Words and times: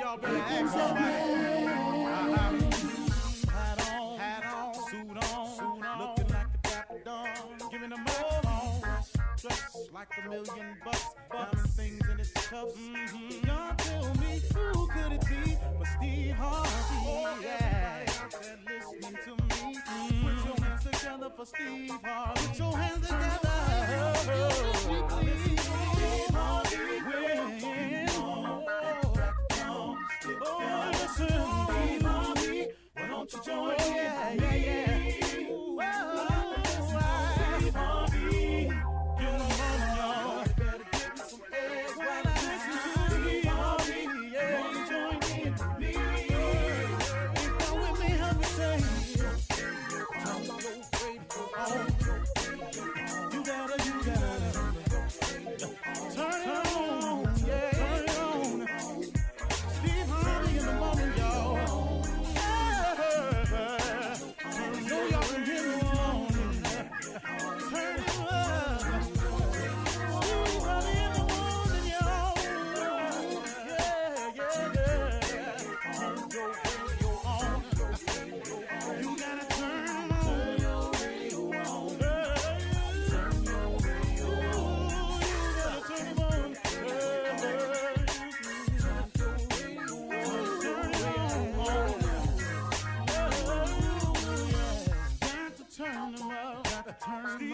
Y'all 0.00 0.16
better 0.16 0.38
ask 0.38 0.72
somebody. 0.72 1.04
Hat 3.50 3.90
on, 3.92 4.18
hat 4.18 4.44
on, 4.46 4.74
suit 4.88 5.10
on, 5.10 5.48
suit 5.56 5.84
on, 5.84 5.98
looking 5.98 6.28
like 6.28 6.46
a 6.54 6.58
dapper 6.62 7.00
dawn, 7.04 7.28
giving 7.70 7.90
them 7.90 8.04
all 8.08 8.82
dressed 9.36 9.92
like 9.92 10.08
a 10.24 10.28
million 10.28 10.76
bucks, 10.84 11.04
diamond 11.30 11.70
things 11.70 12.08
in 12.08 12.20
its 12.20 12.32
cuffs. 12.32 12.78
Mm-hmm. 12.78 13.69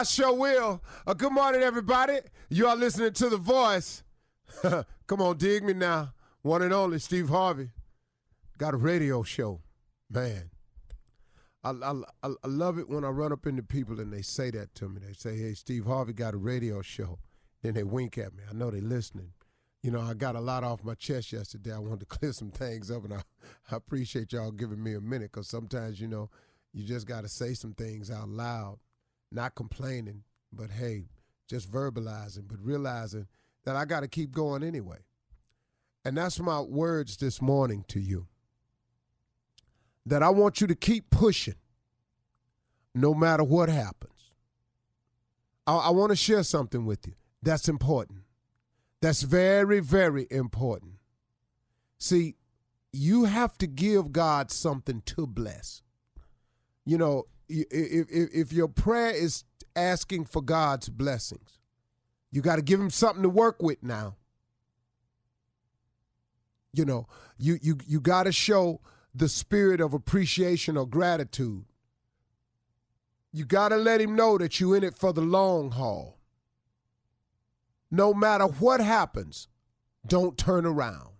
I 0.00 0.02
sure 0.02 0.32
will. 0.32 0.82
Uh, 1.06 1.12
good 1.12 1.30
morning, 1.30 1.60
everybody. 1.60 2.20
You 2.48 2.68
are 2.68 2.74
listening 2.74 3.12
to 3.12 3.28
The 3.28 3.36
Voice. 3.36 4.02
Come 4.62 5.20
on, 5.20 5.36
dig 5.36 5.62
me 5.62 5.74
now. 5.74 6.14
One 6.40 6.62
and 6.62 6.72
only 6.72 6.98
Steve 6.98 7.28
Harvey. 7.28 7.68
Got 8.56 8.72
a 8.72 8.78
radio 8.78 9.22
show. 9.22 9.60
Man. 10.10 10.48
I, 11.62 11.72
I, 11.72 11.92
I 12.22 12.46
love 12.46 12.78
it 12.78 12.88
when 12.88 13.04
I 13.04 13.08
run 13.08 13.30
up 13.30 13.46
into 13.46 13.62
people 13.62 14.00
and 14.00 14.10
they 14.10 14.22
say 14.22 14.50
that 14.52 14.74
to 14.76 14.88
me. 14.88 15.02
They 15.06 15.12
say, 15.12 15.36
hey, 15.36 15.52
Steve 15.52 15.84
Harvey 15.84 16.14
got 16.14 16.32
a 16.32 16.38
radio 16.38 16.80
show. 16.80 17.18
Then 17.60 17.74
they 17.74 17.82
wink 17.82 18.16
at 18.16 18.34
me. 18.34 18.42
I 18.48 18.54
know 18.54 18.70
they're 18.70 18.80
listening. 18.80 19.32
You 19.82 19.90
know, 19.90 20.00
I 20.00 20.14
got 20.14 20.34
a 20.34 20.40
lot 20.40 20.64
off 20.64 20.82
my 20.82 20.94
chest 20.94 21.30
yesterday. 21.30 21.74
I 21.74 21.78
wanted 21.78 22.00
to 22.00 22.06
clear 22.18 22.32
some 22.32 22.52
things 22.52 22.90
up, 22.90 23.04
and 23.04 23.12
I, 23.12 23.22
I 23.70 23.76
appreciate 23.76 24.32
y'all 24.32 24.50
giving 24.50 24.82
me 24.82 24.94
a 24.94 25.00
minute 25.02 25.30
because 25.30 25.48
sometimes, 25.48 26.00
you 26.00 26.08
know, 26.08 26.30
you 26.72 26.84
just 26.84 27.06
got 27.06 27.20
to 27.20 27.28
say 27.28 27.52
some 27.52 27.74
things 27.74 28.10
out 28.10 28.30
loud, 28.30 28.78
not 29.30 29.54
complaining, 29.54 30.22
but 30.52 30.70
hey, 30.70 31.06
just 31.48 31.70
verbalizing, 31.70 32.48
but 32.48 32.58
realizing 32.62 33.26
that 33.64 33.76
I 33.76 33.84
got 33.84 34.00
to 34.00 34.08
keep 34.08 34.32
going 34.32 34.62
anyway. 34.62 34.98
And 36.04 36.16
that's 36.16 36.40
my 36.40 36.60
words 36.60 37.16
this 37.18 37.42
morning 37.42 37.84
to 37.88 38.00
you 38.00 38.26
that 40.06 40.22
I 40.22 40.30
want 40.30 40.60
you 40.60 40.66
to 40.66 40.74
keep 40.74 41.10
pushing 41.10 41.56
no 42.94 43.14
matter 43.14 43.44
what 43.44 43.68
happens. 43.68 44.32
I, 45.66 45.76
I 45.76 45.90
want 45.90 46.10
to 46.10 46.16
share 46.16 46.42
something 46.42 46.86
with 46.86 47.06
you 47.06 47.14
that's 47.42 47.68
important. 47.68 48.20
That's 49.00 49.22
very, 49.22 49.80
very 49.80 50.26
important. 50.30 50.94
See, 51.98 52.36
you 52.92 53.24
have 53.24 53.56
to 53.58 53.66
give 53.66 54.12
God 54.12 54.50
something 54.50 55.02
to 55.06 55.26
bless. 55.26 55.82
You 56.84 56.98
know, 56.98 57.26
if, 57.50 58.10
if, 58.10 58.30
if 58.32 58.52
your 58.52 58.68
prayer 58.68 59.10
is 59.10 59.44
asking 59.74 60.24
for 60.26 60.42
God's 60.42 60.88
blessings, 60.88 61.58
you 62.30 62.42
got 62.42 62.56
to 62.56 62.62
give 62.62 62.80
him 62.80 62.90
something 62.90 63.22
to 63.22 63.28
work 63.28 63.62
with 63.62 63.82
now. 63.82 64.16
You 66.72 66.84
know, 66.84 67.08
you 67.36 67.58
you 67.60 67.78
you 67.84 68.00
got 68.00 68.24
to 68.24 68.32
show 68.32 68.80
the 69.12 69.28
spirit 69.28 69.80
of 69.80 69.92
appreciation 69.92 70.76
or 70.76 70.86
gratitude. 70.86 71.64
You 73.32 73.44
got 73.44 73.70
to 73.70 73.76
let 73.76 74.00
him 74.00 74.14
know 74.14 74.38
that 74.38 74.60
you're 74.60 74.76
in 74.76 74.84
it 74.84 74.96
for 74.96 75.12
the 75.12 75.20
long 75.20 75.72
haul. 75.72 76.18
No 77.90 78.14
matter 78.14 78.44
what 78.44 78.80
happens, 78.80 79.48
don't 80.06 80.38
turn 80.38 80.64
around. 80.64 81.10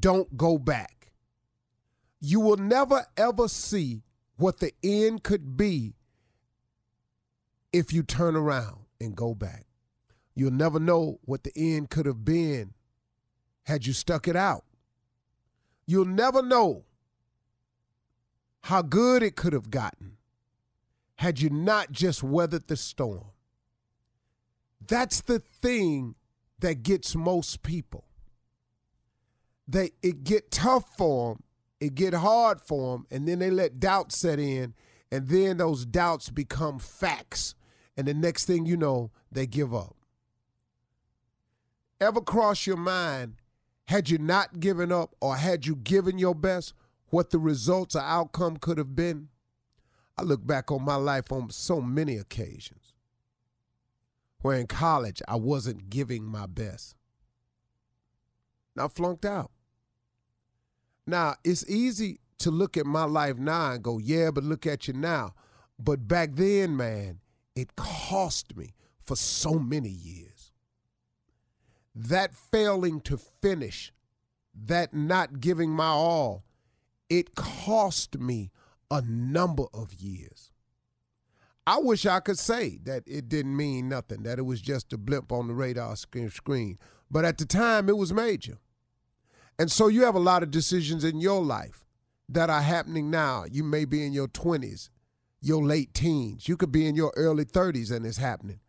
Don't 0.00 0.36
go 0.36 0.58
back. 0.58 1.12
You 2.20 2.40
will 2.40 2.56
never 2.56 3.06
ever 3.16 3.46
see 3.46 4.02
what 4.38 4.60
the 4.60 4.72
end 4.82 5.22
could 5.22 5.56
be 5.56 5.94
if 7.72 7.92
you 7.92 8.02
turn 8.02 8.34
around 8.34 8.78
and 9.00 9.14
go 9.14 9.34
back. 9.34 9.66
You'll 10.34 10.52
never 10.52 10.78
know 10.78 11.18
what 11.24 11.42
the 11.42 11.52
end 11.56 11.90
could 11.90 12.06
have 12.06 12.24
been 12.24 12.72
had 13.64 13.86
you 13.86 13.92
stuck 13.92 14.28
it 14.28 14.36
out. 14.36 14.64
You'll 15.86 16.04
never 16.04 16.40
know 16.40 16.84
how 18.62 18.82
good 18.82 19.22
it 19.22 19.36
could 19.36 19.52
have 19.52 19.70
gotten 19.70 20.16
had 21.16 21.40
you 21.40 21.50
not 21.50 21.90
just 21.90 22.22
weathered 22.22 22.68
the 22.68 22.76
storm. 22.76 23.32
That's 24.86 25.20
the 25.20 25.40
thing 25.40 26.14
that 26.60 26.82
gets 26.84 27.16
most 27.16 27.62
people. 27.62 28.04
They 29.66 29.90
it 30.02 30.22
get 30.24 30.50
tough 30.50 30.84
for 30.96 31.34
them, 31.34 31.42
it 31.80 31.94
get 31.94 32.14
hard 32.14 32.60
for 32.60 32.92
them, 32.92 33.06
and 33.10 33.26
then 33.26 33.38
they 33.38 33.50
let 33.50 33.80
doubt 33.80 34.12
set 34.12 34.38
in, 34.38 34.74
and 35.10 35.28
then 35.28 35.58
those 35.58 35.84
doubts 35.86 36.30
become 36.30 36.78
facts, 36.78 37.54
and 37.96 38.06
the 38.06 38.14
next 38.14 38.44
thing 38.46 38.66
you 38.66 38.76
know, 38.76 39.10
they 39.30 39.46
give 39.46 39.74
up. 39.74 39.96
Ever 42.00 42.20
cross 42.20 42.66
your 42.66 42.76
mind, 42.76 43.34
had 43.86 44.10
you 44.10 44.18
not 44.18 44.60
given 44.60 44.92
up 44.92 45.14
or 45.20 45.36
had 45.36 45.66
you 45.66 45.74
given 45.74 46.18
your 46.18 46.34
best, 46.34 46.74
what 47.08 47.30
the 47.30 47.38
results 47.38 47.96
or 47.96 48.02
outcome 48.02 48.56
could 48.56 48.78
have 48.78 48.94
been? 48.94 49.28
I 50.16 50.22
look 50.22 50.46
back 50.46 50.70
on 50.70 50.84
my 50.84 50.96
life 50.96 51.32
on 51.32 51.50
so 51.50 51.80
many 51.80 52.16
occasions 52.16 52.88
where 54.42 54.58
in 54.58 54.66
college 54.66 55.22
I 55.26 55.36
wasn't 55.36 55.90
giving 55.90 56.24
my 56.24 56.46
best. 56.46 56.94
And 58.76 58.84
I 58.84 58.88
flunked 58.88 59.24
out. 59.24 59.50
Now, 61.08 61.36
it's 61.42 61.68
easy 61.70 62.20
to 62.40 62.50
look 62.50 62.76
at 62.76 62.84
my 62.84 63.04
life 63.04 63.38
now 63.38 63.72
and 63.72 63.82
go, 63.82 63.96
yeah, 63.96 64.30
but 64.30 64.44
look 64.44 64.66
at 64.66 64.86
you 64.86 64.92
now. 64.92 65.34
But 65.78 66.06
back 66.06 66.34
then, 66.34 66.76
man, 66.76 67.20
it 67.56 67.76
cost 67.76 68.54
me 68.54 68.74
for 69.02 69.16
so 69.16 69.58
many 69.58 69.88
years. 69.88 70.52
That 71.94 72.34
failing 72.34 73.00
to 73.02 73.16
finish, 73.16 73.90
that 74.54 74.92
not 74.92 75.40
giving 75.40 75.70
my 75.70 75.88
all, 75.88 76.44
it 77.08 77.34
cost 77.34 78.18
me 78.18 78.50
a 78.90 79.00
number 79.00 79.64
of 79.72 79.94
years. 79.94 80.52
I 81.66 81.78
wish 81.78 82.04
I 82.04 82.20
could 82.20 82.38
say 82.38 82.80
that 82.84 83.04
it 83.06 83.30
didn't 83.30 83.56
mean 83.56 83.88
nothing, 83.88 84.24
that 84.24 84.38
it 84.38 84.42
was 84.42 84.60
just 84.60 84.92
a 84.92 84.98
blip 84.98 85.32
on 85.32 85.48
the 85.48 85.54
radar 85.54 85.96
screen. 85.96 86.78
But 87.10 87.24
at 87.24 87.38
the 87.38 87.46
time, 87.46 87.88
it 87.88 87.96
was 87.96 88.12
major. 88.12 88.58
And 89.58 89.70
so 89.70 89.88
you 89.88 90.04
have 90.04 90.14
a 90.14 90.20
lot 90.20 90.42
of 90.42 90.50
decisions 90.50 91.04
in 91.04 91.20
your 91.20 91.42
life 91.42 91.84
that 92.28 92.50
are 92.50 92.62
happening 92.62 93.10
now. 93.10 93.44
You 93.50 93.64
may 93.64 93.84
be 93.84 94.04
in 94.06 94.12
your 94.12 94.28
20s, 94.28 94.90
your 95.40 95.64
late 95.64 95.94
teens. 95.94 96.48
You 96.48 96.56
could 96.56 96.70
be 96.70 96.86
in 96.86 96.94
your 96.94 97.12
early 97.16 97.44
30s 97.44 97.90
and 97.90 98.06
it's 98.06 98.18
happening. 98.18 98.60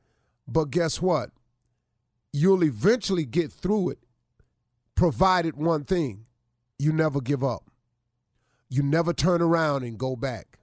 But 0.47 0.71
guess 0.71 1.01
what? 1.01 1.29
You'll 2.33 2.63
eventually 2.63 3.25
get 3.25 3.51
through 3.51 3.91
it, 3.91 3.99
provided 4.95 5.55
one 5.57 5.83
thing 5.83 6.25
you 6.79 6.91
never 6.91 7.21
give 7.21 7.43
up. 7.43 7.69
You 8.69 8.83
never 8.83 9.13
turn 9.13 9.41
around 9.41 9.83
and 9.83 9.97
go 9.97 10.15
back. 10.15 10.59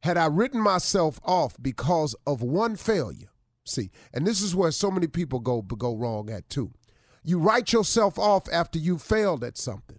Had 0.00 0.16
I 0.16 0.26
written 0.26 0.60
myself 0.60 1.20
off 1.24 1.56
because 1.60 2.14
of 2.26 2.42
one 2.42 2.76
failure, 2.76 3.28
see, 3.64 3.90
and 4.12 4.26
this 4.26 4.42
is 4.42 4.54
where 4.54 4.70
so 4.70 4.90
many 4.90 5.06
people 5.06 5.38
go 5.40 5.62
go 5.62 5.94
wrong 5.94 6.30
at 6.30 6.48
too. 6.50 6.72
You 7.24 7.38
write 7.38 7.72
yourself 7.72 8.18
off 8.18 8.48
after 8.52 8.78
you 8.78 8.98
failed 8.98 9.42
at 9.42 9.56
something. 9.56 9.98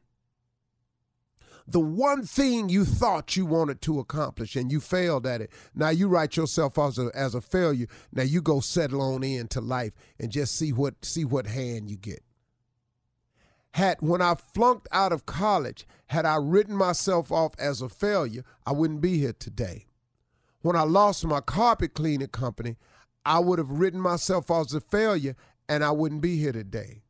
The 1.68 1.80
one 1.80 2.24
thing 2.24 2.70
you 2.70 2.86
thought 2.86 3.36
you 3.36 3.48
wanted 3.48 3.82
to 3.82 4.00
accomplish 4.00 4.56
and 4.56 4.72
you 4.72 4.80
failed 4.80 5.26
at 5.26 5.42
it. 5.42 5.52
Now 5.74 5.90
you 5.90 6.08
write 6.08 6.38
yourself 6.38 6.78
off 6.78 6.90
as 6.90 7.00
a, 7.00 7.12
as 7.16 7.34
a 7.34 7.42
failure. 7.42 7.88
Now 8.14 8.22
you 8.22 8.44
go 8.44 8.60
settle 8.60 9.02
on 9.02 9.24
into 9.24 9.62
life 9.62 9.94
and 10.20 10.32
just 10.32 10.56
see 10.56 10.72
what 10.72 11.04
see 11.04 11.26
what 11.26 11.48
hand 11.48 11.90
you 11.90 11.98
get. 11.98 12.24
Had 13.72 13.98
when 14.00 14.22
I 14.22 14.36
flunked 14.36 14.88
out 14.92 15.12
of 15.12 15.26
college, 15.26 15.88
had 16.08 16.26
I 16.26 16.36
written 16.36 16.76
myself 16.76 17.32
off 17.32 17.54
as 17.58 17.82
a 17.82 17.90
failure, 17.90 18.44
I 18.68 18.72
wouldn't 18.72 19.02
be 19.02 19.18
here 19.18 19.34
today. 19.34 19.88
When 20.62 20.76
I 20.76 20.84
lost 20.84 21.26
my 21.26 21.42
carpet 21.42 21.96
cleaning 21.96 22.28
company, 22.28 22.78
I 23.26 23.40
would 23.40 23.58
have 23.58 23.72
written 23.72 24.00
myself 24.00 24.52
off 24.52 24.68
as 24.68 24.76
a 24.76 24.82
failure 24.82 25.36
and 25.68 25.84
I 25.84 25.90
wouldn't 25.90 26.22
be 26.22 26.38
here 26.38 26.52
today. 26.52 27.02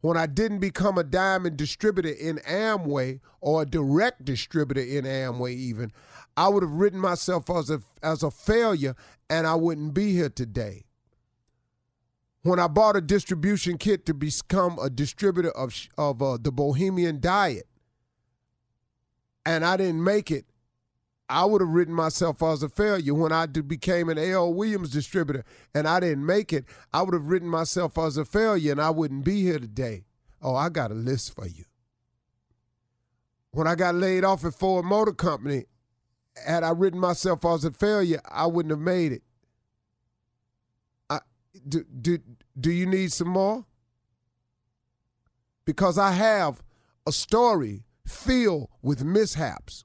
When 0.00 0.16
I 0.16 0.26
didn't 0.26 0.60
become 0.60 0.96
a 0.96 1.04
diamond 1.04 1.56
distributor 1.56 2.08
in 2.08 2.38
Amway 2.38 3.20
or 3.40 3.62
a 3.62 3.66
direct 3.66 4.24
distributor 4.24 4.80
in 4.80 5.04
Amway, 5.04 5.52
even, 5.54 5.92
I 6.36 6.48
would 6.48 6.62
have 6.62 6.72
written 6.72 6.98
myself 6.98 7.50
as 7.50 7.70
a, 7.70 7.82
as 8.02 8.22
a 8.22 8.30
failure 8.30 8.94
and 9.28 9.46
I 9.46 9.54
wouldn't 9.54 9.94
be 9.94 10.12
here 10.12 10.30
today. 10.30 10.84
When 12.42 12.58
I 12.58 12.68
bought 12.68 12.96
a 12.96 13.02
distribution 13.02 13.76
kit 13.76 14.06
to 14.06 14.14
become 14.14 14.78
a 14.78 14.88
distributor 14.88 15.50
of, 15.50 15.74
of 15.98 16.22
uh, 16.22 16.38
the 16.40 16.50
Bohemian 16.50 17.20
Diet 17.20 17.66
and 19.44 19.64
I 19.64 19.76
didn't 19.76 20.02
make 20.02 20.30
it, 20.30 20.46
I 21.30 21.44
would 21.44 21.60
have 21.60 21.70
written 21.70 21.94
myself 21.94 22.42
as 22.42 22.64
a 22.64 22.68
failure. 22.68 23.14
When 23.14 23.30
I 23.30 23.46
became 23.46 24.08
an 24.08 24.18
A.L. 24.18 24.52
Williams 24.52 24.90
distributor 24.90 25.44
and 25.72 25.86
I 25.86 26.00
didn't 26.00 26.26
make 26.26 26.52
it, 26.52 26.64
I 26.92 27.02
would 27.02 27.14
have 27.14 27.26
written 27.26 27.48
myself 27.48 27.96
as 27.98 28.16
a 28.16 28.24
failure 28.24 28.72
and 28.72 28.80
I 28.80 28.90
wouldn't 28.90 29.24
be 29.24 29.42
here 29.42 29.60
today. 29.60 30.06
Oh, 30.42 30.56
I 30.56 30.70
got 30.70 30.90
a 30.90 30.94
list 30.94 31.36
for 31.36 31.46
you. 31.46 31.64
When 33.52 33.68
I 33.68 33.76
got 33.76 33.94
laid 33.94 34.24
off 34.24 34.44
at 34.44 34.54
Ford 34.54 34.84
Motor 34.84 35.12
Company, 35.12 35.66
had 36.44 36.64
I 36.64 36.70
written 36.70 36.98
myself 36.98 37.44
as 37.44 37.64
a 37.64 37.70
failure, 37.70 38.20
I 38.28 38.46
wouldn't 38.46 38.70
have 38.70 38.80
made 38.80 39.12
it. 39.12 39.22
I, 41.08 41.20
do, 41.68 41.84
do, 41.84 42.18
do 42.58 42.72
you 42.72 42.86
need 42.86 43.12
some 43.12 43.28
more? 43.28 43.66
Because 45.64 45.96
I 45.96 46.10
have 46.10 46.60
a 47.06 47.12
story 47.12 47.84
filled 48.04 48.68
with 48.82 49.04
mishaps. 49.04 49.84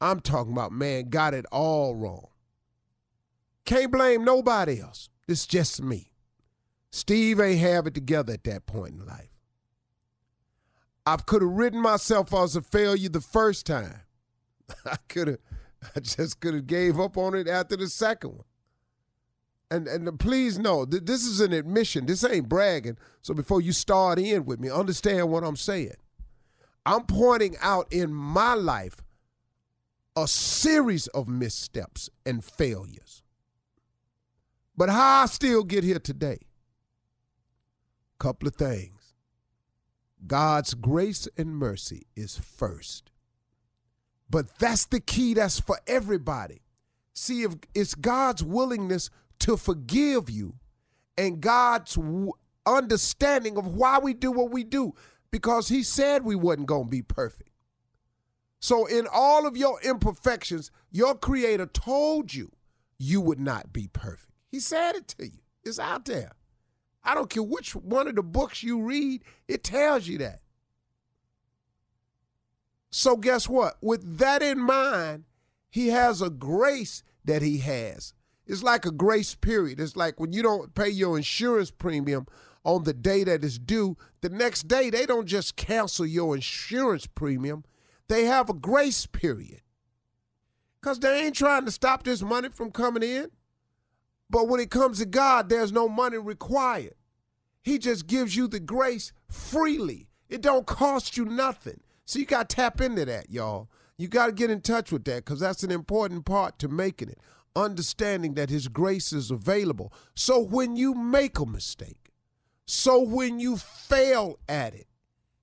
I'm 0.00 0.20
talking 0.20 0.52
about, 0.52 0.72
man, 0.72 1.10
got 1.10 1.34
it 1.34 1.46
all 1.50 1.94
wrong. 1.94 2.28
Can't 3.64 3.92
blame 3.92 4.24
nobody 4.24 4.80
else. 4.80 5.10
It's 5.26 5.46
just 5.46 5.82
me. 5.82 6.12
Steve 6.90 7.40
ain't 7.40 7.60
have 7.60 7.86
it 7.86 7.94
together 7.94 8.32
at 8.32 8.44
that 8.44 8.66
point 8.66 8.94
in 8.94 9.06
life. 9.06 9.30
I 11.04 11.16
could 11.16 11.42
have 11.42 11.50
written 11.50 11.80
myself 11.80 12.32
as 12.34 12.56
a 12.56 12.62
failure 12.62 13.08
the 13.08 13.20
first 13.20 13.66
time. 13.66 14.02
I 14.84 14.96
could 15.08 15.28
have, 15.28 15.38
I 15.96 16.00
just 16.00 16.40
could 16.40 16.54
have 16.54 16.66
gave 16.66 16.98
up 16.98 17.16
on 17.16 17.34
it 17.34 17.48
after 17.48 17.76
the 17.76 17.88
second 17.88 18.30
one. 18.30 18.44
And 19.70 19.86
and 19.86 20.18
please 20.18 20.58
know 20.58 20.86
that 20.86 21.04
this 21.04 21.26
is 21.26 21.40
an 21.40 21.52
admission. 21.52 22.06
This 22.06 22.24
ain't 22.24 22.48
bragging. 22.48 22.96
So 23.20 23.34
before 23.34 23.60
you 23.60 23.72
start 23.72 24.18
in 24.18 24.46
with 24.46 24.60
me, 24.60 24.70
understand 24.70 25.30
what 25.30 25.44
I'm 25.44 25.56
saying. 25.56 25.96
I'm 26.86 27.04
pointing 27.04 27.56
out 27.60 27.92
in 27.92 28.14
my 28.14 28.54
life 28.54 28.96
a 30.22 30.28
series 30.28 31.06
of 31.08 31.28
missteps 31.28 32.10
and 32.24 32.44
failures. 32.44 33.22
But 34.76 34.90
how 34.90 35.22
I 35.22 35.26
still 35.26 35.64
get 35.64 35.84
here 35.84 35.98
today? 35.98 36.38
Couple 38.18 38.48
of 38.48 38.54
things. 38.54 39.14
God's 40.26 40.74
grace 40.74 41.28
and 41.36 41.56
mercy 41.56 42.06
is 42.16 42.36
first. 42.38 43.10
But 44.30 44.58
that's 44.58 44.86
the 44.86 45.00
key 45.00 45.34
that's 45.34 45.60
for 45.60 45.78
everybody. 45.86 46.62
See 47.14 47.42
if 47.42 47.54
it's 47.74 47.94
God's 47.94 48.44
willingness 48.44 49.10
to 49.40 49.56
forgive 49.56 50.28
you 50.28 50.54
and 51.16 51.40
God's 51.40 51.98
understanding 52.66 53.56
of 53.56 53.66
why 53.66 53.98
we 53.98 54.14
do 54.14 54.30
what 54.30 54.50
we 54.50 54.64
do 54.64 54.94
because 55.30 55.68
he 55.68 55.82
said 55.82 56.24
we 56.24 56.36
wasn't 56.36 56.66
going 56.66 56.84
to 56.84 56.90
be 56.90 57.02
perfect. 57.02 57.47
So, 58.60 58.86
in 58.86 59.06
all 59.12 59.46
of 59.46 59.56
your 59.56 59.80
imperfections, 59.82 60.70
your 60.90 61.14
creator 61.14 61.66
told 61.66 62.34
you 62.34 62.50
you 62.98 63.20
would 63.20 63.38
not 63.38 63.72
be 63.72 63.88
perfect. 63.92 64.32
He 64.50 64.58
said 64.58 64.96
it 64.96 65.08
to 65.08 65.26
you. 65.26 65.40
It's 65.64 65.78
out 65.78 66.06
there. 66.06 66.32
I 67.04 67.14
don't 67.14 67.30
care 67.30 67.42
which 67.42 67.76
one 67.76 68.08
of 68.08 68.16
the 68.16 68.22
books 68.22 68.62
you 68.62 68.82
read, 68.82 69.22
it 69.46 69.62
tells 69.62 70.08
you 70.08 70.18
that. 70.18 70.40
So, 72.90 73.16
guess 73.16 73.48
what? 73.48 73.76
With 73.80 74.18
that 74.18 74.42
in 74.42 74.58
mind, 74.58 75.24
he 75.70 75.88
has 75.88 76.20
a 76.20 76.30
grace 76.30 77.02
that 77.24 77.42
he 77.42 77.58
has. 77.58 78.14
It's 78.46 78.62
like 78.62 78.86
a 78.86 78.90
grace 78.90 79.34
period. 79.34 79.78
It's 79.78 79.94
like 79.94 80.18
when 80.18 80.32
you 80.32 80.42
don't 80.42 80.74
pay 80.74 80.88
your 80.88 81.16
insurance 81.16 81.70
premium 81.70 82.26
on 82.64 82.84
the 82.84 82.94
day 82.94 83.22
that 83.24 83.44
is 83.44 83.58
due, 83.58 83.96
the 84.22 84.30
next 84.30 84.66
day 84.66 84.90
they 84.90 85.06
don't 85.06 85.26
just 85.26 85.56
cancel 85.56 86.06
your 86.06 86.34
insurance 86.34 87.06
premium 87.06 87.64
they 88.08 88.24
have 88.24 88.48
a 88.50 88.54
grace 88.54 89.06
period 89.06 89.60
because 90.80 90.98
they 91.00 91.24
ain't 91.26 91.36
trying 91.36 91.64
to 91.64 91.70
stop 91.70 92.02
this 92.04 92.22
money 92.22 92.48
from 92.48 92.70
coming 92.70 93.02
in. 93.02 93.30
But 94.30 94.48
when 94.48 94.60
it 94.60 94.70
comes 94.70 94.98
to 94.98 95.06
God, 95.06 95.48
there's 95.48 95.72
no 95.72 95.88
money 95.88 96.18
required. 96.18 96.94
He 97.62 97.78
just 97.78 98.06
gives 98.06 98.36
you 98.36 98.48
the 98.48 98.60
grace 98.60 99.12
freely. 99.28 100.08
It 100.28 100.40
don't 100.40 100.66
cost 100.66 101.16
you 101.16 101.24
nothing. 101.24 101.80
So 102.04 102.18
you 102.18 102.26
got 102.26 102.48
to 102.48 102.56
tap 102.56 102.80
into 102.80 103.04
that, 103.04 103.30
y'all. 103.30 103.68
You 103.96 104.08
got 104.08 104.26
to 104.26 104.32
get 104.32 104.50
in 104.50 104.60
touch 104.60 104.92
with 104.92 105.04
that 105.04 105.24
because 105.24 105.40
that's 105.40 105.62
an 105.62 105.70
important 105.70 106.24
part 106.24 106.58
to 106.60 106.68
making 106.68 107.08
it. 107.08 107.18
Understanding 107.56 108.34
that 108.34 108.50
His 108.50 108.68
grace 108.68 109.12
is 109.12 109.30
available. 109.30 109.92
So 110.14 110.38
when 110.38 110.76
you 110.76 110.94
make 110.94 111.38
a 111.38 111.46
mistake, 111.46 112.12
so 112.66 113.00
when 113.00 113.40
you 113.40 113.56
fail 113.56 114.38
at 114.48 114.74
it, 114.74 114.87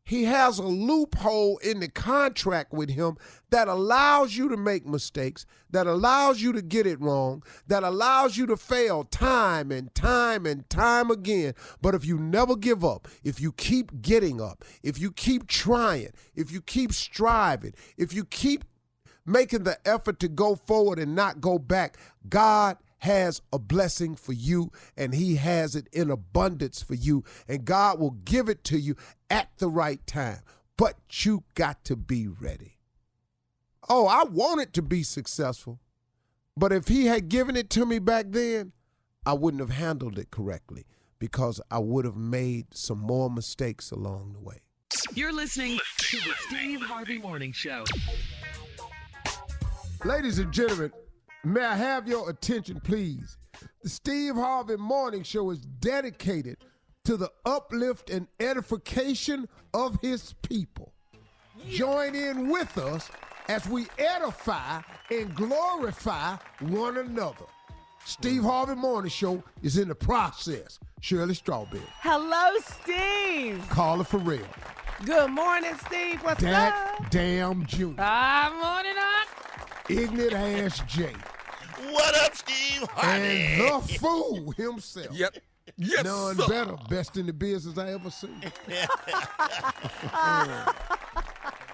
he 0.06 0.26
has 0.26 0.60
a 0.60 0.64
loophole 0.64 1.58
in 1.58 1.80
the 1.80 1.90
contract 1.90 2.72
with 2.72 2.92
him 2.92 3.18
that 3.50 3.68
allows 3.68 4.38
you 4.38 4.48
to 4.50 4.58
make 4.58 4.86
mistakes, 4.86 5.48
that 5.72 5.88
allows 5.88 6.42
you 6.42 6.54
to 6.54 6.62
get 6.62 6.86
it 6.86 7.02
wrong, 7.02 7.42
that 7.68 7.84
allows 7.84 8.38
you 8.38 8.46
to 8.46 8.56
fail 8.56 9.04
time 9.04 9.72
and 9.72 9.94
time 9.96 10.46
and 10.46 10.70
time 10.70 11.10
again. 11.10 11.56
But 11.82 11.96
if 11.96 12.06
you 12.06 12.20
never 12.20 12.56
give 12.56 12.86
up, 12.86 13.08
if 13.24 13.42
you 13.42 13.52
keep 13.52 14.02
getting 14.04 14.40
up, 14.40 14.64
if 14.84 15.00
you 15.00 15.12
keep 15.12 15.48
trying, 15.48 16.12
if 16.36 16.52
you 16.52 16.62
keep 16.62 16.94
striving, 16.94 17.74
if 17.98 18.14
you 18.14 18.26
keep 18.26 18.64
making 19.26 19.64
the 19.64 19.80
effort 19.88 20.20
to 20.20 20.28
go 20.28 20.56
forward 20.56 21.00
and 21.00 21.16
not 21.16 21.42
go 21.42 21.58
back, 21.58 21.98
God 22.30 22.78
has 23.06 23.40
a 23.54 23.60
blessing 23.60 24.16
for 24.16 24.34
you 24.34 24.72
and 24.98 25.14
he 25.14 25.36
has 25.36 25.76
it 25.76 25.88
in 25.94 26.10
abundance 26.10 26.82
for 26.82 26.96
you 26.96 27.24
and 27.48 27.64
God 27.64 28.00
will 28.00 28.18
give 28.26 28.50
it 28.50 28.64
to 28.66 28.80
you 28.80 28.96
at 29.30 29.50
the 29.60 29.70
right 29.70 30.06
time. 30.08 30.40
But 30.76 30.98
you 31.24 31.44
got 31.54 31.86
to 31.86 31.96
be 31.96 32.28
ready. 32.28 32.80
Oh, 33.88 34.08
I 34.08 34.24
wanted 34.24 34.74
to 34.74 34.82
be 34.82 35.04
successful. 35.04 35.80
But 36.58 36.74
if 36.74 36.88
he 36.88 37.06
had 37.06 37.30
given 37.30 37.56
it 37.56 37.70
to 37.72 37.86
me 37.86 38.00
back 38.00 38.26
then, 38.30 38.72
I 39.24 39.34
wouldn't 39.34 39.62
have 39.62 39.70
handled 39.70 40.18
it 40.18 40.32
correctly 40.32 40.86
because 41.20 41.62
I 41.70 41.80
would 41.80 42.06
have 42.06 42.18
made 42.18 42.74
some 42.74 43.00
more 43.00 43.30
mistakes 43.30 43.92
along 43.92 44.34
the 44.34 44.40
way. 44.40 44.62
You're 45.14 45.34
listening 45.34 45.80
to 45.98 46.18
the 46.18 46.34
Steve 46.48 46.82
Harvey 46.82 47.20
Morning 47.20 47.52
Show. 47.52 47.84
Ladies 50.04 50.40
and 50.40 50.52
gentlemen, 50.52 50.92
May 51.46 51.64
I 51.64 51.76
have 51.76 52.08
your 52.08 52.28
attention, 52.28 52.82
please? 52.84 53.38
The 53.84 53.90
Steve 53.90 54.34
Harvey 54.34 54.78
Morning 54.78 55.22
Show 55.22 55.52
is 55.52 55.60
dedicated 55.60 56.58
to 57.04 57.18
the 57.18 57.32
uplift 57.46 58.10
and 58.10 58.28
edification 58.40 59.48
of 59.72 60.00
his 60.02 60.34
people. 60.42 60.92
Join 61.70 62.16
in 62.16 62.50
with 62.50 62.76
us 62.80 63.12
as 63.48 63.68
we 63.70 63.86
edify 64.00 64.82
and 65.12 65.36
glorify 65.36 66.38
one 66.62 66.98
another. 66.98 67.46
Steve 68.06 68.42
Harvey 68.42 68.74
Morning 68.74 69.12
Show 69.12 69.44
is 69.62 69.78
in 69.78 69.88
the 69.88 69.96
process. 69.96 70.80
Shirley 71.02 71.36
Strawberry. 71.36 71.84
Hello, 72.00 72.58
Steve. 72.64 73.64
Carla 73.70 74.04
Ferrell. 74.04 74.40
Good 75.06 75.30
morning, 75.30 75.76
Steve. 75.86 76.24
What's 76.24 76.44
up? 76.44 77.12
Damn 77.12 77.68
Jr. 77.68 77.94
Ah, 78.00 78.52
morning, 78.60 78.96
up. 78.98 79.28
Ignorant 79.88 80.34
Ass 80.34 80.82
J. 80.88 81.14
What 81.92 82.16
up, 82.24 82.36
Steve 82.36 82.88
Harvey? 82.92 83.26
And 83.28 83.62
the 83.88 83.98
fool 84.00 84.52
himself. 84.52 85.08
Yep. 85.12 85.38
Yes, 85.78 86.04
None 86.06 86.38
sir. 86.38 86.48
better. 86.48 86.76
Best 86.90 87.18
in 87.18 87.26
the 87.26 87.34
business 87.34 87.78
I 87.78 87.92
ever 87.94 88.10
seen. 88.12 88.42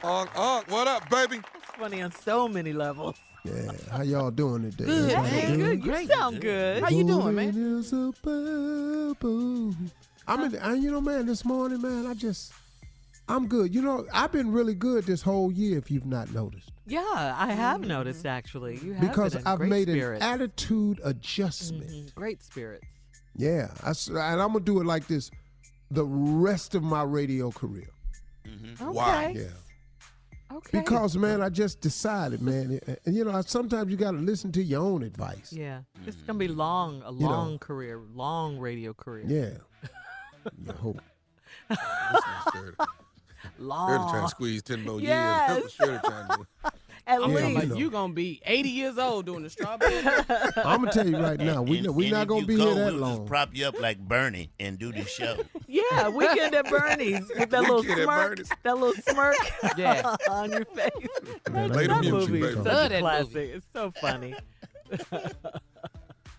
Unk, 0.03 0.29
unk, 0.35 0.71
what 0.71 0.87
up, 0.87 1.07
baby? 1.09 1.37
It's 1.55 1.65
funny 1.77 2.01
on 2.01 2.11
so 2.11 2.47
many 2.47 2.73
levels. 2.73 3.15
Yeah, 3.45 3.71
how 3.91 4.01
y'all 4.01 4.31
doing 4.31 4.63
today? 4.71 4.85
Good, 4.85 5.11
Everybody 5.11 5.47
man. 5.47 5.57
good? 5.57 5.59
Good. 5.81 5.85
You 5.85 5.91
Great. 5.91 6.09
sound 6.09 6.41
good. 6.41 6.83
How 6.83 6.89
you 6.89 7.03
doing, 7.03 7.35
man? 7.35 7.49
is 7.79 7.93
a 7.93 8.11
bubble. 8.23 9.75
I'm 10.27 10.43
in. 10.43 10.51
The, 10.51 10.65
And 10.67 10.81
you 10.83 10.89
know, 10.91 11.01
man, 11.01 11.25
this 11.27 11.45
morning, 11.45 11.81
man, 11.81 12.07
I 12.07 12.13
just, 12.15 12.51
I'm 13.27 13.47
good. 13.47 13.73
You 13.73 13.81
know, 13.81 14.05
I've 14.13 14.31
been 14.31 14.51
really 14.51 14.75
good 14.75 15.05
this 15.05 15.21
whole 15.21 15.51
year. 15.51 15.77
If 15.77 15.89
you've 15.89 16.05
not 16.05 16.33
noticed, 16.33 16.71
Yeah, 16.85 17.01
I 17.37 17.53
have 17.53 17.79
mm-hmm. 17.81 17.87
noticed 17.89 18.25
actually. 18.25 18.77
You 18.79 18.93
have 18.93 19.01
because 19.01 19.33
been 19.33 19.41
in 19.41 19.47
I've 19.47 19.59
great 19.59 19.83
spirits. 19.83 19.91
spirits. 19.91 20.25
an 20.25 20.33
attitude 20.33 20.97
mm-hmm. 20.97 21.07
adjustment. 21.09 21.89
Mhm, 21.91 22.15
Great 22.15 22.43
spirits. 22.43 22.85
Yeah, 23.37 23.67
I 23.83 23.91
s 23.91 24.07
and 24.09 24.17
I'm 24.17 24.51
gonna 24.53 24.59
do 24.59 24.81
it 24.81 24.85
like 24.85 25.07
this, 25.07 25.31
the 25.89 26.03
rest 26.05 26.75
of 26.75 26.83
my 26.83 27.03
radio 27.03 27.51
career. 27.51 27.89
Mm-hmm. 28.45 28.83
Okay. 28.83 28.91
Why? 28.97 29.33
Yeah. 29.35 30.57
Okay. 30.57 30.79
Because 30.81 31.15
man, 31.15 31.41
I 31.41 31.47
just 31.47 31.79
decided, 31.79 32.41
man, 32.41 32.81
and 33.05 33.15
you 33.15 33.23
know, 33.23 33.41
sometimes 33.43 33.89
you 33.89 33.95
got 33.95 34.11
to 34.11 34.17
listen 34.17 34.51
to 34.51 34.61
your 34.61 34.81
own 34.81 35.01
advice. 35.03 35.53
Yeah, 35.53 35.79
it's 36.05 36.17
gonna 36.23 36.37
be 36.39 36.49
long, 36.49 37.01
a 37.05 37.13
You 37.13 37.19
know. 37.21 37.29
long 37.29 37.57
career, 37.59 38.01
long 38.13 38.57
radio 38.59 38.93
career. 38.93 39.25
Yeah. 39.27 39.89
You 40.65 40.73
hope. 40.73 40.99
Shirley 43.61 43.67
long. 43.69 44.09
trying 44.09 44.23
to 44.23 44.29
squeeze 44.29 44.63
10 44.63 44.83
more 44.83 44.99
Yes. 45.01 45.49
years. 45.49 45.63
That's 45.63 45.79
what 45.79 45.87
Shirley 45.87 45.99
trying 46.03 46.27
to 46.29 46.37
do. 46.37 46.45
At 47.07 47.19
Yeah, 47.19 47.25
least. 47.25 47.47
you 47.47 47.53
Like 47.55 47.67
know. 47.69 47.75
you 47.77 47.89
gonna 47.91 48.13
be 48.13 48.41
80 48.45 48.69
years 48.69 48.97
old 48.99 49.25
doing 49.25 49.41
the 49.41 49.49
strawberry. 49.49 49.97
I'm 50.63 50.81
gonna 50.81 50.91
tell 50.91 51.07
you 51.09 51.17
right 51.17 51.39
now, 51.39 51.63
we 51.63 51.79
And- 51.79 51.95
we 51.95 52.05
and 52.05 52.13
not 52.13 52.27
gonna 52.27 52.45
be 52.45 52.55
go, 52.55 52.65
here 52.75 52.85
that 52.85 52.93
we'll 52.93 53.01
long. 53.01 53.17
Just 53.17 53.25
prop 53.27 53.49
you 53.55 53.65
up 53.65 53.79
like 53.79 53.97
Bernie 53.99 54.51
and 54.59 54.77
do 54.77 54.91
the 54.91 55.03
show. 55.05 55.37
Yeah, 55.67 56.09
weekend 56.09 56.53
at 56.53 56.69
Bernie's 56.69 57.21
with 57.39 57.49
that 57.49 57.61
little 57.61 57.77
Weekend 57.81 58.01
at 58.01 58.03
smirk, 58.03 58.39
that 58.63 58.77
little 58.77 59.03
smirk 59.07 59.35
Yeah. 59.77 60.15
on 60.29 60.51
your 60.51 60.65
face. 60.65 60.91
Man, 61.49 61.69
Play 61.71 61.87
the 61.87 61.93
that 61.93 62.01
music, 62.01 62.11
movie 62.13 62.41
baby. 62.41 62.45
is 62.47 62.55
such 62.57 62.65
Love 62.65 62.85
a 62.85 62.89
that 62.89 62.99
classic. 62.99 63.33
movie. 63.33 63.47
It's 63.51 63.65
so 63.73 63.91
funny. 64.01 64.35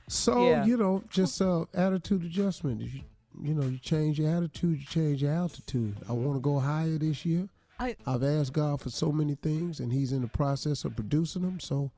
So 0.08 0.48
Yeah. 0.50 0.64
you 0.66 0.76
know, 0.76 1.02
just 1.08 1.40
uh, 1.40 1.64
attitude 1.72 2.24
adjustment. 2.24 2.82
If 2.82 2.94
you, 2.94 3.00
you 3.40 3.54
know, 3.54 3.66
you 3.66 3.78
change 3.78 4.18
your 4.18 4.30
attitude, 4.30 4.80
you 4.80 4.86
change 4.86 5.22
your 5.22 5.32
altitude. 5.32 5.96
I 6.08 6.12
want 6.12 6.36
to 6.36 6.40
go 6.40 6.58
higher 6.58 6.98
this 6.98 7.24
year. 7.24 7.48
I 7.78 7.96
I've 8.06 8.22
asked 8.22 8.52
God 8.52 8.80
for 8.80 8.90
so 8.90 9.10
many 9.12 9.34
things, 9.34 9.80
and 9.80 9.92
He's 9.92 10.12
in 10.12 10.22
the 10.22 10.28
process 10.28 10.84
of 10.84 10.96
producing 10.96 11.42
them. 11.42 11.60
So 11.60 11.90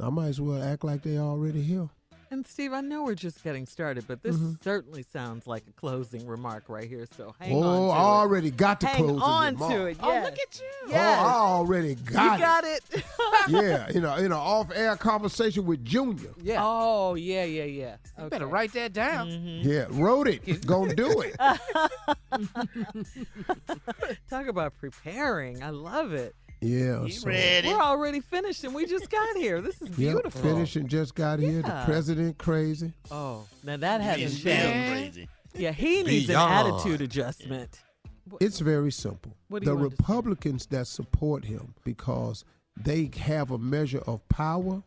I 0.00 0.10
might 0.10 0.28
as 0.28 0.40
well 0.40 0.62
act 0.62 0.84
like 0.84 1.02
they 1.02 1.18
already 1.18 1.62
here. 1.62 1.88
And 2.30 2.46
Steve, 2.46 2.72
I 2.72 2.80
know 2.80 3.04
we're 3.04 3.14
just 3.14 3.42
getting 3.42 3.66
started, 3.66 4.06
but 4.06 4.22
this 4.22 4.36
Mm-hmm. 4.36 4.52
certainly 4.62 5.02
sounds 5.02 5.46
like 5.46 5.64
a 5.68 5.72
closing 5.72 6.26
remark 6.26 6.64
right 6.68 6.88
here. 6.88 7.06
So 7.16 7.34
hang 7.40 7.54
oh, 7.54 7.62
on 7.62 7.66
Oh, 7.66 7.90
I 7.90 7.98
already 7.98 8.50
got 8.50 8.80
the 8.80 8.86
Hang 8.88 9.04
closing 9.04 9.20
on 9.22 9.54
remark. 9.54 9.72
to 9.72 9.86
it. 9.86 9.96
Oh, 10.00 10.12
Yeah. 10.12 10.24
look 10.24 10.38
at 10.38 10.60
you. 10.60 10.90
Yes. 10.90 11.18
Oh, 11.20 11.26
I 11.26 11.34
already 11.34 11.94
got 11.94 12.06
it. 12.06 12.12
you 12.12 12.14
got, 12.14 12.40
got 12.40 12.64
it. 12.64 12.82
it. 12.92 13.04
yeah, 13.48 13.90
you 13.90 14.00
know, 14.00 14.14
in 14.16 14.26
an 14.26 14.32
off-air 14.32 14.96
conversation 14.96 15.64
with 15.66 15.84
Junior. 15.84 16.30
Yeah. 16.42 16.58
Oh 16.60 17.14
yeah, 17.14 17.44
yeah, 17.44 17.64
yeah. 17.64 17.96
You 18.22 18.28
better 18.28 18.46
write 18.46 18.72
that 18.74 18.92
down. 18.92 19.28
Mm-hmm. 19.30 19.68
Yeah, 19.68 19.86
wrote 19.90 20.28
it. 20.28 20.66
Gonna 20.66 20.94
do 20.94 21.22
it. 21.22 21.36
Talk 24.30 24.46
about 24.46 24.76
preparing. 24.78 25.62
I 25.62 25.70
love 25.70 26.12
it. 26.12 26.34
Yeah. 26.60 27.04
You 27.04 27.10
so, 27.10 27.28
ready? 27.28 27.68
We're 27.68 27.80
already 27.80 28.20
finished 28.20 28.64
and 28.64 28.74
we 28.74 28.86
just 28.86 29.08
got 29.10 29.36
here. 29.36 29.60
This 29.60 29.80
is 29.80 29.88
beautiful. 29.88 30.04
Yep, 30.04 30.14
beautiful. 30.14 30.40
finished 30.42 30.76
and 30.76 30.88
just 30.88 31.14
got 31.14 31.38
here. 31.38 31.62
The 31.62 31.68
Yeah. 31.68 31.84
president 31.84 32.38
crazy. 32.38 32.92
Oh, 33.10 33.44
now 33.62 33.76
that 33.76 34.00
hasn't 34.00 34.22
He's 34.30 34.42
changed. 34.42 35.14
crazy. 35.14 35.28
Yeah, 35.54 35.72
he 35.72 36.02
needs 36.02 36.26
Beyond. 36.26 36.68
an 36.68 36.74
attitude 36.74 37.00
adjustment. 37.00 37.80
It's 38.40 38.58
very 38.60 38.92
simple. 38.92 39.34
What 39.48 39.60
do 39.60 39.66
the 39.66 39.72
you 39.72 39.78
want? 39.78 39.92
Republicans 39.92 40.66
that 40.66 40.86
support 40.86 41.44
him 41.44 41.74
because 41.84 42.44
they 42.76 43.10
have 43.18 43.50
a 43.50 43.58
measure 43.58 44.02
of 44.06 44.28
power, 44.28 44.82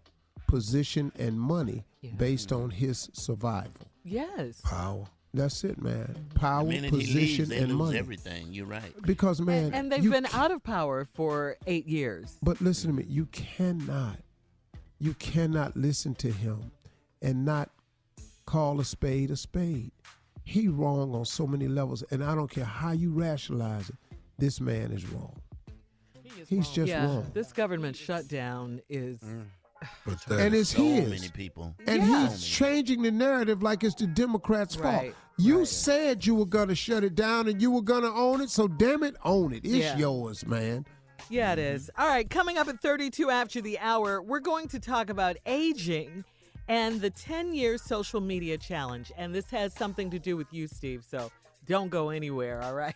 position, 0.47 1.11
and 1.17 1.39
money 1.39 1.83
Yeah. 2.01 2.11
based 2.17 2.51
on 2.51 2.69
his 2.69 3.09
survival. 3.13 3.87
Yes. 4.03 4.61
Power. 4.61 5.05
That's 5.33 5.63
it, 5.63 5.81
man. 5.81 6.27
Power, 6.35 6.63
The 6.65 6.69
minute 6.69 6.89
he 6.91 6.97
leaves, 6.97 7.13
position, 7.13 7.49
they 7.49 7.57
and 7.59 7.69
lose 7.69 7.77
money. 7.79 7.97
everything. 7.97 8.47
You're 8.51 8.65
right. 8.65 8.93
Because 9.03 9.39
man, 9.39 9.65
And, 9.67 9.75
and 9.75 9.91
they've 9.91 10.11
been 10.11 10.25
ca- 10.25 10.37
out 10.37 10.51
of 10.51 10.61
power 10.63 11.05
for 11.05 11.55
eight 11.67 11.87
years. 11.87 12.35
But 12.43 12.59
listen 12.59 12.89
to 12.91 12.97
me. 12.97 13.05
You 13.07 13.27
cannot, 13.27 14.17
you 14.99 15.13
cannot 15.13 15.77
listen 15.77 16.15
to 16.15 16.31
him 16.31 16.71
and 17.21 17.45
not 17.45 17.69
call 18.45 18.79
a 18.81 18.85
spade 18.85 19.31
a 19.31 19.37
spade. 19.37 19.91
He 20.43 20.67
wrong 20.67 21.15
on 21.15 21.23
so 21.23 21.47
many 21.47 21.67
levels, 21.69 22.03
and 22.11 22.21
I 22.23 22.35
don't 22.35 22.49
care 22.49 22.65
how 22.65 22.91
you 22.91 23.11
rationalize 23.11 23.87
it. 23.89 23.95
This 24.37 24.59
man 24.59 24.91
is 24.91 25.07
wrong. 25.07 25.39
He's 26.47 26.67
just 26.69 26.89
yeah, 26.89 27.05
wrong. 27.05 27.31
this 27.33 27.53
government 27.53 27.95
shutdown 27.95 28.81
is. 28.89 29.19
But 29.21 29.29
that 29.29 29.45
And 30.29 30.53
it's 30.53 30.71
So 30.71 30.83
his. 30.83 31.09
many 31.09 31.29
people. 31.29 31.75
And 31.87 32.03
Yeah. 32.03 32.29
he's 32.29 32.43
changing 32.45 33.01
the 33.01 33.11
narrative 33.11 33.63
like 33.63 33.83
it's 33.83 33.95
the 33.95 34.07
Democrats' 34.07 34.75
fault. 34.75 35.05
You 35.37 35.59
right. 35.59 35.67
said 35.67 36.25
you 36.25 36.35
were 36.35 36.45
gonna 36.45 36.75
shut 36.75 37.03
it 37.03 37.15
down 37.15 37.47
and 37.47 37.61
you 37.61 37.71
were 37.71 37.81
gonna 37.81 38.13
own 38.13 38.41
it, 38.41 38.49
so 38.49 38.67
damn 38.67 39.01
it, 39.03 39.15
own 39.23 39.53
it. 39.53 39.65
It's 39.65 39.75
Yeah. 39.75 39.97
yours, 39.97 40.45
man. 40.45 40.85
Yeah, 41.29 41.53
it 41.53 41.59
is. 41.59 41.89
All 41.97 42.07
right, 42.07 42.29
coming 42.29 42.57
up 42.57 42.67
at 42.67 42.81
32 42.81 43.29
after 43.29 43.61
the 43.61 43.79
hour, 43.79 44.21
we're 44.21 44.39
going 44.39 44.67
to 44.69 44.79
talk 44.79 45.09
about 45.09 45.37
aging 45.45 46.25
and 46.67 46.99
the 47.01 47.09
10 47.09 47.53
year 47.53 47.77
social 47.77 48.21
media 48.21 48.57
challenge. 48.57 49.11
And 49.17 49.33
this 49.33 49.49
has 49.51 49.73
something 49.73 50.09
to 50.11 50.19
do 50.19 50.35
with 50.37 50.47
you, 50.51 50.67
Steve. 50.67 51.03
So 51.09 51.31
don't 51.71 51.89
go 51.89 52.09
anywhere, 52.09 52.61
all 52.61 52.73
right? 52.73 52.95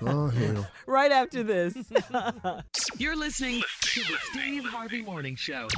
Oh 0.00 0.28
hell. 0.28 0.66
right 0.86 1.10
after 1.10 1.42
this. 1.42 1.76
You're 2.98 3.16
listening 3.16 3.62
to 3.80 4.00
the 4.00 4.16
Steve 4.30 4.64
Harvey 4.64 5.02
Morning 5.02 5.34
Show. 5.36 5.68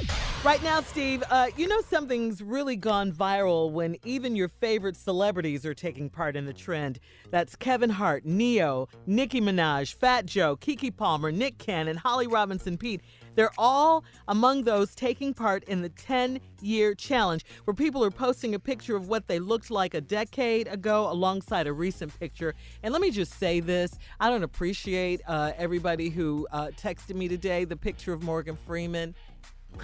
Right 0.43 0.61
now, 0.63 0.81
Steve, 0.81 1.23
uh, 1.29 1.47
you 1.57 1.67
know 1.67 1.81
something's 1.81 2.41
really 2.43 2.75
gone 2.75 3.11
viral 3.11 3.71
when 3.71 3.97
even 4.03 4.35
your 4.35 4.47
favorite 4.47 4.95
celebrities 4.95 5.65
are 5.65 5.73
taking 5.73 6.09
part 6.09 6.35
in 6.35 6.45
the 6.45 6.53
trend. 6.53 6.99
That's 7.31 7.55
Kevin 7.55 7.89
Hart, 7.89 8.25
Ne-Yo, 8.25 8.89
Nicki 9.07 9.41
Minaj, 9.41 9.95
Fat 9.95 10.27
Joe, 10.27 10.55
Keke 10.55 10.95
Palmer, 10.95 11.31
Nick 11.31 11.57
Cannon, 11.57 11.97
Holly 11.97 12.27
Robinson 12.27 12.77
Peete. 12.77 13.01
They're 13.35 13.51
all 13.57 14.03
among 14.27 14.63
those 14.63 14.95
taking 14.95 15.33
part 15.33 15.63
in 15.65 15.81
the 15.81 15.89
10 15.89 16.39
year 16.61 16.95
challenge, 16.95 17.45
where 17.65 17.73
people 17.73 18.03
are 18.03 18.11
posting 18.11 18.55
a 18.55 18.59
picture 18.59 18.95
of 18.95 19.07
what 19.07 19.27
they 19.27 19.39
looked 19.39 19.69
like 19.69 19.93
a 19.93 20.01
decade 20.01 20.67
ago 20.67 21.09
alongside 21.11 21.67
a 21.67 21.73
recent 21.73 22.17
picture. 22.19 22.55
And 22.83 22.91
let 22.91 23.01
me 23.01 23.11
just 23.11 23.37
say 23.39 23.59
this 23.59 23.97
I 24.19 24.29
don't 24.29 24.43
appreciate 24.43 25.21
uh, 25.27 25.51
everybody 25.57 26.09
who 26.09 26.47
uh, 26.51 26.67
texted 26.81 27.15
me 27.15 27.27
today 27.27 27.65
the 27.65 27.77
picture 27.77 28.13
of 28.13 28.23
Morgan 28.23 28.55
Freeman. 28.55 29.15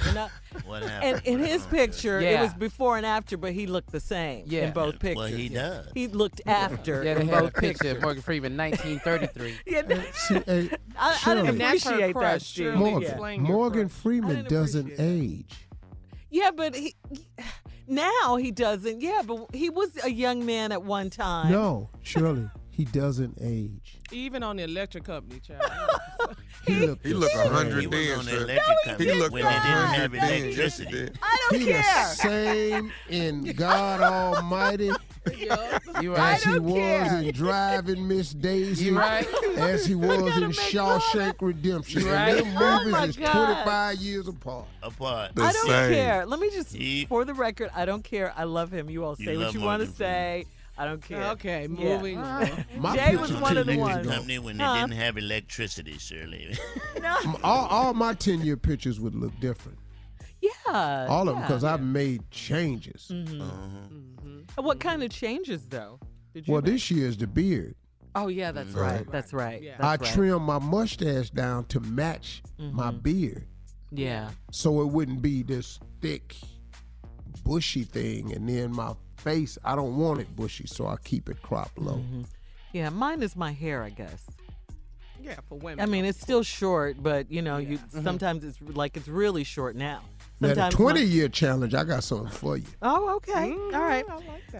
You 0.06 0.12
know? 0.14 0.28
What 0.66 0.84
And 0.84 1.22
in 1.26 1.40
his 1.40 1.66
picture, 1.68 2.20
it 2.20 2.40
was 2.40 2.54
before 2.54 2.98
and 2.98 3.06
after, 3.06 3.38
but 3.38 3.54
he 3.54 3.68
looked 3.68 3.92
the 3.92 4.00
same 4.00 4.44
Yeah. 4.48 4.68
in 4.68 4.74
both 4.74 5.00
That's 5.00 5.16
what 5.16 5.28
pictures. 5.30 5.38
he 5.40 5.50
does. 5.50 5.88
He 5.94 6.08
looked 6.08 6.42
after 6.46 7.04
Yeah, 7.04 7.14
they 7.16 7.22
in 7.22 7.28
had 7.30 7.38
a 7.38 7.42
both 7.44 7.54
picture 7.54 7.68
pictures. 7.84 7.92
of 7.98 8.02
Morgan 8.02 8.22
Freeman, 8.22 8.58
1933. 8.58 9.56
Yeah, 9.66 10.04
See, 10.14 10.34
hey, 10.46 10.70
I, 10.98 11.10
I 11.10 11.16
Shirley. 11.18 11.36
didn't 11.42 11.50
And 11.50 11.62
that's 11.62 11.84
her 11.86 11.90
appreciate 11.92 12.08
that, 12.08 12.14
crush, 12.20 12.42
Steve. 12.44 12.66
Shirley. 12.66 12.78
Morgan, 12.78 13.02
Yeah. 13.02 13.08
Explain 13.10 13.46
your 13.46 13.56
Morgan 13.56 13.90
crush. 13.90 14.02
Freeman 14.02 14.36
didn't 14.38 14.50
doesn't 14.50 14.82
appreciate 14.82 15.22
age. 15.24 15.56
yeah, 16.30 16.52
but 16.56 16.76
he 16.76 16.96
now 17.88 18.36
he 18.38 18.52
doesn't. 18.52 19.02
Yeah, 19.02 19.22
but 19.26 19.48
he 19.54 19.70
was 19.70 19.90
a 20.04 20.10
young 20.12 20.46
man 20.46 20.72
at 20.72 20.84
one 20.84 21.10
time. 21.10 21.52
No, 21.52 21.90
Shirley, 22.04 22.50
he 22.72 22.86
doesn't 22.86 23.38
age. 23.42 23.98
Even 24.12 24.44
on 24.44 24.58
the 24.58 24.64
electric 24.64 25.04
company, 25.04 25.40
child. 25.40 25.62
He 26.68 26.76
looked 26.76 27.04
He 27.04 27.14
the 27.14 27.18
look 27.20 27.34
a 27.34 27.50
hundred 27.50 27.82
He 27.82 27.88
was 27.88 27.98
then, 28.08 28.20
on 28.20 28.26
the 28.26 28.32
sir. 28.32 28.38
electric 28.44 28.78
He 28.84 28.90
company 28.90 29.12
looked 29.14 29.34
when 29.34 29.44
a 29.44 29.48
they 29.48 29.52
didn't 29.54 29.64
have 29.66 29.90
hundred 29.90 30.12
then. 30.22 30.22
Yes, 30.22 30.78
he 30.78 30.84
electricity. 30.84 30.92
did. 30.92 31.20
I 31.24 31.48
don't 31.50 31.60
He 31.60 31.72
the 31.72 31.82
same 32.14 32.92
in 33.10 33.44
God 33.56 34.02
Almighty 34.02 34.92
You 36.00 36.16
as 36.16 36.44
he 36.44 36.60
was 36.60 36.74
care. 36.76 37.18
in 37.24 37.32
Driving 37.34 38.08
Miss 38.08 38.32
Daisy, 38.34 38.86
You 38.86 39.00
right. 39.00 39.28
as 39.58 39.88
he 39.88 39.96
was 40.08 40.38
in 40.38 40.48
make 40.50 40.56
Shawshank 40.56 41.36
Redemption. 41.42 42.02
You 42.02 42.10
And 42.10 42.16
right. 42.16 42.44
them 42.46 42.58
Oh 42.62 42.78
movies 42.78 42.92
my 42.94 43.06
is 43.06 43.16
25 43.16 43.96
years 43.98 44.28
apart. 44.28 44.68
Apart. 44.84 45.34
The 45.34 45.42
I 45.42 45.52
don't 45.54 45.68
same. 45.68 45.94
care. 45.96 46.26
Let 46.28 46.40
me 46.40 46.52
just, 46.52 46.76
He- 46.76 47.06
for 47.06 47.26
the 47.26 47.34
record, 47.34 47.72
I 47.76 47.86
don't 47.86 48.04
care. 48.04 48.32
I 48.38 48.44
love 48.44 48.72
him. 48.72 48.88
You 48.88 49.04
all 49.04 49.16
You 49.18 49.26
say 49.26 49.36
what 49.38 49.54
you 49.56 49.62
want 49.62 49.82
to 49.82 49.88
Morgan 49.88 49.96
say. 49.96 50.46
I 50.78 50.86
don't 50.86 51.02
care. 51.02 51.24
Okay, 51.32 51.62
Yeah. 51.64 51.98
moving 51.98 52.18
on. 52.18 52.66
My 52.78 52.96
Jay 52.96 53.16
was 53.16 53.30
10 53.30 53.42
one 53.42 53.58
of 53.58 53.66
the 53.66 53.74
years 53.74 53.82
ones. 53.82 53.98
ago. 54.06 54.10
company 54.16 54.40
when 54.40 54.58
they 54.58 54.64
didn't 54.64 54.92
have 54.94 55.18
electricity, 55.18 55.98
Shirley. 55.98 56.58
No. 57.02 57.18
All, 57.44 57.68
all 57.68 57.94
my 57.94 58.14
10 58.14 58.42
year 58.42 58.58
pictures 58.58 59.00
would 59.00 59.16
look 59.16 59.38
different. 59.40 59.78
Yeah. 60.42 61.08
All 61.10 61.22
of 61.30 61.36
them, 61.36 61.38
yeah. 61.40 61.48
because 61.48 61.64
I've 61.64 61.84
made 61.84 62.30
changes. 62.32 63.10
Mhm. 63.12 63.42
Uh-huh. 63.42 64.62
What 64.64 64.80
kind 64.80 65.04
of 65.04 65.10
changes, 65.12 65.66
though? 65.68 66.00
Did 66.34 66.48
you 66.48 66.54
Well, 66.54 66.62
make? 66.62 66.72
this 66.74 66.90
year 66.92 67.08
is 67.08 67.18
the 67.18 67.28
beard. 67.28 67.76
Oh, 68.16 68.28
yeah, 68.28 68.52
that's 68.52 68.72
Right. 68.74 68.92
right. 69.02 69.12
That's 69.12 69.34
right. 69.34 69.62
Yeah. 69.62 69.76
I 69.80 69.98
That's 69.98 70.10
right. 70.10 70.14
trimmed 70.16 70.42
my 70.42 70.60
mustache 70.60 71.30
down 71.30 71.66
to 71.66 71.80
match 71.80 72.42
my 72.58 72.92
beard. 72.92 73.46
Yeah. 73.92 74.30
so 74.52 74.82
it 74.82 74.88
wouldn't 74.88 75.22
be 75.22 75.44
this 75.44 75.78
thick, 76.02 76.36
bushy 77.44 77.84
thing. 77.84 78.34
And 78.34 78.48
then 78.48 78.72
my 78.76 78.94
face, 79.22 79.58
I 79.64 79.76
don't 79.76 79.98
want 79.98 80.20
it 80.20 80.36
bushy, 80.36 80.68
so 80.68 80.88
I 80.88 80.96
keep 81.04 81.30
it 81.30 81.42
cropped 81.42 81.78
low. 81.78 81.96
Mm-hmm. 81.98 82.22
Yeah, 82.74 82.90
mine 82.90 83.22
is 83.22 83.36
my 83.36 83.52
hair, 83.52 83.84
I 83.84 83.90
guess. 83.90 84.26
Yeah, 85.22 85.36
for 85.48 85.58
women. 85.60 85.82
I 85.82 85.86
mean, 85.86 86.06
it's 86.06 86.20
still 86.20 86.42
short, 86.44 86.96
but 87.02 87.32
you 87.32 87.42
know, 87.42 87.58
you 87.58 87.80
sometimes 88.04 88.44
it's 88.44 88.58
like 88.76 88.98
it's 88.98 89.08
really 89.08 89.44
short 89.44 89.76
now. 89.76 90.02
Now, 90.40 90.48
the 90.48 90.56
Sometimes 90.56 90.76
20 90.76 91.00
my- 91.02 91.06
year 91.06 91.30
challenge, 91.30 91.76
I 91.76 91.84
got 91.84 92.04
something 92.04 92.32
for 92.32 92.58
you. 92.58 92.66
Oh, 92.82 93.16
okay. 93.18 93.52
All 93.54 93.70
right. 93.84 94.04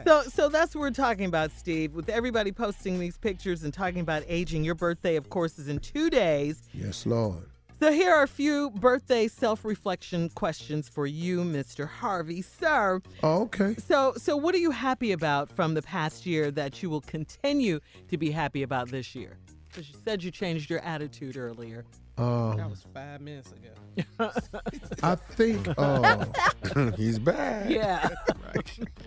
So, 0.06 0.22
so 0.22 0.48
that's 0.48 0.76
what 0.76 0.82
we're 0.82 0.92
talking 0.92 1.26
about, 1.26 1.50
Steve. 1.52 1.96
With 1.96 2.08
everybody 2.08 2.52
posting 2.52 3.00
these 3.00 3.18
pictures 3.18 3.64
and 3.64 3.74
talking 3.74 4.02
about 4.02 4.22
aging, 4.28 4.64
your 4.64 4.76
birthday, 4.76 5.16
of 5.16 5.32
course, 5.32 5.58
is 5.58 5.68
in 5.68 5.80
two 5.80 6.12
days. 6.12 6.62
Yes, 6.72 7.08
Lord. 7.08 7.50
So 7.82 7.92
here 7.92 8.14
are 8.14 8.22
a 8.22 8.28
few 8.28 8.70
birthday 8.70 9.28
self-reflection 9.28 10.30
questions 10.36 10.88
for 10.88 11.08
you, 11.08 11.40
Mr. 11.44 11.88
Harvey, 11.88 12.44
sir. 12.44 13.02
Oh, 13.24 13.42
okay. 13.46 13.74
So, 13.88 14.14
so 14.18 14.38
what 14.38 14.54
are 14.54 14.60
you 14.60 14.70
happy 14.70 15.14
about 15.14 15.50
from 15.52 15.74
the 15.74 15.82
past 15.82 16.28
year 16.28 16.52
that 16.52 16.84
you 16.84 16.92
will 16.92 17.02
continue 17.02 17.80
to 18.10 18.18
be 18.20 18.30
happy 18.30 18.62
about 18.62 18.90
this 18.90 19.16
year? 19.16 19.36
Because 19.68 19.90
you 19.90 19.96
said 20.06 20.22
you 20.24 20.30
changed 20.30 20.70
your 20.70 20.78
attitude 20.82 21.36
earlier. 21.38 21.84
Oh 22.20 22.54
that 22.56 22.66
Um, 22.66 22.70
was 22.70 22.86
five 22.94 23.20
minutes 23.20 23.52
ago. 23.52 23.72
I 25.02 25.16
think, 25.16 25.68
uh, 25.76 26.26
He's 26.98 27.18
back. 27.18 27.68
Yeah. 27.68 28.10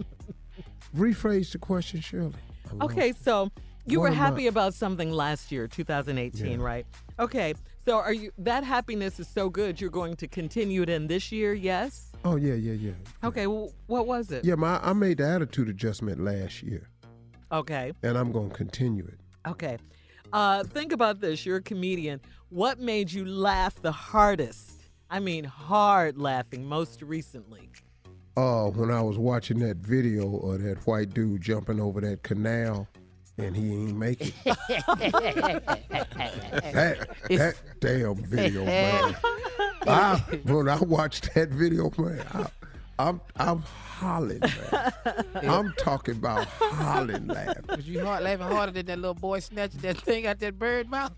rephrase 0.97 1.53
the 1.53 1.59
question, 1.59 2.01
Shirley. 2.01 2.33
Okay, 2.81 3.13
so 3.23 3.53
you 3.87 4.01
What 4.01 4.05
were 4.05 4.09
am 4.09 4.15
I- 4.15 4.17
happy 4.17 4.47
about 4.49 4.75
something 4.75 5.13
last 5.13 5.53
year, 5.53 5.69
2018, 5.69 6.59
Yeah. 6.59 6.65
right? 6.67 6.87
Okay, 7.21 7.55
so 7.85 7.97
are 7.99 8.13
you 8.13 8.31
that 8.39 8.65
happiness 8.65 9.21
is 9.21 9.29
so 9.29 9.49
good 9.51 9.81
you're 9.81 9.91
going 9.91 10.17
to 10.17 10.29
continue 10.29 10.83
it 10.83 10.89
in 10.89 11.07
this 11.07 11.31
year? 11.33 11.55
Yes. 11.55 12.11
Oh, 12.25 12.37
yeah, 12.37 12.55
yeah, 12.55 12.73
yeah. 12.73 12.93
Okay, 13.23 13.47
well, 13.47 13.73
what 13.87 14.07
was 14.07 14.31
it? 14.31 14.45
Yeah, 14.47 14.55
my, 14.55 14.79
I 14.83 14.95
made 14.95 15.19
the 15.19 15.29
attitude 15.29 15.69
adjustment 15.69 16.21
last 16.21 16.63
year, 16.63 16.89
Okay. 17.53 17.93
and 18.03 18.17
I'm 18.17 18.33
going 18.33 18.49
to 18.49 18.55
continue 18.57 19.05
it. 19.07 19.19
Okay. 19.47 19.77
Uh, 20.33 20.65
think 20.65 20.93
about 20.93 21.21
this. 21.21 21.45
You're 21.45 21.59
a 21.59 21.63
comedian. 21.63 22.23
What 22.49 22.79
made 22.81 23.13
you 23.13 23.27
laugh 23.27 23.75
the 23.83 23.93
hardest? 23.93 24.71
I 25.11 25.21
mean, 25.21 25.45
hard 25.45 26.17
laughing 26.17 26.65
most 26.65 27.03
recently. 27.03 27.69
Uh, 28.37 28.69
when 28.71 28.91
I 28.91 29.03
was 29.03 29.19
watching 29.19 29.59
that 29.61 29.77
video 29.77 30.39
of 30.39 30.63
that 30.63 30.79
white 30.87 31.13
dude 31.13 31.43
jumping 31.43 31.79
over 31.79 32.01
that 32.01 32.23
canal, 32.23 32.89
and 33.39 33.57
he 33.57 33.73
ain't 33.73 33.97
make 33.97 34.21
it. 34.21 34.35
that, 36.73 37.09
that 37.29 37.55
damn 37.81 38.15
video, 38.17 38.65
man. 38.65 39.17
I, 39.87 40.17
when 40.45 40.69
I 40.69 40.79
watched 40.79 41.35
that 41.35 41.49
video, 41.51 41.91
man, 41.99 42.25
I, 42.33 42.47
I'm 42.99 43.21
I'm 43.37 43.59
hollering, 43.61 44.41
man. 44.41 44.93
I'm 45.43 45.75
talking 45.77 46.15
about 46.15 46.47
hollering 46.47 47.27
laughing. 47.27 47.65
Was 47.69 47.89
you 47.89 48.05
hard, 48.05 48.23
laughing 48.23 48.47
harder 48.47 48.73
than 48.73 48.87
that 48.87 48.99
little 48.99 49.15
boy 49.15 49.41
snatching 49.41 49.81
that 49.81 49.99
thing 49.99 50.27
out 50.27 50.39
that 50.39 50.59
bird 50.59 50.89
mouth? 50.89 51.13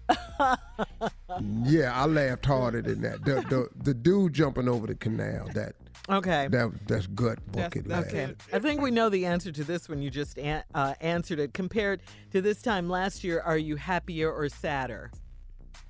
Yeah, 1.65 1.93
I 1.95 2.07
laughed 2.07 2.47
harder 2.47 2.81
than 2.81 3.03
that. 3.03 3.25
The, 3.25 3.35
the 3.43 3.69
the 3.83 3.95
dude 3.95 4.33
jumping 4.33 4.69
over 4.69 4.87
the 4.87 4.95
canal, 4.95 5.49
that 5.55 5.75
Okay. 6.09 6.49
that 6.49 6.71
that's 6.87 7.07
gut 7.09 7.39
bucket 7.53 7.91
Okay. 7.91 8.35
I 8.53 8.59
think 8.59 8.81
we 8.81 8.91
know 8.91 9.09
the 9.09 9.27
answer 9.27 9.51
to 9.53 9.65
this 9.65 9.89
one. 9.89 10.01
you 10.01 10.11
just 10.11 10.39
an- 10.39 10.63
uh, 10.75 10.95
answered 11.01 11.39
it. 11.41 11.53
Compared 11.55 12.01
to 12.33 12.41
this 12.41 12.63
time 12.63 12.89
last 12.89 13.25
year, 13.25 13.41
are 13.41 13.59
you 13.59 13.77
happier 13.77 14.31
or 14.33 14.49
sadder? 14.49 15.11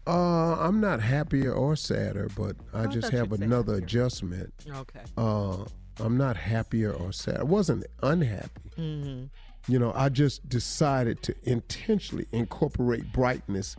Uh, 0.07 0.57
I'm 0.61 0.81
not 0.81 1.01
happier 1.01 1.53
or 1.53 1.75
sadder, 1.77 2.29
but 2.37 2.57
I 2.73 2.85
I 2.85 2.87
just 2.87 3.11
have 3.11 3.33
another 3.33 3.75
adjustment. 3.75 4.53
Okay. 4.69 5.01
Uh, 5.19 5.65
I'm 5.99 6.17
not 6.17 6.37
happier 6.37 6.93
or 6.93 7.13
sad. 7.13 7.39
I 7.39 7.43
wasn't 7.43 7.85
unhappy. 8.03 8.71
Mm-hmm. 8.79 9.25
You 9.73 9.79
know, 9.81 9.93
I 9.97 10.09
just 10.11 10.49
decided 10.49 11.23
to 11.25 11.35
intentionally 11.43 12.27
incorporate 12.31 13.13
brightness 13.13 13.75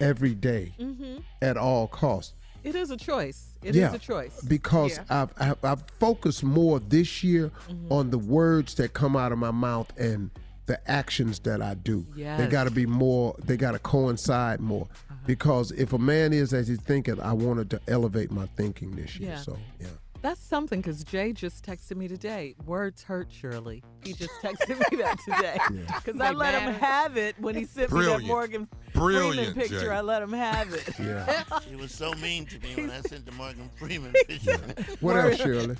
every 0.00 0.34
day 0.34 0.72
Mm-hmm. 0.80 1.18
at 1.42 1.56
all 1.56 1.86
costs. 1.86 2.34
It 2.64 2.74
is 2.74 2.90
a 2.90 2.96
choice. 2.96 3.46
It 3.62 3.70
is 3.70 3.76
yeah, 3.76 3.92
a 3.94 3.98
choice. 3.98 4.40
because 4.42 4.96
Yeah. 4.98 5.04
I've, 5.22 5.30
I've 5.38 5.64
I've 5.64 5.82
focused 5.98 6.42
more 6.44 6.78
this 6.80 7.22
year 7.24 7.50
Mm-hmm. 7.68 7.92
on 7.92 8.10
the 8.10 8.18
words 8.18 8.74
that 8.76 8.92
come 8.94 9.16
out 9.16 9.32
of 9.32 9.38
my 9.38 9.50
mouth 9.50 9.90
and 9.98 10.30
the 10.66 10.78
actions 10.90 11.38
that 11.40 11.62
I 11.62 11.74
do. 11.74 12.04
They 12.14 12.46
got 12.46 12.64
to 12.64 12.70
be 12.70 12.84
more. 12.86 13.34
They 13.42 13.56
got 13.56 13.72
to 13.72 13.78
coincide 13.78 14.60
more. 14.60 14.86
Uh-huh. 14.90 15.14
Because 15.26 15.72
if 15.72 15.92
a 15.94 15.98
man 15.98 16.32
is 16.32 16.52
as 16.52 16.68
he's 16.68 16.80
thinking, 16.80 17.20
I 17.20 17.32
wanted 17.32 17.70
to 17.70 17.80
elevate 17.88 18.30
my 18.30 18.46
thinking 18.56 18.94
this 18.96 19.16
year. 19.18 19.30
Yeah. 19.30 19.38
So 19.40 19.56
yeah. 19.80 19.86
That's 20.20 20.40
something 20.40 20.80
because 20.80 21.04
Jay 21.04 21.32
just 21.32 21.64
texted 21.64 21.96
me 21.96 22.08
today. 22.08 22.56
Words 22.66 23.04
hurt, 23.04 23.28
Shirley. 23.30 23.84
He 24.02 24.12
just 24.12 24.32
texted 24.42 24.78
me 24.90 24.98
that 25.02 25.18
today. 25.24 25.58
Because 26.04 26.20
I 26.20 26.32
let 26.32 26.60
him 26.60 26.74
have 26.74 27.16
it 27.16 27.36
when 27.38 27.54
he 27.54 27.64
sent 27.64 27.92
me 27.92 28.00
that 28.00 28.04
Brilliant. 28.04 28.26
Morgan 28.26 28.68
Freeman 28.94 29.54
picture. 29.54 29.80
Jay. 29.80 29.88
I 29.88 30.00
let 30.00 30.22
him 30.22 30.32
have 30.32 30.72
it. 30.74 30.88
Yeah. 30.98 31.44
She 31.68 31.76
was 31.76 31.92
so 31.92 32.12
mean 32.14 32.46
to 32.46 32.58
me 32.60 32.74
when 32.76 32.90
I 32.90 33.00
sent 33.02 33.26
the 33.26 33.32
Morgan 33.32 33.68
Freeman 33.76 34.12
picture. 34.26 34.58
What 35.00 35.16
else, 35.16 35.36
Shirley? 35.36 35.76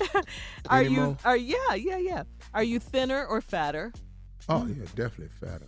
Are 0.69 0.81
Any 0.81 0.91
you? 0.91 1.01
more? 1.01 1.17
Are 1.25 1.37
yeah, 1.37 1.75
yeah, 1.75 1.97
yeah. 1.99 2.23
Are 2.55 2.63
you 2.63 2.79
thinner 2.79 3.25
or 3.27 3.41
fatter? 3.41 3.93
Oh 4.49 4.67
yeah, 4.67 4.85
definitely 4.95 5.29
fatter. 5.41 5.67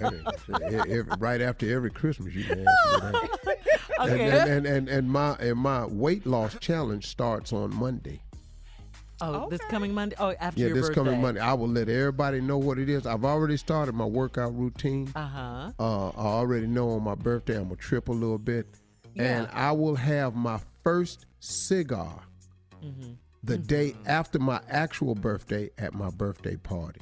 Every- 0.00 0.92
every- 0.98 1.16
right 1.18 1.40
after 1.40 1.72
every 1.74 1.90
Christmas, 1.90 2.34
you 2.34 2.44
can 2.44 2.66
ask 2.66 3.04
me 3.04 3.10
that. 3.10 3.58
Okay. 4.00 4.24
And, 4.28 4.32
and, 4.32 4.50
and, 4.50 4.66
and, 4.66 4.88
and 4.88 5.10
my 5.10 5.32
and 5.34 5.56
my 5.58 5.86
weight 5.86 6.26
loss 6.26 6.56
challenge 6.58 7.06
starts 7.06 7.52
on 7.52 7.74
Monday. 7.76 8.20
oh, 9.20 9.48
this 9.48 9.60
coming 9.70 9.94
Monday. 9.94 10.16
Oh, 10.18 10.34
after 10.40 10.60
Yeah, 10.60 10.66
your 10.68 10.74
this 10.76 10.88
birthday. 10.88 10.94
coming 11.04 11.20
Monday. 11.22 11.40
I 11.40 11.52
will 11.54 11.68
let 11.68 11.88
everybody 11.88 12.40
know 12.40 12.58
what 12.58 12.78
it 12.78 12.88
is. 12.88 13.06
I've 13.06 13.24
already 13.24 13.56
started 13.56 13.94
my 13.94 14.04
workout 14.04 14.56
routine. 14.58 15.10
Uh 15.14 15.26
huh. 15.28 15.72
Uh, 15.78 16.08
I 16.08 16.24
already 16.24 16.66
know 16.66 16.90
on 16.90 17.04
my 17.04 17.14
birthday 17.14 17.56
I'm 17.56 17.64
gonna 17.64 17.76
trip 17.76 18.08
a 18.08 18.12
little 18.12 18.38
bit, 18.38 18.66
and 19.16 19.48
I 19.52 19.70
will 19.72 19.94
have 19.96 20.34
my 20.34 20.58
first 20.82 21.26
cigar 21.40 22.20
Mm-hmm. 22.84 23.12
the 23.44 23.56
day 23.58 23.94
after 24.06 24.38
my 24.40 24.60
actual 24.68 25.14
birthday 25.14 25.70
at 25.78 25.94
my 25.94 26.10
birthday 26.10 26.56
party. 26.56 27.00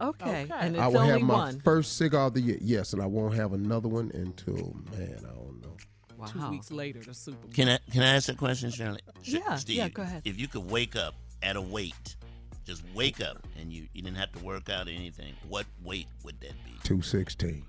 Okay. 0.00 0.46
And 0.58 0.76
it's 0.76 0.82
I 0.82 0.86
will 0.88 0.98
only 0.98 1.10
have 1.12 1.22
my 1.22 1.34
one. 1.34 1.60
first 1.60 1.96
cigar 1.96 2.26
of 2.28 2.34
the 2.34 2.40
year. 2.40 2.58
Yes, 2.60 2.92
and 2.92 3.02
I 3.02 3.06
won't 3.06 3.34
have 3.34 3.52
another 3.52 3.88
one 3.88 4.10
until 4.14 4.74
man, 4.96 5.16
I 5.18 5.34
don't 5.34 5.60
know. 5.62 5.76
wow. 6.16 6.26
Two 6.26 6.50
weeks 6.50 6.70
later, 6.70 7.00
the 7.00 7.14
Super 7.14 7.36
Bowl. 7.38 7.50
Can 7.52 7.68
I 7.68 7.78
can 7.92 8.02
I 8.02 8.14
ask 8.16 8.28
a 8.28 8.34
question, 8.34 8.70
Shirley? 8.70 9.00
Sh- 9.22 9.34
Yeah, 9.34 9.56
Steve, 9.56 9.76
yeah, 9.76 9.88
go 9.88 10.02
ahead. 10.02 10.22
If 10.24 10.40
you 10.40 10.48
could 10.48 10.70
wake 10.70 10.96
up 10.96 11.14
at 11.42 11.56
a 11.56 11.60
weight, 11.60 12.16
just 12.66 12.82
wake 12.94 13.20
up 13.20 13.46
and 13.60 13.72
you, 13.72 13.86
you 13.92 14.02
didn't 14.02 14.16
have 14.18 14.32
to 14.32 14.38
work 14.44 14.68
out 14.70 14.86
or 14.86 14.90
anything, 14.90 15.34
what 15.48 15.66
weight 15.84 16.06
would 16.24 16.40
that 16.40 16.52
be? 16.64 16.72
Two 16.82 17.02
sixteen. 17.02 17.64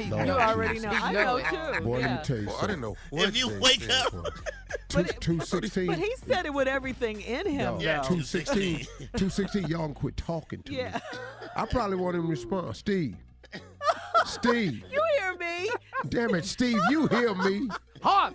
You 0.00 0.06
You 0.06 0.14
already 0.30 0.80
know. 0.80 0.90
I 0.90 1.12
know 1.12 1.38
too. 1.38 1.84
Boy, 1.84 1.98
yeah. 1.98 2.06
let 2.06 2.18
me 2.18 2.24
tell 2.24 2.36
you 2.38 2.46
Boy, 2.46 2.56
I 2.60 2.66
didn't 2.66 2.80
know 2.80 2.96
what 3.10 3.28
If 3.28 3.36
you 3.36 3.50
they 3.50 3.58
wake 3.58 3.82
said 3.82 3.90
up- 4.06 4.10
for. 4.10 4.22
Two, 4.88 5.02
But 5.02 5.10
it- 5.10 5.20
two 5.20 5.40
sixteen. 5.40 5.86
But 5.86 5.98
he 5.98 6.12
said 6.26 6.46
it 6.46 6.52
with 6.54 6.68
everything 6.68 7.20
in 7.20 7.46
him, 7.46 7.80
Yeah, 7.80 8.02
though. 8.02 8.16
Two 8.16 8.22
sixteen. 8.22 8.86
Two 9.16 9.28
sixteen. 9.30 9.66
Y'all 9.66 9.86
can 9.86 9.94
quit 9.94 10.16
talking 10.16 10.62
to 10.64 10.72
Yeah. 10.72 10.94
me. 11.12 11.18
I 11.56 11.66
probably 11.66 11.96
want 11.96 12.16
him 12.16 12.22
to 12.22 12.28
respond. 12.28 12.76
Steve. 12.76 13.16
Steve. 14.26 14.82
You 14.90 15.02
hear 15.18 15.36
me? 15.36 15.68
Damn 16.08 16.34
it, 16.34 16.44
Steve. 16.44 16.78
You 16.90 17.06
hear 17.08 17.34
me? 17.34 17.68
Hard. 18.02 18.34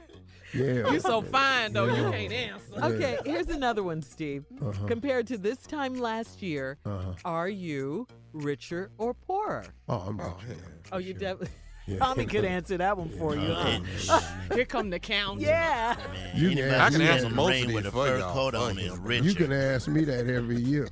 Yeah. 0.53 0.91
You 0.91 0.99
so 0.99 1.21
fine 1.21 1.73
though, 1.73 1.85
you 1.85 2.09
can't 2.12 2.33
answer. 2.33 2.65
Yeah. 2.75 2.85
Okay, 2.88 3.17
here's 3.25 3.49
another 3.49 3.83
one, 3.83 4.01
Steve. 4.01 4.45
Uh-huh. 4.62 4.88
Compared 4.88 5.27
to 5.27 5.38
this 5.38 5.57
time 5.59 5.95
last 5.95 6.41
year, 6.41 6.77
Uh-huh. 6.85 7.13
are 7.25 7.49
you 7.49 8.07
richer 8.33 8.89
or 8.97 9.13
poorer? 9.13 9.65
Oh, 9.88 9.97
I'm 10.07 10.19
Oh, 10.19 10.23
oh, 10.38 10.41
yeah. 10.47 10.55
Oh, 10.91 10.97
you 10.97 11.13
definitely. 11.13 11.49
Yeah. 11.88 11.97
Tommy 11.99 12.25
could 12.25 12.45
answer 12.45 12.77
that 12.77 12.97
one 12.97 13.09
for 13.09 13.35
you. 13.35 13.51
huh? 13.53 14.21
Here 14.53 14.65
come 14.65 14.89
the 14.91 14.99
count. 14.99 15.39
Yeah. 15.39 15.95
Man, 16.13 16.31
You 16.35 16.49
can 16.49 16.57
anybody 16.59 16.75
ask- 16.75 16.93
I 16.93 16.97
can 16.97 17.01
answer 17.07 17.29
most 17.29 17.62
of 17.62 17.67
these 17.67 17.75
with 17.75 17.85
a 17.88 17.91
for 17.91 18.05
fur 18.07 18.17
y'all. 18.19 18.33
coat 18.33 18.55
on 18.55 18.75
Fuck 18.75 18.83
is 18.83 18.93
it. 18.93 18.99
richer. 19.01 19.23
You 19.23 19.35
can 19.35 19.51
ask 19.51 19.88
me 19.88 20.03
that 20.05 20.27
every 20.27 20.59
year. 20.62 20.88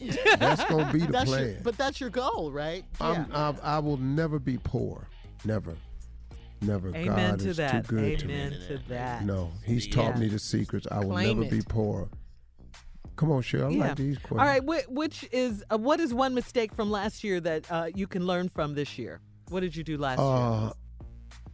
That's 0.38 0.64
gonna 0.64 0.92
be 0.92 1.00
the 1.00 1.12
That's 1.12 1.30
plan. 1.30 1.46
your, 1.50 1.56
but 1.62 1.76
that's 1.78 2.00
your 2.00 2.10
goal, 2.10 2.50
right? 2.50 2.84
I'm, 3.00 3.26
I, 3.32 3.54
I 3.62 3.78
will 3.78 3.98
never 3.98 4.38
be 4.40 4.58
poor. 4.58 5.06
Never. 5.44 5.76
Never. 6.62 6.88
Amen 6.94 7.30
God 7.32 7.40
to 7.40 7.48
is 7.50 7.56
that. 7.58 7.86
too 7.88 7.96
good 7.96 8.18
to 8.20 8.26
me. 8.26 8.50
To 8.68 8.78
that. 8.88 9.24
No, 9.24 9.50
he's 9.64 9.86
Yeah. 9.86 9.94
taught 9.94 10.18
me 10.18 10.28
the 10.28 10.38
secrets. 10.38 10.86
I 10.90 11.00
will 11.00 11.10
Claim 11.12 11.40
never 11.40 11.56
be 11.56 11.62
poor. 11.62 12.08
Come 13.16 13.30
on, 13.30 13.42
Cheryl. 13.42 13.66
I 13.66 13.70
Yeah. 13.70 13.86
like 13.88 13.96
these 13.96 14.18
questions. 14.18 14.40
All 14.40 14.46
right. 14.46 14.62
Wh- 14.86 14.90
which 14.92 15.28
is 15.32 15.62
uh, 15.70 15.78
what 15.78 16.00
is 16.00 16.14
one 16.14 16.34
mistake 16.34 16.74
from 16.74 16.90
last 16.90 17.22
year 17.24 17.40
that 17.40 17.70
uh, 17.70 17.88
you 17.94 18.06
can 18.06 18.26
learn 18.26 18.48
from 18.48 18.74
this 18.74 18.98
year? 18.98 19.20
What 19.48 19.60
did 19.60 19.76
you 19.76 19.84
do 19.84 19.98
last 19.98 20.18
year? 20.18 20.28
Uh, 20.28 20.72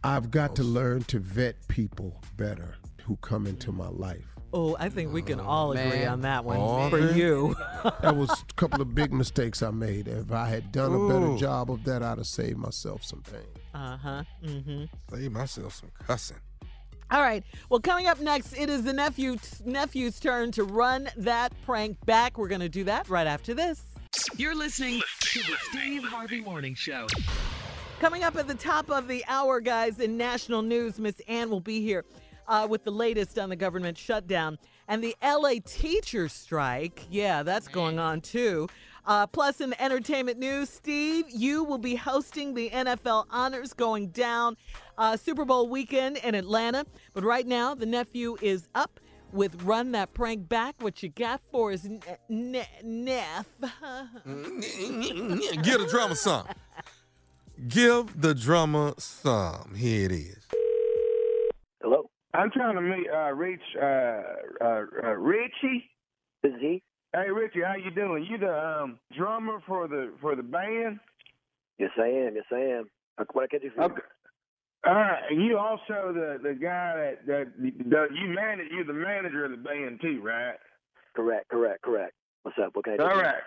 I've 0.03 0.31
got 0.31 0.55
to 0.55 0.63
learn 0.63 1.03
to 1.05 1.19
vet 1.19 1.55
people 1.67 2.21
better 2.37 2.75
who 3.03 3.17
come 3.17 3.45
into 3.45 3.71
my 3.71 3.89
life. 3.89 4.35
Oh, 4.51 4.75
I 4.79 4.89
think 4.89 5.13
we 5.13 5.21
can 5.21 5.39
all 5.39 5.71
agree 5.73 5.99
man. 5.99 6.07
on 6.07 6.21
that 6.21 6.43
one 6.43 6.57
Oh, 6.59 6.89
for 6.89 6.99
man. 6.99 7.15
you. 7.17 7.55
That 8.01 8.15
was 8.17 8.29
a 8.29 8.53
couple 8.55 8.81
of 8.81 8.93
big 8.93 9.13
mistakes 9.13 9.61
I 9.63 9.71
made. 9.71 10.07
If 10.09 10.31
I 10.33 10.47
had 10.47 10.71
done 10.71 10.93
a 10.93 11.07
better 11.07 11.27
Ooh. 11.27 11.37
job 11.37 11.71
of 11.71 11.83
that, 11.85 12.03
I'd 12.03 12.17
have 12.17 12.27
saved 12.27 12.57
myself 12.57 13.03
some 13.05 13.21
pain. 13.21 13.41
Uh 13.73 13.95
huh. 13.97 14.23
Mm-hmm. 14.43 14.83
Save 15.15 15.31
myself 15.31 15.75
some 15.75 15.89
cussing. 16.05 16.37
All 17.11 17.21
right. 17.21 17.43
Well, 17.69 17.79
coming 17.79 18.07
up 18.07 18.19
next, 18.19 18.53
it 18.53 18.69
is 18.69 18.83
the 18.83 18.91
nephew 18.93 19.37
nephew's 19.65 20.19
turn 20.19 20.51
to 20.53 20.63
run 20.63 21.09
that 21.17 21.53
prank 21.65 22.03
back. 22.05 22.37
We're 22.37 22.49
going 22.49 22.59
to 22.61 22.69
do 22.69 22.83
that 22.83 23.07
right 23.07 23.27
after 23.27 23.53
this. 23.53 23.81
You're 24.35 24.55
listening 24.55 25.01
to 25.21 25.39
the 25.39 25.55
Steve 25.69 26.03
Harvey 26.03 26.41
Morning 26.41 26.75
Show. 26.75 27.07
Coming 27.99 28.23
up 28.23 28.35
at 28.35 28.47
the 28.47 28.55
top 28.55 28.89
of 28.89 29.07
the 29.07 29.23
hour, 29.27 29.59
guys, 29.61 29.99
in 29.99 30.17
national 30.17 30.61
news, 30.63 30.99
Miss 30.99 31.19
Ann 31.27 31.49
will 31.49 31.59
be 31.61 31.81
here. 31.81 32.03
Uh, 32.49 32.67
with 32.69 32.83
the 32.83 32.91
latest 32.91 33.39
on 33.39 33.47
the 33.47 33.55
government 33.55 33.97
shutdown 33.97 34.57
and 34.89 35.01
the 35.01 35.15
LA 35.23 35.53
teachers 35.65 36.33
strike. 36.33 37.05
Yeah, 37.09 37.43
that's 37.43 37.69
going 37.69 37.99
on 37.99 38.19
too. 38.19 38.67
Uh, 39.05 39.25
plus, 39.25 39.61
in 39.61 39.73
entertainment 39.79 40.37
news, 40.37 40.69
Steve, 40.69 41.25
you 41.29 41.63
will 41.63 41.77
be 41.77 41.95
hosting 41.95 42.53
the 42.53 42.69
NFL 42.69 43.25
Honors 43.31 43.73
going 43.73 44.09
down 44.09 44.57
uh, 44.97 45.15
Super 45.15 45.45
Bowl 45.45 45.69
weekend 45.69 46.17
in 46.17 46.35
Atlanta. 46.35 46.85
But 47.13 47.23
right 47.23 47.47
now, 47.47 47.73
the 47.73 47.85
nephew 47.85 48.37
is 48.41 48.67
up 48.75 48.99
with 49.31 49.63
Run 49.63 49.93
That 49.93 50.13
Prank 50.13 50.47
Back. 50.49 50.75
What 50.79 51.01
you 51.01 51.09
got 51.09 51.41
for 51.51 51.71
us, 51.71 51.85
N- 51.85 52.01
N- 52.29 52.65
Neff? 52.83 53.47
Give 54.25 55.79
the 55.79 55.87
drummer 55.89 56.15
some. 56.15 56.45
Give 57.67 58.19
the 58.21 58.33
drummer 58.35 58.93
some. 58.97 59.73
Here 59.75 60.05
it 60.05 60.11
is. 60.11 60.45
Hello. 61.81 62.08
I'm 62.33 62.51
trying 62.51 62.75
to 62.75 62.81
meet 62.81 63.07
uh, 63.11 63.31
reach 63.33 63.61
uh, 63.81 63.85
uh, 64.61 64.83
uh, 65.03 65.15
Richie. 65.17 65.89
Is 66.43 66.53
he. 66.59 66.81
Hey 67.13 67.31
Richie, 67.31 67.61
how 67.65 67.75
you 67.75 67.89
doing? 67.91 68.25
You 68.29 68.37
the 68.37 68.53
um, 68.53 68.99
drummer 69.17 69.59
for 69.65 69.87
the 69.87 70.13
for 70.21 70.35
the 70.35 70.43
band? 70.43 70.99
Yes, 71.79 71.89
I 71.97 72.07
am. 72.07 72.35
Yes, 72.35 72.45
I 72.51 72.59
am. 72.59 72.89
What 73.33 73.49
can 73.49 73.59
I 73.59 73.63
do 73.63 73.71
for 73.75 73.81
you? 73.81 73.85
Okay. 73.87 74.01
All 74.85 74.93
right. 74.93 75.21
And 75.29 75.43
you 75.43 75.57
also 75.57 76.13
the 76.13 76.39
the 76.41 76.53
guy 76.53 76.95
that 76.95 77.25
that 77.25 77.45
the, 77.57 78.07
you 78.13 78.29
manage. 78.29 78.67
You're 78.71 78.85
the 78.85 78.93
manager 78.93 79.45
of 79.45 79.51
the 79.51 79.57
band 79.57 79.99
too, 80.01 80.21
right? 80.23 80.55
Correct. 81.15 81.49
Correct. 81.49 81.81
Correct. 81.81 82.13
What's 82.43 82.57
up? 82.63 82.75
What 82.75 82.85
can 82.85 82.93
I 82.93 82.97
do? 82.97 83.03
All 83.03 83.15
you? 83.15 83.21
right. 83.21 83.43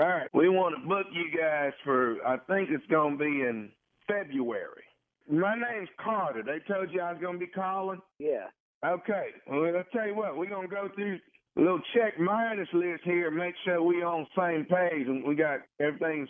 All 0.00 0.08
right. 0.08 0.28
We 0.32 0.48
want 0.48 0.80
to 0.80 0.88
book 0.88 1.06
you 1.12 1.36
guys 1.36 1.72
for. 1.84 2.16
I 2.26 2.36
think 2.48 2.70
it's 2.70 2.86
going 2.86 3.18
to 3.18 3.24
be 3.24 3.42
in 3.42 3.70
February. 4.06 4.81
My 5.30 5.54
name's 5.54 5.88
Carter. 6.02 6.42
They 6.42 6.58
told 6.72 6.90
you 6.92 7.00
I 7.00 7.12
was 7.12 7.20
going 7.20 7.34
to 7.34 7.46
be 7.46 7.50
calling. 7.52 8.00
Yeah. 8.18 8.46
Okay. 8.84 9.26
Well, 9.46 9.64
I'll 9.76 9.84
tell 9.92 10.06
you 10.08 10.14
what. 10.14 10.36
We're 10.36 10.50
gonna 10.50 10.66
go 10.66 10.88
through 10.94 11.18
a 11.56 11.60
little 11.60 11.80
check 11.94 12.18
minus 12.18 12.66
list 12.72 13.02
here, 13.04 13.30
make 13.30 13.54
sure 13.64 13.80
we 13.80 14.02
on 14.02 14.26
the 14.34 14.42
same 14.42 14.64
page, 14.64 15.06
and 15.06 15.22
we 15.24 15.36
got 15.36 15.60
everything's 15.78 16.28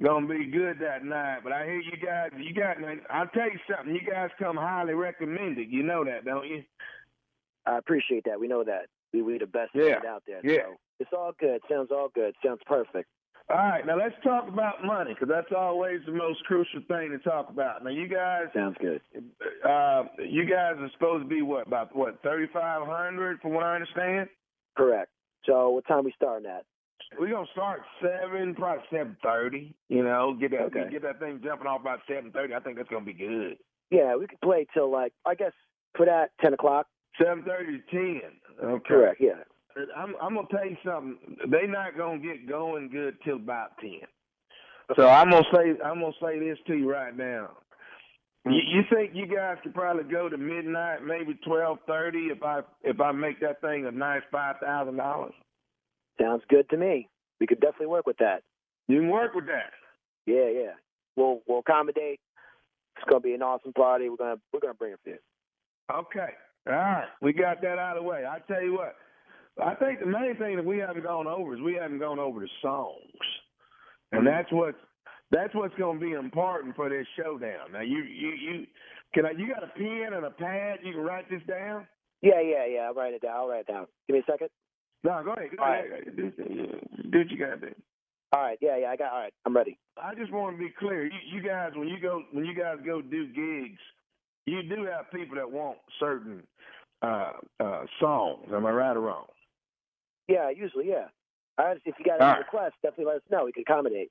gonna 0.00 0.28
be 0.28 0.46
good 0.46 0.78
that 0.80 1.04
night. 1.04 1.40
But 1.42 1.52
I 1.52 1.64
hear 1.64 1.80
you 1.80 1.96
guys. 1.96 2.30
You 2.38 2.54
got. 2.54 2.76
I'll 3.10 3.26
tell 3.28 3.50
you 3.50 3.58
something. 3.68 3.92
You 3.94 4.02
guys 4.08 4.30
come 4.38 4.56
highly 4.56 4.94
recommended. 4.94 5.72
You 5.72 5.82
know 5.82 6.04
that, 6.04 6.24
don't 6.24 6.46
you? 6.46 6.62
I 7.66 7.78
appreciate 7.78 8.22
that. 8.26 8.38
We 8.38 8.46
know 8.46 8.62
that. 8.62 8.86
We 9.12 9.22
we 9.22 9.38
the 9.38 9.46
best 9.46 9.70
Yeah. 9.74 9.96
out 10.08 10.22
there. 10.24 10.40
Yeah. 10.44 10.62
So 10.62 10.76
it's 11.00 11.10
all 11.12 11.32
good. 11.40 11.62
Sounds 11.68 11.90
all 11.90 12.10
good. 12.14 12.34
Sounds 12.46 12.60
perfect. 12.64 13.08
All 13.52 13.58
right. 13.58 13.86
Now 13.86 13.98
let's 13.98 14.14
talk 14.24 14.48
about 14.48 14.82
money, 14.82 15.12
because 15.12 15.28
that's 15.28 15.52
always 15.54 16.00
the 16.06 16.12
most 16.12 16.42
crucial 16.44 16.80
thing 16.88 17.10
to 17.10 17.18
talk 17.18 17.50
about. 17.50 17.84
Now 17.84 17.90
you 17.90 18.08
guys. 18.08 18.44
Sounds 18.54 18.76
good. 18.80 19.00
Uh, 19.62 20.04
you 20.18 20.44
guys 20.46 20.74
are 20.78 20.90
supposed 20.94 21.24
to 21.24 21.28
be 21.28 21.42
what 21.42 21.66
about 21.66 21.94
what 21.94 22.22
thirty 22.22 22.46
five 22.52 22.86
hundred, 22.86 23.40
from 23.40 23.52
what 23.52 23.62
I 23.64 23.74
understand. 23.74 24.28
Correct. 24.76 25.10
So 25.44 25.70
what 25.70 25.86
time 25.86 26.04
we 26.04 26.12
starting 26.16 26.48
at? 26.48 26.64
We're 27.20 27.30
gonna 27.30 27.46
start 27.52 27.82
seven, 28.00 28.54
probably 28.54 28.84
seven 28.90 29.16
thirty. 29.22 29.74
You 29.90 30.02
know, 30.02 30.34
get 30.40 30.52
that 30.52 30.62
Okay. 30.62 30.88
get 30.90 31.02
that 31.02 31.18
thing 31.20 31.40
jumping 31.44 31.66
off 31.66 31.82
about 31.82 32.00
seven 32.08 32.30
thirty. 32.32 32.54
I 32.54 32.60
think 32.60 32.76
that's 32.78 32.88
gonna 32.88 33.04
be 33.04 33.12
good. 33.12 33.58
Yeah, 33.90 34.16
we 34.16 34.26
could 34.26 34.40
play 34.40 34.66
till 34.72 34.90
like 34.90 35.12
I 35.26 35.34
guess 35.34 35.52
put 35.94 36.08
at 36.08 36.30
ten 36.40 36.54
o'clock. 36.54 36.86
Seven 37.22 37.44
thirty 37.44 37.80
to 37.80 37.90
ten. 37.90 38.20
Okay. 38.64 38.84
Correct. 38.88 39.20
Yeah. 39.20 39.42
I'm 39.96 40.14
I'm 40.20 40.34
gonna 40.34 40.48
tell 40.50 40.66
you 40.66 40.76
something. 40.84 41.16
They're 41.48 41.68
not 41.68 41.96
gonna 41.96 42.18
get 42.18 42.48
going 42.48 42.88
good 42.90 43.16
till 43.24 43.36
about 43.36 43.78
ten. 43.80 44.00
So 44.96 45.08
I'm 45.08 45.30
gonna 45.30 45.44
say 45.52 45.74
I'm 45.84 46.00
gonna 46.00 46.12
say 46.20 46.38
this 46.38 46.58
to 46.66 46.74
you 46.74 46.90
right 46.90 47.16
now. 47.16 47.50
You, 48.44 48.50
mm-hmm. 48.50 48.76
you 48.76 48.82
think 48.92 49.10
you 49.14 49.26
guys 49.26 49.58
could 49.62 49.74
probably 49.74 50.04
go 50.04 50.28
to 50.28 50.36
midnight, 50.36 51.04
maybe 51.04 51.38
twelve 51.46 51.78
thirty, 51.86 52.26
if 52.26 52.42
I 52.42 52.60
if 52.82 53.00
I 53.00 53.12
make 53.12 53.40
that 53.40 53.60
thing 53.60 53.86
a 53.86 53.90
nice 53.90 54.22
five 54.30 54.56
thousand 54.62 54.96
dollars? 54.96 55.34
Sounds 56.20 56.42
good 56.48 56.68
to 56.70 56.76
me. 56.76 57.08
We 57.40 57.46
could 57.46 57.60
definitely 57.60 57.86
work 57.86 58.06
with 58.06 58.18
that. 58.18 58.42
You 58.88 59.00
can 59.00 59.10
work 59.10 59.34
with 59.34 59.46
that. 59.46 59.72
Yeah, 60.26 60.48
yeah. 60.48 60.72
We'll 61.16 61.40
we'll 61.46 61.60
accommodate. 61.60 62.20
It's 62.96 63.08
gonna 63.08 63.20
be 63.20 63.34
an 63.34 63.42
awesome 63.42 63.72
party. 63.72 64.08
We're 64.08 64.16
gonna 64.16 64.40
we're 64.52 64.60
gonna 64.60 64.74
bring 64.74 64.92
it 64.92 65.00
for 65.04 65.10
you. 65.10 65.18
Okay. 65.92 66.32
All 66.66 66.74
right. 66.74 67.08
We 67.20 67.32
got 67.32 67.60
that 67.62 67.78
out 67.78 67.96
of 67.96 68.02
the 68.02 68.08
way. 68.08 68.24
I 68.24 68.38
tell 68.40 68.62
you 68.62 68.74
what. 68.74 68.96
I 69.60 69.74
think 69.74 70.00
the 70.00 70.06
main 70.06 70.36
thing 70.38 70.56
that 70.56 70.64
we 70.64 70.78
haven't 70.78 71.02
gone 71.02 71.26
over 71.26 71.54
is 71.54 71.60
we 71.60 71.74
haven't 71.74 71.98
gone 71.98 72.18
over 72.18 72.40
the 72.40 72.48
songs, 72.62 72.96
and 74.12 74.26
that's 74.26 74.50
what's 74.50 74.78
that's 75.30 75.54
what's 75.54 75.74
going 75.74 75.98
to 75.98 76.04
be 76.04 76.12
important 76.12 76.76
for 76.76 76.88
this 76.88 77.06
showdown. 77.16 77.72
Now 77.72 77.82
you 77.82 78.02
you 78.02 78.30
you 78.30 78.66
can 79.14 79.26
I, 79.26 79.30
you 79.32 79.48
got 79.52 79.62
a 79.62 79.68
pen 79.68 80.14
and 80.14 80.24
a 80.24 80.30
pad? 80.30 80.78
You 80.82 80.92
can 80.92 81.02
write 81.02 81.28
this 81.28 81.42
down. 81.46 81.86
Yeah, 82.22 82.40
yeah, 82.40 82.66
yeah. 82.66 82.80
I'll 82.80 82.94
write 82.94 83.14
it 83.14 83.22
down. 83.22 83.36
I'll 83.36 83.48
write 83.48 83.66
it 83.68 83.72
down. 83.72 83.86
Give 84.06 84.14
me 84.14 84.20
a 84.26 84.30
second. 84.30 84.48
No, 85.04 85.22
go 85.24 85.32
ahead. 85.32 85.50
Go 85.56 85.62
All 85.62 85.72
ahead. 85.72 86.16
Do, 86.16 86.30
do 87.10 87.18
what 87.18 87.30
you 87.30 87.38
got 87.38 87.60
to 87.60 87.68
do. 87.68 87.74
All 88.32 88.40
right. 88.40 88.58
Yeah, 88.62 88.78
yeah. 88.78 88.88
I 88.88 88.96
got. 88.96 89.12
All 89.12 89.18
right. 89.18 89.34
I'm 89.44 89.54
ready. 89.54 89.78
I 90.00 90.14
just 90.14 90.32
want 90.32 90.56
to 90.56 90.62
be 90.62 90.72
clear. 90.78 91.04
You, 91.04 91.18
you 91.34 91.42
guys, 91.42 91.72
when 91.74 91.88
you 91.88 92.00
go 92.00 92.22
when 92.32 92.44
you 92.44 92.54
guys 92.54 92.76
go 92.86 93.02
do 93.02 93.26
gigs, 93.26 93.80
you 94.46 94.62
do 94.62 94.84
have 94.84 95.10
people 95.12 95.36
that 95.36 95.50
want 95.50 95.78
certain 96.00 96.42
uh, 97.02 97.32
uh, 97.60 97.84
songs. 98.00 98.46
Am 98.52 98.64
I 98.64 98.70
right 98.70 98.96
or 98.96 99.00
wrong? 99.00 99.26
Yeah, 100.28 100.50
usually, 100.50 100.88
yeah. 100.88 101.06
If 101.58 101.94
you 101.98 102.04
got 102.04 102.20
any 102.20 102.24
right. 102.24 102.38
requests, 102.38 102.74
definitely 102.82 103.06
let 103.06 103.16
us 103.16 103.22
know. 103.30 103.44
We 103.44 103.52
can 103.52 103.62
accommodate. 103.62 104.10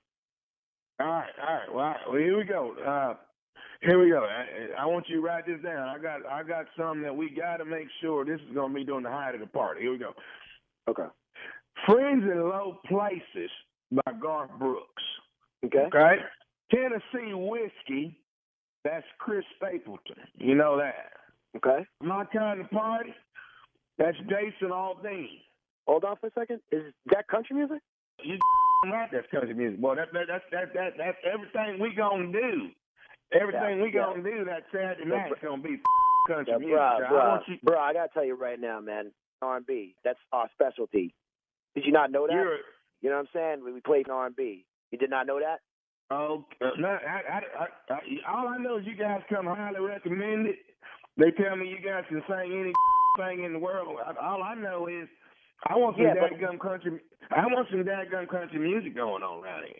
All 1.00 1.08
right, 1.08 1.30
all 1.41 1.54
right. 1.54 1.74
Well, 1.74 1.80
all 1.80 1.91
right. 1.91 2.00
well 2.08 2.17
here 2.17 2.38
we 2.38 2.43
go. 2.43 2.76
Uh, 2.76 3.15
here 3.82 4.00
we 4.00 4.10
go. 4.10 4.24
I, 4.26 4.84
I 4.84 4.86
want 4.86 5.10
you 5.10 5.15
to 5.15 5.21
write 5.21 5.47
this 5.47 5.62
down. 5.63 5.88
I 5.88 5.97
got 5.97 6.26
I 6.26 6.43
got 6.43 6.65
some 6.78 7.02
that 7.02 7.15
we 7.15 7.30
got 7.30 7.58
to 7.58 7.65
make 7.65 7.88
sure 8.00 8.24
this 8.24 8.39
is 8.47 8.54
going 8.54 8.71
to 8.71 8.76
be 8.76 8.84
during 8.84 9.04
the 9.04 9.10
height 9.10 9.34
of 9.34 9.41
the 9.41 9.47
party. 9.47 9.82
Here 9.82 9.91
we 9.91 9.97
go. 9.97 10.13
Okay. 10.88 11.08
Friends 11.86 12.24
in 12.24 12.41
Low 12.41 12.80
Places 12.88 13.50
by 13.91 14.12
Garth 14.21 14.52
Brooks. 14.60 15.04
Okay. 15.65 15.88
Okay. 15.88 16.17
Tennessee 16.71 17.34
Whiskey. 17.34 18.17
That's 18.84 19.06
Chris 19.19 19.43
Stapleton. 19.58 20.15
You 20.38 20.56
know 20.56 20.78
that. 20.78 21.12
Okay. 21.58 21.86
My 22.02 22.26
kind 22.26 22.62
of 22.62 22.69
party. 22.71 23.13
That's 23.97 24.17
Jason 24.19 24.69
Aldean. 24.69 25.28
Hold 25.88 26.04
on 26.06 26.15
for 26.17 26.28
a 26.28 26.32
second. 26.38 26.62
Is 26.72 26.94
that 27.08 27.28
country 27.28 27.56
music? 27.56 27.80
You 28.24 28.38
right, 28.91 29.10
that's 29.12 29.28
country 29.32 29.54
music. 29.54 29.80
Boy, 29.82 29.96
that, 29.96 30.13
that, 30.13 30.26
that's 30.28 30.44
that, 30.52 30.74
that, 30.74 30.94
that's 30.98 31.17
everything 31.26 31.80
we 31.82 31.94
gonna 31.96 32.32
do. 32.32 32.70
Everything 33.34 33.78
Yeah, 33.78 33.84
we 33.84 33.91
yeah. 33.94 34.02
gonna 34.06 34.24
do 34.24 34.46
that 34.46 34.63
Saturday 34.72 35.06
night 35.10 35.32
is 35.32 35.38
gonna 35.41 35.62
be 35.62 35.78
country 36.28 36.54
Yeah, 36.54 36.58
music. 36.58 36.76
bro, 36.76 36.82
I 36.82 37.10
bro, 37.10 37.39
you, 37.48 37.56
bro, 37.63 37.80
I 37.80 37.94
gotta 37.94 38.10
tell 38.13 38.26
you 38.26 38.36
right 38.36 38.60
now, 38.60 38.80
man. 38.80 39.12
R&B. 39.41 39.96
That's 40.04 40.20
our 40.32 40.48
specialty. 40.54 41.15
Did 41.74 41.86
you 41.86 41.91
not 41.91 42.12
know 42.12 42.28
that? 42.28 42.34
you're, 42.34 42.58
You 43.02 43.10
know 43.10 43.15
what 43.15 43.22
I'm 43.22 43.28
saying? 43.34 43.65
We, 43.65 43.74
we 43.74 43.82
played 43.82 44.08
R&B. 44.08 44.65
You 44.91 44.98
did 45.00 45.10
not 45.10 45.26
know 45.26 45.39
that? 45.39 45.62
oh, 46.12 46.46
uh, 46.62 46.70
no, 46.78 46.89
I, 46.89 47.22
I, 47.38 47.41
I, 47.63 47.94
I, 47.94 48.00
all 48.32 48.48
I 48.50 48.58
know 48.58 48.78
is 48.78 48.86
you 48.86 48.96
guys 48.96 49.22
come 49.30 49.46
highly 49.48 49.80
recommended. 49.80 50.56
They 51.17 51.32
tell 51.32 51.56
me 51.56 51.70
you 51.70 51.80
guys 51.84 52.04
can 52.10 52.22
sing 52.28 52.52
any 52.60 52.74
thing 53.17 53.46
in 53.46 53.54
the 53.54 53.60
world. 53.60 53.96
All 54.22 54.44
I 54.44 54.54
know 54.56 54.88
is 54.88 55.08
I 55.67 55.76
want 55.78 55.95
some 55.97 56.06
Yeah, 56.06 56.15
dadgum 56.15 56.60
country. 56.60 57.00
I 57.30 57.45
want 57.47 57.67
some 57.69 57.84
dadgum 57.84 58.28
country 58.30 58.60
music 58.60 58.95
going 58.95 59.24
on 59.24 59.43
around 59.43 59.65
here. 59.65 59.76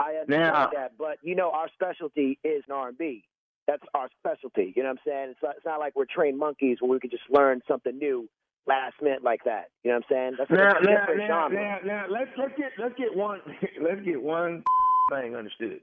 I 0.00 0.14
understand 0.16 0.54
Now- 0.54 0.70
that, 0.72 0.92
but 0.98 1.18
you 1.22 1.34
know 1.34 1.50
our 1.50 1.68
specialty 1.74 2.38
is 2.42 2.64
an 2.68 2.72
R&B. 2.74 3.24
That's 3.66 3.82
our 3.94 4.08
specialty. 4.18 4.72
You 4.74 4.82
know 4.82 4.88
what 4.90 4.98
I'm 5.06 5.12
saying? 5.12 5.28
It's 5.30 5.42
not, 5.42 5.56
it's 5.56 5.66
not 5.66 5.78
like 5.78 5.94
we're 5.94 6.06
trained 6.06 6.38
monkeys 6.38 6.78
where 6.80 6.90
we 6.90 6.98
can 7.00 7.10
just 7.10 7.28
learn 7.30 7.60
something 7.68 7.96
new 7.98 8.28
last 8.66 8.94
minute 9.02 9.22
like 9.22 9.44
that. 9.44 9.66
You 9.84 9.90
know 9.90 9.98
what 9.98 10.16
I'm 10.16 10.16
saying? 10.16 10.34
That's 10.38 10.50
Now, 10.50 10.70
a 10.78 10.82
now, 10.82 11.00
different 11.00 11.18
now, 11.20 11.26
genre. 11.48 11.60
now, 11.60 11.78
now, 11.84 12.04
let's 12.08 12.30
let's 12.38 12.52
get 12.56 12.72
let's 12.78 12.94
get 12.96 13.14
one 13.14 13.40
let's 13.82 14.00
get 14.00 14.20
one 14.22 14.64
thing 15.12 15.36
understood. 15.36 15.80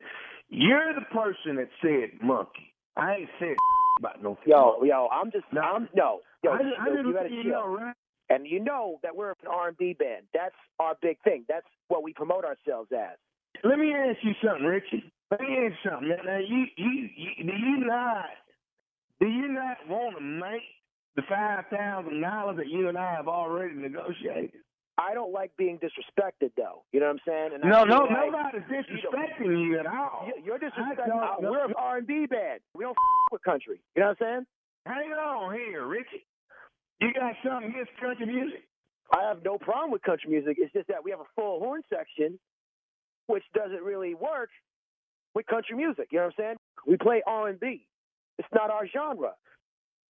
You're 0.50 0.94
the 0.96 1.06
person 1.14 1.58
that 1.58 1.70
said 1.82 2.20
monkey. 2.22 2.74
I 2.98 3.16
ain't 3.18 3.30
said 3.40 3.56
about 4.00 4.24
no. 4.24 4.38
Yo, 4.46 4.82
yo, 4.84 5.08
I'm 5.14 5.32
just, 5.32 5.46
No. 5.54 5.62
I'm 5.62 5.88
no, 5.96 6.20
yo, 6.44 6.52
I, 6.54 6.58
just- 6.58 6.80
I 6.82 6.88
yo, 6.88 6.96
just 6.96 7.06
you 7.06 7.14
gotta 7.14 7.30
chill. 7.30 7.44
know, 7.52 7.68
right? 7.76 7.96
And 8.30 8.46
you 8.46 8.60
know 8.60 9.00
that 9.04 9.16
we're 9.16 9.30
an 9.30 9.48
R&B 9.50 9.94
band. 9.94 10.24
That's 10.34 10.56
our 10.80 10.96
big 11.02 11.18
thing. 11.24 11.46
That's 11.48 11.66
what 11.88 12.04
we 12.04 12.14
promote 12.14 12.44
ourselves 12.46 12.90
as. 12.92 13.18
Let 13.64 13.80
me 13.80 13.94
ask 13.94 14.18
you 14.24 14.34
something, 14.44 14.66
Richie. 14.66 15.12
Let 15.32 15.40
me 15.42 15.48
ask 15.66 15.76
you 15.84 15.90
something. 15.92 16.10
Now, 16.26 16.38
you, 16.38 16.66
you, 16.76 17.10
you, 17.16 17.44
do 17.44 17.58
you 17.58 17.78
not, 17.86 18.26
do 19.20 19.28
you 19.28 19.48
not 19.48 19.78
want 19.90 20.16
to 20.18 20.22
make 20.22 20.62
the 21.16 21.24
five 21.28 21.66
thousand 21.72 22.22
dollars 22.22 22.58
that 22.58 22.68
you 22.68 22.88
and 22.90 22.98
I 22.98 23.14
have 23.14 23.28
already 23.28 23.74
negotiated? 23.76 24.52
I 25.00 25.14
don't 25.14 25.32
like 25.32 25.52
being 25.58 25.78
disrespected, 25.80 26.52
though. 26.58 26.84
You 26.92 27.00
know 27.00 27.06
what 27.08 27.14
I'm 27.14 27.20
saying? 27.28 27.50
And 27.54 27.64
No, 27.70 27.84
no, 27.84 28.00
like 28.06 28.32
nobody's 28.32 28.62
disrespecting 28.64 29.62
you 29.64 29.80
at 29.80 29.86
all. 29.86 30.28
You- 30.28 30.44
You're 30.44 30.60
disrespecting. 30.60 31.42
We're 31.42 31.66
an 31.66 31.74
R&B 31.78 32.26
band. 32.28 32.60
We 32.76 32.84
don't 32.84 32.92
f- 32.92 33.32
with 33.32 33.44
country. 33.44 33.80
You 33.96 34.02
know 34.02 34.10
what 34.10 34.22
I'm 34.28 34.46
saying? 34.46 34.46
Hang 34.88 35.12
on 35.14 35.54
here, 35.54 35.86
Richie. 35.86 36.26
You 37.18 37.24
got 37.24 37.36
something 37.44 37.72
against 37.72 37.92
country 38.00 38.28
music? 38.28 38.62
I 39.12 39.28
have 39.28 39.44
no 39.44 39.58
problem 39.58 39.90
with 39.90 40.04
country 40.04 40.30
music. 40.30 40.58
It's 40.60 40.72
just 40.72 40.88
that 40.88 41.04
we 41.04 41.10
have 41.10 41.20
a 41.20 41.30
full 41.36 41.60
horn 41.60 41.82
section, 41.90 42.38
which 43.26 43.44
doesn't 43.56 43.82
really 43.82 44.14
work 44.14 44.50
with 45.34 45.48
country 45.48 45.76
music. 45.76 46.10
You 46.12 46.20
know 46.20 46.26
what 46.26 46.34
I'm 46.38 46.44
saying? 46.44 46.58
We 46.86 46.98
play 46.98 47.24
R&B. 47.26 47.88
It's 48.38 48.48
not 48.54 48.70
our 48.70 48.88
genre. 48.88 49.32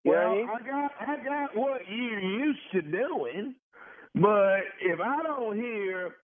You 0.03 0.11
know 0.11 0.17
well, 0.17 0.29
what 0.29 0.33
I 0.33 0.35
mean? 0.35 0.49
I 0.49 0.67
got 0.67 0.91
I 0.99 1.23
got 1.23 1.55
what 1.55 1.81
you're 1.89 2.19
used 2.19 2.59
to 2.73 2.81
doing, 2.81 3.55
but 4.15 4.59
if 4.81 4.99
I 4.99 5.23
don't 5.23 5.55
hear 5.55 6.15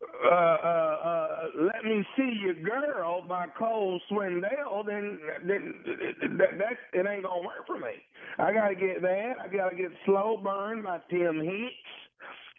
uh, 0.00 0.28
uh, 0.28 0.96
uh, 1.04 1.28
"Let 1.58 1.84
Me 1.84 2.04
See 2.16 2.38
Your 2.42 2.54
Girl" 2.54 3.22
by 3.28 3.46
Cole 3.58 4.00
Swindell, 4.10 4.86
then, 4.86 5.18
then 5.44 5.74
that, 6.38 6.58
that 6.58 6.98
it 6.98 7.06
ain't 7.06 7.24
gonna 7.24 7.42
work 7.42 7.66
for 7.66 7.78
me. 7.78 7.94
I 8.38 8.52
gotta 8.52 8.74
get 8.74 9.02
that. 9.02 9.34
I 9.42 9.48
gotta 9.48 9.76
get 9.76 9.90
"Slow 10.06 10.40
Burn" 10.42 10.82
by 10.82 11.00
Tim 11.10 11.40
Hicks. 11.40 12.08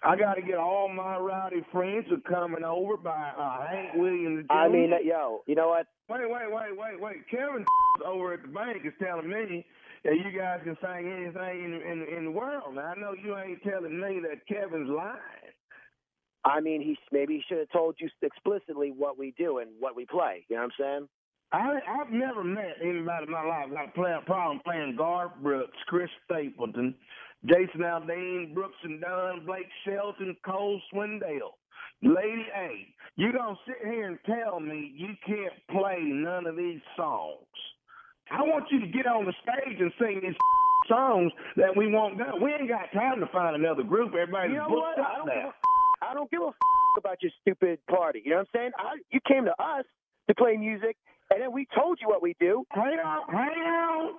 I 0.03 0.15
gotta 0.15 0.41
get 0.41 0.55
all 0.57 0.87
my 0.89 1.17
rowdy 1.17 1.65
friends 1.71 2.07
are 2.11 2.29
coming 2.29 2.63
over 2.63 2.95
by 2.97 3.31
uh, 3.37 3.67
Hank 3.67 3.95
Williams. 3.95 4.45
Jr. 4.47 4.53
I 4.53 4.69
mean, 4.69 4.91
yo, 5.03 5.41
you 5.45 5.55
know 5.55 5.69
what? 5.69 5.87
Wait, 6.09 6.29
wait, 6.29 6.51
wait, 6.51 6.77
wait, 6.77 6.99
wait. 6.99 7.17
Kevin 7.29 7.65
over 8.05 8.33
at 8.33 8.41
the 8.41 8.47
bank 8.47 8.83
is 8.85 8.93
telling 9.01 9.29
me 9.29 9.65
that 10.05 10.13
you 10.13 10.37
guys 10.37 10.61
can 10.63 10.77
sing 10.81 11.11
anything 11.11 11.63
in 11.63 11.73
in, 11.73 12.17
in 12.17 12.25
the 12.25 12.31
world. 12.31 12.75
Now 12.75 12.93
I 12.95 12.99
know 12.99 13.13
you 13.13 13.37
ain't 13.37 13.61
telling 13.63 13.99
me 13.99 14.21
that 14.27 14.47
Kevin's 14.47 14.89
lying. 14.89 15.48
I 16.45 16.61
mean, 16.61 16.81
he 16.81 16.97
maybe 17.11 17.35
he 17.35 17.43
should 17.47 17.59
have 17.59 17.69
told 17.71 17.95
you 17.99 18.09
explicitly 18.21 18.91
what 18.95 19.17
we 19.17 19.33
do 19.37 19.57
and 19.59 19.69
what 19.79 19.95
we 19.95 20.05
play. 20.05 20.45
You 20.49 20.55
know 20.55 20.63
what 20.63 20.71
I'm 20.79 20.83
saying? 21.01 21.09
I 21.51 21.79
I've 22.01 22.11
never 22.11 22.43
met 22.43 22.77
anybody 22.81 23.25
in 23.25 23.31
my 23.31 23.43
life 23.43 23.69
that 23.73 23.95
play 23.95 24.13
a 24.17 24.25
problem 24.25 24.61
playing 24.63 24.95
Garth 24.97 25.31
Brooks, 25.41 25.77
Chris 25.87 26.09
Stapleton, 26.25 26.95
Jason 27.45 27.81
Aldean, 27.81 28.53
Brooks 28.53 28.77
and 28.83 29.01
Dunn, 29.01 29.45
Blake 29.45 29.67
Shelton, 29.85 30.35
Cole 30.45 30.79
Swindell. 30.93 31.55
Lady 32.01 32.45
A, 32.55 32.87
you 33.17 33.33
gonna 33.33 33.57
sit 33.67 33.75
here 33.83 34.07
and 34.07 34.19
tell 34.25 34.59
me 34.61 34.93
you 34.95 35.09
can't 35.25 35.53
play 35.69 35.97
none 36.01 36.47
of 36.47 36.55
these 36.55 36.79
songs? 36.95 37.43
I 38.31 38.41
want 38.43 38.65
you 38.71 38.79
to 38.79 38.87
get 38.87 39.07
on 39.07 39.25
the 39.25 39.33
stage 39.43 39.79
and 39.81 39.91
sing 39.99 40.21
these 40.21 40.35
songs 40.87 41.31
that 41.57 41.75
we 41.75 41.91
want 41.91 42.17
done. 42.19 42.41
We 42.41 42.53
ain't 42.53 42.69
got 42.69 42.91
time 42.93 43.19
to 43.19 43.27
find 43.27 43.55
another 43.55 43.83
group. 43.83 44.13
Everybody's 44.13 44.51
You 44.51 44.57
know 44.59 44.69
booked 44.69 44.97
what? 44.97 44.99
up 44.99 45.55
I 46.01 46.13
don't 46.13 46.29
give 46.31 46.41
a 46.41 46.47
a 46.47 46.53
about 46.97 47.21
your 47.21 47.31
stupid 47.41 47.79
party. 47.89 48.21
You 48.25 48.31
know 48.31 48.37
what 48.37 48.49
I'm 48.55 48.59
saying? 48.59 48.71
I, 48.77 48.97
you 49.11 49.19
came 49.27 49.45
to 49.45 49.51
us 49.63 49.85
to 50.29 50.35
play 50.35 50.57
music, 50.57 50.97
and 51.31 51.41
then 51.41 51.51
we 51.53 51.67
told 51.75 51.99
you 52.01 52.07
what 52.09 52.21
we 52.21 52.35
do. 52.39 52.65
Right 52.75 52.95
now, 52.97 53.25
right 53.31 53.57
now, 53.57 54.11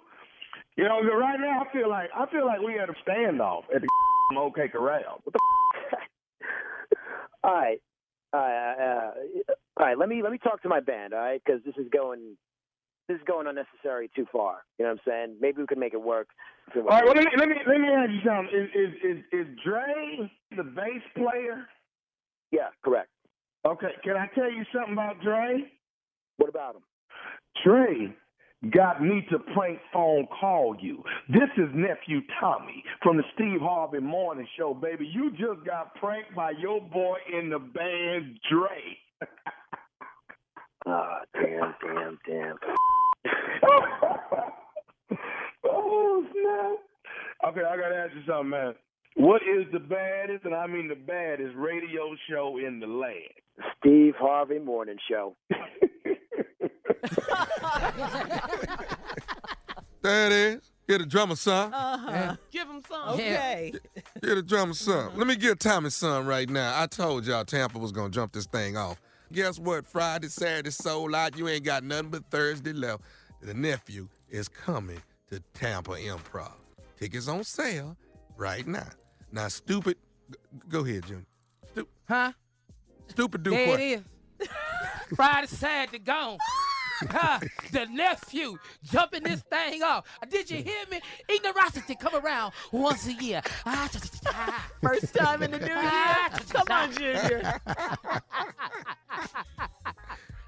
You 0.77 0.85
know, 0.85 1.01
right 1.03 1.39
now 1.41 1.65
I 1.69 1.73
feel 1.73 1.91
like 1.91 2.11
I 2.17 2.27
feel 2.31 2.47
like 2.47 2.61
we 2.61 2.75
had 2.75 2.89
a 2.91 2.95
standoff 3.09 3.65
at 3.75 3.83
the 3.83 3.89
OK 4.39 4.69
Corral. 4.69 5.21
What 5.25 5.35
the 5.35 5.41
All 7.45 7.55
right, 7.55 7.81
all 8.33 8.41
right, 8.41 8.75
uh, 8.75 8.85
uh, 8.85 9.13
all 9.79 9.87
right. 9.87 9.99
Let 9.99 10.09
me 10.09 10.23
let 10.23 10.33
me 10.33 10.39
talk 10.39 10.63
to 10.63 10.69
my 10.69 10.81
band, 10.81 11.15
all 11.15 11.21
right? 11.21 11.43
Because 11.45 11.63
this 11.65 11.75
is 11.77 11.89
going 11.93 12.37
this 13.11 13.19
is 13.19 13.25
going 13.27 13.49
unnecessary 13.49 14.09
too 14.15 14.25
far. 14.31 14.59
You 14.79 14.85
know 14.85 14.93
what 14.93 15.01
I'm 15.07 15.13
saying? 15.13 15.37
Maybe 15.41 15.61
we 15.61 15.67
could 15.67 15.79
make 15.79 15.95
it 15.95 16.01
work. 16.01 16.29
All 16.77 16.83
right, 16.83 17.05
well, 17.05 17.15
let 17.15 17.25
me 17.25 17.31
let 17.37 17.49
me 17.49 17.57
let 17.67 17.81
me 17.81 17.89
ask 17.89 18.11
you 18.11 18.21
something. 18.25 18.57
Is 18.57 18.69
is 18.71 18.95
is, 19.03 19.25
is 19.33 19.47
Dre 19.65 20.31
the 20.57 20.63
bass 20.63 21.03
player? 21.17 21.67
Yeah, 22.53 22.69
correct. 22.85 23.09
Okay, 23.67 23.91
can 24.05 24.17
I 24.17 24.29
tell 24.35 24.51
you 24.51 24.65
something 24.73 24.93
about 24.93 25.21
Dre? 25.23 25.65
What 26.37 26.49
about 26.49 26.77
him? 26.77 26.83
Dre 27.65 28.15
got 28.73 29.03
me 29.03 29.27
to 29.31 29.41
prank 29.55 29.81
phone 29.93 30.29
call 30.41 30.77
you. 30.81 31.03
This 31.29 31.51
is 31.57 31.69
nephew 31.75 32.21
Tommy 32.39 32.85
from 33.03 33.17
the 33.17 33.25
Steve 33.35 33.61
Harvey 33.61 33.99
Morning 33.99 34.47
Show, 34.57 34.73
baby. 34.73 35.11
You 35.13 35.33
just 35.33 35.67
got 35.67 35.97
pranked 35.97 36.37
by 36.37 36.53
your 36.53 36.81
boy 36.81 37.17
in 37.37 37.51
the 37.51 37.59
band 37.59 38.39
Dre. 38.49 38.99
Ah, 40.87 41.21
damn, 41.35 41.75
damn, 41.83 42.19
damn. 42.27 42.57
oh 45.65 46.25
snap! 46.33 46.79
Okay, 47.53 47.63
I 47.69 47.77
gotta 47.77 47.97
ask 47.97 48.15
you 48.15 48.23
something, 48.27 48.51
man. 48.51 48.75
What 49.17 49.43
is 49.43 49.67
the 49.73 49.81
baddest, 49.81 50.45
and 50.45 50.55
I 50.55 50.67
mean 50.67 50.89
the 50.89 50.95
baddest, 50.95 51.55
radio 51.57 52.15
show 52.29 52.59
in 52.59 52.81
the 52.81 52.87
land? 52.87 53.17
Steve 53.79 54.15
Harvey 54.19 54.59
Morning 54.59 54.97
Show. 55.09 55.37
There 60.03 60.27
it 60.27 60.33
is. 60.33 60.73
Get 60.89 60.99
the 60.99 61.07
drummer 61.07 61.37
son. 61.37 61.73
Uh-huh. 61.75 62.37
Give 62.51 62.69
him 62.69 62.83
some. 62.89 63.11
Okay. 63.11 63.73
Get 64.23 64.35
the 64.35 64.43
drummer 64.43 64.75
son. 64.75 65.13
Let 65.15 65.27
me 65.27 65.37
get 65.37 65.61
Tommy 65.61 65.91
son 65.91 66.27
right 66.27 66.49
now. 66.49 66.81
I 66.81 66.87
told 66.87 67.27
y'all 67.27 67.45
Tampa 67.45 67.79
was 67.79 67.93
gonna 67.93 68.11
jump 68.11 68.33
this 68.33 68.47
thing 68.47 68.77
off. 68.77 69.01
Guess 69.33 69.59
what? 69.61 69.87
Friday, 69.87 70.29
Saturday 70.29 70.71
sold 70.71 71.15
out. 71.15 71.37
You 71.39 71.49
ain't 71.49 71.65
got 71.65 71.85
nothing 71.85 72.09
but 72.11 72.25
Thursday 72.31 72.73
left. 72.73 73.03
The 73.43 73.55
nephew 73.55 74.09
is 74.29 74.49
coming 74.49 75.01
to 75.31 75.41
Tampa 75.55 75.93
Improv. 75.93 76.53
Tickets 76.99 77.29
on 77.29 77.45
sale 77.45 77.97
right 78.37 78.67
now. 78.67 78.89
Now, 79.33 79.49
stupid. 79.49 79.97
Go 80.69 80.85
ahead, 80.85 81.07
Junior. 81.07 81.25
Stu- 81.71 81.89
Huh? 82.09 82.33
Stupid 83.09 83.43
do 83.43 83.51
there 83.51 83.79
it 83.79 84.03
is. 84.41 84.49
Friday, 85.17 85.47
Saturday, 85.47 85.99
gone. 86.01 86.39
The 87.01 87.87
nephew 87.91 88.59
jumping 88.85 89.23
this 89.23 89.41
thing 89.43 89.83
off. 89.83 90.05
Did 90.29 90.51
you 90.51 90.63
hear 90.63 90.85
me? 90.91 91.01
Ignorosity 91.29 91.99
come 91.99 92.15
around 92.15 92.53
once 92.73 93.07
a 93.07 93.13
year. 93.15 93.43
Ah. 93.67 93.89
First 94.83 95.15
time 95.15 95.43
in 95.43 95.51
the 95.53 95.59
new 95.59 95.67
year. 95.67 95.75
Ah, 95.77 96.39
Come 96.53 96.67
on, 96.71 96.93
Junior. 96.93 97.61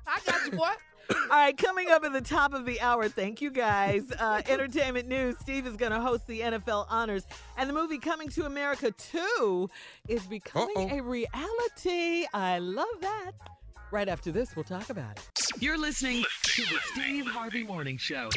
I 0.06 0.20
got 0.26 0.46
you, 0.46 0.52
boy. 0.52 0.70
All 1.10 1.28
right, 1.30 1.56
coming 1.56 1.90
up 1.90 2.04
at 2.04 2.12
the 2.12 2.20
top 2.20 2.54
of 2.54 2.64
the 2.64 2.80
hour, 2.80 3.08
thank 3.08 3.40
you 3.42 3.50
guys. 3.50 4.10
Uh, 4.18 4.40
entertainment 4.48 5.08
news 5.08 5.36
Steve 5.40 5.66
is 5.66 5.76
going 5.76 5.92
to 5.92 6.00
host 6.00 6.26
the 6.26 6.40
NFL 6.40 6.86
Honors. 6.88 7.24
And 7.56 7.68
the 7.68 7.74
movie 7.74 7.98
Coming 7.98 8.28
to 8.30 8.46
America 8.46 8.90
2 8.92 9.68
is 10.08 10.26
becoming 10.26 10.90
Uh-oh. 10.90 10.98
a 10.98 11.02
reality. 11.02 12.26
I 12.32 12.58
love 12.58 12.86
that. 13.00 13.32
Right 13.92 14.08
after 14.08 14.32
this, 14.32 14.56
we'll 14.56 14.64
talk 14.64 14.88
about 14.88 15.18
it. 15.18 15.62
You're 15.62 15.76
listening 15.76 16.24
to 16.44 16.62
the 16.62 16.78
Steve 16.94 17.26
Harvey 17.26 17.62
Morning 17.62 17.98
Show. 17.98 18.30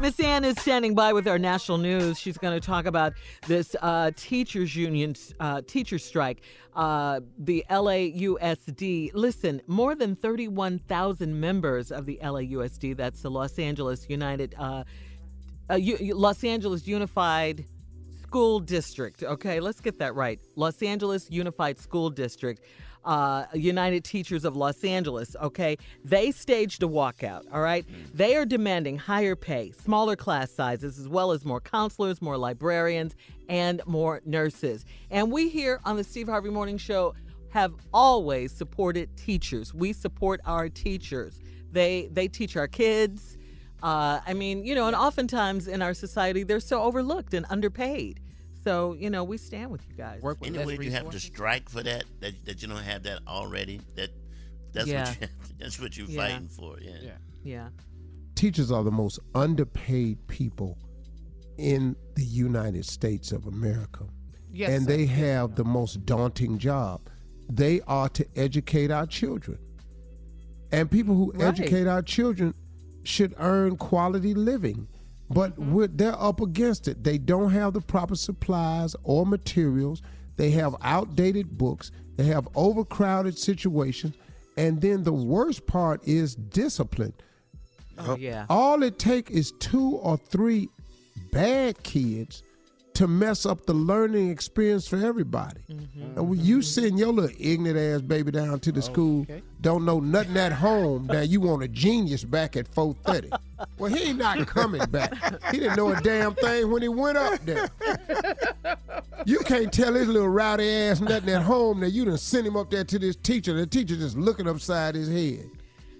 Miss 0.00 0.18
Ann 0.18 0.44
is 0.44 0.58
standing 0.58 0.94
by 0.94 1.12
with 1.12 1.28
our 1.28 1.38
national 1.38 1.76
news. 1.76 2.18
She's 2.18 2.38
going 2.38 2.58
to 2.58 2.66
talk 2.66 2.86
about 2.86 3.12
this 3.46 3.76
uh, 3.82 4.12
teachers 4.16 4.74
union 4.74 5.14
uh, 5.40 5.60
teacher 5.66 5.98
strike. 5.98 6.40
Uh, 6.74 7.20
the 7.38 7.66
LAUSD. 7.68 9.10
Listen, 9.12 9.60
more 9.66 9.94
than 9.94 10.16
31,000 10.16 11.38
members 11.38 11.92
of 11.92 12.06
the 12.06 12.18
LAUSD. 12.22 12.96
That's 12.96 13.20
the 13.20 13.30
Los 13.30 13.58
Angeles 13.58 14.08
United, 14.08 14.54
uh, 14.56 14.84
uh, 15.68 15.74
U- 15.74 16.14
Los 16.14 16.44
Angeles 16.44 16.86
Unified 16.86 17.66
School 18.22 18.60
District. 18.60 19.22
Okay, 19.22 19.60
let's 19.60 19.80
get 19.80 19.98
that 19.98 20.14
right. 20.14 20.40
Los 20.56 20.82
Angeles 20.82 21.30
Unified 21.30 21.78
School 21.78 22.08
District. 22.08 22.62
Uh, 23.04 23.46
United 23.54 24.04
Teachers 24.04 24.44
of 24.44 24.56
Los 24.56 24.84
Angeles, 24.84 25.34
okay? 25.40 25.78
They 26.04 26.30
staged 26.30 26.82
a 26.82 26.86
walkout, 26.86 27.44
all 27.52 27.62
right? 27.62 27.86
They 28.12 28.36
are 28.36 28.44
demanding 28.44 28.98
higher 28.98 29.34
pay, 29.34 29.72
smaller 29.72 30.16
class 30.16 30.50
sizes, 30.50 30.98
as 30.98 31.08
well 31.08 31.32
as 31.32 31.44
more 31.44 31.60
counselors, 31.60 32.20
more 32.20 32.36
librarians, 32.36 33.14
and 33.48 33.80
more 33.86 34.20
nurses. 34.26 34.84
And 35.10 35.32
we 35.32 35.48
here 35.48 35.80
on 35.84 35.96
the 35.96 36.04
Steve 36.04 36.28
Harvey 36.28 36.50
Morning 36.50 36.76
Show 36.76 37.14
have 37.50 37.72
always 37.94 38.52
supported 38.52 39.16
teachers. 39.16 39.72
We 39.72 39.92
support 39.92 40.40
our 40.44 40.68
teachers. 40.68 41.40
They 41.72 42.08
they 42.12 42.28
teach 42.28 42.56
our 42.56 42.68
kids. 42.68 43.38
Uh, 43.82 44.20
I 44.26 44.34
mean, 44.34 44.64
you 44.64 44.74
know, 44.74 44.86
and 44.86 44.96
oftentimes 44.96 45.68
in 45.68 45.82
our 45.82 45.94
society 45.94 46.42
they're 46.42 46.60
so 46.60 46.82
overlooked 46.82 47.32
and 47.34 47.46
underpaid. 47.48 48.20
So 48.64 48.94
you 48.94 49.10
know, 49.10 49.24
we 49.24 49.38
stand 49.38 49.70
with 49.70 49.82
you 49.88 49.94
guys. 49.94 50.20
Work 50.22 50.38
Any 50.44 50.58
way 50.64 50.78
you 50.80 50.90
have 50.90 51.10
to 51.10 51.20
strike 51.20 51.68
for 51.68 51.82
that? 51.82 52.04
That 52.20 52.34
that 52.46 52.62
you 52.62 52.68
don't 52.68 52.78
have 52.78 53.02
that 53.04 53.20
already? 53.26 53.80
That 53.96 54.10
that's 54.72 54.88
Yeah. 54.88 55.08
what 55.08 55.20
you, 55.20 55.28
that's 55.58 55.80
what 55.80 55.96
you're 55.96 56.06
Yeah. 56.08 56.28
fighting 56.28 56.48
for. 56.48 56.78
Yeah. 56.80 56.96
Yeah. 57.00 57.16
Yeah. 57.44 57.68
Teachers 58.34 58.70
are 58.70 58.84
the 58.84 58.90
most 58.90 59.18
underpaid 59.34 60.24
people 60.28 60.78
in 61.56 61.96
the 62.14 62.24
United 62.24 62.84
States 62.84 63.32
of 63.32 63.46
America. 63.46 64.04
Yes, 64.52 64.70
and 64.70 64.82
sir. 64.84 64.88
they 64.96 65.06
have 65.06 65.56
the 65.56 65.64
most 65.64 66.06
daunting 66.06 66.58
job. 66.58 67.00
They 67.50 67.80
are 67.82 68.08
to 68.10 68.26
educate 68.36 68.90
our 68.90 69.06
children. 69.06 69.58
And 70.72 70.90
people 70.90 71.14
who 71.14 71.32
Right. 71.32 71.48
educate 71.48 71.86
our 71.86 72.02
children 72.02 72.54
should 73.02 73.34
earn 73.38 73.76
quality 73.76 74.34
living. 74.34 74.86
But 75.30 75.52
mm-hmm. 75.52 75.72
we're, 75.72 75.86
they're 75.88 76.20
up 76.20 76.40
against 76.40 76.88
it. 76.88 77.04
They 77.04 77.18
don't 77.18 77.50
have 77.50 77.74
the 77.74 77.80
proper 77.80 78.14
supplies 78.14 78.96
or 79.02 79.26
materials. 79.26 80.02
They 80.36 80.50
have 80.52 80.76
outdated 80.82 81.58
books. 81.58 81.90
They 82.16 82.24
have 82.24 82.48
overcrowded 82.54 83.38
situations. 83.38 84.16
And 84.56 84.80
then 84.80 85.04
the 85.04 85.12
worst 85.12 85.66
part 85.66 86.06
is 86.06 86.34
discipline. 86.34 87.12
Oh 87.98 88.16
yeah. 88.16 88.46
All 88.48 88.82
it 88.82 88.98
takes 88.98 89.30
is 89.30 89.52
two 89.58 89.96
or 90.02 90.16
three 90.16 90.68
bad 91.32 91.82
kids 91.82 92.42
to 92.98 93.06
mess 93.06 93.46
up 93.46 93.64
the 93.64 93.72
learning 93.72 94.28
experience 94.28 94.88
for 94.88 94.96
everybody. 94.96 95.60
Mm-hmm. 95.70 96.18
And 96.18 96.28
when 96.28 96.40
you 96.40 96.56
mm-hmm. 96.56 96.62
send 96.62 96.98
your 96.98 97.12
little 97.12 97.30
ignorant 97.38 97.78
ass 97.78 98.00
baby 98.02 98.32
down 98.32 98.58
to 98.58 98.72
the 98.72 98.80
oh, 98.80 98.82
school, 98.82 99.26
don't 99.60 99.84
know 99.84 100.00
nothing 100.00 100.36
at 100.36 100.50
home, 100.50 101.06
now 101.06 101.20
you 101.20 101.40
want 101.40 101.62
a 101.62 101.68
genius 101.68 102.24
back 102.24 102.56
at 102.56 102.68
4:30. 102.70 103.38
Well, 103.76 103.92
he 103.92 104.10
ain't 104.10 104.18
not 104.18 104.46
coming 104.46 104.84
back. 104.86 105.12
He 105.50 105.58
didn't 105.58 105.76
know 105.76 105.88
a 105.88 106.00
damn 106.00 106.32
thing 106.36 106.70
when 106.70 106.80
he 106.80 106.88
went 106.88 107.18
up 107.18 107.40
there. 107.44 107.68
You 109.26 109.40
can't 109.40 109.72
tell 109.72 109.94
his 109.94 110.06
little 110.06 110.28
rowdy 110.28 110.70
ass 110.70 111.00
nothing 111.00 111.30
at 111.30 111.42
home 111.42 111.80
that 111.80 111.90
you 111.90 112.04
done 112.04 112.18
sent 112.18 112.46
him 112.46 112.56
up 112.56 112.70
there 112.70 112.84
to 112.84 112.98
this 113.00 113.16
teacher. 113.16 113.52
The 113.52 113.66
teacher 113.66 113.96
just 113.96 114.16
looking 114.16 114.48
upside 114.48 114.94
his 114.94 115.08
head. 115.08 115.50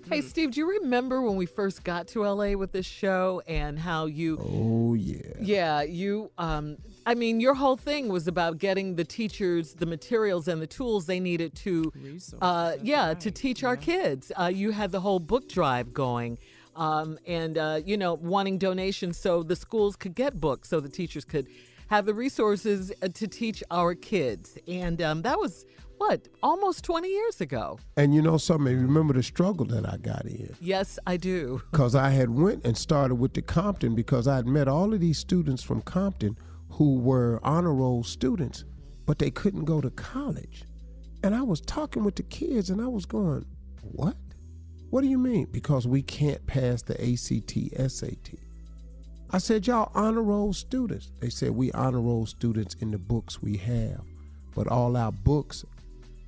Hey, 0.09 0.23
Steve, 0.23 0.53
do 0.53 0.61
you 0.61 0.71
remember 0.81 1.21
when 1.21 1.37
we 1.37 1.45
first 1.45 1.85
got 1.85 2.09
to 2.09 2.23
LA 2.23 2.53
with 2.53 2.73
this 2.73 2.87
show 2.87 3.43
and 3.47 3.79
how 3.79 4.07
you. 4.07 4.39
Oh, 4.41 4.95
yeah. 4.95 5.21
Yeah, 5.39 5.83
you. 5.83 6.31
Um, 6.39 6.79
I 7.05 7.15
mean, 7.15 7.41
your 7.41 7.55
whole 7.55 7.77
thing 7.77 8.09
was 8.09 8.27
about 8.27 8.57
getting 8.59 8.95
the 8.95 9.05
teachers 9.05 9.75
the 9.75 9.85
materials 9.87 10.49
and 10.49 10.63
the 10.63 10.67
tools 10.67 11.07
they 11.07 11.21
needed 11.21 11.55
to, 11.57 11.93
uh, 12.41 12.73
yeah, 12.83 13.13
to 13.15 13.31
teach 13.31 13.65
our 13.65 13.77
kids. 13.77 14.33
Uh, 14.35 14.51
you 14.53 14.71
had 14.71 14.93
the 14.93 15.01
whole 15.01 15.19
book 15.19 15.49
drive 15.49 15.93
going, 15.93 16.39
um, 16.75 17.19
and 17.27 17.59
uh, 17.59 17.81
you 17.85 17.97
know, 17.99 18.15
wanting 18.15 18.57
donations 18.59 19.19
so 19.19 19.43
the 19.43 19.57
schools 19.57 19.95
could 19.95 20.15
get 20.15 20.41
books, 20.41 20.69
so 20.69 20.81
the 20.81 20.89
teachers 20.89 21.25
could 21.25 21.49
have 21.89 22.07
the 22.07 22.15
resources 22.15 22.93
uh, 23.03 23.09
to 23.09 23.27
teach 23.27 23.63
our 23.71 23.95
kids. 23.95 24.59
And 24.67 25.03
um, 25.03 25.23
that 25.23 25.39
was 25.39 25.67
what 25.99 26.29
almost 26.43 26.85
20 26.85 27.09
years 27.09 27.41
ago. 27.41 27.79
And 27.97 28.15
you 28.15 28.23
know 28.23 28.39
something? 28.39 28.65
Remember 28.81 29.13
the 29.13 29.23
struggle 29.23 29.67
that 29.67 29.89
I 29.89 29.97
got 29.99 30.25
in? 30.25 30.55
Yes, 30.61 30.99
I 31.07 31.17
do. 31.17 31.63
Because 31.71 31.95
I 31.95 32.11
had 32.11 32.31
went 32.31 32.65
and 32.65 32.77
started 32.77 33.17
with 33.17 33.35
the 33.35 33.43
Compton 33.43 33.95
because 33.95 34.27
I 34.27 34.37
had 34.37 34.47
met 34.47 34.69
all 34.69 34.95
of 34.95 35.01
these 35.01 35.19
students 35.19 35.63
from 35.63 35.83
Compton 35.83 36.37
who 36.71 36.99
were 36.99 37.41
honor 37.43 37.75
roll 37.75 38.05
students, 38.05 38.65
but 39.07 39.19
they 39.19 39.31
couldn't 39.31 39.65
go 39.65 39.81
to 39.81 39.91
college. 39.91 40.65
And 41.23 41.35
I 41.35 41.43
was 41.43 41.61
talking 41.61 42.05
with 42.05 42.17
the 42.17 42.23
kids 42.23 42.71
and 42.71 42.81
I 42.81 42.87
was 42.87 43.05
going, 43.05 43.45
What? 43.83 44.17
What 44.91 45.03
do 45.03 45.09
you 45.09 45.19
mean? 45.19 45.49
Because 45.51 45.87
we 45.87 46.01
can't 46.03 46.47
pass 46.47 46.83
the 46.83 46.95
ACT, 46.95 47.91
SAT. 47.91 48.39
I 49.31 49.39
said, 49.39 49.67
Y'all 49.67 49.91
honor 49.95 50.23
roll 50.23 50.53
students. 50.53 51.11
They 51.21 51.29
said, 51.29 51.51
We 51.51 51.73
honor 51.73 52.01
roll 52.01 52.25
students 52.27 52.75
in 52.81 52.91
the 52.93 52.99
books 52.99 53.43
we 53.43 53.57
have, 53.59 54.01
but 54.55 54.69
all 54.69 54.97
our 54.97 55.13
books, 55.13 55.65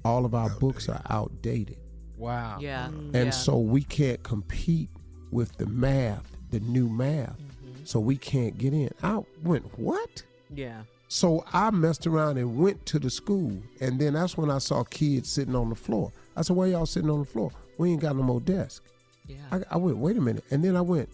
all 0.05 0.25
of 0.25 0.35
our 0.35 0.51
books 0.51 0.89
are 0.89 1.03
outdated. 1.11 1.77
Wow. 2.17 2.59
Yeah. 2.61 2.89
Mm. 2.89 3.11
Mm. 3.11 3.15
And 3.15 3.35
so 3.35 3.59
we 3.59 3.83
can't 3.83 4.23
compete 4.23 4.91
with 5.31 5.57
the 5.57 5.67
math, 5.67 6.37
the 6.51 6.61
new 6.61 6.89
math. 6.89 7.39
Mm-hmm. 7.39 7.85
So 7.85 8.01
we 8.01 8.17
can't 8.17 8.59
get 8.59 8.73
in. 8.73 8.91
I 9.03 9.21
went, 9.43 9.79
What? 9.79 10.23
Yeah. 10.55 10.83
So 11.09 11.45
I 11.53 11.71
messed 11.71 12.07
around 12.07 12.39
and 12.39 12.57
went 12.57 12.87
to 12.87 12.99
the 12.99 13.11
school. 13.11 13.61
And 13.81 13.99
then 13.99 14.13
that's 14.13 14.37
when 14.37 14.51
I 14.51 14.59
saw 14.59 14.85
kids 14.85 15.29
sitting 15.29 15.57
on 15.57 15.71
the 15.71 15.75
floor. 15.75 16.13
I 16.37 16.43
said, 16.43 16.57
Why 16.57 16.67
y'all 16.67 16.87
sitting 16.87 17.11
on 17.11 17.21
the 17.21 17.27
floor? 17.27 17.51
We 17.79 17.91
ain't 17.91 18.03
got 18.03 18.17
no 18.17 18.23
more 18.23 18.41
desk. 18.41 18.85
Yeah. 19.27 19.37
I, 19.51 19.61
I 19.73 19.77
went, 19.77 19.97
Wait 19.97 20.17
a 20.17 20.21
minute. 20.21 20.45
And 20.51 20.63
then 20.63 20.77
I 20.77 20.83
went, 20.83 21.09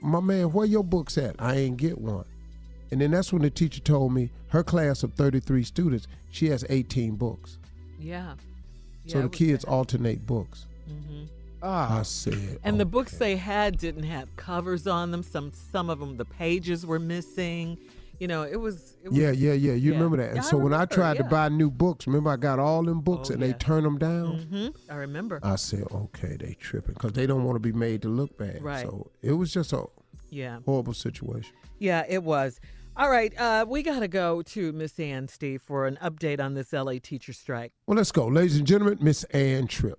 My 0.00 0.20
man, 0.20 0.52
where 0.52 0.66
your 0.66 0.84
books 0.84 1.16
at? 1.16 1.36
I 1.38 1.54
ain't 1.56 1.76
get 1.76 1.98
one. 1.98 2.24
And 2.90 3.00
then 3.00 3.12
that's 3.12 3.32
when 3.32 3.42
the 3.42 3.50
teacher 3.50 3.80
told 3.80 4.12
me 4.12 4.30
her 4.48 4.62
class 4.62 5.02
of 5.02 5.14
33 5.14 5.64
students, 5.64 6.06
she 6.30 6.48
has 6.48 6.64
18 6.68 7.16
books. 7.16 7.58
Yeah. 8.04 8.34
So 8.34 8.38
Yeah, 9.06 9.12
the 9.14 9.18
it 9.20 9.30
was 9.30 9.38
kids 9.38 9.64
alternate 9.64 10.26
books. 10.26 10.66
Mhm. 10.88 11.28
I 11.62 12.02
said, 12.02 12.58
And 12.62 12.78
the 12.78 12.84
books 12.84 13.16
they 13.16 13.36
had 13.36 13.78
didn't 13.78 14.02
have 14.02 14.34
covers 14.36 14.86
on 14.86 15.10
them. 15.10 15.22
Some 15.22 15.50
some 15.72 15.88
of 15.88 15.98
them 15.98 16.16
the 16.18 16.26
pages 16.26 16.84
were 16.84 16.98
missing. 16.98 17.78
You 18.20 18.28
know, 18.28 18.42
it 18.42 18.56
was. 18.56 18.96
It 19.02 19.08
was 19.08 19.18
yeah, 19.18 19.30
yeah, 19.32 19.54
yeah. 19.54 19.72
You 19.72 19.92
remember 19.94 20.18
that. 20.18 20.28
And 20.28 20.36
Yeah, 20.36 20.42
so 20.42 20.56
when 20.56 20.72
I 20.72 20.76
remember, 20.76 20.94
tried 20.94 21.16
to 21.16 21.24
buy 21.24 21.48
new 21.48 21.70
books, 21.70 22.06
remember 22.06 22.30
I 22.30 22.36
got 22.36 22.58
all 22.58 22.82
them 22.84 23.00
books 23.00 23.30
Oh, 23.30 23.34
and 23.34 23.42
they 23.42 23.54
turned 23.54 23.84
them 23.86 23.98
down? 23.98 24.38
hmm 24.50 24.68
I 24.92 24.96
remember. 24.96 25.40
I 25.42 25.56
said, 25.56 25.84
okay, 25.90 26.36
they 26.38 26.54
tripping 26.60 26.94
because 26.94 27.12
they 27.12 27.26
don't 27.26 27.44
want 27.44 27.56
to 27.56 27.60
be 27.60 27.72
made 27.72 28.02
to 28.02 28.08
look 28.08 28.36
bad. 28.38 28.62
Right. 28.62 28.82
So 28.86 29.10
it 29.22 29.32
was 29.32 29.52
just 29.52 29.72
a 29.72 29.84
Yeah. 30.30 30.60
horrible 30.64 30.94
situation. 30.94 31.52
Yeah, 31.80 32.04
it 32.08 32.22
was. 32.22 32.60
All 32.96 33.10
right, 33.10 33.36
uh, 33.36 33.66
we 33.68 33.82
got 33.82 34.00
to 34.00 34.08
go 34.08 34.40
to 34.42 34.72
Miss 34.72 35.00
Ann, 35.00 35.26
Steve, 35.26 35.60
for 35.62 35.88
an 35.88 35.98
update 36.00 36.38
on 36.38 36.54
this 36.54 36.72
LA 36.72 36.94
teacher 37.02 37.32
strike. 37.32 37.72
Well, 37.88 37.96
let's 37.96 38.12
go. 38.12 38.28
Ladies 38.28 38.56
and 38.56 38.66
gentlemen, 38.68 38.98
Miss 39.00 39.24
Ann 39.24 39.66
Tripp. 39.66 39.98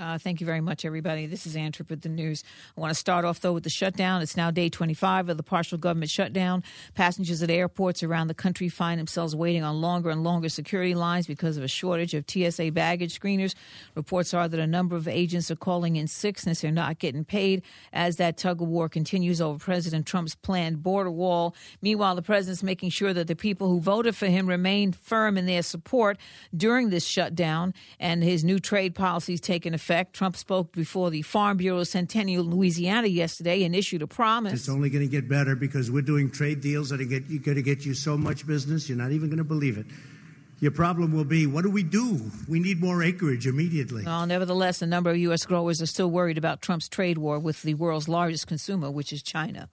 Uh, 0.00 0.16
thank 0.16 0.40
you 0.40 0.46
very 0.46 0.62
much, 0.62 0.86
everybody. 0.86 1.26
This 1.26 1.46
is 1.46 1.54
Ann 1.54 1.72
Tripp 1.72 1.90
with 1.90 2.00
the 2.00 2.08
news. 2.08 2.42
I 2.74 2.80
want 2.80 2.90
to 2.90 2.98
start 2.98 3.26
off, 3.26 3.40
though, 3.40 3.52
with 3.52 3.64
the 3.64 3.70
shutdown. 3.70 4.22
It's 4.22 4.34
now 4.34 4.50
day 4.50 4.70
25 4.70 5.28
of 5.28 5.36
the 5.36 5.42
partial 5.42 5.76
government 5.76 6.10
shutdown. 6.10 6.64
Passengers 6.94 7.42
at 7.42 7.50
airports 7.50 8.02
around 8.02 8.28
the 8.28 8.34
country 8.34 8.70
find 8.70 8.98
themselves 8.98 9.36
waiting 9.36 9.62
on 9.62 9.82
longer 9.82 10.08
and 10.08 10.24
longer 10.24 10.48
security 10.48 10.94
lines 10.94 11.26
because 11.26 11.58
of 11.58 11.64
a 11.64 11.68
shortage 11.68 12.14
of 12.14 12.24
TSA 12.26 12.70
baggage 12.70 13.20
screeners. 13.20 13.54
Reports 13.94 14.32
are 14.32 14.48
that 14.48 14.58
a 14.58 14.66
number 14.66 14.96
of 14.96 15.06
agents 15.06 15.50
are 15.50 15.56
calling 15.56 15.96
in 15.96 16.06
sick 16.06 16.38
since 16.38 16.62
they're 16.62 16.72
not 16.72 16.98
getting 16.98 17.22
paid 17.22 17.62
as 17.92 18.16
that 18.16 18.38
tug 18.38 18.62
of 18.62 18.68
war 18.68 18.88
continues 18.88 19.38
over 19.42 19.58
President 19.58 20.06
Trump's 20.06 20.34
planned 20.34 20.82
border 20.82 21.10
wall. 21.10 21.54
Meanwhile, 21.82 22.14
the 22.14 22.22
president's 22.22 22.62
making 22.62 22.88
sure 22.88 23.12
that 23.12 23.26
the 23.26 23.36
people 23.36 23.68
who 23.68 23.80
voted 23.80 24.16
for 24.16 24.28
him 24.28 24.46
remain 24.46 24.92
firm 24.92 25.36
in 25.36 25.44
their 25.44 25.62
support 25.62 26.16
during 26.56 26.88
this 26.88 27.04
shutdown 27.04 27.74
and 27.98 28.24
his 28.24 28.42
new 28.42 28.58
trade 28.58 28.94
policies 28.94 29.42
taking 29.42 29.74
effect. 29.74 29.89
Trump 30.12 30.36
spoke 30.36 30.72
before 30.72 31.10
the 31.10 31.22
Farm 31.22 31.56
Bureau 31.56 31.82
Centennial 31.82 32.44
in 32.44 32.50
Louisiana 32.54 33.08
yesterday 33.08 33.64
and 33.64 33.74
issued 33.74 34.02
a 34.02 34.06
promise. 34.06 34.52
It's 34.52 34.68
only 34.68 34.88
going 34.88 35.04
to 35.04 35.10
get 35.10 35.28
better 35.28 35.56
because 35.56 35.90
we're 35.90 36.02
doing 36.02 36.30
trade 36.30 36.60
deals 36.60 36.90
that 36.90 37.00
are 37.00 37.04
going 37.04 37.42
to 37.42 37.62
get 37.62 37.84
you 37.84 37.94
so 37.94 38.16
much 38.16 38.46
business, 38.46 38.88
you're 38.88 38.96
not 38.96 39.10
even 39.10 39.28
going 39.28 39.38
to 39.38 39.44
believe 39.44 39.78
it. 39.78 39.86
Your 40.60 40.70
problem 40.70 41.12
will 41.12 41.24
be 41.24 41.46
what 41.46 41.64
do 41.64 41.70
we 41.70 41.82
do? 41.82 42.30
We 42.46 42.60
need 42.60 42.80
more 42.82 43.02
acreage 43.02 43.46
immediately. 43.46 44.04
Well, 44.04 44.26
nevertheless, 44.26 44.82
a 44.82 44.86
number 44.86 45.08
of 45.08 45.16
U.S. 45.16 45.46
growers 45.46 45.80
are 45.80 45.86
still 45.86 46.10
worried 46.10 46.36
about 46.36 46.60
Trump's 46.60 46.86
trade 46.86 47.16
war 47.16 47.38
with 47.38 47.62
the 47.62 47.72
world's 47.74 48.08
largest 48.08 48.46
consumer, 48.46 48.90
which 48.90 49.10
is 49.10 49.22
China. 49.22 49.70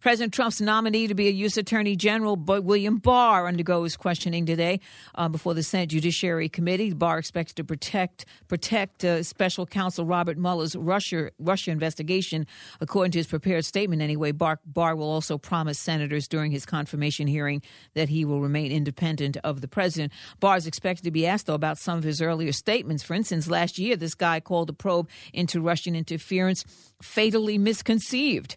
President 0.00 0.32
Trump's 0.32 0.62
nominee 0.62 1.08
to 1.08 1.14
be 1.14 1.28
a 1.28 1.30
U.S. 1.30 1.58
Attorney 1.58 1.94
General, 1.94 2.34
William 2.34 2.96
Barr, 2.96 3.46
undergoes 3.46 3.98
questioning 3.98 4.46
today 4.46 4.80
uh, 5.14 5.28
before 5.28 5.52
the 5.52 5.62
Senate 5.62 5.90
Judiciary 5.90 6.48
Committee. 6.48 6.94
Barr 6.94 7.18
expected 7.18 7.56
to 7.56 7.64
protect 7.64 8.24
protect 8.48 9.04
uh, 9.04 9.22
Special 9.22 9.66
Counsel 9.66 10.06
Robert 10.06 10.38
Mueller's 10.38 10.74
Russia 10.74 11.30
Russia 11.38 11.70
investigation, 11.70 12.46
according 12.80 13.12
to 13.12 13.18
his 13.18 13.26
prepared 13.26 13.66
statement. 13.66 14.00
Anyway, 14.00 14.32
Barr, 14.32 14.58
Barr 14.64 14.96
will 14.96 15.10
also 15.10 15.36
promise 15.36 15.78
senators 15.78 16.26
during 16.26 16.50
his 16.50 16.64
confirmation 16.64 17.26
hearing 17.26 17.60
that 17.92 18.08
he 18.08 18.24
will 18.24 18.40
remain 18.40 18.72
independent 18.72 19.36
of 19.44 19.60
the 19.60 19.68
president. 19.68 20.14
Barr 20.40 20.56
is 20.56 20.66
expected 20.66 21.04
to 21.04 21.10
be 21.10 21.26
asked, 21.26 21.44
though, 21.44 21.52
about 21.52 21.76
some 21.76 21.98
of 21.98 22.04
his 22.04 22.22
earlier 22.22 22.52
statements. 22.52 23.02
For 23.02 23.12
instance, 23.12 23.48
last 23.48 23.78
year, 23.78 23.96
this 23.96 24.14
guy 24.14 24.40
called 24.40 24.68
the 24.68 24.72
probe 24.72 25.10
into 25.34 25.60
Russian 25.60 25.94
interference 25.94 26.64
fatally 27.02 27.58
misconceived. 27.58 28.56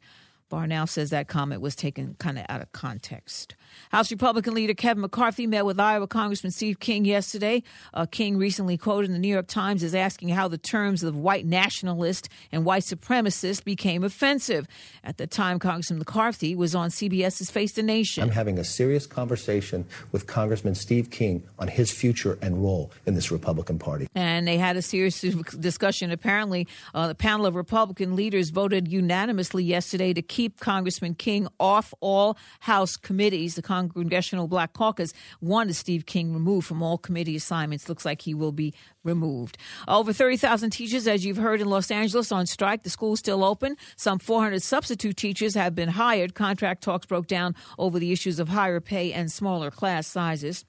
Now 0.67 0.85
says 0.85 1.09
that 1.09 1.27
comment 1.27 1.61
was 1.61 1.75
taken 1.75 2.15
kind 2.19 2.37
of 2.39 2.45
out 2.49 2.61
of 2.61 2.71
context. 2.71 3.55
House 3.91 4.11
Republican 4.11 4.53
leader 4.53 4.73
Kevin 4.73 5.01
McCarthy 5.01 5.47
met 5.47 5.65
with 5.65 5.79
Iowa 5.79 6.07
Congressman 6.07 6.51
Steve 6.51 6.79
King 6.79 7.05
yesterday. 7.05 7.63
Uh, 7.93 8.05
King 8.05 8.37
recently 8.37 8.77
quoted 8.77 9.07
in 9.07 9.13
the 9.13 9.19
New 9.19 9.27
York 9.27 9.47
Times 9.47 9.83
as 9.83 9.95
asking 9.95 10.29
how 10.29 10.47
the 10.47 10.57
terms 10.57 11.03
of 11.03 11.17
white 11.17 11.45
nationalist 11.45 12.29
and 12.51 12.65
white 12.65 12.83
supremacist 12.83 13.63
became 13.63 14.03
offensive. 14.03 14.67
At 15.03 15.17
the 15.17 15.27
time, 15.27 15.59
Congressman 15.59 15.99
McCarthy 15.99 16.55
was 16.55 16.75
on 16.75 16.89
CBS's 16.89 17.49
Face 17.51 17.73
the 17.73 17.83
Nation. 17.83 18.23
I'm 18.23 18.29
having 18.29 18.59
a 18.59 18.63
serious 18.63 19.07
conversation 19.07 19.85
with 20.11 20.27
Congressman 20.27 20.75
Steve 20.75 21.09
King 21.09 21.43
on 21.59 21.67
his 21.67 21.91
future 21.91 22.37
and 22.41 22.63
role 22.63 22.91
in 23.05 23.15
this 23.15 23.31
Republican 23.31 23.79
Party. 23.79 24.07
and 24.15 24.47
they 24.47 24.57
had 24.57 24.77
a 24.77 24.81
serious 24.81 25.19
discussion. 25.59 26.11
Apparently, 26.11 26.67
uh, 26.93 27.07
the 27.07 27.15
panel 27.15 27.45
of 27.45 27.55
Republican 27.55 28.15
leaders 28.15 28.49
voted 28.51 28.87
unanimously 28.87 29.63
yesterday 29.63 30.13
to 30.13 30.21
keep 30.21 30.59
Congressman 30.59 31.15
King 31.15 31.47
off 31.59 31.93
all 31.99 32.37
House 32.59 32.95
committees. 32.97 33.55
The 33.55 33.61
Congressional 33.63 34.47
Black 34.47 34.73
Caucus 34.73 35.13
wanted 35.41 35.75
Steve 35.75 36.05
King 36.05 36.33
removed 36.33 36.67
from 36.67 36.83
all 36.83 36.97
committee 36.97 37.35
assignments. 37.35 37.89
Looks 37.89 38.05
like 38.05 38.21
he 38.21 38.33
will 38.33 38.51
be 38.51 38.73
removed. 39.03 39.57
Over 39.87 40.13
30,000 40.13 40.69
teachers, 40.69 41.07
as 41.07 41.25
you've 41.25 41.37
heard 41.37 41.61
in 41.61 41.69
Los 41.69 41.89
Angeles, 41.89 42.31
on 42.31 42.45
strike. 42.45 42.83
The 42.83 42.89
school's 42.89 43.19
still 43.19 43.43
open. 43.43 43.77
Some 43.95 44.19
400 44.19 44.61
substitute 44.61 45.17
teachers 45.17 45.55
have 45.55 45.75
been 45.75 45.89
hired. 45.89 46.35
Contract 46.35 46.83
talks 46.83 47.05
broke 47.05 47.27
down 47.27 47.55
over 47.77 47.99
the 47.99 48.11
issues 48.11 48.39
of 48.39 48.49
higher 48.49 48.79
pay 48.79 49.11
and 49.11 49.31
smaller 49.31 49.71
class 49.71 50.07
sizes. 50.07 50.65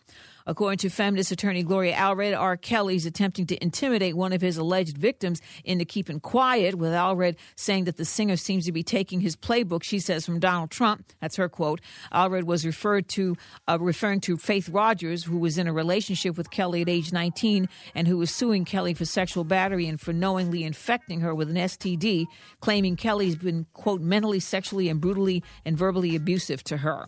According 0.47 0.76
to 0.78 0.90
feminist 0.90 1.32
attorney 1.32 1.62
Gloria 1.62 1.95
Allred, 1.95 2.38
R. 2.38 2.59
Kelly 2.59 2.97
is 2.97 3.07
attempting 3.07 3.47
to 3.47 3.62
intimidate 3.62 4.14
one 4.14 4.34
of 4.34 4.42
his 4.42 4.59
alleged 4.59 4.99
victims 4.99 5.40
into 5.64 5.86
keeping 5.86 6.20
quiet, 6.20 6.74
with 6.74 6.92
Allred 6.92 7.36
saying 7.57 7.84
that 7.84 7.97
the 7.97 8.05
singer 8.05 8.36
seems 8.36 8.66
to 8.66 8.72
be 8.72 8.82
taking 8.82 9.20
his 9.20 9.36
playbook, 9.36 9.82
she 9.82 9.99
says, 9.99 10.26
from 10.26 10.40
Donald 10.40 10.70
Trump. 10.70 11.12
That's 11.20 11.36
her 11.36 11.49
quote. 11.49 11.80
Allred 12.12 12.45
was 12.45 12.66
referred 12.66 13.09
to, 13.11 13.36
uh, 13.66 13.78
referring 13.80 14.20
to 14.22 14.36
Faith 14.36 14.68
Rogers, 14.68 15.24
who 15.24 15.38
was 15.38 15.57
in 15.57 15.66
a 15.66 15.72
relationship 15.72 16.36
with 16.36 16.51
Kelly 16.51 16.82
at 16.82 16.90
age 16.90 17.11
19 17.11 17.66
and 17.95 18.07
who 18.07 18.18
was 18.18 18.30
suing 18.30 18.66
Kelly 18.66 18.92
for 18.92 19.07
sexual 19.07 19.45
battery 19.45 19.86
and 19.86 19.99
for 19.99 20.12
knowingly 20.12 20.62
infecting 20.62 21.20
her 21.20 21.34
with 21.34 21.49
an 21.49 21.57
STD, 21.57 22.26
claiming 22.61 22.97
Kelly's 22.97 23.36
been, 23.36 23.64
quote, 23.72 24.03
mentally, 24.03 24.40
sexually, 24.40 24.90
and 24.90 25.01
brutally 25.01 25.42
and 25.64 25.78
verbally 25.78 26.14
abusive 26.14 26.62
to 26.64 26.78
her. 26.78 27.07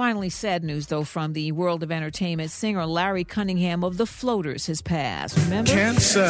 Finally, 0.00 0.30
sad 0.30 0.64
news, 0.64 0.86
though, 0.86 1.04
from 1.04 1.34
the 1.34 1.52
world 1.52 1.82
of 1.82 1.92
entertainment. 1.92 2.50
Singer 2.50 2.86
Larry 2.86 3.22
Cunningham 3.22 3.84
of 3.84 3.98
The 3.98 4.06
Floaters 4.06 4.66
has 4.66 4.80
passed. 4.80 5.36
Remember? 5.36 5.70
Cancer. 5.70 6.24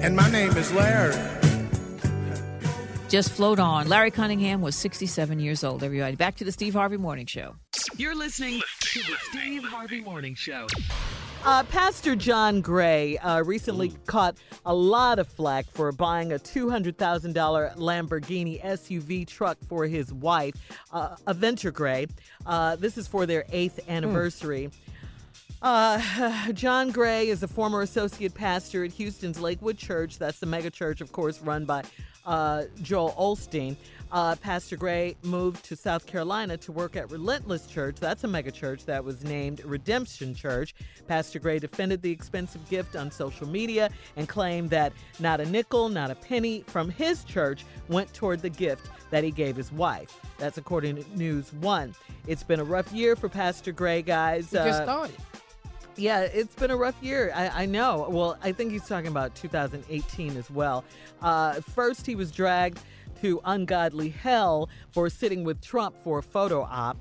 And 0.00 0.16
my 0.16 0.30
name 0.30 0.56
is 0.56 0.72
Larry. 0.72 1.14
just 3.10 3.32
float 3.32 3.58
on. 3.58 3.90
Larry 3.90 4.10
Cunningham 4.10 4.62
was 4.62 4.74
67 4.74 5.38
years 5.38 5.62
old, 5.62 5.84
everybody. 5.84 6.16
Back 6.16 6.36
to 6.36 6.44
the 6.44 6.50
Steve 6.50 6.72
Harvey 6.72 6.96
Morning 6.96 7.26
Show. 7.26 7.56
You're 7.98 8.14
listening 8.14 8.62
to 8.84 9.00
the 9.00 9.16
Steve 9.28 9.62
Harvey 9.64 10.00
Morning 10.00 10.34
Show. 10.34 10.66
Uh, 11.42 11.62
Pastor 11.64 12.14
John 12.14 12.60
Gray 12.60 13.16
uh, 13.16 13.42
recently 13.42 13.94
caught 14.06 14.36
a 14.66 14.74
lot 14.74 15.18
of 15.18 15.26
flack 15.26 15.64
for 15.70 15.90
buying 15.90 16.32
a 16.32 16.38
$200,000 16.38 16.94
Lamborghini 17.76 18.62
SUV 18.62 19.26
truck 19.26 19.56
for 19.66 19.86
his 19.86 20.12
wife, 20.12 20.54
uh, 20.92 21.16
Aventer 21.26 21.72
Gray. 21.72 22.08
Uh, 22.44 22.76
this 22.76 22.98
is 22.98 23.08
for 23.08 23.24
their 23.24 23.46
eighth 23.52 23.80
anniversary. 23.88 24.70
Uh, 25.62 26.52
John 26.52 26.90
Gray 26.90 27.28
is 27.28 27.42
a 27.42 27.48
former 27.48 27.80
associate 27.80 28.34
pastor 28.34 28.84
at 28.84 28.92
Houston's 28.92 29.40
Lakewood 29.40 29.78
Church. 29.78 30.18
That's 30.18 30.40
the 30.40 30.46
mega 30.46 30.70
church, 30.70 31.00
of 31.00 31.10
course, 31.10 31.40
run 31.40 31.64
by 31.64 31.84
uh, 32.26 32.64
Joel 32.82 33.14
Osteen. 33.18 33.76
Uh, 34.12 34.34
Pastor 34.36 34.76
Gray 34.76 35.16
moved 35.22 35.64
to 35.66 35.76
South 35.76 36.04
Carolina 36.06 36.56
to 36.56 36.72
work 36.72 36.96
at 36.96 37.10
Relentless 37.12 37.66
Church. 37.68 37.96
That's 38.00 38.24
a 38.24 38.28
mega 38.28 38.50
church 38.50 38.84
that 38.86 39.04
was 39.04 39.22
named 39.22 39.62
Redemption 39.64 40.34
Church. 40.34 40.74
Pastor 41.06 41.38
Gray 41.38 41.60
defended 41.60 42.02
the 42.02 42.10
expensive 42.10 42.68
gift 42.68 42.96
on 42.96 43.12
social 43.12 43.46
media 43.46 43.88
and 44.16 44.28
claimed 44.28 44.70
that 44.70 44.92
not 45.20 45.40
a 45.40 45.46
nickel, 45.46 45.88
not 45.88 46.10
a 46.10 46.16
penny 46.16 46.64
from 46.66 46.90
his 46.90 47.22
church 47.22 47.64
went 47.88 48.12
toward 48.12 48.42
the 48.42 48.50
gift 48.50 48.88
that 49.10 49.22
he 49.22 49.30
gave 49.30 49.54
his 49.54 49.70
wife. 49.70 50.18
That's 50.38 50.58
according 50.58 50.96
to 50.96 51.16
News 51.16 51.52
One. 51.54 51.94
It's 52.26 52.42
been 52.42 52.58
a 52.60 52.64
rough 52.64 52.92
year 52.92 53.14
for 53.14 53.28
Pastor 53.28 53.70
Gray, 53.70 54.02
guys. 54.02 54.50
We 54.50 54.58
just 54.58 54.80
Uh, 54.80 54.84
started. 54.84 55.16
yeah, 55.96 56.20
it's 56.22 56.54
been 56.56 56.72
a 56.72 56.76
rough 56.76 57.00
year. 57.00 57.30
I, 57.34 57.62
I 57.62 57.66
know. 57.66 58.06
Well, 58.10 58.36
I 58.42 58.50
think 58.50 58.72
he's 58.72 58.86
talking 58.88 59.08
about 59.08 59.36
2018 59.36 60.36
as 60.36 60.50
well. 60.50 60.84
Uh, 61.22 61.54
first, 61.60 62.06
he 62.06 62.16
was 62.16 62.32
dragged 62.32 62.80
to 63.20 63.40
ungodly 63.44 64.08
hell 64.10 64.68
for 64.92 65.08
sitting 65.10 65.44
with 65.44 65.60
Trump 65.60 65.96
for 66.02 66.18
a 66.18 66.22
photo 66.22 66.62
op. 66.62 66.96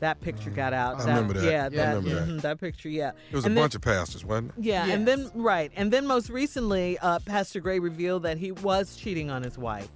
That 0.00 0.20
picture 0.20 0.50
got 0.50 0.72
out. 0.72 1.00
I 1.00 1.06
remember 1.08 1.34
that. 1.34 1.44
Yeah, 1.50 1.66
I 1.66 1.68
that, 1.70 1.86
remember 1.96 2.10
that. 2.14 2.28
mhm, 2.28 2.40
that 2.42 2.60
picture. 2.60 2.88
Yeah, 2.88 3.10
It 3.30 3.34
was 3.36 3.44
And 3.44 3.52
a 3.52 3.54
then- 3.54 3.64
bunch 3.64 3.74
of 3.74 3.82
pastors, 3.82 4.24
wasn't 4.24 4.52
it? 4.56 4.64
yeah, 4.64 4.86
and 4.86 5.06
then 5.06 5.30
right, 5.34 5.70
and 5.76 5.92
then 5.92 6.06
most 6.06 6.30
recently, 6.30 6.96
uh, 6.98 7.18
Pastor 7.20 7.60
Gray 7.60 7.78
revealed 7.80 8.22
that 8.22 8.38
he 8.38 8.52
was 8.52 8.96
cheating 8.96 9.30
on 9.30 9.42
his 9.42 9.58
wife. 9.58 9.88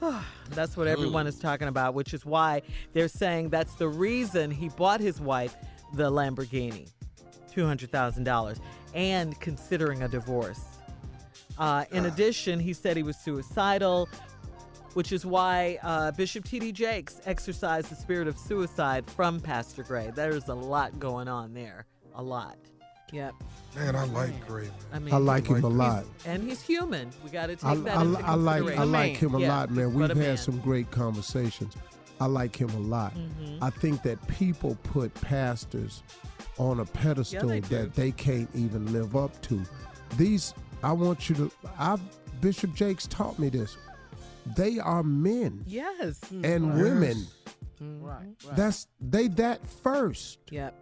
that's 0.50 0.76
what 0.76 0.86
everyone 0.86 1.26
is 1.26 1.38
talking 1.38 1.68
about, 1.68 1.94
which 1.94 2.12
is 2.14 2.24
why 2.26 2.62
they're 2.92 3.08
saying 3.08 3.48
that's 3.48 3.74
the 3.74 3.88
reason 3.88 4.50
he 4.50 4.68
bought 4.70 5.00
his 5.00 5.20
wife 5.20 5.56
the 5.94 6.10
Lamborghini, 6.10 6.88
two 7.50 7.64
hundred 7.66 7.90
thousand 7.90 8.24
dollars, 8.24 8.58
and 8.94 9.38
considering 9.40 10.02
a 10.02 10.08
divorce. 10.08 10.60
Uh, 11.58 11.84
in 11.90 12.04
addition, 12.06 12.60
he 12.60 12.72
said 12.72 12.96
he 12.96 13.02
was 13.02 13.16
suicidal, 13.16 14.08
which 14.98 15.12
is 15.12 15.24
why 15.24 15.78
uh, 15.84 16.10
Bishop 16.10 16.44
T.D. 16.44 16.72
Jakes 16.72 17.20
exorcised 17.24 17.88
the 17.88 17.94
spirit 17.94 18.26
of 18.26 18.36
suicide 18.36 19.08
from 19.08 19.38
Pastor 19.38 19.84
Gray. 19.84 20.10
There's 20.12 20.48
a 20.48 20.54
lot 20.54 20.98
going 20.98 21.28
on 21.28 21.54
there, 21.54 21.86
a 22.16 22.22
lot. 22.22 22.56
Yep. 23.12 23.32
Man, 23.76 23.94
I 23.94 24.06
like 24.06 24.44
Gray. 24.48 24.68
I 24.92 24.98
mean, 24.98 25.14
I 25.14 25.18
like 25.18 25.46
him 25.46 25.58
a 25.64 25.68
he's- 25.68 25.72
lot. 25.72 26.04
and 26.26 26.42
he's 26.42 26.60
human. 26.60 27.10
We 27.22 27.30
got 27.30 27.46
to 27.46 27.54
take 27.54 27.64
I, 27.64 27.74
that 27.76 27.96
I, 27.96 28.02
into 28.02 28.26
I 28.26 28.34
like 28.34 28.76
I 28.76 28.82
like 28.82 29.16
him 29.16 29.36
a 29.36 29.38
Yeah, 29.40 29.56
lot, 29.56 29.70
man. 29.70 29.94
We've 29.94 30.08
had 30.08 30.16
man. 30.16 30.36
some 30.36 30.58
great 30.58 30.90
conversations. 30.90 31.76
I 32.20 32.26
like 32.26 32.56
him 32.60 32.70
a 32.70 32.80
lot. 32.80 33.14
Mhm. 33.14 33.58
I 33.62 33.70
think 33.70 34.02
that 34.02 34.18
people 34.26 34.76
put 34.82 35.14
pastors 35.20 36.02
on 36.58 36.80
a 36.80 36.84
pedestal 36.84 37.50
they 37.50 37.60
that 37.60 37.94
they 37.94 38.10
can't 38.10 38.50
even 38.52 38.92
live 38.92 39.14
up 39.14 39.40
to. 39.42 39.62
These 40.16 40.54
I 40.82 40.90
want 40.90 41.28
you 41.28 41.36
to 41.36 41.52
I 41.78 41.96
Bishop 42.40 42.74
Jakes 42.74 43.06
taught 43.06 43.38
me 43.38 43.48
this. 43.48 43.76
They 44.56 44.78
are 44.78 45.02
men 45.02 45.64
Yes. 45.66 46.20
and 46.30 46.42
mm-hmm. 46.44 46.44
Mm-hmm. 46.44 46.68
Right. 46.68 46.84
women. 46.84 47.26
Right. 48.02 48.56
That's 48.56 48.86
they 49.00 49.28
that 49.28 49.66
first. 49.66 50.38
Yep. 50.50 50.74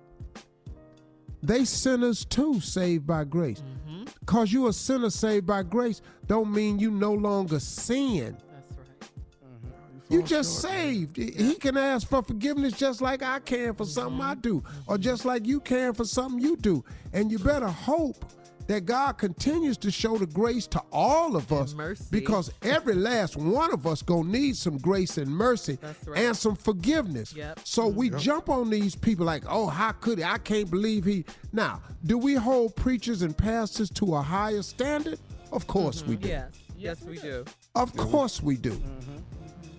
They 1.43 1.65
sinners 1.65 2.25
too, 2.25 2.61
saved 2.61 3.07
by 3.07 3.25
grace. 3.25 3.63
Mm-hmm. 3.63 4.05
Cause 4.25 4.53
you 4.53 4.67
a 4.69 4.73
sinner 4.73 5.11
saved 5.11 5.47
by 5.47 5.63
grace, 5.63 6.01
don't 6.27 6.53
mean 6.53 6.79
you 6.79 6.91
no 6.91 7.13
longer 7.13 7.61
sin. 7.61 8.37
That's 8.51 8.79
right. 8.79 10.03
You 10.09 10.23
just 10.23 10.61
saved. 10.61 11.17
He 11.17 11.55
can 11.55 11.77
ask 11.77 12.09
for 12.09 12.23
forgiveness 12.23 12.73
just 12.73 13.01
like 13.01 13.23
I 13.23 13.39
can 13.41 13.75
for 13.75 13.85
something 13.85 14.21
I 14.21 14.35
do, 14.35 14.63
or 14.87 14.99
just 14.99 15.25
like 15.25 15.47
you 15.47 15.61
can 15.61 15.93
for 15.95 16.05
something 16.05 16.41
you 16.41 16.57
do. 16.57 16.85
And 17.13 17.31
you 17.31 17.39
better 17.39 17.69
hope 17.69 18.25
that 18.67 18.85
God 18.85 19.19
continues 19.19 19.77
to 19.79 19.91
show 19.91 20.17
the 20.17 20.27
grace 20.27 20.67
to 20.69 20.83
all 20.93 21.37
of 21.37 21.53
us, 21.53 21.75
because 22.11 22.53
every 22.63 22.95
last 22.95 23.37
one 23.37 23.73
of 23.73 23.87
us 23.87 24.03
gonna 24.03 24.29
need 24.29 24.57
some 24.57 24.79
grace 24.79 25.19
and 25.19 25.31
mercy 25.31 25.79
right. 26.07 26.19
and 26.19 26.37
some 26.37 26.57
forgiveness. 26.57 27.35
Yep. 27.35 27.61
So 27.65 27.87
we 27.87 28.11
jump 28.11 28.49
on 28.49 28.71
these 28.71 28.95
people 28.95 29.27
like, 29.27 29.45
oh, 29.49 29.67
how 29.67 29.93
could 29.93 30.19
he? 30.19 30.25
I 30.25 30.39
can't 30.39 30.71
believe 30.71 31.05
he. 31.05 31.25
Now, 31.53 31.81
do 32.05 32.19
we 32.19 32.35
hold 32.35 32.75
preachers 32.77 33.23
and 33.23 33.37
pastors 33.37 33.91
to 33.91 34.15
a 34.17 34.23
higher 34.23 34.63
standard? 34.63 35.19
Of 35.53 35.67
course 35.67 36.03
we 36.03 36.15
mm-hmm. 36.15 36.23
do. 36.23 36.29
Yes. 36.29 36.53
Yes, 36.79 37.03
we 37.03 37.17
do. 37.17 37.45
Of 37.75 37.97
course 37.97 38.43
we 38.43 38.57
do. 38.57 38.73
Mm-hmm. 38.73 39.17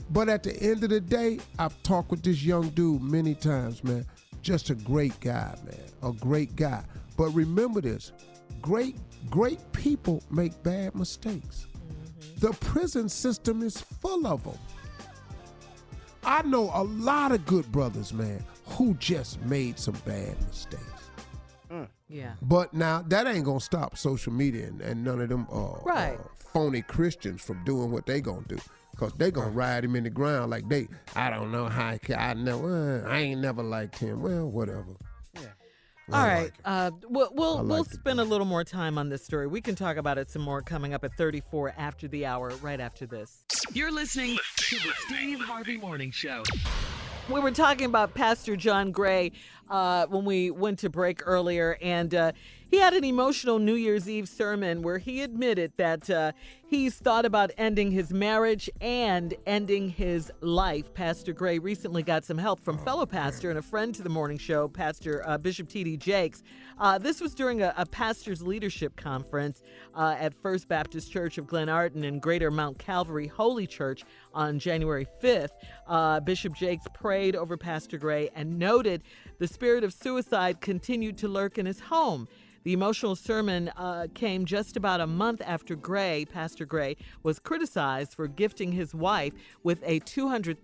But 0.09 0.29
at 0.29 0.41
the 0.43 0.55
end 0.61 0.83
of 0.83 0.89
the 0.89 1.01
day, 1.01 1.39
I've 1.59 1.81
talked 1.83 2.09
with 2.09 2.23
this 2.23 2.41
young 2.43 2.69
dude 2.69 3.01
many 3.01 3.35
times, 3.35 3.83
man. 3.83 4.05
Just 4.41 4.69
a 4.69 4.75
great 4.75 5.19
guy, 5.19 5.55
man. 5.65 5.79
A 6.01 6.11
great 6.11 6.55
guy. 6.55 6.83
But 7.17 7.29
remember 7.31 7.81
this 7.81 8.13
great, 8.61 8.95
great 9.29 9.59
people 9.73 10.23
make 10.29 10.61
bad 10.63 10.95
mistakes. 10.95 11.67
The 12.39 12.51
prison 12.53 13.09
system 13.09 13.63
is 13.63 13.79
full 13.81 14.27
of 14.27 14.43
them. 14.43 14.57
I 16.23 16.41
know 16.43 16.69
a 16.73 16.83
lot 16.83 17.31
of 17.31 17.45
good 17.45 17.71
brothers, 17.71 18.13
man, 18.13 18.43
who 18.65 18.93
just 18.95 19.41
made 19.43 19.79
some 19.79 19.95
bad 20.05 20.35
mistakes. 20.47 20.83
Yeah. 22.09 22.33
But 22.41 22.73
now 22.73 23.01
that 23.09 23.27
ain't 23.27 23.43
gonna 23.43 23.59
stop 23.59 23.97
social 23.97 24.31
media 24.31 24.67
and, 24.67 24.79
and 24.81 25.03
none 25.03 25.19
of 25.19 25.27
them 25.27 25.45
uh, 25.51 25.73
Right. 25.83 26.17
uh, 26.17 26.23
phony 26.53 26.81
Christians 26.81 27.41
from 27.41 27.61
doing 27.65 27.91
what 27.91 28.05
they 28.05 28.21
gonna 28.21 28.45
do. 28.47 28.57
Cause 28.95 29.11
they 29.17 29.29
gonna 29.29 29.49
ride 29.49 29.83
him 29.83 29.95
in 29.97 30.05
the 30.05 30.09
ground 30.09 30.49
like 30.49 30.67
they. 30.69 30.87
I 31.17 31.29
don't 31.29 31.51
know 31.51 31.67
how 31.67 31.87
I, 31.87 31.99
I 32.17 32.33
never. 32.33 33.03
uh, 33.05 33.09
I 33.09 33.19
ain't 33.19 33.41
never 33.41 33.61
liked 33.61 33.99
him. 33.99 34.21
Well, 34.21 34.47
whatever. 34.49 34.95
All 36.13 36.25
right. 36.25 36.51
Uh, 36.63 36.91
we'll 37.09 37.29
we'll, 37.33 37.57
I 37.57 37.61
we'll 37.63 37.83
spend 37.83 38.21
a 38.21 38.23
little 38.23 38.45
more 38.45 38.63
time 38.63 38.97
on 38.97 39.09
this 39.09 39.25
story. 39.25 39.45
We 39.45 39.59
can 39.59 39.75
talk 39.75 39.97
about 39.97 40.17
it 40.17 40.29
some 40.29 40.41
more 40.41 40.61
coming 40.61 40.93
up 40.93 41.03
at 41.03 41.13
34 41.17 41.73
after 41.77 42.07
the 42.07 42.25
hour, 42.25 42.51
right 42.61 42.79
after 42.79 43.05
this. 43.05 43.43
You're 43.73 43.91
listening 43.91 44.37
to 44.55 44.75
the 44.77 44.93
Steve 44.99 45.41
Harvey 45.41 45.75
Morning 45.75 46.11
Show. 46.11 46.43
We 47.29 47.41
were 47.41 47.51
talking 47.51 47.87
about 47.87 48.13
Pastor 48.13 48.55
John 48.55 48.91
Gray 48.91 49.33
uh, 49.69 50.05
when 50.05 50.23
we 50.23 50.49
went 50.49 50.79
to 50.79 50.89
break 50.89 51.21
earlier, 51.25 51.77
and 51.81 52.15
uh, 52.15 52.31
he 52.69 52.77
had 52.77 52.93
an 52.93 53.03
emotional 53.03 53.59
New 53.59 53.75
Year's 53.75 54.09
Eve 54.09 54.27
sermon 54.27 54.81
where 54.81 54.97
he 54.97 55.21
admitted 55.21 55.71
that 55.77 56.09
uh, 56.09 56.31
he's 56.65 56.95
thought 56.95 57.25
about 57.25 57.51
ending 57.57 57.91
his 57.91 58.11
marriage 58.11 58.69
and 58.81 59.33
ending 59.45 59.89
his 59.89 60.31
life. 60.41 60.93
Pastor 60.93 61.31
Gray 61.31 61.59
recently 61.59 62.03
got 62.03 62.25
some 62.25 62.37
help 62.37 62.59
from 62.59 62.77
fellow 62.79 63.05
pastor 63.05 63.49
and 63.49 63.57
a 63.57 63.61
friend 63.61 63.95
to 63.95 64.03
the 64.03 64.09
morning 64.09 64.37
show, 64.37 64.67
Pastor 64.67 65.23
uh, 65.25 65.37
Bishop 65.37 65.69
T.D. 65.69 65.97
Jakes. 65.97 66.43
Uh, 66.77 66.97
this 66.97 67.21
was 67.21 67.33
during 67.33 67.61
a, 67.61 67.73
a 67.77 67.85
pastor's 67.85 68.41
leadership 68.41 68.95
conference 68.95 69.63
uh, 69.95 70.15
at 70.19 70.33
First 70.33 70.67
Baptist 70.67 71.11
Church 71.11 71.37
of 71.37 71.45
Glenarden 71.45 72.05
and 72.05 72.21
Greater 72.21 72.51
Mount 72.51 72.77
Calvary 72.77 73.27
Holy 73.27 73.65
Church 73.65 74.03
on 74.33 74.59
January 74.59 75.07
5th. 75.23 75.51
Uh, 75.87 76.19
Bishop 76.19 76.53
Jakes 76.53 76.85
prayed 76.93 77.35
over 77.35 77.55
Pastor 77.55 77.97
Gray 77.97 78.29
and 78.35 78.59
noted 78.59 79.03
the 79.39 79.47
spirit 79.47 79.83
of 79.83 79.93
suicide 79.93 80.59
continued 80.61 81.17
to 81.19 81.27
lurk 81.27 81.57
in 81.57 81.65
his 81.65 81.79
home. 81.79 82.27
The 82.67 82.73
emotional 82.73 83.15
sermon 83.15 83.71
uh, 83.77 84.07
came 84.13 84.43
just 84.43 84.75
about 84.75 84.99
a 84.99 85.07
month 85.07 85.41
after 85.45 85.73
Gray, 85.73 86.25
Pastor 86.25 86.65
Gray, 86.65 86.97
was 87.23 87.39
criticized 87.39 88.13
for 88.13 88.27
gifting 88.27 88.73
his 88.73 88.93
wife 88.93 89.31
with 89.63 89.81
a 89.85 90.01
$200,000 90.01 90.59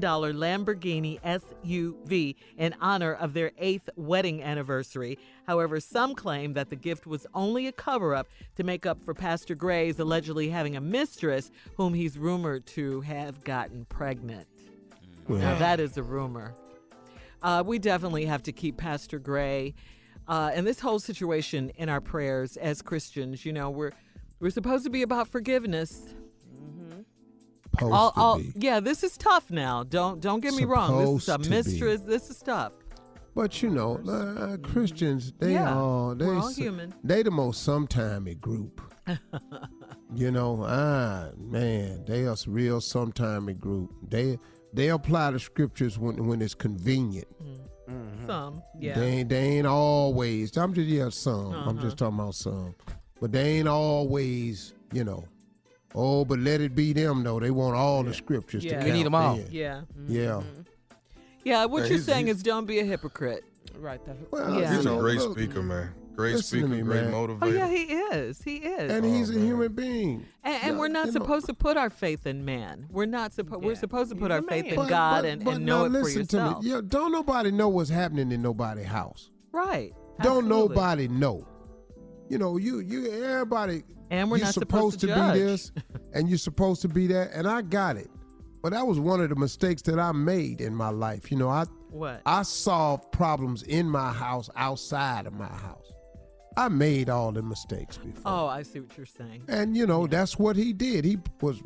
Lamborghini 0.00 1.20
SUV 1.22 2.36
in 2.56 2.76
honor 2.80 3.12
of 3.12 3.34
their 3.34 3.50
eighth 3.58 3.90
wedding 3.96 4.40
anniversary. 4.40 5.18
However, 5.48 5.80
some 5.80 6.14
claim 6.14 6.52
that 6.52 6.70
the 6.70 6.76
gift 6.76 7.08
was 7.08 7.26
only 7.34 7.66
a 7.66 7.72
cover 7.72 8.14
up 8.14 8.28
to 8.54 8.62
make 8.62 8.86
up 8.86 9.04
for 9.04 9.12
Pastor 9.12 9.56
Gray's 9.56 9.98
allegedly 9.98 10.50
having 10.50 10.76
a 10.76 10.80
mistress 10.80 11.50
whom 11.76 11.92
he's 11.92 12.16
rumored 12.16 12.66
to 12.66 13.00
have 13.00 13.42
gotten 13.42 13.84
pregnant. 13.86 14.46
Now, 15.28 15.58
that 15.58 15.80
is 15.80 15.96
a 15.96 16.04
rumor. 16.04 16.54
Uh, 17.42 17.64
we 17.66 17.80
definitely 17.80 18.26
have 18.26 18.44
to 18.44 18.52
keep 18.52 18.76
Pastor 18.76 19.18
Gray 19.18 19.74
uh, 20.28 20.50
and 20.54 20.66
this 20.66 20.80
whole 20.80 20.98
situation 20.98 21.70
in 21.76 21.88
our 21.88 22.00
prayers 22.00 22.56
as 22.56 22.82
Christians. 22.82 23.44
You 23.44 23.52
know, 23.52 23.70
we're 23.70 23.92
we're 24.40 24.50
supposed 24.50 24.84
to 24.84 24.90
be 24.90 25.02
about 25.02 25.28
forgiveness. 25.28 26.14
Supposed 27.74 27.92
All- 27.94 28.12
to 28.12 28.20
all- 28.20 28.38
be. 28.38 28.52
yeah, 28.56 28.80
this 28.80 29.04
is 29.04 29.16
tough 29.16 29.50
now. 29.50 29.84
Don't 29.84 30.20
don't 30.20 30.40
get 30.40 30.54
me 30.54 30.64
wrong. 30.64 30.98
This 31.14 31.22
is 31.22 31.28
a 31.28 31.38
to 31.38 31.44
be. 31.44 31.48
mistress. 31.50 32.00
This 32.00 32.30
is 32.30 32.38
tough. 32.38 32.72
But 33.34 33.62
you 33.62 33.70
know, 33.70 33.98
uh, 34.08 34.56
Christians, 34.58 35.32
they 35.38 35.52
Yeah, 35.52 35.72
are 35.74 36.14
they 36.16 36.24
all 36.26 36.52
human. 36.52 36.92
They 37.04 37.22
the 37.22 37.30
most 37.30 37.66
sometimey 37.66 38.38
group. 38.40 38.80
You 40.14 40.30
know, 40.30 40.64
ah 40.66 41.28
man, 41.36 42.06
they 42.06 42.24
are 42.24 42.32
a 42.32 42.36
real 42.50 42.80
sometime 42.80 43.44
group. 43.58 43.92
They 44.08 44.38
they 44.72 44.88
apply 44.88 45.32
the 45.32 45.38
scriptures 45.38 45.98
when 45.98 46.26
when 46.26 46.40
it's 46.40 46.54
convenient. 46.54 47.28
Some, 48.26 48.62
yeah. 48.78 48.98
They 48.98 49.06
ain't 49.06 49.28
they 49.28 49.38
ain't 49.58 49.66
always. 49.66 50.56
I'm 50.56 50.74
just 50.74 50.88
yeah 50.88 51.08
some. 51.08 51.52
I'm 51.54 51.68
Uh-huh. 51.68 51.82
just 51.82 51.96
talking 51.96 52.18
about 52.18 52.34
some, 52.34 52.74
but 53.20 53.32
they 53.32 53.58
ain't 53.58 53.68
always. 53.68 54.74
You 54.92 55.04
know, 55.04 55.24
oh, 55.94 56.24
but 56.24 56.38
let 56.38 56.60
it 56.60 56.74
be 56.74 56.92
them 56.92 57.22
though. 57.24 57.40
They 57.40 57.50
want 57.50 57.76
all 57.76 58.02
the 58.02 58.12
scriptures 58.14 58.64
Yeah. 58.64 58.72
to 58.72 58.76
We 58.78 58.82
count 58.84 58.94
need 58.94 59.06
'em 59.06 59.14
all. 59.14 59.36
then. 59.36 59.48
Yeah. 59.50 59.80
Yeah. 60.06 60.42
Yeah, 61.44 61.64
what 61.66 61.78
Yeah, 61.82 61.84
you're 61.88 61.96
he's- 61.98 62.04
saying 62.04 62.26
he's- 62.26 62.38
is 62.38 62.42
don't 62.42 62.66
be 62.66 62.78
a 62.80 62.84
hypocrite. 62.84 63.44
Right. 63.78 64.04
That, 64.06 64.16
Well, 64.32 64.60
Yeah. 64.60 64.74
He's 64.76 64.86
a 64.86 64.96
great 64.96 65.20
speaker, 65.20 65.62
man. 65.62 65.90
Great 66.18 66.34
listen 66.34 66.58
speaker, 66.58 66.66
me, 66.66 66.82
great 66.82 67.04
man. 67.04 67.12
motivator. 67.12 67.38
Oh 67.42 67.46
yeah, 67.46 67.68
he 67.68 67.82
is. 67.84 68.42
He 68.42 68.56
is. 68.56 68.90
And 68.90 69.04
he's 69.04 69.30
a 69.30 69.38
oh, 69.38 69.40
human 69.40 69.72
being. 69.72 70.26
And, 70.42 70.54
and 70.64 70.72
Yeah, 70.74 70.78
we're 70.80 70.88
not 70.88 71.06
you 71.06 71.12
know. 71.12 71.20
supposed 71.20 71.46
to 71.46 71.54
put 71.54 71.76
our 71.76 71.90
faith 71.90 72.26
in 72.26 72.44
man. 72.44 72.88
We're 72.90 73.06
not 73.06 73.32
supposed. 73.32 73.62
We're 73.62 73.76
supposed 73.76 74.10
to 74.10 74.16
put 74.16 74.32
our 74.32 74.42
faith 74.42 74.64
in 74.64 74.74
But- 74.74 74.88
God 74.88 75.22
but- 75.22 75.28
and, 75.30 75.44
but 75.44 75.54
and 75.54 75.64
now 75.66 75.82
know 75.82 75.84
it 75.84 75.88
for 75.90 75.92
listen 76.02 76.22
yourself. 76.22 76.58
To 76.58 76.64
me. 76.64 76.70
Yeah, 76.72 76.80
don't 76.84 77.12
nobody 77.12 77.52
know 77.52 77.68
what's 77.68 77.88
happening 77.88 78.32
in 78.32 78.42
nobody's 78.42 78.86
house. 78.86 79.30
Right. 79.52 79.94
Don't 80.20 80.48
nobody 80.48 81.06
know. 81.06 81.46
You 82.28 82.38
know, 82.38 82.56
you 82.56 82.80
you 82.80 83.12
everybody. 83.22 83.84
And 84.10 84.28
we're 84.28 84.38
you're 84.38 84.46
not 84.46 84.54
supposed 84.54 84.98
to 85.00 85.06
be 85.06 85.38
this, 85.38 85.70
and 86.14 86.28
you're 86.28 86.38
supposed 86.38 86.82
to 86.82 86.88
be 86.88 87.06
that, 87.06 87.30
and 87.32 87.46
I 87.46 87.62
got 87.62 87.96
it. 87.96 88.10
But 88.60 88.72
that 88.72 88.84
was 88.84 88.98
one 88.98 89.20
of 89.20 89.28
the 89.28 89.36
mistakes 89.36 89.82
that 89.82 90.00
I 90.00 90.10
made 90.10 90.60
in 90.60 90.74
my 90.74 90.88
life. 90.88 91.30
You 91.30 91.38
know, 91.38 91.48
I 91.48 91.66
What? 91.90 92.22
I 92.26 92.42
solved 92.42 93.12
problems 93.12 93.62
in 93.62 93.88
my 93.88 94.12
house 94.12 94.50
outside 94.56 95.26
of 95.28 95.32
my 95.34 95.46
house. 95.46 95.87
I 96.58 96.68
made 96.68 97.08
all 97.08 97.30
the 97.30 97.42
mistakes 97.42 97.96
before. 97.98 98.22
Oh, 98.26 98.46
I 98.46 98.62
see 98.64 98.80
what 98.80 98.96
you're 98.96 99.06
saying. 99.06 99.42
And 99.48 99.76
you 99.76 99.86
know, 99.86 100.06
that's 100.08 100.38
what 100.38 100.56
he 100.56 100.72
did. 100.72 101.04
He 101.04 101.18
was 101.40 101.62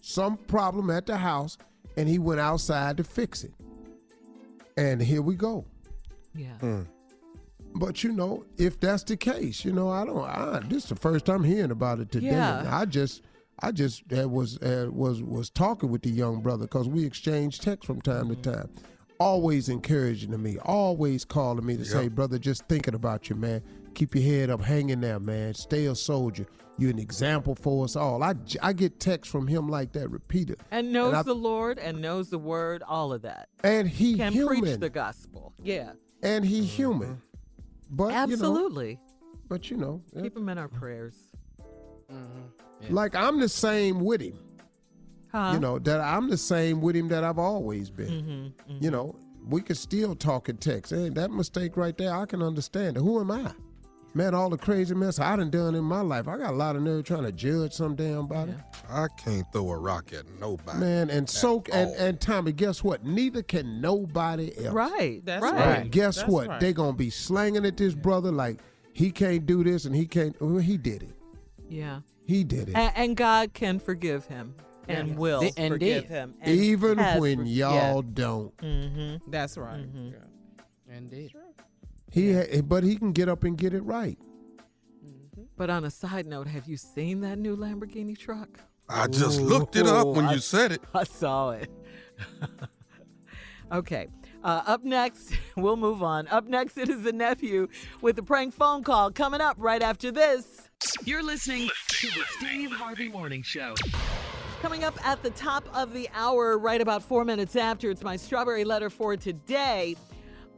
some 0.00 0.36
problem 0.36 0.90
at 0.90 1.06
the 1.06 1.16
house 1.16 1.56
and 1.96 2.08
he 2.08 2.18
went 2.18 2.38
outside 2.38 2.98
to 2.98 3.04
fix 3.04 3.42
it. 3.42 3.54
And 4.76 5.00
here 5.00 5.22
we 5.22 5.34
go. 5.34 5.64
Yeah. 6.34 6.82
But 7.74 8.04
you 8.04 8.12
know, 8.12 8.44
if 8.56 8.78
that's 8.80 9.02
the 9.02 9.16
case, 9.16 9.64
you 9.64 9.72
know, 9.72 9.88
I 9.90 10.04
don't 10.04 10.18
I, 10.24 10.60
this 10.68 10.84
is 10.84 10.88
the 10.90 10.96
first 10.96 11.24
time 11.24 11.42
hearing 11.44 11.70
about 11.70 11.98
it 12.00 12.10
today. 12.12 12.26
Yeah. 12.26 12.68
I 12.70 12.84
just 12.84 13.22
I 13.60 13.72
just 13.72 14.02
uh, 14.16 14.28
was 14.28 14.58
uh, 14.58 14.88
was 14.92 15.22
was 15.22 15.50
talking 15.50 15.90
with 15.90 16.02
the 16.02 16.10
young 16.10 16.40
brother 16.42 16.66
cuz 16.66 16.88
we 16.88 17.04
exchanged 17.04 17.62
texts 17.62 17.86
from 17.86 18.00
time 18.02 18.28
Mm-hmm. 18.28 18.42
to 18.42 18.52
time. 18.52 18.70
Always 19.20 19.68
encouraging 19.68 20.30
to 20.30 20.38
me, 20.38 20.58
always 20.58 21.24
calling 21.24 21.66
me 21.66 21.76
to 21.76 21.84
say, 21.84 22.06
"Brother, 22.06 22.38
just 22.38 22.68
thinking 22.68 22.94
about 22.94 23.28
you, 23.28 23.34
man. 23.34 23.62
Keep 23.98 24.14
your 24.14 24.22
head 24.24 24.48
up, 24.50 24.62
hang 24.62 24.90
in 24.90 25.00
there, 25.00 25.18
man. 25.18 25.54
Stay 25.54 25.86
a 25.86 25.94
soldier. 25.94 26.46
You're 26.78 26.90
an 26.92 27.00
example 27.00 27.56
for 27.56 27.84
us 27.84 27.96
all." 27.96 28.22
I, 28.22 28.34
I 28.62 28.72
get 28.72 29.00
texts 29.00 29.30
from 29.32 29.48
him 29.48 29.68
like 29.68 29.90
that 29.94 30.08
repeated. 30.08 30.60
And 30.70 30.92
knows 30.92 31.14
I- 31.14 31.22
the 31.22 31.34
Lord 31.34 31.78
and 31.80 32.00
knows 32.00 32.30
the 32.30 32.38
word, 32.38 32.84
all 32.86 33.12
of 33.12 33.22
that. 33.22 33.48
and 33.64 33.88
he 33.88 34.14
Can 34.16 34.32
human. 34.32 34.60
preach 34.60 34.78
the 34.78 34.88
gospel. 34.88 35.52
Yeah. 35.62 35.92
and 36.22 36.44
he 36.44 36.62
human. 36.64 37.20
But 37.90 38.12
Absolutely. 38.12 38.90
You 38.90 38.94
know, 38.94 39.00
but 39.48 39.70
you 39.70 39.76
know, 39.78 40.02
Keep 40.22 40.36
him 40.36 40.48
in 40.48 40.58
our 40.58 40.68
prayers. 40.68 41.16
like 42.90 43.14
I'm 43.16 43.40
the 43.40 43.48
same 43.48 44.00
with 44.00 44.20
him. 44.20 44.38
Huh? 45.32 45.50
You 45.54 45.60
know 45.60 45.78
that 45.80 46.00
I'm 46.00 46.30
the 46.30 46.36
same 46.38 46.80
with 46.80 46.94
him 46.96 47.08
that 47.08 47.24
I've 47.24 47.38
always 47.38 47.90
been. 47.90 48.52
Mm-hmm, 48.68 48.82
You 48.84 48.90
know, 48.90 49.16
we 49.48 49.60
can 49.60 49.74
still 49.76 50.14
talk 50.14 50.48
and 50.48 50.60
text. 50.60 50.92
And 50.92 51.14
that 51.16 51.30
mistake 51.30 51.76
right 51.76 51.96
there, 51.98 52.14
I 52.14 52.26
can 52.26 52.42
understand 52.42 52.96
it. 52.96 53.00
Who 53.00 53.20
am 53.20 53.30
I? 53.30 53.52
Man, 54.18 54.34
all 54.34 54.50
the 54.50 54.58
crazy 54.58 54.96
mess 54.96 55.20
I 55.20 55.36
done 55.36 55.48
done 55.48 55.76
in 55.76 55.84
my 55.84 56.00
life. 56.00 56.26
I 56.26 56.36
got 56.38 56.50
a 56.52 56.56
lot 56.56 56.74
of 56.74 56.82
nerve 56.82 57.04
trying 57.04 57.22
to 57.22 57.30
judge 57.30 57.72
some 57.72 57.94
damn 57.94 58.26
body. 58.26 58.52
I 58.90 59.06
can't 59.16 59.46
throw 59.52 59.70
a 59.70 59.78
rock 59.78 60.12
at 60.12 60.24
nobody. 60.40 60.76
Man, 60.80 61.08
and 61.08 61.30
so 61.30 61.62
and, 61.72 61.92
and 61.92 62.20
Tommy, 62.20 62.50
guess 62.50 62.82
what? 62.82 63.04
Neither 63.04 63.42
can 63.44 63.80
nobody 63.80 64.52
else. 64.64 64.74
Right. 64.74 65.20
That's 65.24 65.40
right. 65.40 65.54
right. 65.54 65.78
And 65.82 65.92
guess 65.92 66.16
That's 66.16 66.28
what? 66.28 66.48
right. 66.48 66.58
They 66.60 66.72
gonna 66.72 66.94
be 66.96 67.10
slanging 67.10 67.64
at 67.64 67.76
this 67.76 67.94
brother 67.94 68.32
like 68.32 68.58
he 68.92 69.12
can't 69.12 69.46
do 69.46 69.62
this 69.62 69.84
and 69.84 69.94
he 69.94 70.04
can't. 70.04 70.34
Well, 70.42 70.58
he 70.58 70.76
did 70.76 71.04
it. 71.04 71.14
Yeah. 71.68 72.00
He 72.26 72.42
did 72.42 72.70
it. 72.70 72.74
And, 72.76 72.92
and 72.96 73.16
God 73.16 73.54
can 73.54 73.78
forgive 73.78 74.26
him 74.26 74.56
and 74.88 75.10
Yes. 75.10 75.16
will 75.16 75.40
They- 75.42 75.52
and 75.56 75.74
forgive 75.74 76.02
did. 76.02 76.10
him. 76.10 76.34
And 76.40 76.58
Even 76.58 76.98
when 76.98 77.38
for- 77.38 77.44
y'all 77.44 78.02
don't. 78.02 78.56
Mm-hmm. 78.56 79.30
That's 79.30 79.56
right. 79.56 79.86
Mhm. 79.94 80.10
Yeah. 80.12 80.96
Indeed. 80.96 81.32
He, 82.10 82.32
ha- 82.32 82.62
but 82.62 82.84
he 82.84 82.96
can 82.96 83.12
get 83.12 83.28
up 83.28 83.44
and 83.44 83.56
get 83.56 83.74
it 83.74 83.82
right. 83.82 84.18
But 85.56 85.70
on 85.70 85.84
a 85.84 85.90
side 85.90 86.26
note, 86.26 86.46
have 86.46 86.66
you 86.66 86.76
seen 86.76 87.20
that 87.22 87.38
new 87.38 87.56
Lamborghini 87.56 88.16
truck? 88.16 88.48
I 88.88 89.06
just 89.08 89.40
looked 89.40 89.76
it 89.76 89.86
up 89.86 90.06
when 90.08 90.26
I- 90.26 90.34
you 90.34 90.38
said 90.38 90.72
it. 90.72 90.82
I 90.94 91.04
saw 91.04 91.50
it. 91.50 91.70
okay. 93.72 94.08
Uh, 94.42 94.62
up 94.66 94.84
next, 94.84 95.32
we'll 95.56 95.76
move 95.76 96.02
on. 96.02 96.28
Up 96.28 96.46
next, 96.46 96.78
it 96.78 96.88
is 96.88 97.02
the 97.02 97.12
nephew 97.12 97.68
with 98.00 98.16
the 98.16 98.22
prank 98.22 98.54
phone 98.54 98.84
call 98.84 99.10
coming 99.10 99.40
up 99.40 99.56
right 99.58 99.82
after 99.82 100.12
this. 100.12 100.68
You're 101.04 101.24
listening 101.24 101.68
to 101.88 102.06
the 102.06 102.22
Steve 102.38 102.70
Harvey 102.70 103.08
Morning 103.08 103.42
Show. 103.42 103.74
Coming 104.62 104.84
up 104.84 104.96
at 105.06 105.22
the 105.22 105.30
top 105.30 105.68
of 105.74 105.92
the 105.92 106.08
hour, 106.14 106.56
right 106.56 106.80
about 106.80 107.02
four 107.02 107.24
minutes 107.24 107.56
after, 107.56 107.90
it's 107.90 108.02
my 108.02 108.16
strawberry 108.16 108.64
letter 108.64 108.90
for 108.90 109.16
today. 109.16 109.96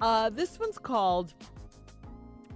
Uh, 0.01 0.31
this 0.31 0.59
one's 0.59 0.79
called 0.79 1.35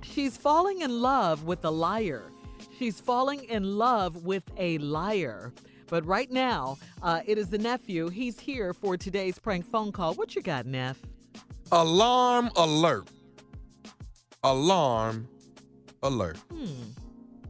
She's 0.03 0.37
Falling 0.37 0.81
in 0.81 1.03
Love 1.03 1.45
with 1.45 1.65
a 1.65 1.71
Liar. 1.71 2.31
She's 2.79 3.01
falling 3.01 3.45
in 3.45 3.79
love 3.79 4.25
with 4.25 4.45
a 4.57 4.79
liar. 4.79 5.53
But 5.87 6.05
right 6.07 6.31
now, 6.31 6.79
uh, 7.03 7.21
it 7.27 7.39
is 7.39 7.49
the 7.49 7.59
nephew. 7.59 8.09
He's 8.09 8.41
here 8.41 8.73
for 8.73 8.97
today's 8.97 9.39
prank 9.39 9.65
phone 9.71 9.93
call. 9.93 10.15
What 10.15 10.35
you 10.35 10.43
got, 10.43 10.67
Neff? 10.67 10.99
Alarm 11.71 12.51
alert. 12.57 13.09
Alarm 14.43 15.29
alert. 16.03 16.37
Hmm. 16.53 16.67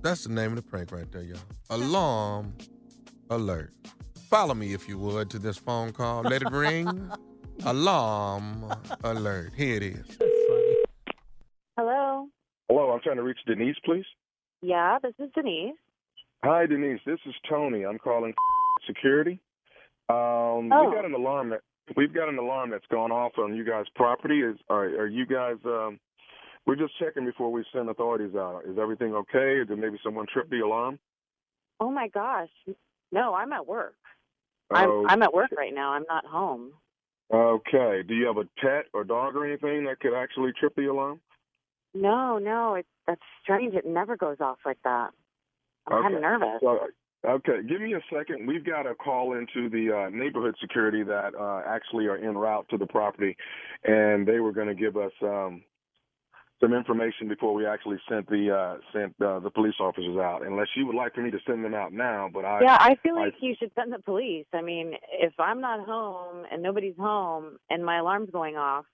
That's 0.02 0.24
the 0.24 0.32
name 0.32 0.50
of 0.50 0.56
the 0.56 0.62
prank 0.62 0.92
right 0.92 1.10
there, 1.10 1.22
y'all. 1.22 1.38
Alarm 1.70 2.52
alert. 3.30 3.72
Follow 4.28 4.54
me 4.54 4.74
if 4.74 4.88
you 4.88 4.98
would 4.98 5.30
to 5.30 5.38
this 5.38 5.56
phone 5.56 5.92
call. 5.92 6.22
Let 6.22 6.42
it 6.42 6.50
ring. 6.50 7.10
Alarm 7.64 8.64
alert. 9.04 9.52
Here 9.56 9.76
it 9.76 9.82
is. 9.82 10.18
Hello. 11.78 12.28
Hello, 12.68 12.90
I'm 12.92 13.00
trying 13.00 13.16
to 13.16 13.22
reach 13.22 13.38
Denise, 13.46 13.76
please. 13.84 14.04
Yeah, 14.62 14.98
this 15.02 15.14
is 15.18 15.30
Denise. 15.34 15.76
Hi, 16.44 16.66
Denise. 16.66 17.00
This 17.06 17.18
is 17.26 17.34
Tony. 17.48 17.84
I'm 17.84 17.98
calling 17.98 18.34
security. 18.86 19.40
Um, 20.08 20.70
Oh. 20.72 20.88
we 20.88 20.94
got 20.94 21.04
an 21.04 21.14
alarm 21.14 21.50
that 21.50 21.60
we've 21.96 22.12
got 22.12 22.28
an 22.28 22.38
alarm 22.38 22.70
that's 22.70 22.86
gone 22.90 23.10
off 23.12 23.32
on 23.38 23.54
you 23.54 23.64
guys' 23.64 23.86
property. 23.94 24.40
Is 24.42 24.56
are, 24.68 24.84
are 24.84 25.06
you 25.06 25.24
guys? 25.26 25.56
Um, 25.64 25.98
we're 26.66 26.76
just 26.76 26.98
checking 26.98 27.24
before 27.24 27.50
we 27.52 27.64
send 27.72 27.88
authorities 27.88 28.34
out. 28.34 28.62
Is 28.66 28.78
everything 28.78 29.14
okay? 29.14 29.38
Or 29.60 29.64
did 29.64 29.78
maybe 29.78 29.98
someone 30.04 30.26
trip 30.32 30.50
the 30.50 30.60
alarm? 30.60 30.98
Oh 31.80 31.90
my 31.90 32.08
gosh. 32.08 32.48
No, 33.12 33.34
I'm 33.34 33.52
at 33.52 33.66
work. 33.66 33.96
Oh. 34.70 34.76
I'm 35.04 35.10
I'm 35.10 35.22
at 35.22 35.32
work 35.34 35.50
right 35.56 35.72
now. 35.74 35.92
I'm 35.92 36.04
not 36.08 36.24
home. 36.26 36.72
Okay. 37.34 38.02
Do 38.06 38.14
you 38.14 38.26
have 38.26 38.36
a 38.36 38.48
pet 38.60 38.86
or 38.92 39.04
dog 39.04 39.34
or 39.34 39.46
anything 39.46 39.84
that 39.84 40.00
could 40.00 40.14
actually 40.14 40.52
trip 40.58 40.74
the 40.76 40.86
alarm? 40.86 41.20
No, 41.94 42.38
no, 42.38 42.74
it's 42.74 42.88
that's 43.06 43.20
strange. 43.42 43.74
It 43.74 43.86
never 43.86 44.16
goes 44.16 44.38
off 44.40 44.58
like 44.64 44.78
that. 44.84 45.10
I'm 45.86 46.02
kind 46.02 46.14
of 46.14 46.22
nervous. 46.22 46.60
So, 46.60 46.78
okay, 47.28 47.62
give 47.68 47.80
me 47.80 47.94
a 47.94 48.00
second. 48.12 48.46
We've 48.46 48.64
got 48.64 48.86
a 48.86 48.94
call 48.94 49.34
into 49.34 49.68
the 49.68 50.06
uh, 50.06 50.10
neighborhood 50.10 50.54
security 50.60 51.02
that 51.04 51.34
uh, 51.38 51.62
actually 51.66 52.06
are 52.06 52.16
en 52.16 52.36
route 52.36 52.66
to 52.70 52.78
the 52.78 52.86
property, 52.86 53.36
and 53.84 54.26
they 54.26 54.40
were 54.40 54.52
going 54.52 54.68
to 54.68 54.74
give 54.74 54.96
us 54.96 55.12
um, 55.22 55.62
some 56.60 56.72
information 56.72 57.28
before 57.28 57.52
we 57.54 57.66
actually 57.66 57.98
sent 58.08 58.28
the 58.28 58.50
uh, 58.50 58.76
sent 58.92 59.14
uh, 59.20 59.40
the 59.40 59.50
police 59.50 59.74
officers 59.80 60.16
out. 60.16 60.46
Unless 60.46 60.68
you 60.76 60.86
would 60.86 60.94
like 60.94 61.14
for 61.14 61.22
me 61.22 61.30
to 61.30 61.38
send 61.46 61.64
them 61.64 61.74
out 61.74 61.92
now, 61.92 62.28
but 62.32 62.44
I 62.44 62.60
yeah, 62.62 62.76
I 62.80 62.96
feel 63.02 63.14
like 63.14 63.34
you 63.40 63.54
should 63.58 63.72
send 63.74 63.92
the 63.92 63.98
police. 63.98 64.46
I 64.52 64.62
mean, 64.62 64.94
if 65.12 65.32
I'm 65.38 65.60
not 65.60 65.84
home 65.84 66.44
and 66.50 66.62
nobody's 66.62 66.96
home 66.96 67.58
and 67.70 67.84
my 67.84 67.98
alarm's 67.98 68.30
going 68.30 68.56
off 68.56 68.84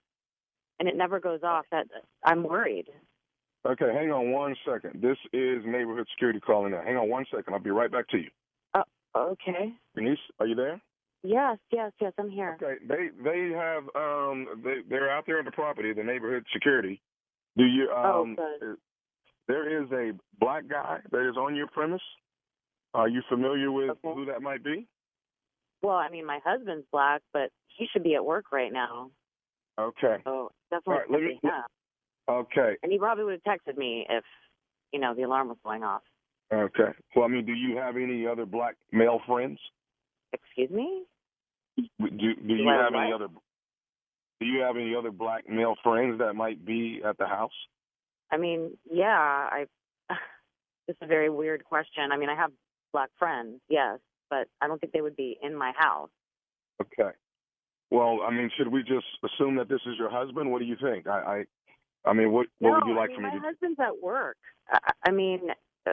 and 0.79 0.89
it 0.89 0.97
never 0.97 1.21
goes 1.21 1.41
off, 1.43 1.67
that 1.71 1.87
I'm 2.25 2.43
worried. 2.43 2.87
Okay, 3.67 3.93
hang 3.93 4.11
on 4.11 4.33
one 4.33 4.57
second. 4.67 5.03
This 5.03 5.19
is 5.35 5.63
neighborhood 5.67 6.07
security 6.15 6.41
calling 6.41 6.73
now. 6.73 6.83
Hang 6.83 6.97
on 6.97 7.11
one 7.11 7.27
second. 7.31 7.53
I'll 7.53 7.61
be 7.61 7.71
right 7.71 7.93
back 7.93 8.09
to 8.09 8.17
you. 8.17 8.31
Oh, 8.75 8.83
okay. 9.33 9.75
Denise, 9.95 10.19
are 10.39 10.47
you 10.47 10.55
there? 10.55 10.81
Yes, 11.23 11.59
yes, 11.71 11.93
yes, 12.01 12.13
I'm 12.19 12.31
here. 12.31 12.57
Okay, 12.63 12.83
they 12.89 13.11
they 13.23 13.51
have 13.55 13.83
um 13.95 14.63
they 14.65 14.77
they're 14.89 15.11
out 15.11 15.25
there 15.27 15.39
on 15.39 15.45
the 15.45 15.51
property, 15.51 15.93
the 15.93 16.03
neighborhood 16.03 16.47
security. 16.53 17.03
Do 17.57 17.65
you 17.65 17.91
Oh, 17.95 18.23
um 18.23 18.37
good. 18.37 18.77
there 19.49 19.83
is 19.83 19.91
a 19.93 20.13
black 20.39 20.69
guy 20.69 21.01
that 21.11 21.29
is 21.29 21.37
on 21.37 21.55
your 21.57 21.67
premise? 21.69 22.03
Are 22.95 23.09
you 23.09 23.23
familiar 23.29 23.71
with 23.71 23.91
Okay. 23.91 24.15
who 24.15 24.25
that 24.27 24.43
might 24.43 24.63
be? 24.65 24.87
Well, 25.83 25.97
I 25.97 26.09
mean, 26.09 26.27
my 26.27 26.41
husband's 26.45 26.87
black, 26.93 27.23
but 27.33 27.51
he 27.69 27.87
should 27.93 28.03
be 28.03 28.15
at 28.15 28.25
work 28.25 28.53
right 28.53 28.73
now. 28.73 29.11
Okay. 29.79 30.17
So 30.25 30.51
definitely 30.71 30.95
All 30.95 30.99
right, 31.01 31.11
me- 31.11 31.41
yeah. 31.43 31.63
Okay. 32.29 32.77
And 32.83 32.93
he 32.93 32.99
probably 32.99 33.25
would 33.25 33.41
have 33.45 33.59
texted 33.59 33.77
me 33.77 34.07
if, 34.09 34.25
you 34.93 35.01
know, 35.01 35.15
the 35.15 35.23
alarm 35.23 35.49
was 35.49 35.57
going 35.65 35.83
off. 35.83 36.03
Okay. 36.53 36.93
Well, 37.17 37.25
I 37.25 37.29
mean, 37.29 37.47
do 37.47 37.53
you 37.53 37.77
have 37.77 37.97
any 37.97 38.27
other 38.27 38.45
black 38.45 38.77
male 38.93 39.21
friends? 39.27 39.59
Excuse 40.33 40.71
me? 40.71 41.05
Do 41.79 41.87
Do 42.09 42.55
you 42.55 42.69
I 42.69 42.85
have 42.85 42.95
any 42.95 43.13
other? 43.13 43.29
Do 44.41 44.47
you 44.47 44.61
have 44.63 44.77
any 44.77 44.95
other 44.95 45.11
black 45.11 45.49
male 45.49 45.75
friends 45.83 46.19
that 46.19 46.35
might 46.35 46.65
be 46.65 47.03
at 47.05 47.19
the 47.19 47.27
house? 47.27 47.53
I 48.33 48.37
mean, 48.39 48.77
yeah, 48.91 49.09
I. 49.17 49.67
It's 50.89 50.99
a 51.03 51.07
very 51.07 51.31
weird 51.31 51.65
question. 51.65 52.11
I 52.11 52.17
mean, 52.17 52.29
I 52.29 52.35
have 52.35 52.51
black 52.93 53.11
friends, 53.17 53.61
yes, 53.69 54.01
but 54.29 54.49
I 54.61 54.67
don't 54.67 54.81
think 54.81 54.93
they 54.93 55.03
would 55.03 55.15
be 55.15 55.39
in 55.41 55.55
my 55.55 55.73
house. 55.79 56.11
Okay. 56.83 57.11
Well, 57.93 58.23
I 58.27 58.33
mean, 58.33 58.51
should 58.57 58.67
we 58.69 58.83
just 58.83 59.07
assume 59.23 59.55
that 59.57 59.69
this 59.69 59.81
is 59.87 59.95
your 59.97 60.11
husband? 60.11 60.51
What 60.51 60.59
do 60.59 60.65
you 60.65 60.75
think? 60.83 61.07
I, 61.07 61.45
I, 62.05 62.11
I 62.11 62.13
mean, 62.13 62.33
what 62.33 62.49
what 62.59 62.71
no, 62.71 62.75
would 62.77 62.87
you 62.89 62.97
like 62.97 63.11
I 63.11 63.15
for 63.15 63.21
mean, 63.21 63.31
me 63.31 63.37
my 63.37 63.43
to? 63.43 63.47
husband's 63.51 63.79
at 63.79 64.03
work. 64.03 64.37
I, 64.69 64.79
I 65.07 65.11
mean, 65.13 65.41
uh, 65.87 65.93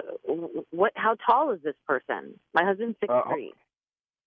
what? 0.71 0.93
How 0.95 1.15
tall 1.29 1.51
is 1.51 1.59
this 1.63 1.75
person? 1.87 2.39
My 2.55 2.63
husband's 2.65 2.97
six 2.99 3.13
Uh, 3.13 3.21
three. 3.31 3.53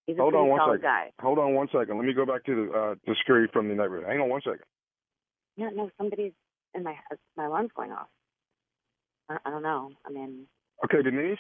He's 0.07 0.17
a 0.19 0.21
Hold 0.21 0.35
on 0.35 0.49
one 0.49 0.61
second. 0.67 0.83
guy. 0.83 1.11
Hold 1.21 1.39
on 1.39 1.55
one 1.55 1.69
second. 1.73 1.97
Let 1.97 2.07
me 2.07 2.13
go 2.15 2.27
back 2.27 2.45
to 2.47 2.55
the 2.67 2.73
uh, 2.73 2.95
the 3.07 3.15
security 3.21 3.49
from 3.53 3.69
the 3.69 3.75
neighborhood. 3.75 4.05
Hang 4.09 4.21
on 4.21 4.29
one 4.29 4.41
second. 4.43 4.65
Yeah, 5.57 5.69
no, 5.75 5.91
somebody's 5.99 6.33
in 6.75 6.83
my 6.83 6.95
my 7.37 7.45
alarm's 7.45 7.71
going 7.77 7.93
off. 7.93 8.09
I, 9.29 9.37
I 9.45 9.51
don't 9.51 9.63
know. 9.63 9.91
I 10.07 10.11
mean, 10.11 10.47
Okay, 10.85 11.03
Denise. 11.03 11.39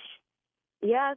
yes, 0.82 1.16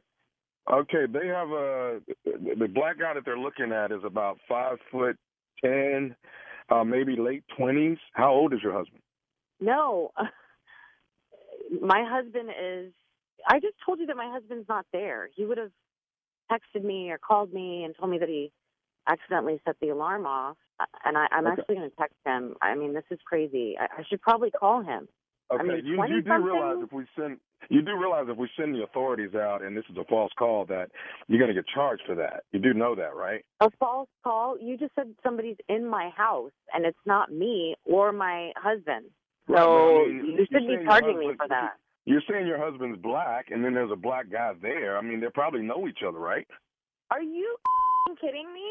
Okay, 0.72 1.04
they 1.12 1.26
have 1.28 1.50
a 1.50 2.00
the 2.24 2.68
black 2.68 2.98
guy 2.98 3.12
that 3.14 3.24
they're 3.24 3.38
looking 3.38 3.70
at 3.72 3.92
is 3.92 4.02
about 4.04 4.38
five 4.48 4.78
foot 4.90 5.16
ten, 5.62 6.16
uh, 6.70 6.82
maybe 6.84 7.16
late 7.16 7.44
twenties. 7.56 7.98
How 8.14 8.32
old 8.32 8.52
is 8.54 8.60
your 8.62 8.72
husband? 8.72 9.02
no. 9.60 10.10
my 11.80 12.04
husband 12.08 12.48
is. 12.50 12.92
I 13.46 13.60
just 13.60 13.74
told 13.84 13.98
you 14.00 14.06
that 14.06 14.16
my 14.16 14.30
husband's 14.32 14.68
not 14.68 14.86
there. 14.92 15.28
He 15.34 15.44
would 15.44 15.58
have 15.58 15.70
texted 16.50 16.84
me 16.84 17.10
or 17.10 17.18
called 17.18 17.52
me 17.52 17.84
and 17.84 17.94
told 17.96 18.10
me 18.10 18.18
that 18.18 18.28
he 18.28 18.52
accidentally 19.06 19.60
set 19.64 19.76
the 19.80 19.90
alarm 19.90 20.26
off. 20.26 20.56
Uh, 20.80 20.86
And 21.04 21.16
I, 21.16 21.26
I'm 21.30 21.46
Okay. 21.46 21.60
actually 21.60 21.76
going 21.76 21.90
to 21.90 21.96
text 21.96 22.16
him. 22.24 22.56
I 22.62 22.74
mean, 22.74 22.94
this 22.94 23.04
is 23.10 23.18
crazy. 23.24 23.76
I, 23.78 23.84
I 24.00 24.04
should 24.08 24.20
probably 24.22 24.50
call 24.50 24.82
him. 24.82 25.08
Okay, 25.50 25.62
I 25.62 25.66
mean, 25.66 25.86
you, 25.86 26.02
you 26.04 26.22
do 26.22 26.30
something? 26.30 26.42
realize 26.46 26.76
if 26.82 26.92
we 26.92 27.04
send 27.16 27.38
you 27.70 27.80
do 27.82 27.96
realize 27.96 28.26
if 28.28 28.36
we 28.36 28.48
send 28.58 28.74
the 28.74 28.82
authorities 28.82 29.34
out 29.34 29.62
and 29.62 29.76
this 29.76 29.84
is 29.90 29.96
a 29.96 30.04
false 30.04 30.32
call 30.38 30.64
that 30.66 30.90
you're 31.28 31.38
going 31.38 31.48
to 31.48 31.54
get 31.54 31.66
charged 31.74 32.02
for 32.06 32.14
that. 32.14 32.44
You 32.52 32.60
do 32.60 32.74
know 32.74 32.94
that, 32.94 33.14
right? 33.14 33.44
A 33.60 33.70
false 33.78 34.08
call? 34.22 34.58
You 34.60 34.76
just 34.76 34.94
said 34.94 35.14
somebody's 35.22 35.56
in 35.68 35.86
my 35.86 36.10
house, 36.16 36.52
and 36.72 36.84
it's 36.84 36.98
not 37.06 37.32
me 37.32 37.74
or 37.84 38.12
my 38.12 38.52
husband. 38.56 39.06
So 39.48 39.56
I 39.56 40.08
mean, 40.08 40.36
you 40.38 40.46
should 40.50 40.66
be 40.66 40.78
charging 40.84 41.18
me 41.18 41.32
for 41.36 41.46
that. 41.48 41.76
You're 42.06 42.22
saying 42.30 42.46
your 42.46 42.58
husband's 42.58 43.00
black, 43.00 43.46
and 43.50 43.64
then 43.64 43.74
there's 43.74 43.90
a 43.92 43.96
black 43.96 44.30
guy 44.30 44.52
there. 44.60 44.98
I 44.98 45.02
mean, 45.02 45.20
they 45.20 45.28
probably 45.32 45.62
know 45.62 45.88
each 45.88 46.00
other, 46.06 46.18
right? 46.18 46.46
Are 47.10 47.22
you 47.22 47.56
kidding 48.20 48.52
me? 48.52 48.70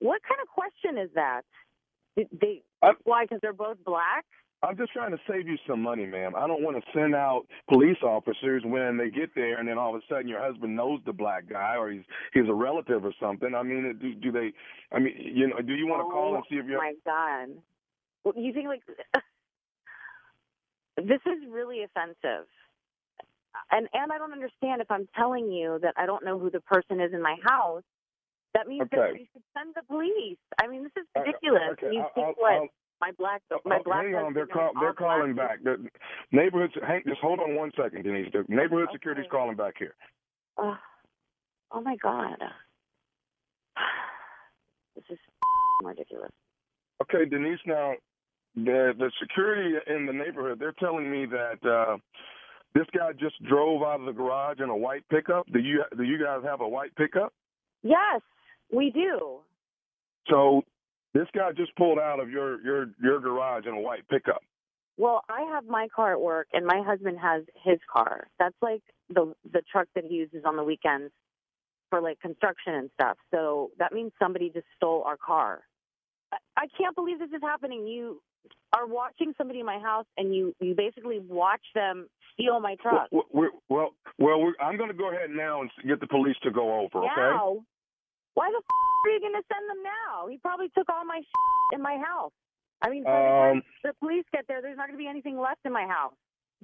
What 0.00 0.20
kind 0.28 0.40
of 0.42 0.48
question 0.48 1.02
is 1.02 1.10
that? 1.14 1.42
Did 2.16 2.28
they 2.40 2.62
why? 3.04 3.24
Because 3.24 3.40
they're 3.42 3.52
both 3.52 3.78
black. 3.84 4.24
I'm 4.62 4.76
just 4.78 4.92
trying 4.92 5.10
to 5.10 5.18
save 5.28 5.46
you 5.46 5.56
some 5.68 5.82
money, 5.82 6.06
ma'am. 6.06 6.32
I 6.34 6.46
don't 6.46 6.62
want 6.62 6.76
to 6.76 6.82
send 6.98 7.14
out 7.14 7.42
police 7.68 7.98
officers 8.02 8.62
when 8.64 8.96
they 8.96 9.10
get 9.10 9.34
there, 9.34 9.58
and 9.58 9.68
then 9.68 9.76
all 9.76 9.94
of 9.94 10.00
a 10.00 10.04
sudden 10.08 10.26
your 10.28 10.40
husband 10.40 10.74
knows 10.74 11.00
the 11.04 11.12
black 11.12 11.48
guy, 11.48 11.76
or 11.76 11.90
he's 11.90 12.02
he's 12.32 12.48
a 12.48 12.54
relative 12.54 13.04
or 13.04 13.12
something. 13.20 13.54
I 13.54 13.62
mean, 13.62 13.98
do, 14.00 14.14
do 14.14 14.32
they? 14.32 14.52
I 14.92 15.00
mean, 15.00 15.14
you 15.18 15.48
know, 15.48 15.58
do 15.60 15.74
you 15.74 15.86
want 15.86 16.00
to 16.00 16.10
call 16.10 16.32
oh 16.32 16.36
and 16.36 16.44
see 16.48 16.56
if 16.56 16.64
Oh 16.64 16.68
you're? 16.68 16.78
my 16.78 16.94
god! 17.04 17.48
Well, 18.24 18.34
you 18.36 18.52
think 18.54 18.68
like 18.68 18.82
this 20.96 21.20
is 21.26 21.48
really 21.50 21.82
offensive, 21.82 22.46
and 23.70 23.88
and 23.92 24.12
I 24.12 24.18
don't 24.18 24.32
understand 24.32 24.80
if 24.80 24.90
I'm 24.90 25.08
telling 25.16 25.50
you 25.50 25.78
that 25.82 25.94
I 25.96 26.06
don't 26.06 26.24
know 26.24 26.38
who 26.38 26.50
the 26.50 26.60
person 26.60 27.00
is 27.00 27.12
in 27.12 27.22
my 27.22 27.36
house. 27.44 27.82
That 28.54 28.68
means 28.68 28.88
that 28.90 28.98
Okay. 29.00 29.12
we 29.18 29.28
should 29.32 29.42
send 29.56 29.74
the 29.74 29.82
police. 29.82 30.38
I 30.62 30.68
mean, 30.68 30.84
this 30.84 30.92
is 30.96 31.06
Uh, 31.16 31.20
ridiculous. 31.20 31.62
okay, 31.72 31.92
you 31.92 32.06
think 32.14 32.36
what? 32.40 32.52
I'll- 32.52 32.68
my 33.00 33.10
black, 33.18 33.42
my 33.64 33.80
black. 33.82 34.04
hang 34.04 34.14
on, 34.14 34.32
they're 34.32 34.46
call, 34.46 34.72
they're 34.80 34.94
calling 34.94 35.34
black 35.34 35.62
back. 35.62 35.62
The 35.64 35.90
neighborhood, 36.30 36.70
hang, 36.86 37.02
just 37.04 37.20
hold 37.20 37.40
on 37.40 37.56
one 37.56 37.72
second, 37.72 38.04
Denise. 38.04 38.32
The 38.32 38.44
neighborhood 38.48 38.88
security's 38.92 39.28
calling 39.30 39.56
back 39.56 39.76
here. 39.76 39.94
Oh, 40.56 40.78
oh 41.72 41.80
my 41.80 41.96
god. 41.96 42.38
This 44.94 45.04
is 45.10 45.18
ridiculous. 45.82 46.30
Okay, 47.02 47.24
Denise. 47.24 47.58
Now, 47.66 47.94
the 48.54 48.92
the 48.98 49.10
security 49.20 49.76
in 49.86 50.06
the 50.06 50.12
neighborhood, 50.12 50.58
they're 50.58 50.74
telling 50.78 51.10
me 51.10 51.26
that 51.26 51.68
uh 51.68 51.96
this 52.74 52.86
guy 52.96 53.12
just 53.12 53.42
drove 53.44 53.82
out 53.82 54.00
of 54.00 54.06
the 54.06 54.12
garage 54.12 54.58
in 54.60 54.68
a 54.68 54.76
white 54.76 55.08
pickup. 55.08 55.46
Do 55.52 55.60
you 55.60 55.84
do 55.96 56.02
you 56.02 56.18
guys 56.18 56.40
have 56.44 56.60
a 56.60 56.68
white 56.68 56.94
pickup? 56.96 57.32
Yes, 57.82 58.20
we 58.72 58.90
do. 58.90 59.40
So 60.28 60.62
this 61.12 61.28
guy 61.34 61.52
just 61.52 61.74
pulled 61.76 61.98
out 61.98 62.20
of 62.20 62.30
your 62.30 62.60
your 62.62 62.86
your 63.02 63.20
garage 63.20 63.66
in 63.66 63.74
a 63.74 63.80
white 63.80 64.08
pickup. 64.08 64.42
Well, 64.96 65.22
I 65.28 65.42
have 65.52 65.66
my 65.66 65.88
car 65.94 66.12
at 66.12 66.20
work, 66.20 66.46
and 66.52 66.64
my 66.64 66.80
husband 66.84 67.18
has 67.20 67.42
his 67.64 67.78
car. 67.92 68.28
That's 68.38 68.54
like 68.62 68.82
the 69.08 69.34
the 69.52 69.62
truck 69.70 69.88
that 69.94 70.04
he 70.04 70.14
uses 70.14 70.44
on 70.44 70.56
the 70.56 70.64
weekends 70.64 71.12
for 71.90 72.00
like 72.00 72.20
construction 72.20 72.74
and 72.74 72.90
stuff. 72.94 73.16
So 73.30 73.70
that 73.78 73.92
means 73.92 74.12
somebody 74.18 74.50
just 74.50 74.66
stole 74.76 75.02
our 75.04 75.16
car. 75.16 75.60
I, 76.56 76.66
can't 76.78 76.94
believe 76.94 77.18
this 77.18 77.30
is 77.30 77.42
happening. 77.42 77.86
You 77.86 78.20
are 78.74 78.86
watching 78.86 79.32
somebody 79.38 79.60
in 79.60 79.66
my 79.66 79.78
house, 79.78 80.06
and 80.16 80.34
you 80.34 80.54
you 80.60 80.74
basically 80.74 81.20
watch 81.20 81.62
them 81.74 82.08
steal 82.32 82.60
my 82.60 82.76
truck. 82.76 83.08
Well, 83.10 83.24
we're, 83.32 83.50
well, 83.68 83.94
well 84.18 84.40
we're, 84.40 84.54
I'm 84.60 84.76
going 84.76 84.90
to 84.90 84.96
go 84.96 85.10
ahead 85.10 85.30
now 85.30 85.60
and 85.62 85.70
get 85.86 86.00
the 86.00 86.06
police 86.06 86.36
to 86.42 86.50
go 86.50 86.80
over. 86.80 86.98
Okay. 87.04 87.12
Now? 87.16 87.64
Why 88.34 88.50
the 88.50 88.58
f- 88.58 89.06
are 89.06 89.10
you 89.10 89.20
going 89.20 89.34
to 89.34 89.44
send 89.52 89.70
them 89.70 89.82
now? 89.84 90.26
He 90.26 90.38
probably 90.38 90.68
took 90.76 90.88
all 90.88 91.04
my 91.04 91.20
sh- 91.20 91.74
in 91.74 91.80
my 91.80 91.96
house. 91.96 92.32
I 92.82 92.90
mean, 92.90 93.04
the 93.04 93.10
Um, 93.10 93.62
the 93.84 93.92
police 94.00 94.24
get 94.32 94.46
there, 94.48 94.60
there's 94.60 94.76
not 94.76 94.88
going 94.88 94.98
to 94.98 95.02
be 95.02 95.08
anything 95.08 95.38
left 95.38 95.60
in 95.64 95.72
my 95.72 95.86
house. 95.86 96.14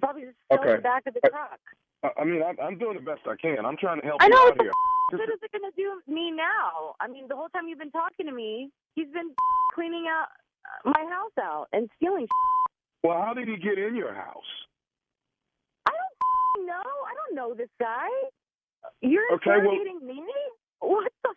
Probably 0.00 0.22
just 0.22 0.36
Okay. 0.50 0.76
the 0.76 0.82
back 0.82 1.06
of 1.06 1.14
the 1.14 1.20
truck. 1.28 1.60
I, 2.02 2.10
I 2.22 2.24
mean, 2.24 2.42
I'm, 2.42 2.56
I'm 2.60 2.78
doing 2.78 2.96
the 2.96 3.02
best 3.02 3.20
I 3.26 3.36
can. 3.36 3.64
I'm 3.64 3.76
trying 3.76 4.00
to 4.00 4.06
help 4.06 4.20
I 4.20 4.26
you 4.26 4.30
know 4.30 4.36
out 4.38 4.44
what 4.46 4.58
the 4.58 4.64
here. 4.64 4.72
Good 5.18 5.28
is 5.30 5.40
it 5.42 5.52
going 5.52 5.70
to 5.70 5.76
do 5.76 6.00
me 6.12 6.30
now? 6.30 6.94
I 7.00 7.08
mean, 7.08 7.26
the 7.28 7.36
whole 7.36 7.48
time 7.48 7.68
you've 7.68 7.78
been 7.78 7.90
talking 7.90 8.26
to 8.26 8.32
me, 8.32 8.70
he's 8.94 9.08
been 9.12 9.30
cleaning 9.74 10.06
out 10.08 10.28
uh, 10.64 10.90
my 10.96 11.04
house 11.10 11.32
out 11.40 11.66
and 11.72 11.88
stealing. 11.96 12.26
Well, 13.02 13.16
how 13.22 13.32
did 13.32 13.48
he 13.48 13.56
get 13.56 13.78
in 13.78 13.96
your 13.96 14.12
house? 14.12 14.44
I 15.86 15.90
don't 16.56 16.66
know. 16.70 16.74
I 16.74 17.12
don't 17.14 17.34
know 17.34 17.54
this 17.54 17.70
guy. 17.80 18.06
You're 19.00 19.22
Okay, 19.36 19.48
well- 19.50 19.72
interrogating 19.72 20.06
me? 20.06 20.22
What 20.80 21.10
the? 21.24 21.30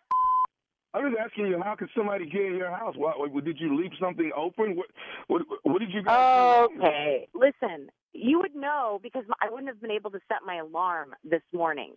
I'm 0.92 1.10
just 1.10 1.18
asking 1.20 1.46
you, 1.46 1.60
how 1.62 1.74
could 1.74 1.88
somebody 1.96 2.26
get 2.26 2.42
in 2.42 2.56
your 2.56 2.70
house? 2.70 2.94
What, 2.96 3.32
what 3.32 3.44
did 3.46 3.58
you 3.58 3.76
leave 3.80 3.90
something 3.98 4.30
open? 4.36 4.76
What 4.76 4.86
what, 5.26 5.42
what 5.62 5.78
did 5.80 5.90
you 5.90 6.02
guys 6.02 6.68
do? 6.68 6.76
Okay. 6.82 7.28
Listen, 7.34 7.88
you 8.12 8.38
would 8.40 8.54
know 8.54 9.00
because 9.02 9.24
I 9.42 9.48
wouldn't 9.50 9.68
have 9.68 9.80
been 9.80 9.90
able 9.90 10.10
to 10.10 10.20
set 10.28 10.38
my 10.46 10.56
alarm 10.56 11.14
this 11.24 11.42
morning 11.52 11.94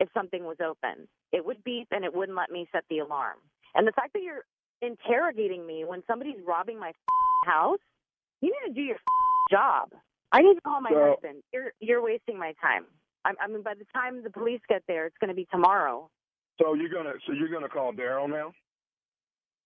if 0.00 0.08
something 0.14 0.44
was 0.44 0.56
open. 0.64 1.06
It 1.32 1.44
would 1.44 1.62
beep 1.62 1.88
and 1.92 2.04
it 2.04 2.12
wouldn't 2.14 2.36
let 2.36 2.50
me 2.50 2.66
set 2.72 2.84
the 2.90 2.98
alarm. 2.98 3.36
And 3.74 3.86
the 3.86 3.92
fact 3.92 4.12
that 4.14 4.22
you're 4.22 4.44
interrogating 4.82 5.66
me 5.66 5.84
when 5.84 6.02
somebody's 6.06 6.40
robbing 6.46 6.78
my 6.80 6.92
house, 7.46 7.78
you 8.40 8.48
need 8.50 8.68
to 8.68 8.74
do 8.74 8.82
your 8.82 8.96
job. 9.50 9.90
I 10.32 10.40
need 10.42 10.54
to 10.54 10.60
call 10.62 10.80
my 10.80 10.90
So- 10.90 11.10
husband. 11.14 11.42
You're 11.52 11.72
you're 11.80 12.02
wasting 12.02 12.38
my 12.38 12.54
time. 12.60 12.86
I, 13.24 13.32
I 13.40 13.46
mean, 13.48 13.62
by 13.62 13.74
the 13.74 13.84
time 13.94 14.22
the 14.22 14.30
police 14.30 14.60
get 14.68 14.82
there, 14.88 15.04
it's 15.06 15.16
going 15.20 15.28
to 15.28 15.34
be 15.34 15.46
tomorrow. 15.52 16.08
So 16.60 16.72
you're 16.74 16.88
gonna 16.88 17.12
so 17.26 17.32
you're 17.32 17.48
gonna 17.50 17.68
call 17.68 17.92
Daryl 17.92 18.28
now? 18.28 18.52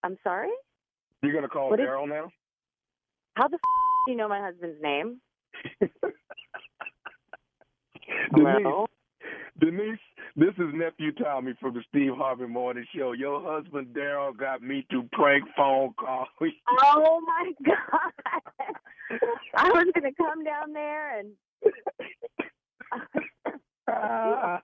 I'm 0.02 0.16
sorry. 0.24 0.50
You're 1.22 1.32
gonna 1.32 1.48
call 1.48 1.70
Daryl 1.72 2.08
now? 2.08 2.30
How 3.36 3.48
the 3.48 3.54
f- 3.56 3.60
do 4.06 4.12
you 4.12 4.16
know 4.18 4.28
my 4.28 4.40
husband's 4.40 4.80
name? 4.82 5.20
Denise, 8.34 8.88
Denise, 9.60 9.98
this 10.36 10.52
is 10.58 10.74
nephew 10.74 11.12
Tommy 11.12 11.54
from 11.60 11.74
the 11.74 11.82
Steve 11.88 12.12
Harvey 12.16 12.46
Morning 12.46 12.84
Show. 12.94 13.12
Your 13.12 13.40
husband 13.40 13.94
Daryl 13.94 14.36
got 14.36 14.62
me 14.62 14.84
to 14.90 15.08
prank 15.12 15.44
phone 15.56 15.94
call. 15.98 16.26
Oh 16.82 17.20
my 17.26 17.52
god! 17.64 18.12
I 19.56 19.68
was 19.70 19.86
gonna 19.94 20.12
come 20.14 20.44
down 20.44 20.72
there 20.72 21.18
and. 21.18 21.30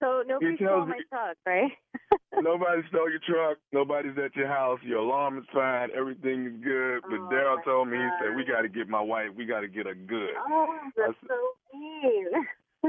so 0.00 0.22
nobody 0.26 0.56
stole 0.56 0.86
my 0.86 1.00
truck, 1.08 1.36
right? 1.44 1.70
Nobody 2.40 2.82
stole 2.88 3.10
your 3.10 3.20
truck. 3.28 3.58
Nobody's 3.72 4.16
at 4.22 4.34
your 4.36 4.46
house. 4.48 4.78
Your 4.82 4.98
alarm 4.98 5.38
is 5.38 5.44
fine. 5.52 5.88
Everything 5.96 6.46
is 6.46 6.52
good. 6.62 7.00
But 7.02 7.20
Oh, 7.20 7.28
Daryl 7.32 7.64
told 7.64 7.88
me, 7.88 7.96
he 7.96 8.08
said, 8.20 8.36
we 8.36 8.44
got 8.44 8.62
to 8.62 8.68
get 8.68 8.88
my 8.88 9.00
wife. 9.00 9.28
We 9.36 9.46
got 9.46 9.60
to 9.60 9.68
get 9.68 9.86
her 9.86 9.94
good. 9.94 10.30
Oh, 10.48 10.76
that's 10.96 11.14
so 11.26 11.34
mean. 11.72 12.26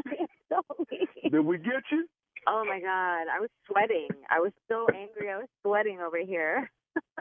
Did 1.31 1.39
we 1.39 1.57
get 1.57 1.83
you? 1.91 2.07
Oh 2.47 2.63
my 2.65 2.79
god! 2.79 3.27
I 3.33 3.39
was 3.39 3.49
sweating. 3.69 4.07
I 4.29 4.39
was 4.39 4.51
so 4.69 4.87
angry. 4.95 5.29
I 5.29 5.37
was 5.37 5.47
sweating 5.63 5.99
over 5.99 6.17
here. 6.17 6.69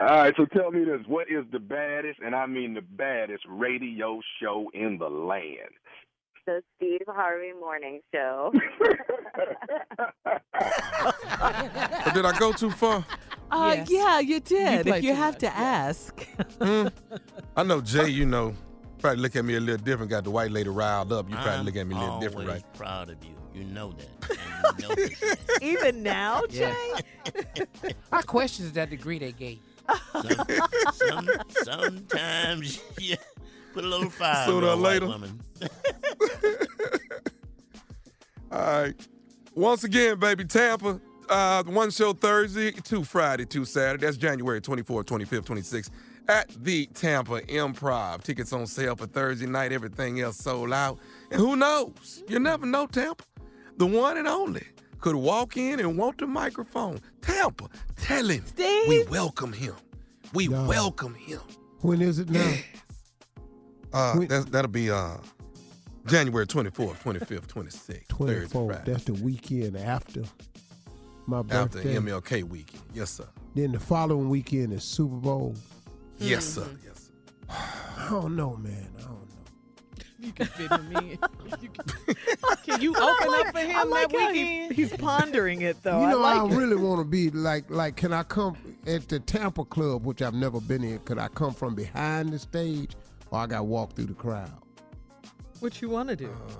All 0.00 0.06
right, 0.06 0.34
so 0.36 0.44
tell 0.46 0.70
me 0.70 0.84
this. 0.84 1.00
What 1.08 1.28
is 1.28 1.44
the 1.50 1.58
baddest, 1.58 2.20
and 2.24 2.34
I 2.36 2.46
mean 2.46 2.74
the 2.74 2.82
baddest, 2.82 3.44
radio 3.48 4.20
show 4.40 4.70
in 4.74 4.96
the 4.98 5.08
land? 5.08 5.72
the 6.46 6.62
Steve 6.76 7.02
Harvey 7.06 7.52
Morning 7.52 8.00
Show. 8.12 8.52
Did 12.14 12.26
I 12.26 12.36
go 12.38 12.52
too 12.52 12.70
far? 12.70 13.04
Uh, 13.50 13.74
Yes. 13.76 13.90
Yeah, 13.90 14.18
you 14.18 14.40
did. 14.40 14.86
played 14.86 14.98
if 14.98 15.04
you 15.04 15.14
have 15.14 15.34
much, 15.34 15.40
to 15.40 15.54
ask. 15.56 16.26
I 17.56 17.62
know 17.62 17.80
Jay, 17.80 18.08
you 18.08 18.26
know, 18.26 18.54
probably 19.02 19.20
look 19.20 19.36
at 19.36 19.44
me 19.44 19.56
a 19.56 19.60
little 19.60 19.84
different. 19.84 20.10
Got 20.10 20.24
the 20.24 20.30
white 20.30 20.50
lady 20.50 20.70
riled 20.70 21.12
up. 21.12 21.28
You 21.28 21.34
probably 21.34 21.52
I'm 21.52 21.64
look 21.66 21.76
at 21.76 21.86
me 21.86 21.94
a 21.94 21.98
little 21.98 22.20
different, 22.20 22.48
right? 22.48 22.62
proud 22.74 23.10
of 23.10 23.22
you. 23.22 23.34
You 23.54 23.64
know 23.64 23.92
that. 23.92 24.38
You 24.78 24.88
know 24.88 24.94
this. 24.94 25.36
Even 25.60 26.02
now, 26.04 26.46
Jay? 26.46 26.74
I 28.12 28.22
question 28.22 28.64
is 28.64 28.72
that 28.72 28.90
degree 28.90 29.18
they 29.18 29.32
gave. 29.32 29.58
Some, 30.94 31.28
sometimes 31.50 32.80
you 32.98 33.16
put 33.74 33.84
a 33.84 33.88
little 33.88 34.08
fire 34.08 34.46
Sooner 34.46 34.68
on 34.68 34.72
or 34.72 34.72
a 34.72 34.76
white 34.76 34.92
later. 35.02 35.06
woman. 35.08 35.40
All 38.52 38.58
right. 38.60 38.94
Once 39.54 39.84
again, 39.84 40.18
baby, 40.18 40.44
Tampa. 40.44 41.00
Uh, 41.28 41.64
one 41.64 41.90
show 41.90 42.12
Thursday, 42.12 42.70
two 42.70 43.02
Friday, 43.04 43.44
two 43.44 43.64
Saturday. 43.64 44.06
That's 44.06 44.16
January 44.16 44.60
24th, 44.60 45.04
25th, 45.04 45.44
26th 45.44 45.90
at 46.32 46.48
the 46.64 46.86
Tampa 46.94 47.40
Improv. 47.42 48.22
Tickets 48.22 48.52
on 48.52 48.66
sale 48.66 48.96
for 48.96 49.06
Thursday 49.06 49.46
night. 49.46 49.70
Everything 49.72 50.20
else 50.20 50.38
sold 50.38 50.72
out. 50.72 50.98
And 51.30 51.40
who 51.40 51.56
knows? 51.56 52.22
You 52.28 52.38
never 52.38 52.64
know, 52.66 52.86
Tampa. 52.86 53.24
The 53.76 53.86
one 53.86 54.16
and 54.16 54.26
only 54.26 54.66
could 55.00 55.14
walk 55.16 55.56
in 55.56 55.78
and 55.80 55.98
want 55.98 56.18
the 56.18 56.26
microphone. 56.26 57.00
Tampa, 57.20 57.68
tell 57.96 58.26
him 58.28 58.44
Steve? 58.46 58.88
we 58.88 59.04
welcome 59.04 59.52
him. 59.52 59.74
We 60.32 60.48
No. 60.48 60.64
welcome 60.66 61.14
him. 61.14 61.40
When 61.80 62.00
is 62.00 62.18
it 62.18 62.30
now? 62.30 62.54
Uh, 63.92 64.14
When- 64.14 64.28
that's, 64.28 64.46
that'll 64.46 64.70
be 64.70 64.90
uh, 64.90 65.16
January 66.06 66.46
24th, 66.46 67.02
25th, 67.02 67.46
26th. 67.46 67.72
Thursday, 67.74 68.02
24. 68.08 68.82
That's 68.86 69.04
the 69.04 69.12
weekend 69.14 69.76
after 69.76 70.22
my 71.26 71.42
birthday. 71.42 71.80
After 71.90 72.00
birthday. 72.00 72.40
MLK 72.40 72.42
weekend. 72.44 72.82
Yes, 72.94 73.10
sir. 73.10 73.26
Then 73.54 73.72
the 73.72 73.80
following 73.80 74.28
weekend 74.30 74.72
is 74.72 74.82
Super 74.84 75.16
Bowl. 75.16 75.54
Yes, 76.22 76.44
sir. 76.44 76.62
Mm-hmm. 76.62 76.86
Yes, 76.86 77.10
sir. 77.48 77.54
I 77.98 78.08
don't 78.10 78.36
know, 78.36 78.56
man. 78.56 78.88
I 78.98 79.02
don't 79.02 79.10
know. 79.10 79.18
You 80.18 80.32
can 80.32 80.46
fit 80.46 80.70
him 80.70 80.96
in. 80.96 81.18
You 81.60 81.68
can, 81.68 82.14
can 82.64 82.80
you 82.80 82.94
open 82.96 83.28
up 83.34 83.52
for 83.52 83.58
him 83.60 83.76
I 83.76 83.82
like 83.82 84.08
that 84.10 84.20
how 84.20 84.32
he- 84.32 84.42
weekend? 84.44 84.72
he's 84.72 84.96
pondering 84.96 85.62
it, 85.62 85.82
though. 85.82 86.00
you 86.00 86.08
know, 86.08 86.22
I 86.22 86.34
I, 86.34 86.40
like 86.42 86.52
it. 86.52 86.56
really 86.56 86.76
want 86.76 87.00
to 87.00 87.04
be 87.04 87.30
like, 87.30 87.68
like, 87.70 87.96
can 87.96 88.12
I 88.12 88.22
come 88.22 88.56
at 88.86 89.08
the 89.08 89.18
Tampa 89.20 89.64
Club, 89.64 90.04
which 90.06 90.22
I've 90.22 90.34
never 90.34 90.60
been 90.60 90.84
in? 90.84 91.00
Could 91.00 91.18
I 91.18 91.28
come 91.28 91.52
from 91.54 91.74
behind 91.74 92.30
the 92.32 92.38
stage, 92.38 92.92
or 93.30 93.40
I 93.40 93.46
got 93.46 93.58
to 93.58 93.64
walk 93.64 93.94
through 93.94 94.06
the 94.06 94.14
crowd? 94.14 94.52
What 95.60 95.80
you 95.82 95.88
want 95.88 96.08
to 96.10 96.16
do? 96.16 96.26
Uh, 96.30 96.52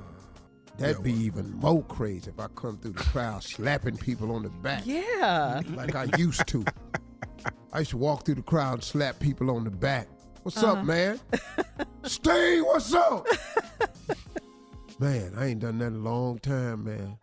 that'd 0.79 1.03
be 1.05 1.13
even 1.13 1.53
more 1.55 1.85
crazy 1.85 2.31
if 2.31 2.41
I 2.41 2.49
come 2.57 2.79
through 2.79 2.93
the 2.93 3.03
crowd 3.05 3.43
slapping 3.45 3.97
people 3.97 4.33
on 4.33 4.43
the 4.43 4.49
back. 4.51 4.83
Yeah. 4.85 5.61
like 5.75 5.95
I 5.95 6.09
used 6.19 6.47
to. 6.49 6.65
I 7.73 7.81
used 7.81 7.91
to 7.93 7.97
walk 7.97 8.25
through 8.27 8.35
the 8.37 8.43
crowd 8.43 8.75
and 8.75 8.85
slap 8.85 9.19
people 9.19 9.51
on 9.51 9.65
the 9.65 9.71
back. 9.71 10.09
What's 10.43 10.63
Uh-huh. 10.63 10.73
up, 10.81 10.85
man? 10.85 11.21
Steve, 12.05 12.65
what's 12.65 12.93
up? 12.95 13.27
man, 14.99 15.33
I 15.37 15.47
ain't 15.47 15.61
done 15.61 15.79
that 15.79 15.87
in 15.87 15.95
a 15.95 15.99
long 15.99 16.39
time, 16.39 16.85
man. 16.85 17.19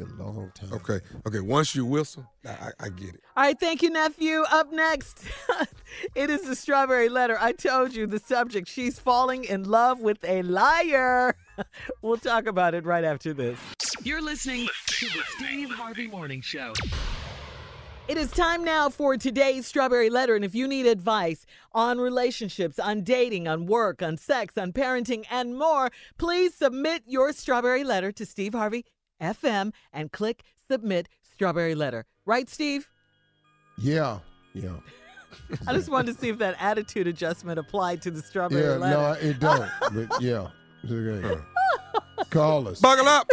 A 0.00 0.22
long 0.22 0.50
time. 0.54 0.72
Okay. 0.72 0.98
Okay. 1.26 1.40
Once 1.40 1.74
you 1.74 1.84
whistle, 1.86 2.26
I, 2.44 2.50
I, 2.50 2.70
I 2.80 2.88
get 2.88 3.10
it. 3.14 3.20
All 3.36 3.44
right, 3.44 3.58
thank 3.58 3.80
you, 3.82 3.90
nephew. 3.90 4.42
Up 4.50 4.72
next, 4.72 5.22
it 6.16 6.30
is 6.30 6.40
the 6.42 6.56
strawberry 6.56 7.08
letter. 7.08 7.36
I 7.40 7.52
told 7.52 7.94
you 7.94 8.06
the 8.08 8.18
subject. 8.18 8.66
She's 8.66 8.98
falling 8.98 9.44
in 9.44 9.64
love 9.64 10.00
with 10.00 10.18
a 10.24 10.42
liar. 10.42 11.36
we'll 12.02 12.16
talk 12.16 12.46
about 12.46 12.74
it 12.74 12.84
right 12.84 13.04
after 13.04 13.32
this. 13.32 13.58
You're 14.02 14.22
listening 14.22 14.68
to 14.86 15.06
the 15.06 15.22
Steve 15.36 15.70
Harvey 15.70 16.08
Morning 16.08 16.40
Show. 16.40 16.72
It 18.06 18.18
is 18.18 18.30
time 18.32 18.64
now 18.64 18.90
for 18.90 19.16
today's 19.16 19.66
strawberry 19.66 20.10
letter. 20.10 20.36
And 20.36 20.44
if 20.44 20.54
you 20.54 20.68
need 20.68 20.86
advice 20.86 21.46
on 21.72 21.98
relationships, 21.98 22.78
on 22.78 23.02
dating, 23.02 23.48
on 23.48 23.64
work, 23.64 24.02
on 24.02 24.18
sex, 24.18 24.58
on 24.58 24.72
parenting, 24.72 25.24
and 25.30 25.58
more, 25.58 25.90
please 26.18 26.54
submit 26.54 27.02
your 27.06 27.32
strawberry 27.32 27.82
letter 27.82 28.12
to 28.12 28.26
Steve 28.26 28.52
Harvey 28.52 28.84
FM 29.22 29.72
and 29.90 30.12
click 30.12 30.42
submit 30.70 31.08
strawberry 31.22 31.74
letter. 31.74 32.04
Right, 32.26 32.48
Steve? 32.50 32.90
Yeah, 33.78 34.18
yeah. 34.52 34.76
I 35.66 35.72
just 35.72 35.88
wanted 35.88 36.14
to 36.14 36.20
see 36.20 36.28
if 36.28 36.38
that 36.38 36.56
attitude 36.60 37.06
adjustment 37.06 37.58
applied 37.58 38.02
to 38.02 38.10
the 38.10 38.20
strawberry 38.20 38.62
Yeah, 38.64 38.76
letter. 38.76 38.96
no, 39.22 39.28
it 39.30 39.40
don't. 39.40 39.70
but 39.92 40.20
yeah. 40.22 40.48
It's 42.18 42.20
okay. 42.20 42.30
Call 42.30 42.68
us. 42.68 42.80
Buckle 42.80 43.08
up. 43.08 43.30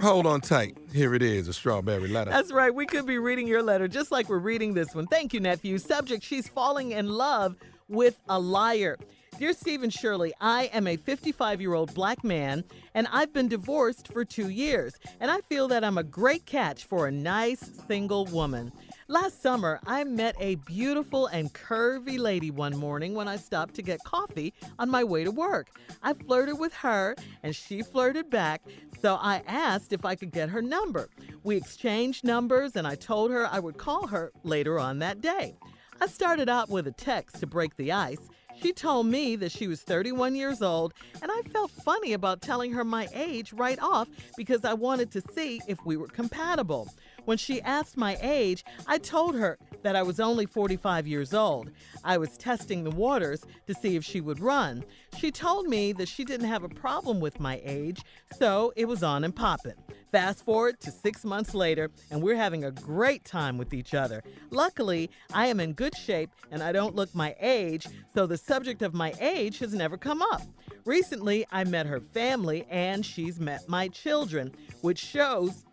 Hold 0.00 0.26
on 0.26 0.40
tight. 0.40 0.76
Here 0.92 1.14
it 1.14 1.22
is, 1.22 1.48
a 1.48 1.52
strawberry 1.52 2.08
letter. 2.08 2.30
That's 2.30 2.52
right. 2.52 2.74
We 2.74 2.86
could 2.86 3.06
be 3.06 3.18
reading 3.18 3.46
your 3.46 3.62
letter 3.62 3.88
just 3.88 4.12
like 4.12 4.28
we're 4.28 4.38
reading 4.38 4.74
this 4.74 4.94
one. 4.94 5.06
Thank 5.06 5.32
you, 5.32 5.40
nephew. 5.40 5.78
Subject 5.78 6.22
She's 6.22 6.48
falling 6.48 6.92
in 6.92 7.08
love 7.08 7.56
with 7.88 8.18
a 8.28 8.38
liar. 8.38 8.96
Dear 9.38 9.52
Stephen 9.52 9.88
Shirley, 9.88 10.32
I 10.40 10.64
am 10.72 10.88
a 10.88 10.96
55 10.96 11.60
year 11.60 11.74
old 11.74 11.94
black 11.94 12.24
man 12.24 12.64
and 12.94 13.06
I've 13.12 13.32
been 13.32 13.46
divorced 13.46 14.12
for 14.12 14.24
two 14.24 14.48
years. 14.48 14.94
And 15.20 15.30
I 15.30 15.40
feel 15.42 15.68
that 15.68 15.84
I'm 15.84 15.96
a 15.96 16.02
great 16.02 16.44
catch 16.44 16.86
for 16.86 17.06
a 17.06 17.12
nice 17.12 17.60
single 17.86 18.26
woman. 18.26 18.72
Last 19.10 19.40
summer, 19.40 19.80
I 19.86 20.04
met 20.04 20.36
a 20.38 20.56
beautiful 20.56 21.28
and 21.28 21.50
curvy 21.54 22.18
lady 22.18 22.50
one 22.50 22.76
morning 22.76 23.14
when 23.14 23.26
I 23.26 23.36
stopped 23.36 23.72
to 23.76 23.82
get 23.82 24.04
coffee 24.04 24.52
on 24.78 24.90
my 24.90 25.02
way 25.02 25.24
to 25.24 25.30
work. 25.30 25.70
I 26.02 26.12
flirted 26.12 26.58
with 26.58 26.74
her 26.74 27.16
and 27.42 27.56
she 27.56 27.80
flirted 27.80 28.28
back, 28.28 28.60
so 29.00 29.14
I 29.14 29.42
asked 29.46 29.94
if 29.94 30.04
I 30.04 30.14
could 30.14 30.30
get 30.30 30.50
her 30.50 30.60
number. 30.60 31.08
We 31.42 31.56
exchanged 31.56 32.22
numbers 32.22 32.76
and 32.76 32.86
I 32.86 32.96
told 32.96 33.30
her 33.30 33.46
I 33.46 33.60
would 33.60 33.78
call 33.78 34.08
her 34.08 34.30
later 34.42 34.78
on 34.78 34.98
that 34.98 35.22
day. 35.22 35.56
I 36.02 36.06
started 36.06 36.50
out 36.50 36.68
with 36.68 36.86
a 36.86 36.92
text 36.92 37.40
to 37.40 37.46
break 37.46 37.76
the 37.76 37.92
ice. 37.92 38.28
She 38.60 38.72
told 38.72 39.06
me 39.06 39.36
that 39.36 39.52
she 39.52 39.68
was 39.68 39.82
31 39.82 40.34
years 40.34 40.62
old, 40.62 40.92
and 41.22 41.30
I 41.30 41.42
felt 41.52 41.70
funny 41.70 42.12
about 42.12 42.42
telling 42.42 42.72
her 42.72 42.84
my 42.84 43.06
age 43.14 43.52
right 43.52 43.78
off 43.80 44.08
because 44.36 44.64
I 44.64 44.74
wanted 44.74 45.12
to 45.12 45.22
see 45.32 45.60
if 45.68 45.78
we 45.86 45.96
were 45.96 46.08
compatible. 46.08 46.88
When 47.28 47.36
she 47.36 47.60
asked 47.60 47.98
my 47.98 48.16
age, 48.22 48.64
I 48.86 48.96
told 48.96 49.34
her 49.34 49.58
that 49.82 49.94
I 49.94 50.02
was 50.02 50.18
only 50.18 50.46
45 50.46 51.06
years 51.06 51.34
old. 51.34 51.70
I 52.02 52.16
was 52.16 52.38
testing 52.38 52.84
the 52.84 52.90
waters 52.90 53.44
to 53.66 53.74
see 53.74 53.96
if 53.96 54.02
she 54.02 54.22
would 54.22 54.40
run. 54.40 54.82
She 55.18 55.30
told 55.30 55.66
me 55.66 55.92
that 55.92 56.08
she 56.08 56.24
didn't 56.24 56.48
have 56.48 56.64
a 56.64 56.70
problem 56.70 57.20
with 57.20 57.38
my 57.38 57.60
age, 57.62 58.02
so 58.38 58.72
it 58.76 58.86
was 58.86 59.02
on 59.02 59.24
and 59.24 59.36
popping. 59.36 59.74
Fast 60.10 60.42
forward 60.46 60.80
to 60.80 60.90
six 60.90 61.22
months 61.22 61.52
later, 61.52 61.90
and 62.10 62.22
we're 62.22 62.34
having 62.34 62.64
a 62.64 62.70
great 62.70 63.26
time 63.26 63.58
with 63.58 63.74
each 63.74 63.92
other. 63.92 64.22
Luckily, 64.48 65.10
I 65.34 65.48
am 65.48 65.60
in 65.60 65.74
good 65.74 65.94
shape 65.98 66.30
and 66.50 66.62
I 66.62 66.72
don't 66.72 66.96
look 66.96 67.14
my 67.14 67.36
age, 67.40 67.86
so 68.14 68.26
the 68.26 68.38
subject 68.38 68.80
of 68.80 68.94
my 68.94 69.12
age 69.20 69.58
has 69.58 69.74
never 69.74 69.98
come 69.98 70.22
up. 70.22 70.40
Recently, 70.86 71.44
I 71.52 71.64
met 71.64 71.84
her 71.84 72.00
family 72.00 72.66
and 72.70 73.04
she's 73.04 73.38
met 73.38 73.68
my 73.68 73.88
children, 73.88 74.54
which 74.80 74.98
shows 74.98 75.66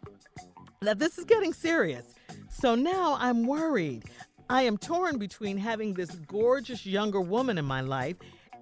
that 0.85 0.99
this 0.99 1.17
is 1.17 1.25
getting 1.25 1.53
serious. 1.53 2.05
So 2.49 2.75
now 2.75 3.17
I'm 3.19 3.45
worried. 3.45 4.03
I 4.49 4.61
am 4.63 4.77
torn 4.77 5.17
between 5.17 5.57
having 5.57 5.93
this 5.93 6.11
gorgeous 6.11 6.85
younger 6.85 7.21
woman 7.21 7.57
in 7.57 7.65
my 7.65 7.81
life 7.81 8.15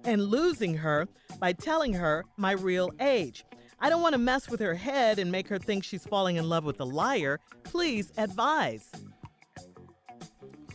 and 0.04 0.22
losing 0.22 0.74
her 0.76 1.06
by 1.38 1.52
telling 1.52 1.92
her 1.94 2.24
my 2.36 2.52
real 2.52 2.90
age. 3.00 3.44
I 3.80 3.90
don't 3.90 4.00
want 4.02 4.14
to 4.14 4.18
mess 4.18 4.48
with 4.48 4.60
her 4.60 4.74
head 4.74 5.18
and 5.18 5.30
make 5.30 5.46
her 5.48 5.58
think 5.58 5.84
she's 5.84 6.06
falling 6.06 6.36
in 6.36 6.48
love 6.48 6.64
with 6.64 6.80
a 6.80 6.84
liar. 6.84 7.38
Please 7.64 8.12
advise. 8.16 8.90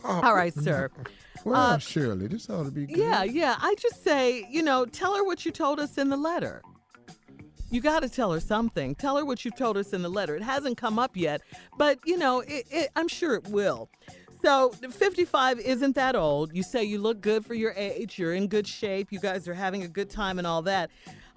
All 0.04 0.34
right, 0.34 0.54
sir. 0.54 0.90
Well, 1.42 1.56
Uh, 1.58 1.78
Shirley, 1.78 2.26
this 2.26 2.50
ought 2.50 2.64
to 2.64 2.70
be 2.70 2.84
good. 2.84 2.98
Yeah, 2.98 3.22
yeah. 3.22 3.56
I 3.58 3.74
just 3.76 4.04
say, 4.04 4.46
you 4.50 4.62
know, 4.62 4.84
tell 4.84 5.16
her 5.16 5.24
what 5.24 5.46
you 5.46 5.50
told 5.50 5.80
us 5.80 5.96
in 5.96 6.10
the 6.10 6.16
letter. 6.18 6.60
You 7.70 7.80
got 7.80 8.00
to 8.00 8.08
tell 8.08 8.32
her 8.32 8.40
something. 8.40 8.94
Tell 8.96 9.16
her 9.16 9.24
what 9.24 9.44
you've 9.44 9.56
told 9.56 9.76
us 9.76 9.92
in 9.92 10.02
the 10.02 10.08
letter. 10.08 10.36
It 10.36 10.42
hasn't 10.42 10.76
come 10.76 10.98
up 10.98 11.16
yet, 11.16 11.42
but 11.78 11.98
you 12.04 12.16
know, 12.16 12.40
it, 12.40 12.66
it, 12.70 12.90
I'm 12.96 13.08
sure 13.08 13.34
it 13.34 13.48
will. 13.48 13.88
So, 14.42 14.70
55 14.70 15.60
isn't 15.60 15.94
that 15.96 16.16
old. 16.16 16.54
You 16.54 16.62
say 16.62 16.82
you 16.82 16.98
look 16.98 17.20
good 17.20 17.44
for 17.44 17.54
your 17.54 17.72
age. 17.76 18.18
You're 18.18 18.32
in 18.32 18.48
good 18.48 18.66
shape. 18.66 19.12
You 19.12 19.20
guys 19.20 19.46
are 19.46 19.54
having 19.54 19.82
a 19.82 19.88
good 19.88 20.08
time 20.08 20.38
and 20.38 20.46
all 20.46 20.62
that. 20.62 20.90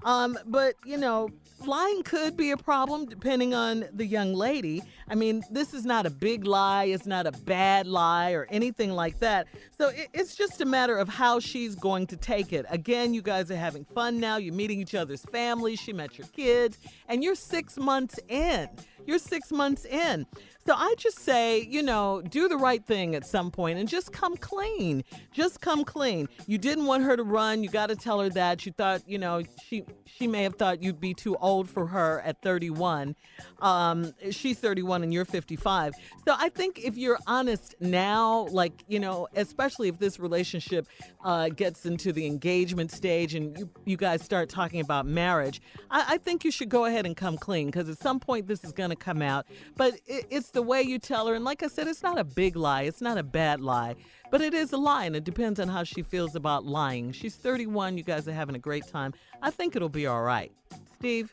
Um, 0.05 0.37
but 0.45 0.75
you 0.85 0.97
know, 0.97 1.29
lying 1.65 2.03
could 2.03 2.35
be 2.35 2.51
a 2.51 2.57
problem 2.57 3.05
depending 3.05 3.53
on 3.53 3.85
the 3.93 4.05
young 4.05 4.33
lady. 4.33 4.81
I 5.07 5.15
mean, 5.15 5.43
this 5.51 5.73
is 5.73 5.85
not 5.85 6.05
a 6.05 6.09
big 6.09 6.45
lie. 6.45 6.85
It's 6.85 7.05
not 7.05 7.27
a 7.27 7.31
bad 7.31 7.87
lie 7.87 8.31
or 8.31 8.47
anything 8.49 8.91
like 8.91 9.19
that. 9.19 9.47
So 9.77 9.89
it, 9.89 10.09
it's 10.13 10.35
just 10.35 10.61
a 10.61 10.65
matter 10.65 10.97
of 10.97 11.07
how 11.09 11.39
she's 11.39 11.75
going 11.75 12.07
to 12.07 12.17
take 12.17 12.53
it. 12.53 12.65
Again, 12.69 13.13
you 13.13 13.21
guys 13.21 13.51
are 13.51 13.55
having 13.55 13.85
fun 13.85 14.19
now. 14.19 14.37
You're 14.37 14.53
meeting 14.53 14.79
each 14.79 14.95
other's 14.95 15.23
families. 15.25 15.79
She 15.79 15.93
met 15.93 16.17
your 16.17 16.27
kids, 16.27 16.77
and 17.07 17.23
you're 17.23 17.35
six 17.35 17.77
months 17.77 18.19
in. 18.27 18.69
You're 19.05 19.19
six 19.19 19.51
months 19.51 19.85
in. 19.85 20.25
So 20.65 20.73
I 20.75 20.95
just 20.97 21.19
say, 21.19 21.61
you 21.61 21.83
know, 21.83 22.21
do 22.21 22.47
the 22.47 22.55
right 22.55 22.83
thing 22.85 23.15
at 23.15 23.25
some 23.25 23.51
point 23.51 23.79
and 23.79 23.89
just 23.89 24.13
come 24.13 24.37
clean. 24.37 25.03
Just 25.33 25.59
come 25.59 25.83
clean. 25.83 26.29
You 26.47 26.57
didn't 26.57 26.85
want 26.85 27.03
her 27.03 27.17
to 27.17 27.23
run. 27.23 27.63
You 27.63 27.69
got 27.69 27.87
to 27.87 27.97
tell 27.97 28.21
her 28.21 28.29
that. 28.29 28.65
You 28.65 28.71
thought, 28.71 29.01
you 29.05 29.17
know, 29.17 29.43
she 29.65 29.83
she 30.05 30.27
may 30.27 30.43
have 30.43 30.55
thought 30.55 30.81
you'd 30.81 30.99
be 30.99 31.13
too 31.13 31.35
old 31.37 31.69
for 31.69 31.87
her 31.87 32.21
at 32.21 32.41
31. 32.41 33.15
Um, 33.61 34.13
she's 34.31 34.59
31 34.59 35.03
and 35.03 35.13
you're 35.13 35.25
55. 35.25 35.93
So 36.25 36.35
I 36.37 36.49
think 36.49 36.79
if 36.83 36.97
you're 36.97 37.19
honest 37.27 37.75
now, 37.79 38.47
like, 38.51 38.73
you 38.87 38.99
know, 38.99 39.27
especially 39.35 39.87
if 39.89 39.99
this 39.99 40.19
relationship 40.19 40.87
uh, 41.23 41.49
gets 41.49 41.85
into 41.85 42.11
the 42.11 42.25
engagement 42.25 42.91
stage 42.91 43.35
and 43.35 43.57
you, 43.57 43.69
you 43.85 43.97
guys 43.97 44.21
start 44.21 44.49
talking 44.49 44.79
about 44.79 45.05
marriage, 45.05 45.61
I, 45.89 46.05
I 46.09 46.17
think 46.17 46.43
you 46.43 46.51
should 46.51 46.69
go 46.69 46.85
ahead 46.85 47.05
and 47.05 47.15
come 47.15 47.37
clean 47.37 47.67
because 47.67 47.89
at 47.89 47.99
some 47.99 48.19
point 48.19 48.47
this 48.47 48.63
is 48.63 48.71
going 48.71 48.89
to 48.89 48.95
come 48.95 49.21
out. 49.21 49.45
But 49.75 49.95
it, 50.05 50.25
it's 50.29 50.51
the 50.51 50.61
way 50.61 50.81
you 50.81 50.99
tell 50.99 51.27
her. 51.27 51.35
And 51.35 51.45
like 51.45 51.63
I 51.63 51.67
said, 51.67 51.87
it's 51.87 52.03
not 52.03 52.17
a 52.17 52.23
big 52.23 52.55
lie, 52.55 52.83
it's 52.83 53.01
not 53.01 53.17
a 53.17 53.23
bad 53.23 53.61
lie. 53.61 53.95
But 54.33 54.41
it 54.41 54.55
is 54.55 54.73
a 54.73 54.77
lie, 54.77 55.05
and 55.05 55.15
it 55.15 55.25
depends 55.25 55.59
on 55.59 55.67
how 55.67 55.83
she 55.83 56.01
feels 56.01 56.35
about 56.35 56.65
lying. 56.65 57.11
She's 57.11 57.35
31. 57.35 57.99
You 57.99 58.03
guys 58.03 58.27
are 58.27 58.31
having 58.31 58.55
a 58.55 58.59
great 58.59 58.87
time. 58.87 59.13
I 59.43 59.51
think 59.51 59.75
it'll 59.75 59.89
be 59.89 60.07
all 60.07 60.23
right. 60.23 60.51
Steve? 60.95 61.31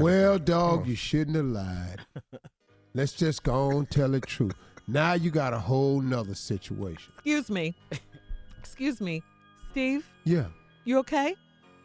Well, 0.00 0.40
dog, 0.40 0.88
you 0.88 0.96
shouldn't 0.96 1.36
have 1.36 1.46
lied. 1.46 2.00
Let's 2.94 3.12
just 3.12 3.44
go 3.44 3.76
on 3.76 3.86
tell 3.86 4.08
the 4.08 4.18
truth. 4.18 4.54
Now 4.88 5.12
you 5.12 5.30
got 5.30 5.52
a 5.52 5.58
whole 5.60 6.00
nother 6.00 6.34
situation. 6.34 7.12
Excuse 7.14 7.48
me. 7.48 7.76
Excuse 8.58 9.00
me. 9.00 9.22
Steve? 9.70 10.04
Yeah. 10.24 10.46
You 10.84 10.98
okay? 10.98 11.36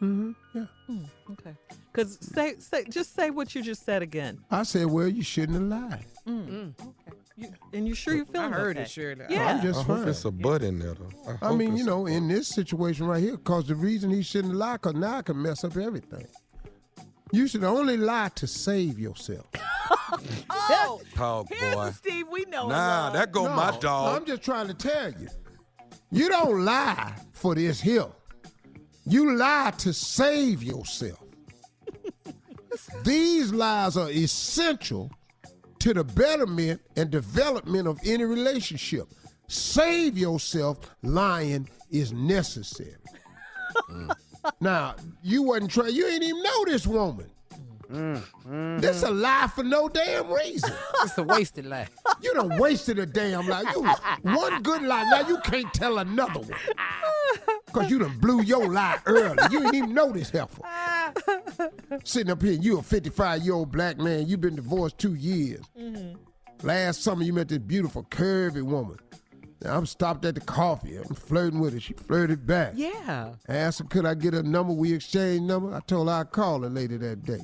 Mm-hmm. 0.02 0.32
Yeah. 0.54 0.66
Hmm, 0.88 1.04
okay. 1.30 1.54
Because 1.92 2.18
say, 2.20 2.56
say, 2.58 2.84
just 2.90 3.14
say 3.14 3.30
what 3.30 3.54
you 3.54 3.62
just 3.62 3.84
said 3.84 4.02
again. 4.02 4.40
I 4.50 4.64
said, 4.64 4.86
well, 4.86 5.06
you 5.06 5.22
shouldn't 5.22 5.70
have 5.72 5.82
lied. 5.82 6.06
Mm. 6.26 6.74
Okay. 6.80 7.19
You, 7.40 7.48
and 7.72 7.88
you 7.88 7.94
sure 7.94 8.14
you're 8.14 8.26
feeling 8.26 8.52
heard 8.52 8.76
okay? 8.76 8.84
it, 8.84 8.90
Shirley. 8.90 9.24
Yeah. 9.30 9.54
I'm 9.54 9.62
just 9.62 9.80
I 9.80 9.82
hope 9.84 9.98
fine. 9.98 10.08
it's 10.08 10.24
a 10.24 10.30
butt 10.30 10.62
in 10.62 10.78
there, 10.78 10.94
though. 10.94 11.36
I, 11.42 11.48
I 11.48 11.54
mean, 11.54 11.76
you 11.76 11.84
know, 11.84 12.06
in 12.06 12.28
this 12.28 12.48
situation 12.48 13.06
right 13.06 13.22
here, 13.22 13.36
because 13.36 13.66
the 13.66 13.74
reason 13.74 14.10
he 14.10 14.22
shouldn't 14.22 14.54
lie, 14.54 14.74
because 14.74 14.94
now 14.94 15.16
I 15.18 15.22
can 15.22 15.40
mess 15.40 15.64
up 15.64 15.76
everything. 15.76 16.26
You 17.32 17.46
should 17.46 17.64
only 17.64 17.96
lie 17.96 18.30
to 18.34 18.46
save 18.46 18.98
yourself. 18.98 19.46
Oh, 20.50 21.00
Dog, 21.16 21.48
here's 21.48 21.74
boy. 21.74 21.84
the 21.86 21.92
Steve 21.92 22.26
we 22.30 22.44
know. 22.46 22.68
Nah, 22.68 23.04
love. 23.04 23.12
that 23.12 23.30
go 23.30 23.48
my 23.48 23.76
dog. 23.78 24.16
I'm 24.16 24.26
just 24.26 24.42
trying 24.42 24.66
to 24.66 24.74
tell 24.74 25.12
you. 25.12 25.28
You 26.10 26.28
don't 26.28 26.64
lie 26.64 27.14
for 27.32 27.54
this 27.54 27.80
here. 27.80 28.06
You 29.06 29.36
lie 29.36 29.72
to 29.78 29.92
save 29.92 30.62
yourself. 30.64 31.22
These 33.04 33.52
lies 33.52 33.96
are 33.96 34.10
essential 34.10 35.10
to 35.80 35.94
the 35.94 36.04
betterment 36.04 36.80
and 36.96 37.10
development 37.10 37.88
of 37.88 37.98
any 38.04 38.24
relationship. 38.24 39.08
Save 39.48 40.16
yourself, 40.16 40.94
lying 41.02 41.68
is 41.90 42.12
necessary. 42.12 42.94
Mm. 43.90 44.14
Now, 44.60 44.94
you 45.22 45.42
wasn't 45.42 45.70
trying, 45.70 45.94
you 45.94 46.06
ain't 46.06 46.22
even 46.22 46.42
know 46.42 46.64
this 46.66 46.86
woman. 46.86 47.30
Mm-hmm. 47.90 48.78
This 48.78 49.02
a 49.02 49.10
lie 49.10 49.48
for 49.54 49.64
no 49.64 49.88
damn 49.88 50.30
reason. 50.32 50.72
It's 51.02 51.16
a 51.16 51.22
wasted 51.22 51.66
lie. 51.66 51.88
You 52.20 52.34
done 52.34 52.58
wasted 52.58 52.98
a 52.98 53.06
damn 53.06 53.48
lie. 53.48 53.64
You 53.74 53.82
one 54.34 54.62
good 54.62 54.82
lie. 54.82 55.04
Now 55.04 55.26
you 55.26 55.38
can't 55.40 55.72
tell 55.72 55.98
another 55.98 56.40
one. 56.40 56.58
Cause 57.72 57.90
you 57.90 57.98
done 57.98 58.18
blew 58.18 58.42
your 58.42 58.68
lie 58.68 58.98
early. 59.06 59.38
You 59.50 59.60
didn't 59.60 59.74
even 59.74 59.94
know 59.94 60.12
this 60.12 60.30
heifer. 60.30 60.62
Sitting 62.04 62.30
up 62.30 62.42
here, 62.42 62.52
you 62.52 62.78
a 62.78 62.82
55 62.82 63.42
year 63.42 63.54
old 63.54 63.72
black 63.72 63.98
man. 63.98 64.26
You've 64.26 64.40
been 64.40 64.56
divorced 64.56 64.98
two 64.98 65.14
years. 65.14 65.62
Mm-hmm. 65.78 66.66
Last 66.66 67.02
summer 67.02 67.22
you 67.22 67.32
met 67.32 67.48
this 67.48 67.58
beautiful 67.58 68.04
curvy 68.04 68.62
woman. 68.62 68.98
Now 69.62 69.76
I'm 69.76 69.86
stopped 69.86 70.24
at 70.24 70.34
the 70.34 70.40
coffee. 70.40 70.96
I'm 70.96 71.14
flirting 71.14 71.60
with 71.60 71.74
her. 71.74 71.80
She 71.80 71.92
flirted 71.94 72.46
back. 72.46 72.72
Yeah. 72.76 73.32
I 73.48 73.56
asked 73.56 73.78
her, 73.80 73.84
could 73.86 74.06
I 74.06 74.14
get 74.14 74.34
her 74.34 74.42
number? 74.42 74.72
We 74.72 74.92
exchanged 74.92 75.44
number. 75.44 75.74
I 75.74 75.80
told 75.80 76.08
her 76.08 76.14
I'd 76.14 76.30
call 76.30 76.60
her 76.60 76.68
later 76.70 76.98
that 76.98 77.24
day. 77.24 77.40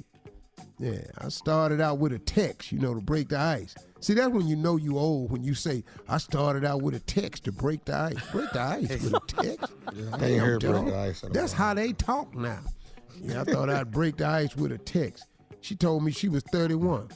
Yeah, 0.79 1.01
I 1.19 1.29
started 1.31 1.81
out 1.81 1.99
with 1.99 2.13
a 2.13 2.19
text, 2.19 2.71
you 2.71 2.79
know, 2.79 2.95
to 2.95 3.01
break 3.01 3.31
the 3.31 3.39
ice. 3.39 3.75
See, 4.01 4.13
that's 4.13 4.29
when 4.29 4.47
you 4.47 4.57
know 4.57 4.77
you 4.77 4.99
old, 4.99 5.31
when 5.31 5.43
you 5.43 5.55
say, 5.55 5.83
I 6.09 6.19
started 6.19 6.65
out 6.65 6.83
with 6.83 6.95
a 6.95 7.01
text 7.01 7.45
to 7.45 7.53
break 7.53 7.87
the 7.87 7.97
ice. 7.97 8.31
Break 8.31 8.51
the 8.53 8.61
ice 8.61 8.89
with 8.89 9.15
a 9.15 9.21
text? 9.27 9.73
Yeah, 9.95 10.11
Damn, 10.11 10.25
ain't 10.25 10.43
heard 10.43 10.61
break 10.61 10.85
the 10.87 10.99
ice. 10.99 11.25
That's 11.31 11.53
how 11.53 11.73
they 11.73 11.93
talk 11.93 12.35
now. 12.35 12.61
Yeah, 13.23 13.41
I 13.41 13.45
thought 13.45 13.71
I'd 13.71 13.91
break 13.91 14.19
the 14.19 14.27
ice 14.27 14.55
with 14.57 14.73
a 14.73 14.79
text. 14.79 15.25
She 15.61 15.75
told 15.75 16.05
me 16.05 16.13
she 16.13 16.29
was 16.29 16.43
31. 16.53 17.09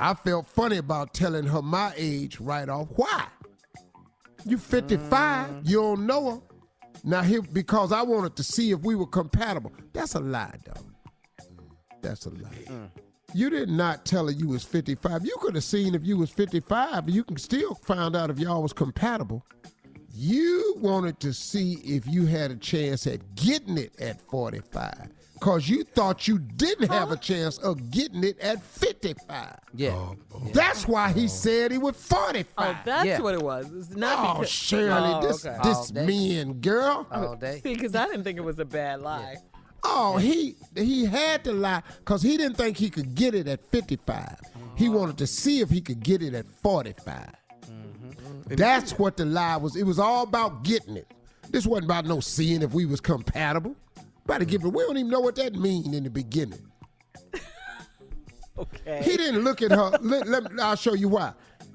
I 0.00 0.14
felt 0.14 0.48
funny 0.48 0.78
about 0.78 1.12
telling 1.12 1.44
her 1.44 1.60
my 1.60 1.92
age 1.96 2.40
right 2.40 2.68
off. 2.68 2.88
Why? 2.96 3.26
You 4.46 4.56
55, 4.56 5.50
mm. 5.50 5.68
you 5.68 5.80
don't 5.80 6.06
know 6.06 6.30
her. 6.30 6.40
Now 7.04 7.22
here 7.22 7.42
because 7.42 7.92
I 7.92 8.02
wanted 8.02 8.36
to 8.36 8.42
see 8.42 8.70
if 8.70 8.80
we 8.80 8.94
were 8.94 9.06
compatible. 9.06 9.72
That's 9.92 10.14
a 10.14 10.20
lie, 10.20 10.58
dog. 10.64 10.84
That's 12.02 12.26
a 12.26 12.30
lie. 12.30 12.64
Mm. 12.66 12.90
You 13.34 13.50
did 13.50 13.68
not 13.68 14.04
tell 14.04 14.26
her 14.26 14.32
you 14.32 14.48
was 14.48 14.64
55. 14.64 15.24
You 15.24 15.36
could 15.40 15.54
have 15.56 15.64
seen 15.64 15.94
if 15.94 16.04
you 16.06 16.16
was 16.16 16.30
55, 16.30 17.08
you 17.10 17.24
can 17.24 17.36
still 17.36 17.74
find 17.74 18.16
out 18.16 18.30
if 18.30 18.38
y'all 18.38 18.62
was 18.62 18.72
compatible. 18.72 19.44
You 20.14 20.76
wanted 20.78 21.20
to 21.20 21.34
see 21.34 21.74
if 21.84 22.06
you 22.06 22.24
had 22.24 22.50
a 22.50 22.56
chance 22.56 23.06
at 23.06 23.34
getting 23.34 23.76
it 23.76 23.92
at 24.00 24.22
45. 24.30 25.10
Cause 25.40 25.68
you 25.68 25.84
thought 25.84 26.26
you 26.26 26.38
didn't 26.38 26.90
have 26.90 27.12
a 27.12 27.16
chance 27.16 27.58
of 27.58 27.90
getting 27.90 28.24
it 28.24 28.38
at 28.40 28.62
55. 28.62 29.58
Yeah. 29.74 29.90
Oh, 29.90 30.16
that's 30.54 30.88
why 30.88 31.12
he 31.12 31.24
oh. 31.24 31.26
said 31.26 31.72
he 31.72 31.76
was 31.76 31.94
45. 31.96 32.46
Oh, 32.56 32.80
that's 32.86 33.06
Yeah. 33.06 33.20
what 33.20 33.34
it 33.34 33.42
was. 33.42 33.70
It's 33.70 33.90
not 33.90 34.18
Oh, 34.18 34.40
because, 34.40 34.50
Shirley, 34.50 35.12
Oh, 35.14 35.20
this 35.20 35.44
okay. 35.44 35.58
this 35.62 35.92
All 35.94 36.06
mean 36.06 36.54
girl. 36.60 37.06
All 37.10 37.36
day. 37.36 37.60
See, 37.62 37.74
because 37.74 37.94
I 37.94 38.06
didn't 38.06 38.24
think 38.24 38.38
it 38.38 38.44
was 38.44 38.58
a 38.58 38.64
bad 38.64 39.02
lie. 39.02 39.36
Oh, 39.82 40.16
he 40.16 40.56
he 40.74 41.04
had 41.04 41.44
to 41.44 41.52
lie 41.52 41.82
because 41.98 42.22
he 42.22 42.36
didn't 42.36 42.56
think 42.56 42.76
he 42.76 42.90
could 42.90 43.14
get 43.14 43.34
it 43.34 43.46
at 43.46 43.64
55. 43.70 44.36
He 44.74 44.88
uh-huh. 44.88 44.98
wanted 44.98 45.18
to 45.18 45.26
see 45.26 45.60
if 45.60 45.70
he 45.70 45.80
could 45.80 46.00
get 46.00 46.22
it 46.22 46.34
at 46.34 46.46
45. 46.46 47.30
Mm-hmm. 47.64 48.54
That's 48.56 48.98
what 48.98 49.16
the 49.16 49.24
lie 49.24 49.56
was. 49.56 49.76
It 49.76 49.84
was 49.84 49.98
all 49.98 50.22
about 50.24 50.64
getting 50.64 50.96
it. 50.96 51.12
This 51.50 51.66
wasn't 51.66 51.86
about 51.86 52.06
no 52.06 52.20
seeing 52.20 52.62
if 52.62 52.72
we 52.74 52.86
was 52.86 53.00
compatible. 53.00 53.76
About 54.24 54.38
to 54.38 54.44
give 54.44 54.64
it. 54.64 54.68
We 54.68 54.82
don't 54.82 54.96
even 54.96 55.10
know 55.10 55.20
what 55.20 55.36
that 55.36 55.54
mean 55.54 55.94
in 55.94 56.04
the 56.04 56.10
beginning. 56.10 56.60
Okay. 58.58 59.02
He 59.02 59.18
didn't 59.18 59.42
look 59.44 59.60
at 59.60 59.70
her. 59.70 59.90
let, 60.00 60.26
let- 60.26 60.60
I'll 60.60 60.76
show 60.76 60.94
you 60.94 61.08
why. 61.08 61.34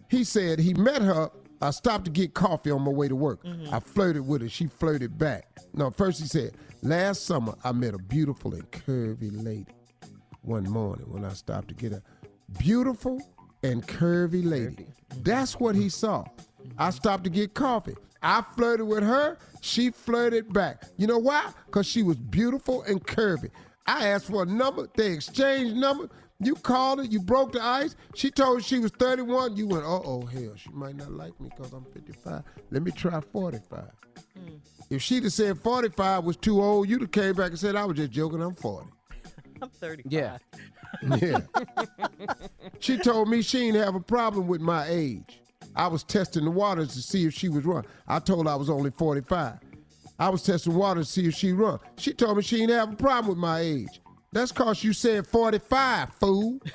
He 0.09 0.23
said 0.23 0.57
he 0.57 0.73
met 0.73 1.01
her. 1.01 1.29
I 1.61 1.71
stopped 1.71 2.05
to 2.05 2.11
get 2.11 2.33
coffee 2.33 2.71
on 2.71 2.81
my 2.81 2.91
way 2.91 3.07
to 3.07 3.15
work. 3.15 3.43
Mm-hmm. 3.43 3.73
I 3.73 3.79
flirted 3.79 4.27
with 4.27 4.41
her. 4.41 4.49
She 4.49 4.67
flirted 4.67 5.17
back. 5.17 5.45
No, 5.73 5.91
first 5.91 6.19
he 6.19 6.27
said, 6.27 6.55
last 6.81 7.25
summer 7.25 7.53
I 7.63 7.71
met 7.71 7.93
a 7.93 7.99
beautiful 7.99 8.53
and 8.53 8.69
curvy 8.71 9.31
lady. 9.43 9.67
One 10.41 10.63
morning 10.63 11.05
when 11.07 11.23
I 11.23 11.33
stopped 11.33 11.67
to 11.67 11.75
get 11.75 11.91
her, 11.91 12.01
beautiful 12.57 13.21
and 13.63 13.87
curvy 13.87 14.43
lady. 14.43 14.87
Mm-hmm. 14.87 15.23
That's 15.23 15.59
what 15.59 15.75
he 15.75 15.89
saw. 15.89 16.23
I 16.77 16.87
mm-hmm. 16.87 16.89
stopped 16.91 17.23
to 17.25 17.29
get 17.29 17.53
coffee. 17.53 17.95
I 18.23 18.43
flirted 18.55 18.87
with 18.87 19.03
her. 19.03 19.37
She 19.61 19.89
flirted 19.91 20.51
back. 20.53 20.83
You 20.97 21.07
know 21.07 21.19
why? 21.19 21.51
Because 21.65 21.85
she 21.87 22.03
was 22.03 22.17
beautiful 22.17 22.83
and 22.83 23.05
curvy. 23.05 23.49
I 23.85 24.07
asked 24.07 24.27
for 24.27 24.43
a 24.43 24.45
number. 24.45 24.87
They 24.95 25.11
exchanged 25.11 25.75
number. 25.75 26.09
You 26.43 26.55
called 26.55 26.99
her. 26.99 27.05
You 27.05 27.19
broke 27.21 27.51
the 27.53 27.63
ice. 27.63 27.95
She 28.15 28.31
told 28.31 28.57
you 28.59 28.63
she 28.63 28.79
was 28.79 28.91
31. 28.91 29.55
You 29.55 29.67
went, 29.67 29.83
uh 29.83 29.99
oh, 30.03 30.25
hell, 30.25 30.53
she 30.55 30.69
might 30.71 30.95
not 30.95 31.11
like 31.11 31.39
me 31.39 31.49
because 31.55 31.71
I'm 31.73 31.85
55. 31.85 32.43
Let 32.71 32.81
me 32.83 32.91
try 32.91 33.19
45. 33.19 33.83
If 34.89 35.01
she'd 35.01 35.23
have 35.23 35.33
said 35.33 35.57
45 35.59 36.23
was 36.23 36.35
too 36.37 36.61
old, 36.61 36.89
you'd 36.89 37.01
have 37.01 37.11
came 37.11 37.33
back 37.33 37.49
and 37.51 37.59
said, 37.59 37.75
I 37.75 37.85
was 37.85 37.95
just 37.97 38.11
joking, 38.11 38.41
I'm 38.41 38.55
40. 38.55 38.89
I'm 39.61 39.69
35. 39.69 40.11
Yeah. 40.11 40.37
Yeah. 41.21 41.39
she 42.79 42.97
told 42.97 43.29
me 43.29 43.41
she 43.41 43.59
didn't 43.71 43.81
have 43.85 43.95
a 43.95 44.01
problem 44.01 44.45
with 44.45 44.59
my 44.59 44.85
age. 44.89 45.39
I 45.73 45.87
was 45.87 46.03
testing 46.03 46.43
the 46.43 46.51
waters 46.51 46.93
to 46.95 47.01
see 47.01 47.25
if 47.25 47.33
she 47.33 47.47
was 47.47 47.63
run. 47.63 47.85
I 48.09 48.19
told 48.19 48.45
her 48.45 48.51
I 48.51 48.55
was 48.55 48.69
only 48.69 48.91
45. 48.91 49.57
I 50.19 50.29
was 50.29 50.43
testing 50.43 50.75
water 50.75 50.99
to 50.99 51.05
see 51.05 51.25
if 51.27 51.33
she 51.33 51.53
run. 51.53 51.79
She 51.97 52.11
told 52.13 52.35
me 52.37 52.43
she 52.43 52.57
didn't 52.57 52.75
have 52.77 52.91
a 52.91 52.95
problem 52.97 53.29
with 53.29 53.37
my 53.37 53.61
age. 53.61 54.00
That's 54.33 54.51
cause 54.51 54.83
you 54.83 54.93
said 54.93 55.27
45, 55.27 56.13
fool. 56.13 56.59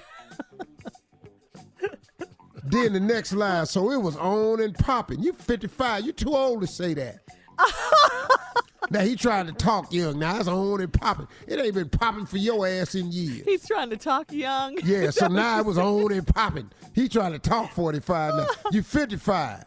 then 2.65 2.93
the 2.93 3.01
next 3.01 3.33
line, 3.33 3.65
so 3.65 3.91
it 3.93 3.97
was 3.97 4.15
on 4.17 4.61
and 4.61 4.75
popping. 4.75 5.23
You 5.23 5.33
55, 5.33 6.05
you 6.05 6.13
too 6.13 6.35
old 6.35 6.61
to 6.61 6.67
say 6.67 6.93
that. 6.95 7.21
now 8.91 9.01
he 9.01 9.17
trying 9.17 9.47
to 9.47 9.53
talk 9.53 9.91
young. 9.91 10.19
Now 10.19 10.39
it's 10.39 10.49
on 10.49 10.83
and 10.83 10.93
popping. 10.93 11.29
It 11.47 11.59
ain't 11.59 11.75
been 11.75 11.89
popping 11.89 12.27
for 12.27 12.37
your 12.37 12.67
ass 12.67 12.95
in 12.95 13.11
years. 13.11 13.47
He's 13.47 13.67
trying 13.67 13.89
to 13.89 13.97
talk 13.97 14.31
young. 14.33 14.77
Yeah, 14.85 15.09
so 15.11 15.27
now 15.27 15.59
it 15.59 15.65
was 15.65 15.79
on 15.79 16.13
and 16.13 16.27
popping. 16.27 16.71
He 16.95 17.09
trying 17.09 17.33
to 17.33 17.39
talk 17.39 17.73
45 17.73 18.35
now. 18.35 18.47
You 18.71 18.83
55. 18.83 19.65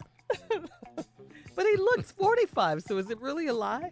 But 1.55 1.65
he 1.65 1.75
looks 1.75 2.11
45, 2.11 2.83
so 2.83 2.97
is 2.99 3.09
it 3.09 3.19
really 3.19 3.47
a 3.47 3.53
lie? 3.53 3.91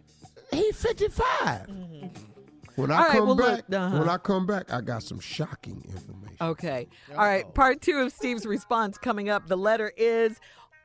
He 0.52 0.70
55. 0.72 1.66
Mm-hmm. 1.66 2.06
When 2.78 2.92
I 2.92 2.94
All 2.94 3.02
right, 3.02 3.12
come 3.12 3.26
well, 3.26 3.36
look, 3.36 3.68
back, 3.68 3.76
uh-huh. 3.76 3.98
when 3.98 4.08
I 4.08 4.16
come 4.18 4.46
back, 4.46 4.72
I 4.72 4.80
got 4.80 5.02
some 5.02 5.18
shocking 5.18 5.82
information. 5.88 6.36
Okay. 6.40 6.86
All 7.10 7.16
right. 7.16 7.52
Part 7.52 7.80
two 7.80 7.96
of 7.96 8.12
Steve's 8.12 8.46
response 8.46 8.96
coming 8.96 9.28
up. 9.28 9.48
The 9.48 9.56
letter 9.56 9.92
is. 9.96 10.38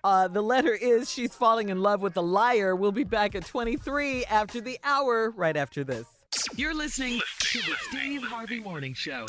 Uh, 0.03 0.27
the 0.27 0.41
letter 0.41 0.73
is 0.73 1.09
she's 1.09 1.33
falling 1.33 1.69
in 1.69 1.81
love 1.81 2.01
with 2.01 2.17
a 2.17 2.21
liar. 2.21 2.75
We'll 2.75 2.91
be 2.91 3.05
back 3.05 3.35
at 3.35 3.45
23 3.45 4.25
after 4.25 4.59
the 4.59 4.77
hour, 4.83 5.29
right 5.29 5.55
after 5.55 5.85
this. 5.85 6.05
You're 6.57 6.73
listening 6.73 7.21
to 7.39 7.59
the 7.59 7.75
Steve 7.89 8.23
Harvey 8.23 8.59
Morning 8.59 8.93
Show. 8.95 9.25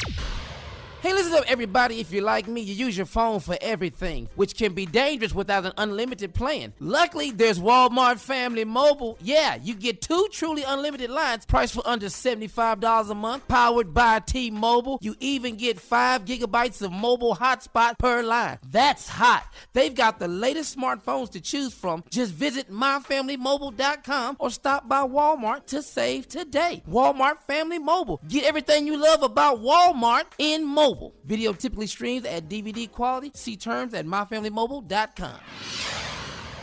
Hey, 1.04 1.12
listen 1.12 1.34
up, 1.34 1.44
everybody. 1.46 2.00
If 2.00 2.12
you're 2.12 2.24
like 2.24 2.48
me, 2.48 2.62
you 2.62 2.72
use 2.72 2.96
your 2.96 3.04
phone 3.04 3.38
for 3.38 3.58
everything, 3.60 4.26
which 4.36 4.56
can 4.56 4.72
be 4.72 4.86
dangerous 4.86 5.34
without 5.34 5.66
an 5.66 5.74
unlimited 5.76 6.32
plan. 6.32 6.72
Luckily, 6.80 7.30
there's 7.30 7.58
Walmart 7.58 8.18
Family 8.18 8.64
Mobile. 8.64 9.18
Yeah, 9.20 9.56
you 9.56 9.74
get 9.74 10.00
two 10.00 10.26
truly 10.32 10.62
unlimited 10.62 11.10
lines 11.10 11.44
priced 11.44 11.74
for 11.74 11.86
under 11.86 12.06
$75 12.06 13.10
a 13.10 13.14
month, 13.14 13.46
powered 13.48 13.92
by 13.92 14.20
T 14.20 14.50
Mobile. 14.50 14.98
You 15.02 15.14
even 15.20 15.56
get 15.56 15.78
5 15.78 16.24
gigabytes 16.24 16.80
of 16.80 16.90
mobile 16.90 17.36
hotspot 17.36 17.98
per 17.98 18.22
line. 18.22 18.58
That's 18.70 19.06
hot. 19.06 19.44
They've 19.74 19.94
got 19.94 20.18
the 20.18 20.28
latest 20.28 20.74
smartphones 20.74 21.30
to 21.32 21.40
choose 21.42 21.74
from. 21.74 22.02
Just 22.08 22.32
visit 22.32 22.72
myfamilymobile.com 22.72 24.36
or 24.38 24.48
stop 24.48 24.88
by 24.88 25.02
Walmart 25.02 25.66
to 25.66 25.82
save 25.82 26.28
today. 26.28 26.82
Walmart 26.90 27.40
Family 27.40 27.78
Mobile. 27.78 28.22
Get 28.26 28.44
everything 28.44 28.86
you 28.86 28.96
love 28.96 29.22
about 29.22 29.58
Walmart 29.58 30.24
in 30.38 30.64
mobile. 30.64 30.93
Video 31.24 31.52
typically 31.52 31.86
streams 31.86 32.24
at 32.24 32.48
DVD 32.48 32.90
quality. 32.90 33.30
See 33.34 33.56
terms 33.56 33.94
at 33.94 34.06
myfamilymobile.com. 34.06 35.40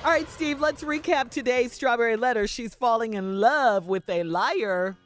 All 0.03 0.09
right, 0.09 0.27
Steve, 0.29 0.59
let's 0.59 0.83
recap 0.83 1.29
today's 1.29 1.73
Strawberry 1.73 2.15
Letter. 2.15 2.47
She's 2.47 2.73
falling 2.73 3.13
in 3.13 3.39
love 3.39 3.87
with 3.87 4.09
a 4.09 4.23
liar. 4.23 4.97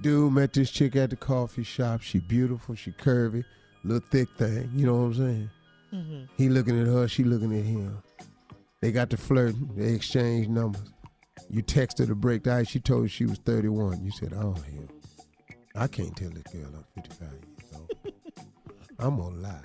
Dude 0.00 0.32
met 0.32 0.52
this 0.52 0.70
chick 0.70 0.96
at 0.96 1.10
the 1.10 1.16
coffee 1.16 1.62
shop. 1.62 2.00
She 2.00 2.18
beautiful, 2.18 2.74
she 2.74 2.90
curvy, 2.90 3.44
little 3.84 4.06
thick 4.10 4.28
thing. 4.36 4.70
You 4.74 4.86
know 4.86 4.94
what 4.96 5.02
I'm 5.02 5.14
saying? 5.14 5.50
Mm-hmm. 5.94 6.22
He 6.36 6.48
looking 6.48 6.80
at 6.80 6.88
her, 6.88 7.06
she 7.06 7.22
looking 7.22 7.56
at 7.56 7.64
him. 7.64 8.02
They 8.80 8.90
got 8.90 9.10
to 9.10 9.16
flirting. 9.16 9.70
They 9.76 9.92
exchanged 9.92 10.50
numbers. 10.50 10.92
You 11.48 11.62
texted 11.62 12.00
her 12.00 12.06
to 12.06 12.14
break 12.16 12.42
the 12.42 12.54
ice. 12.54 12.68
She 12.68 12.80
told 12.80 13.02
you 13.02 13.08
she 13.08 13.26
was 13.26 13.38
31. 13.38 14.04
You 14.04 14.10
said, 14.10 14.32
"Oh 14.34 14.54
hell, 14.54 14.88
I 15.76 15.86
can't 15.86 16.16
tell 16.16 16.30
this 16.30 16.42
girl 16.52 16.66
I'm 16.74 16.84
55 17.00 17.20
years 17.20 17.42
old. 17.44 17.61
I'm 19.02 19.16
gonna 19.16 19.36
lie. 19.36 19.60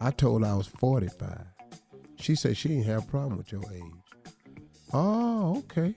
I 0.00 0.10
told 0.12 0.44
her 0.44 0.48
I 0.48 0.54
was 0.54 0.66
45. 0.68 1.40
She 2.16 2.34
said 2.36 2.56
she 2.56 2.74
ain't 2.74 2.86
have 2.86 3.02
a 3.02 3.06
problem 3.06 3.36
with 3.36 3.50
your 3.50 3.62
age. 3.72 3.82
Oh, 4.92 5.58
okay. 5.58 5.94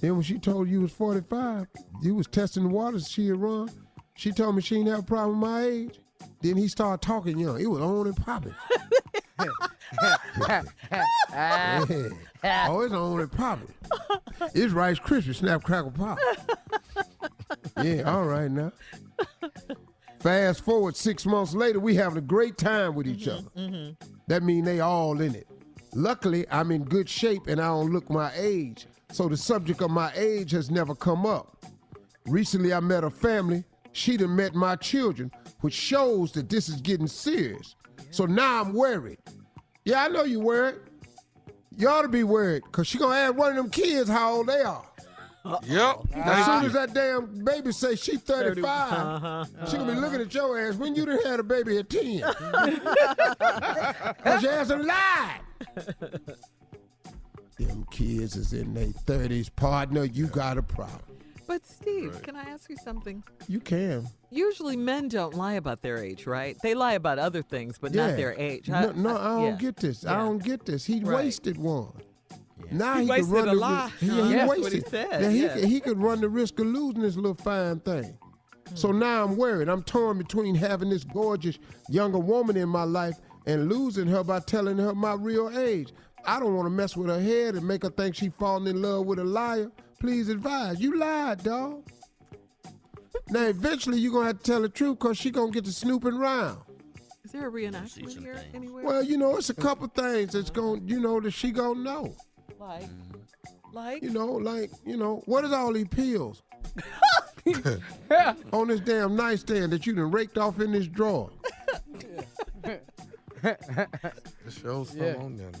Then 0.00 0.12
when 0.14 0.22
she 0.22 0.38
told 0.38 0.68
you 0.68 0.82
was 0.82 0.92
45, 0.92 1.66
you 2.02 2.14
was 2.14 2.26
testing 2.26 2.64
the 2.64 2.68
waters 2.68 3.08
she 3.08 3.28
had 3.28 3.40
run. 3.40 3.70
She 4.16 4.32
told 4.32 4.54
me 4.56 4.62
she 4.62 4.76
ain't 4.76 4.88
have 4.88 4.98
a 4.98 5.02
problem 5.02 5.40
with 5.40 5.50
my 5.50 5.64
age. 5.64 5.98
Then 6.42 6.56
he 6.56 6.68
started 6.68 7.00
talking 7.00 7.38
young. 7.38 7.58
It 7.60 7.66
was 7.70 7.80
on 7.80 8.06
and 8.06 8.16
popping. 8.16 8.54
Yeah. 9.40 10.62
Oh, 12.68 12.80
it's 12.82 12.94
on 12.94 13.20
and 13.20 13.32
popping. 13.32 13.72
It's 14.54 14.72
Rice 14.72 14.98
Krispies, 14.98 15.36
Snap 15.36 15.62
Crackle 15.64 15.90
Pop. 15.90 16.18
Yeah, 17.82 18.02
all 18.02 18.24
right 18.24 18.50
now. 18.50 18.72
Fast 20.26 20.64
forward 20.64 20.96
six 20.96 21.24
months 21.24 21.54
later, 21.54 21.78
we 21.78 21.94
having 21.94 22.18
a 22.18 22.20
great 22.20 22.58
time 22.58 22.96
with 22.96 23.06
each 23.06 23.26
mm-hmm, 23.26 23.46
other. 23.46 23.70
Mm-hmm. 23.70 24.06
That 24.26 24.42
mean 24.42 24.64
they 24.64 24.80
all 24.80 25.20
in 25.20 25.36
it. 25.36 25.46
Luckily, 25.94 26.44
I'm 26.50 26.72
in 26.72 26.82
good 26.82 27.08
shape 27.08 27.46
and 27.46 27.60
I 27.60 27.68
don't 27.68 27.92
look 27.92 28.10
my 28.10 28.32
age, 28.34 28.88
so 29.12 29.28
the 29.28 29.36
subject 29.36 29.82
of 29.82 29.92
my 29.92 30.10
age 30.16 30.50
has 30.50 30.68
never 30.68 30.96
come 30.96 31.26
up. 31.26 31.64
Recently, 32.26 32.74
I 32.74 32.80
met 32.80 33.04
a 33.04 33.10
family. 33.10 33.62
She 33.92 34.16
done 34.16 34.34
met 34.34 34.52
my 34.52 34.74
children, 34.74 35.30
which 35.60 35.74
shows 35.74 36.32
that 36.32 36.48
this 36.48 36.68
is 36.68 36.80
getting 36.80 37.06
serious. 37.06 37.76
So 38.10 38.26
now 38.26 38.62
I'm 38.62 38.72
worried. 38.72 39.18
Yeah, 39.84 40.02
I 40.02 40.08
know 40.08 40.24
you 40.24 40.40
worried. 40.40 40.80
You 41.76 41.88
ought 41.88 42.02
to 42.02 42.08
be 42.08 42.24
worried, 42.24 42.64
because 42.64 42.88
she 42.88 42.98
gonna 42.98 43.14
ask 43.14 43.36
one 43.36 43.50
of 43.50 43.56
them 43.56 43.70
kids 43.70 44.10
how 44.10 44.32
old 44.32 44.48
they 44.48 44.62
are. 44.62 44.90
Yep. 45.66 45.96
As 46.14 46.46
soon 46.46 46.64
as 46.66 46.72
that 46.72 46.94
damn 46.94 47.44
baby 47.44 47.72
say 47.72 47.94
she 47.96 48.16
35, 48.16 48.64
Uh-huh. 48.92 49.44
she 49.68 49.76
gonna 49.76 49.94
be 49.94 50.00
looking 50.00 50.20
at 50.20 50.32
your 50.34 50.58
ass 50.58 50.74
when 50.76 50.94
you 50.94 51.04
done 51.06 51.18
had 51.24 51.40
a 51.40 51.42
baby 51.42 51.78
at 51.78 51.88
10. 51.90 52.20
Cause 54.24 54.42
your 54.42 54.52
ass 54.52 54.68
done 54.68 54.86
lied. 54.86 55.40
Them 57.58 57.86
kids 57.90 58.36
is 58.36 58.52
in 58.52 58.74
their 58.74 58.88
30s. 58.88 59.54
Partner, 59.54 60.04
you 60.04 60.26
got 60.26 60.58
a 60.58 60.62
problem. 60.62 61.00
But 61.46 61.64
Steve, 61.64 62.20
can 62.22 62.34
I 62.36 62.42
ask 62.42 62.68
you 62.68 62.76
something? 62.84 63.22
You 63.48 63.60
can. 63.60 64.06
Usually 64.30 64.76
men 64.76 65.08
don't 65.08 65.32
lie 65.34 65.54
about 65.54 65.80
their 65.80 65.96
age, 65.98 66.26
right? 66.26 66.56
They 66.62 66.74
lie 66.74 66.94
about 66.94 67.18
other 67.20 67.40
things, 67.40 67.78
but 67.80 67.94
not 67.94 68.16
their 68.16 68.34
age. 68.34 68.68
No, 68.68 68.90
no, 68.90 69.16
I 69.16 69.28
don't 69.28 69.42
yeah. 69.44 69.50
get 69.52 69.76
this. 69.76 70.04
I 70.04 70.16
don't 70.18 70.42
get 70.42 70.66
this. 70.66 70.84
He 70.84 71.00
Right. 71.00 71.24
wasted 71.24 71.56
one. 71.56 71.92
Now 72.70 72.94
He 72.96 73.02
he, 73.04 73.08
wasted 73.10 73.26
could 73.26 73.34
run 73.34 73.48
a 73.48 73.50
the 73.54 73.56
lie. 73.60 73.84
risk. 73.84 73.94
Yeah, 74.02 74.08
he 74.28 74.34
That's 74.34 74.48
what 74.48 74.56
he 74.58 74.62
wasted. 74.64 74.88
said, 74.88 75.22
Now, 75.22 75.28
he, 75.28 75.42
yeah. 75.42 75.54
could, 75.54 75.64
he 75.64 75.80
could 75.80 75.98
run 75.98 76.20
the 76.20 76.28
risk 76.28 76.58
of 76.60 76.66
losing 76.66 77.02
this 77.02 77.16
little 77.16 77.34
fine 77.34 77.80
thing. 77.80 78.18
So 78.74 78.88
Hmm. 78.90 78.98
now 78.98 79.24
I'm 79.24 79.36
worried. 79.36 79.68
I'm 79.68 79.82
torn 79.82 80.18
between 80.18 80.54
having 80.54 80.90
this 80.90 81.04
gorgeous 81.04 81.58
younger 81.88 82.18
woman 82.18 82.56
in 82.56 82.68
my 82.68 82.82
life 82.84 83.14
and 83.46 83.68
losing 83.68 84.08
her 84.08 84.24
by 84.24 84.40
telling 84.40 84.76
her 84.78 84.94
my 84.94 85.14
real 85.14 85.56
age. 85.56 85.92
I 86.24 86.40
don't 86.40 86.54
want 86.56 86.66
to 86.66 86.70
mess 86.70 86.96
with 86.96 87.08
her 87.08 87.20
head 87.20 87.54
and 87.54 87.66
make 87.66 87.84
her 87.84 87.90
think 87.90 88.16
she 88.16 88.30
falling 88.30 88.66
in 88.66 88.82
love 88.82 89.06
with 89.06 89.20
a 89.20 89.24
liar. 89.24 89.70
Please 90.00 90.28
advise. 90.28 90.80
You 90.80 90.98
lied, 90.98 91.44
dog. 91.44 91.84
Now 93.30 93.44
eventually 93.44 93.98
you're 93.98 94.12
gonna 94.12 94.26
have 94.26 94.38
to 94.38 94.44
tell 94.44 94.62
the 94.62 94.68
truth 94.68 94.98
because 94.98 95.16
she 95.18 95.30
gonna 95.30 95.50
get 95.52 95.64
to 95.64 95.72
snooping 95.72 96.14
around. 96.14 96.58
Is 97.24 97.32
there 97.32 97.48
a 97.48 97.50
reenactment 97.50 98.18
here 98.20 98.40
anywhere? 98.54 98.84
Well, 98.84 99.02
you 99.02 99.16
know, 99.16 99.36
it's 99.36 99.50
a 99.50 99.54
couple 99.54 99.88
things 99.88 100.32
that's 100.32 100.50
going, 100.50 100.86
you 100.88 101.00
know, 101.00 101.20
that 101.20 101.32
she 101.32 101.50
gonna 101.50 101.80
know. 101.80 102.14
Like, 102.58 102.82
mm. 102.84 103.20
like, 103.72 104.02
You 104.02 104.10
know, 104.10 104.26
like, 104.26 104.70
you 104.84 104.96
know, 104.96 105.22
what 105.26 105.44
is 105.44 105.52
all 105.52 105.72
these 105.72 105.88
pills 105.88 106.42
on 108.52 108.68
this 108.68 108.80
damn 108.80 109.16
nightstand 109.16 109.72
that 109.72 109.86
you 109.86 109.94
done 109.94 110.10
raked 110.10 110.38
off 110.38 110.60
in 110.60 110.72
this 110.72 110.86
drawer? 110.86 111.30
Just 114.44 114.62
show 114.62 114.84
some 114.84 114.98
Yeah. 114.98 115.14
on 115.16 115.36
there. 115.36 115.50
now. 115.50 115.58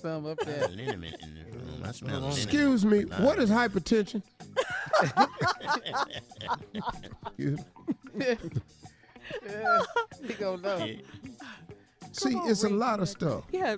Some 0.00 0.26
up 0.26 0.38
there. 0.44 0.68
Liniment 0.68 1.16
in 1.22 1.34
the 1.34 1.58
room. 1.58 1.82
I 1.84 1.92
smell. 1.92 2.28
Excuse 2.28 2.84
me, 2.84 3.02
what 3.02 3.38
is 3.38 3.48
hypertension? 3.50 4.22
Excuse 7.24 7.60
me. 8.12 8.36
yeah, 9.46 9.82
he 10.26 10.34
gonna 10.34 10.62
know. 10.62 10.86
See, 12.12 12.34
it's 12.44 12.64
a 12.64 12.68
lot 12.68 13.00
of 13.00 13.08
stuff. 13.08 13.44
yeah. 13.50 13.76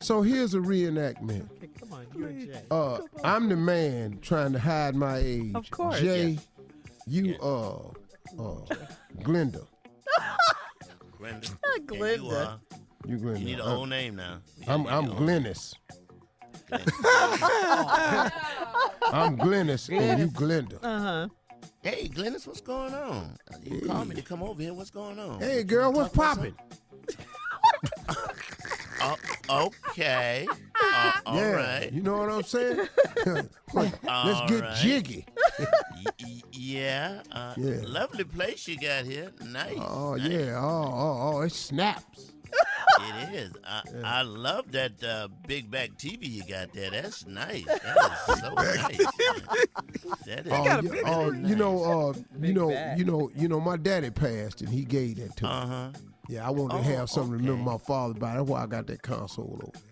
So 0.00 0.22
here's 0.22 0.54
a 0.54 0.58
reenactment. 0.58 1.50
Okay, 1.56 1.68
come 1.78 1.92
on, 1.92 2.06
you 2.16 2.24
and 2.26 2.40
Jay. 2.40 2.62
Uh, 2.70 2.98
I'm 3.24 3.48
the 3.48 3.56
man 3.56 4.18
trying 4.22 4.52
to 4.52 4.58
hide 4.60 4.94
my 4.94 5.18
age. 5.18 5.52
Of 5.56 5.68
course. 5.70 5.98
Jay, 5.98 6.38
you 7.06 7.34
uh, 7.42 7.78
uh, 7.78 8.64
Glenda. 9.22 9.66
Glenda. 11.18 11.56
Glenda. 11.86 12.16
You 12.22 12.30
are. 12.30 12.60
You 13.08 13.16
Glenda. 13.18 13.38
You 13.40 13.44
need 13.44 13.58
a 13.58 13.64
I'm- 13.64 13.74
whole 13.74 13.86
name 13.86 14.14
now. 14.16 14.40
I'm 14.68 14.86
I'm 14.86 15.06
your 15.06 15.14
Glennis. 15.16 15.74
I'm 19.10 19.36
Glennis 19.36 19.88
and 19.90 20.20
you 20.20 20.28
Glenda. 20.28 20.78
Uh 20.82 21.00
huh. 21.00 21.28
Hey, 21.82 22.08
Glennis, 22.08 22.46
what's 22.46 22.60
going 22.60 22.94
on? 22.94 23.36
You 23.64 23.80
called 23.80 24.08
me 24.08 24.14
to 24.14 24.22
come 24.22 24.42
over 24.44 24.62
here. 24.62 24.74
What's 24.74 24.90
going 24.90 25.18
on? 25.18 25.40
Hey 25.40 25.64
girl, 25.64 25.92
what's 25.92 26.14
popping? 26.14 26.54
Oh, 29.48 29.70
okay. 29.90 30.46
Uh, 30.80 31.12
all 31.26 31.36
yeah, 31.36 31.50
right. 31.52 31.92
you 31.92 32.02
know 32.02 32.18
what 32.18 32.30
I'm 32.30 32.42
saying? 32.42 32.88
Let's 33.74 34.50
get 34.50 34.60
right. 34.60 34.76
jiggy. 34.76 35.26
Y- 35.58 35.66
y- 36.22 36.42
yeah, 36.52 37.22
uh, 37.32 37.54
Yeah. 37.56 37.76
Lovely 37.84 38.24
place 38.24 38.66
you 38.68 38.78
got 38.78 39.04
here. 39.04 39.32
Nice. 39.44 39.76
Oh 39.78 40.14
nice. 40.14 40.28
yeah, 40.28 40.58
oh 40.58 40.90
oh 40.92 41.32
oh, 41.36 41.40
it 41.42 41.52
snaps. 41.52 42.32
It 43.00 43.34
is. 43.34 43.52
I, 43.64 43.82
I 44.04 44.22
love 44.22 44.72
that 44.72 45.02
uh, 45.04 45.28
big 45.46 45.70
back 45.70 45.90
TV 45.98 46.28
you 46.28 46.42
got 46.44 46.72
there. 46.72 46.90
That's 46.90 47.26
nice. 47.26 47.64
That 47.66 48.18
is 48.28 48.40
so 48.40 48.54
nice. 48.54 48.98
That 50.26 50.46
is. 50.46 50.52
Oh, 50.52 50.64
that 50.64 50.82
you, 50.82 50.92
is 50.94 51.02
oh, 51.06 51.30
nice. 51.30 51.48
you 51.50 51.56
know, 51.56 51.84
uh, 51.84 52.14
you 52.40 52.52
know, 52.54 52.68
bag. 52.70 52.98
you 52.98 53.04
know, 53.04 53.30
you 53.36 53.48
know, 53.48 53.60
my 53.60 53.76
daddy 53.76 54.10
passed 54.10 54.62
and 54.62 54.70
he 54.70 54.84
gave 54.84 55.16
that 55.16 55.36
to 55.36 55.44
me. 55.44 55.50
Uh 55.50 55.66
huh. 55.66 55.90
Yeah, 56.28 56.46
I 56.46 56.50
wanted 56.50 56.74
to 56.74 56.78
Oh, 56.80 56.96
have 56.96 57.10
something 57.10 57.32
to 57.32 57.38
remember 57.38 57.70
my 57.72 57.78
father 57.78 58.14
by. 58.14 58.34
That's 58.36 58.46
why 58.48 58.62
I 58.62 58.66
got 58.66 58.86
that 58.88 59.02
console 59.02 59.58
over 59.62 59.72
there. 59.72 59.82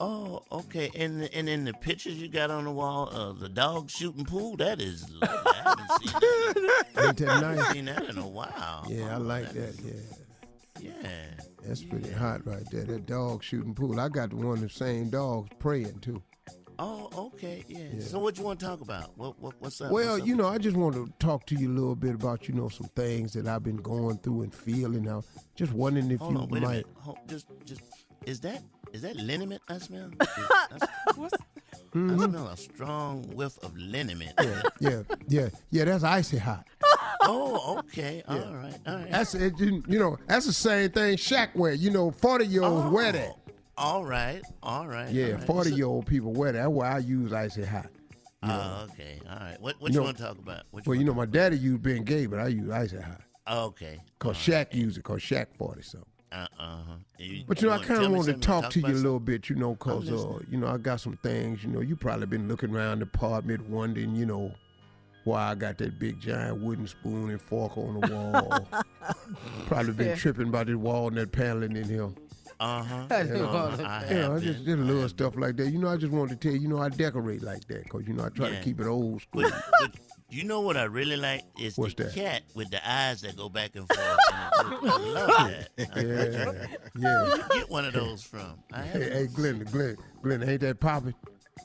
Oh, 0.00 0.42
okay. 0.50 0.90
And 0.96 1.22
and 1.34 1.48
in 1.48 1.64
the 1.64 1.72
pictures 1.74 2.14
you 2.14 2.28
got 2.28 2.50
on 2.50 2.64
the 2.64 2.70
wall, 2.72 3.10
uh, 3.12 3.32
the 3.32 3.48
dog 3.48 3.90
shooting 3.90 4.24
pool. 4.24 4.56
That 4.56 4.80
is 4.80 5.08
lovely. 5.10 5.28
I 5.46 5.62
haven't 5.62 6.02
seen 6.02 6.12
that. 6.20 6.84
Ain't 7.06 7.16
that 7.18 7.28
I 7.28 7.50
haven't 7.50 7.72
seen 7.74 7.84
that 7.84 8.04
in 8.08 8.18
a 8.18 8.26
while. 8.26 8.86
Yeah, 8.88 9.12
I 9.12 9.16
Oh, 9.16 9.20
like 9.20 9.52
that. 9.52 9.74
Yeah. 9.84 9.92
Yeah. 10.80 11.26
That's 11.64 11.84
pretty 11.84 12.10
hot 12.10 12.44
right 12.46 12.64
there. 12.70 12.84
That 12.84 13.06
dog 13.06 13.42
shooting 13.44 13.74
pool. 13.74 14.00
I 14.00 14.08
got 14.08 14.30
the 14.30 14.36
one 14.36 14.60
the 14.60 14.68
same 14.68 15.10
dogs 15.10 15.48
praying 15.58 16.00
too. 16.00 16.20
Oh, 16.78 17.08
okay. 17.34 17.64
Yeah. 17.68 17.78
Yeah. 17.94 18.00
So 18.04 18.18
what 18.18 18.36
you 18.38 18.44
want 18.44 18.60
to 18.60 18.66
talk 18.66 18.80
about? 18.80 19.16
What, 19.16 19.38
what 19.40 19.54
what's 19.60 19.80
up? 19.80 19.90
Well, 19.92 20.12
What's 20.12 20.22
up 20.22 20.26
you 20.28 20.36
with 20.36 20.44
know, 20.46 20.50
I 20.52 20.58
just 20.58 20.76
want 20.76 20.94
to 20.94 21.12
talk 21.18 21.46
to 21.46 21.54
you 21.54 21.68
a 21.70 21.74
little 21.74 21.94
bit 21.94 22.14
about 22.14 22.48
you 22.48 22.54
know 22.54 22.68
some 22.68 22.88
things 22.96 23.32
that 23.34 23.46
I've 23.46 23.62
been 23.62 23.76
going 23.76 24.18
through 24.18 24.42
and 24.42 24.54
feeling. 24.54 25.04
Now, 25.04 25.22
just 25.54 25.72
wondering 25.72 26.10
if 26.10 26.20
Hold 26.20 26.32
you 26.32 26.38
on, 26.40 26.48
wait 26.48 26.58
a 26.58 26.60
might. 26.66 26.70
minute. 26.72 26.86
Hold, 26.96 27.18
just, 27.28 27.46
just, 27.64 27.82
is 28.26 28.40
that 28.40 28.62
is 28.92 29.02
that 29.02 29.16
liniment 29.16 29.62
I 29.68 29.78
smell? 29.78 30.10
Is- 30.20 30.28
I, 30.50 30.78
What's, 31.16 31.34
I 31.34 31.96
Mhm. 31.96 32.30
smell 32.30 32.48
a 32.48 32.56
strong 32.56 33.22
whiff 33.36 33.56
of 33.62 33.76
liniment. 33.76 34.32
Yeah, 34.42 34.62
yeah, 34.80 35.02
yeah, 35.28 35.48
yeah. 35.70 35.84
That's 35.84 36.04
icy 36.04 36.38
hot. 36.38 36.66
Oh, 37.26 37.78
okay. 37.78 38.22
All 38.28 38.36
right. 38.36 38.74
All 38.86 38.96
right. 38.96 39.10
That's 39.10 39.34
it. 39.34 39.58
You, 39.58 39.82
you 39.88 39.98
know, 39.98 40.18
that's 40.26 40.44
the 40.44 40.52
same 40.52 40.90
thing 40.90 41.16
Shaq 41.16 41.54
wear. 41.54 41.72
You 41.72 41.90
know, 41.90 42.10
forty 42.10 42.46
year 42.46 42.62
olds 42.62 42.92
wear 42.92 43.12
that. 43.12 43.32
All 43.76 44.04
right. 44.04 44.42
All 44.62 44.86
right. 44.86 45.10
Yeah, 45.10 45.26
all 45.26 45.32
right. 45.32 45.44
forty 45.44 45.70
So- 45.70 45.76
year 45.76 45.86
old 45.86 46.06
people 46.06 46.32
wear 46.32 46.52
that. 46.52 46.58
That's 46.58 46.70
why 46.70 46.90
I 46.90 46.98
use 46.98 47.32
icy 47.32 47.64
hot. 47.64 47.86
You 48.42 48.48
know. 48.48 48.76
Oh, 48.80 48.84
okay. 48.92 49.20
All 49.28 49.36
right. 49.36 49.56
What 49.60 49.80
what 49.80 49.90
You 49.90 49.94
you, 49.94 50.00
know- 50.00 50.04
want 50.04 50.16
to 50.18 50.22
talk 50.22 50.38
about? 50.38 50.62
What 50.70 50.86
well, 50.86 50.96
you 50.96 51.04
know, 51.04 51.14
my 51.14 51.26
daddy 51.26 51.58
used 51.58 51.82
Bengay, 51.82 52.28
but 52.30 52.38
I 52.38 52.48
use 52.48 52.70
icy 52.70 52.98
hot. 53.00 53.20
Oh, 53.46 53.64
okay. 53.66 54.00
Cause 54.18 54.36
Shaq 54.36 54.72
used 54.74 54.98
it. 54.98 55.04
Cause 55.04 55.20
Shaq 55.20 55.46
forty 55.58 55.82
something. 55.82 56.08
Uh 56.32 56.46
uh 56.58 56.76
huh. 56.88 56.94
But 57.46 57.60
you 57.62 57.68
know, 57.68 57.74
I 57.74 57.78
kind 57.84 58.02
of 58.04 58.10
me 58.10 58.16
wanted 58.18 58.40
to 58.40 58.48
something? 58.48 58.62
talk 58.62 58.70
to 58.72 58.80
you 58.80 58.86
a 58.86 58.88
little 58.88 59.20
bit, 59.20 59.48
you 59.48 59.56
know, 59.56 59.74
cause 59.76 60.10
uh, 60.10 60.38
you 60.50 60.58
know, 60.58 60.66
I 60.66 60.78
got 60.78 61.00
some 61.00 61.16
things. 61.22 61.62
You 61.62 61.70
know, 61.70 61.80
you 61.80 61.94
probably 61.96 62.26
been 62.26 62.48
looking 62.48 62.74
around 62.74 63.00
the 63.00 63.04
apartment, 63.04 63.68
wondering, 63.68 64.16
you 64.16 64.26
know, 64.26 64.52
why 65.24 65.50
I 65.50 65.54
got 65.54 65.78
that 65.78 65.98
big 65.98 66.20
giant 66.20 66.60
wooden 66.60 66.86
spoon 66.86 67.30
and 67.30 67.40
fork 67.40 67.78
on 67.78 68.00
the 68.00 68.08
wall. 68.08 68.68
probably 69.66 69.92
been 69.92 70.08
Yeah. 70.08 70.14
tripping 70.16 70.48
about 70.48 70.66
this 70.66 70.76
walnut 70.76 71.30
paneling 71.32 71.76
in 71.76 71.84
here. 71.88 72.08
Uh 72.64 72.82
huh. 72.82 73.06
You 73.18 73.24
know, 73.34 73.74
I 73.84 74.10
you 74.10 74.32
I 74.32 74.38
just 74.40 74.64
did 74.64 74.78
a 74.78 74.82
little 74.82 75.06
stuff 75.08 75.36
like 75.36 75.56
that. 75.58 75.68
You 75.70 75.78
know, 75.78 75.88
I 75.88 75.96
just 75.98 76.12
wanted 76.12 76.40
to 76.40 76.48
tell 76.48 76.54
you, 76.56 76.62
you 76.62 76.68
know, 76.68 76.78
I 76.78 76.88
decorate 76.88 77.42
like 77.42 77.66
that 77.68 77.84
because 77.84 78.06
you 78.06 78.14
know 78.14 78.24
I 78.24 78.30
try 78.30 78.48
Yeah. 78.48 78.58
to 78.58 78.64
keep 78.64 78.80
it 78.80 78.86
old 78.86 79.20
school. 79.20 79.42
But, 79.42 79.64
but 79.80 79.90
you 80.30 80.44
know 80.44 80.62
what 80.62 80.76
I 80.78 80.84
really 80.84 81.16
like 81.18 81.42
is 81.60 81.76
What's 81.76 81.92
the 81.94 82.04
that? 82.04 82.14
cat 82.14 82.42
with 82.54 82.70
the 82.70 82.80
eyes 82.90 83.20
that 83.20 83.36
go 83.36 83.48
back 83.50 83.76
and 83.76 83.86
forth. 83.86 84.18
I 84.32 84.78
love 84.82 85.50
that. 85.76 85.76
Yeah, 86.96 87.00
yeah. 87.00 87.22
Where 87.26 87.36
you 87.36 87.42
get 87.52 87.68
one 87.70 87.84
of 87.84 87.92
those 87.92 88.22
from? 88.22 88.54
I 88.72 88.82
Hey, 88.82 88.88
haven't- 88.88 89.12
hey, 89.12 89.26
Glenn, 89.34 89.58
Glenn, 89.70 89.96
Glenn, 90.22 90.48
ain't 90.48 90.60
that 90.62 90.80
popping? 90.80 91.14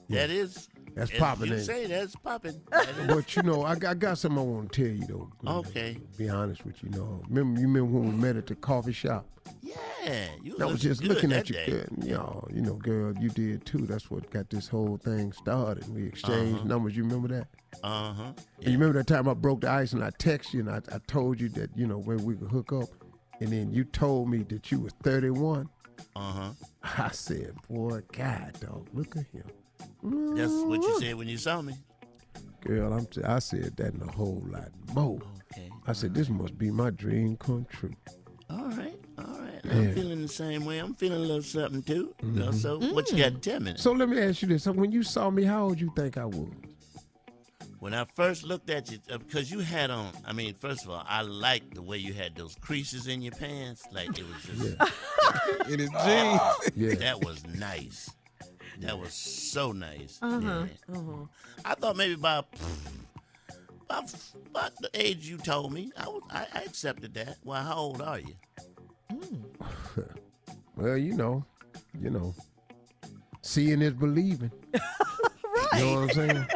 That 0.10 0.30
is. 0.30 0.68
That's 1.00 1.18
popping, 1.18 1.48
You 1.52 1.60
say 1.60 1.86
that's 1.88 2.16
popping. 2.16 2.62
But 3.08 3.36
you 3.36 3.44
know, 3.44 3.64
I, 3.64 3.76
got- 3.76 3.92
I 3.92 3.94
got 3.96 4.18
something 4.18 4.40
I 4.40 4.44
want 4.44 4.72
to 4.72 4.82
tell 4.84 4.92
you 4.96 5.06
though. 5.44 5.60
Okay. 5.60 5.98
Be 6.18 6.30
honest 6.30 6.66
with 6.66 6.82
you, 6.84 6.90
know. 6.90 7.22
Remember, 7.30 7.60
you 7.60 7.68
remember 7.68 7.92
when 8.00 8.10
we 8.12 8.16
met 8.22 8.36
at 8.36 8.48
the 8.48 8.56
coffee 8.56 8.92
shop? 8.94 9.26
Yeah, 9.62 10.28
you 10.44 10.56
I 10.62 10.66
was 10.66 10.82
just 10.82 11.04
looking 11.04 11.32
at 11.32 11.50
you, 11.50 11.56
girl. 11.66 11.86
You 12.04 12.14
know, 12.14 12.48
you 12.54 12.62
know, 12.62 12.76
girl, 12.76 13.14
you 13.20 13.30
did 13.30 13.66
too. 13.66 13.80
That's 13.80 14.10
what 14.12 14.30
got 14.30 14.50
this 14.50 14.68
whole 14.68 14.98
thing 14.98 15.32
started. 15.32 15.88
We 15.94 16.06
exchanged 16.08 16.60
Uh-huh. 16.60 16.68
numbers. 16.68 16.96
You 16.96 17.04
remember 17.04 17.28
that? 17.30 17.48
Uh 17.84 18.14
huh. 18.14 18.24
And 18.58 18.66
you 18.68 18.74
remember 18.74 18.94
that 19.00 19.08
time 19.08 19.28
I 19.28 19.34
broke 19.34 19.62
the 19.62 19.70
ice 19.70 19.94
and 19.94 20.04
I 20.04 20.12
texted 20.12 20.54
you 20.54 20.60
and 20.62 20.70
I, 20.70 20.82
I 20.94 21.00
told 21.08 21.40
you 21.42 21.50
that 21.50 21.70
you 21.76 21.88
know 21.88 21.98
when 21.98 22.24
we 22.24 22.36
could 22.36 22.50
hook 22.50 22.72
up, 22.74 22.90
and 23.42 23.50
then 23.52 23.72
you 23.72 23.84
told 23.86 24.30
me 24.30 24.40
that 24.50 24.72
you 24.72 24.80
was 24.82 24.94
31. 25.04 25.68
Uh 26.16 26.20
huh. 26.32 26.50
I 26.84 27.10
said, 27.12 27.54
boy, 27.70 28.02
God, 28.14 28.54
dog, 28.62 28.88
look 28.94 29.16
at 29.18 29.26
him. 29.28 29.44
That's 30.04 30.52
what 30.54 30.82
you 30.82 31.00
said 31.00 31.16
when 31.16 31.28
you 31.28 31.38
saw 31.38 31.62
me. 31.62 31.74
Girl, 32.62 32.94
I'm 32.94 33.06
t- 33.06 33.24
I 33.24 33.40
said 33.40 33.76
that 33.78 33.94
and 33.94 34.02
a 34.04 34.12
whole 34.12 34.44
lot 34.48 34.70
more. 34.94 35.20
Okay. 35.54 35.70
I 35.88 35.94
said, 35.94 36.14
this 36.14 36.30
must 36.30 36.58
be 36.58 36.72
my 36.72 36.90
dream 36.90 37.38
come 37.38 37.66
true. 37.70 37.94
All 38.50 38.66
right. 38.70 39.00
All 39.18 39.40
right. 39.40 39.60
Yeah. 39.64 39.72
I'm 39.74 39.94
feeling 39.94 40.22
the 40.22 40.28
same 40.28 40.66
way. 40.66 40.80
I'm 40.80 40.94
feeling 40.96 41.18
a 41.18 41.22
little 41.22 41.42
something 41.42 41.82
too. 41.84 42.14
You 42.24 42.32
know, 42.32 42.52
So 42.52 42.80
what 42.80 43.12
you 43.12 43.18
got 43.18 43.42
to 43.42 43.50
tell 43.50 43.60
me? 43.60 43.74
So 43.78 43.92
let 43.92 44.10
me 44.10 44.20
ask 44.20 44.42
you 44.42 44.48
this. 44.50 44.64
So 44.64 44.72
when 44.72 44.92
you 44.92 45.04
saw 45.04 45.30
me, 45.30 45.44
how 45.44 45.66
old 45.66 45.80
you 45.80 45.92
think 45.96 46.18
I 46.18 46.26
was? 46.26 46.50
When 47.80 47.94
I 47.94 48.06
first 48.14 48.44
looked 48.44 48.70
at 48.70 48.92
you, 48.92 48.98
uh, 49.10 49.20
because 49.20 49.50
you 49.50 49.60
had 49.60 49.90
on, 49.90 50.12
I 50.28 50.34
mean, 50.34 50.54
first 50.60 50.84
of 50.84 50.90
all, 50.92 51.04
I 51.08 51.22
liked 51.22 51.76
the 51.76 51.82
way 51.82 51.98
you 51.98 52.14
had 52.14 52.36
those 52.36 52.56
creases 52.56 53.08
in 53.08 53.22
your 53.22 53.32
pants. 53.32 53.84
Like 53.92 54.10
it 54.20 54.26
was 54.28 54.44
just 54.44 55.70
in 55.72 55.80
his 55.80 55.90
jeans. 56.04 56.42
Yeah. 56.76 56.96
That 56.96 57.24
was 57.24 57.46
nice. 57.48 58.10
That 58.80 58.98
was 58.98 59.14
so 59.14 59.72
nice. 59.72 60.20
Uh-huh. 60.22 60.66
Yeah. 60.94 61.00
I 61.66 61.76
thought 61.76 61.98
maybe 61.98 62.14
about, 62.14 62.48
about 63.86 64.14
about 64.50 64.76
the 64.78 64.90
age 64.94 65.28
you 65.28 65.38
told 65.38 65.74
me. 65.74 65.92
I 65.98 66.08
was 66.08 66.22
I, 66.32 66.48
I 66.54 66.60
accepted 66.64 67.14
that. 67.16 67.38
Well, 67.44 67.62
how 67.64 67.76
old 67.76 68.02
are 68.02 68.20
you? 68.20 68.36
Well, 70.76 70.98
you 70.98 71.14
know, 71.14 71.44
you 72.00 72.10
know, 72.10 72.34
seeing 73.42 73.82
is 73.82 73.94
believing. 73.94 74.52
Right. 74.74 74.82
You 75.78 75.86
know 75.86 76.02
what 76.02 76.02
I'm 76.04 76.10
saying? 76.16 76.48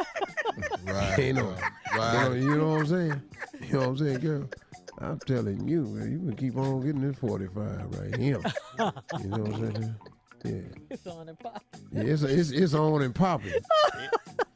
Right. 0.86 1.18
You 1.18 1.32
know, 1.34 1.54
Right. 1.94 2.22
You 2.22 2.30
know, 2.30 2.32
you 2.32 2.56
know 2.58 2.68
what 2.70 2.80
I'm 2.80 2.86
saying? 2.86 3.22
You 3.60 3.72
know 3.74 3.78
what 3.80 3.88
I'm 3.88 3.96
saying, 3.98 4.20
girl? 4.20 4.48
I'm 4.98 5.18
telling 5.20 5.68
you, 5.68 5.82
man, 5.82 6.10
you 6.10 6.18
can 6.20 6.36
keep 6.36 6.56
on 6.56 6.80
getting 6.80 7.02
this 7.02 7.18
45 7.18 7.98
right 7.98 8.16
here. 8.16 8.40
You 9.22 9.28
know 9.28 9.38
what 9.42 9.54
I'm 9.54 9.74
saying? 9.74 9.94
Yeah. 10.44 10.60
It's 10.90 11.06
on 11.06 11.28
and 11.28 11.38
pop. 11.38 11.64
Yeah, 11.92 12.02
it's, 12.02 12.22
it's, 12.22 12.50
it's 12.50 12.74
on 12.74 13.02
and 13.02 13.14
popping. 13.14 13.54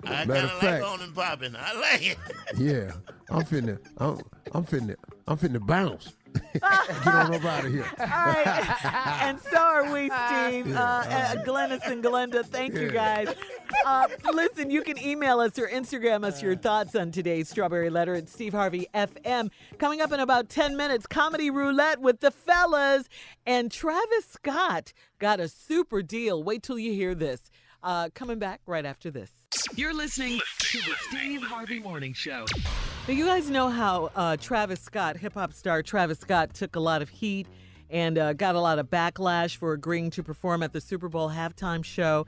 I 0.05 0.24
Matter 0.24 0.27
kind 0.27 0.44
of 0.44 0.51
of 0.52 0.62
like 0.62 0.82
on 0.82 1.01
and 1.01 1.15
popping. 1.15 1.56
I 1.56 1.73
like 1.81 2.06
it. 2.06 2.19
Yeah, 2.56 2.93
I'm 3.31 3.43
finna, 3.44 3.78
I'm, 3.98 4.19
I'm 4.52 4.65
finna, 4.65 4.97
I'm 5.27 5.36
finna 5.39 5.66
bounce. 5.66 6.12
Get 6.55 6.63
on 7.07 7.35
up 7.35 7.45
out 7.45 7.65
of 7.65 7.73
here. 7.73 7.85
All 8.01 8.07
right. 8.07 8.85
and 9.23 9.41
so 9.41 9.59
are 9.59 9.93
we, 9.93 10.11
Steve. 10.27 10.75
Uh, 10.75 10.81
uh, 10.81 11.37
Glennis 11.45 11.87
and 11.87 12.03
Glenda, 12.03 12.45
thank 12.45 12.75
you 12.75 12.91
guys. 12.91 13.29
Uh, 13.85 14.09
listen, 14.33 14.71
you 14.71 14.83
can 14.83 14.99
email 14.99 15.41
us 15.41 15.59
or 15.59 15.69
Instagram 15.69 16.25
us 16.25 16.43
your 16.43 16.57
thoughts 16.57 16.95
on 16.95 17.11
today's 17.13 17.49
Strawberry 17.49 17.91
Letter 17.91 18.15
at 18.15 18.29
Steve 18.29 18.53
Harvey 18.53 18.87
FM. 18.95 19.51
Coming 19.79 20.01
up 20.01 20.13
in 20.13 20.21
about 20.21 20.49
10 20.49 20.77
minutes, 20.77 21.07
Comedy 21.07 21.51
Roulette 21.51 22.01
with 22.01 22.21
the 22.21 22.31
fellas. 22.31 23.09
And 23.47 23.71
Travis 23.71 24.27
Scott 24.27 24.93
got 25.19 25.41
a 25.41 25.49
super 25.49 26.03
deal. 26.03 26.43
Wait 26.43 26.63
till 26.63 26.79
you 26.79 26.93
hear 26.93 27.15
this. 27.15 27.51
Uh, 27.83 28.09
coming 28.15 28.39
back 28.39 28.61
right 28.67 28.85
after 28.85 29.11
this. 29.11 29.31
You're 29.77 29.95
listening 29.95 30.41
to 30.59 30.79
the 30.79 30.95
Steve 31.09 31.43
Harvey 31.43 31.79
Morning 31.79 32.13
Show. 32.13 32.45
Now, 33.09 33.14
you 33.14 33.24
guys 33.24 33.48
know 33.48 33.70
how 33.70 34.10
uh, 34.14 34.36
Travis 34.36 34.80
Scott, 34.80 35.16
hip 35.16 35.32
hop 35.32 35.55
star 35.55 35.82
Travis 35.82 36.18
Scott, 36.18 36.52
took 36.52 36.76
a 36.76 36.80
lot 36.80 37.01
of 37.01 37.09
heat 37.09 37.47
and 37.89 38.18
uh, 38.18 38.35
got 38.35 38.55
a 38.55 38.60
lot 38.60 38.78
of 38.78 38.90
backlash 38.90 39.56
for 39.56 39.72
agreeing 39.72 40.10
to 40.10 40.22
perform 40.22 40.62
at 40.62 40.74
the 40.74 40.80
Super 40.82 41.09
Bowl 41.09 41.30
halftime 41.30 41.82
show. 41.82 42.26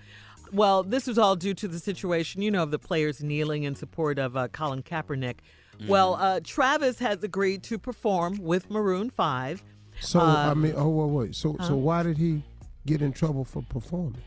Well, 0.54 0.82
this 0.82 1.06
was 1.06 1.18
all 1.18 1.36
due 1.36 1.52
to 1.52 1.68
the 1.68 1.78
situation, 1.78 2.40
you 2.40 2.50
know, 2.50 2.62
of 2.62 2.70
the 2.70 2.78
players 2.78 3.22
kneeling 3.22 3.64
in 3.64 3.74
support 3.74 4.18
of 4.18 4.38
uh, 4.38 4.48
Colin 4.48 4.82
Kaepernick. 4.82 5.40
Well, 5.86 6.14
uh, 6.14 6.40
Travis 6.42 6.98
has 7.00 7.22
agreed 7.22 7.62
to 7.64 7.78
perform 7.78 8.38
with 8.38 8.70
Maroon 8.70 9.10
5. 9.10 9.62
So, 10.00 10.20
Uh, 10.20 10.50
I 10.50 10.54
mean, 10.54 10.72
oh, 10.78 10.88
wait, 10.88 11.10
wait. 11.10 11.34
So, 11.34 11.56
huh? 11.60 11.68
so 11.68 11.76
why 11.76 12.02
did 12.04 12.16
he 12.16 12.42
get 12.86 13.02
in 13.02 13.12
trouble 13.12 13.44
for 13.44 13.60
performing? 13.60 14.22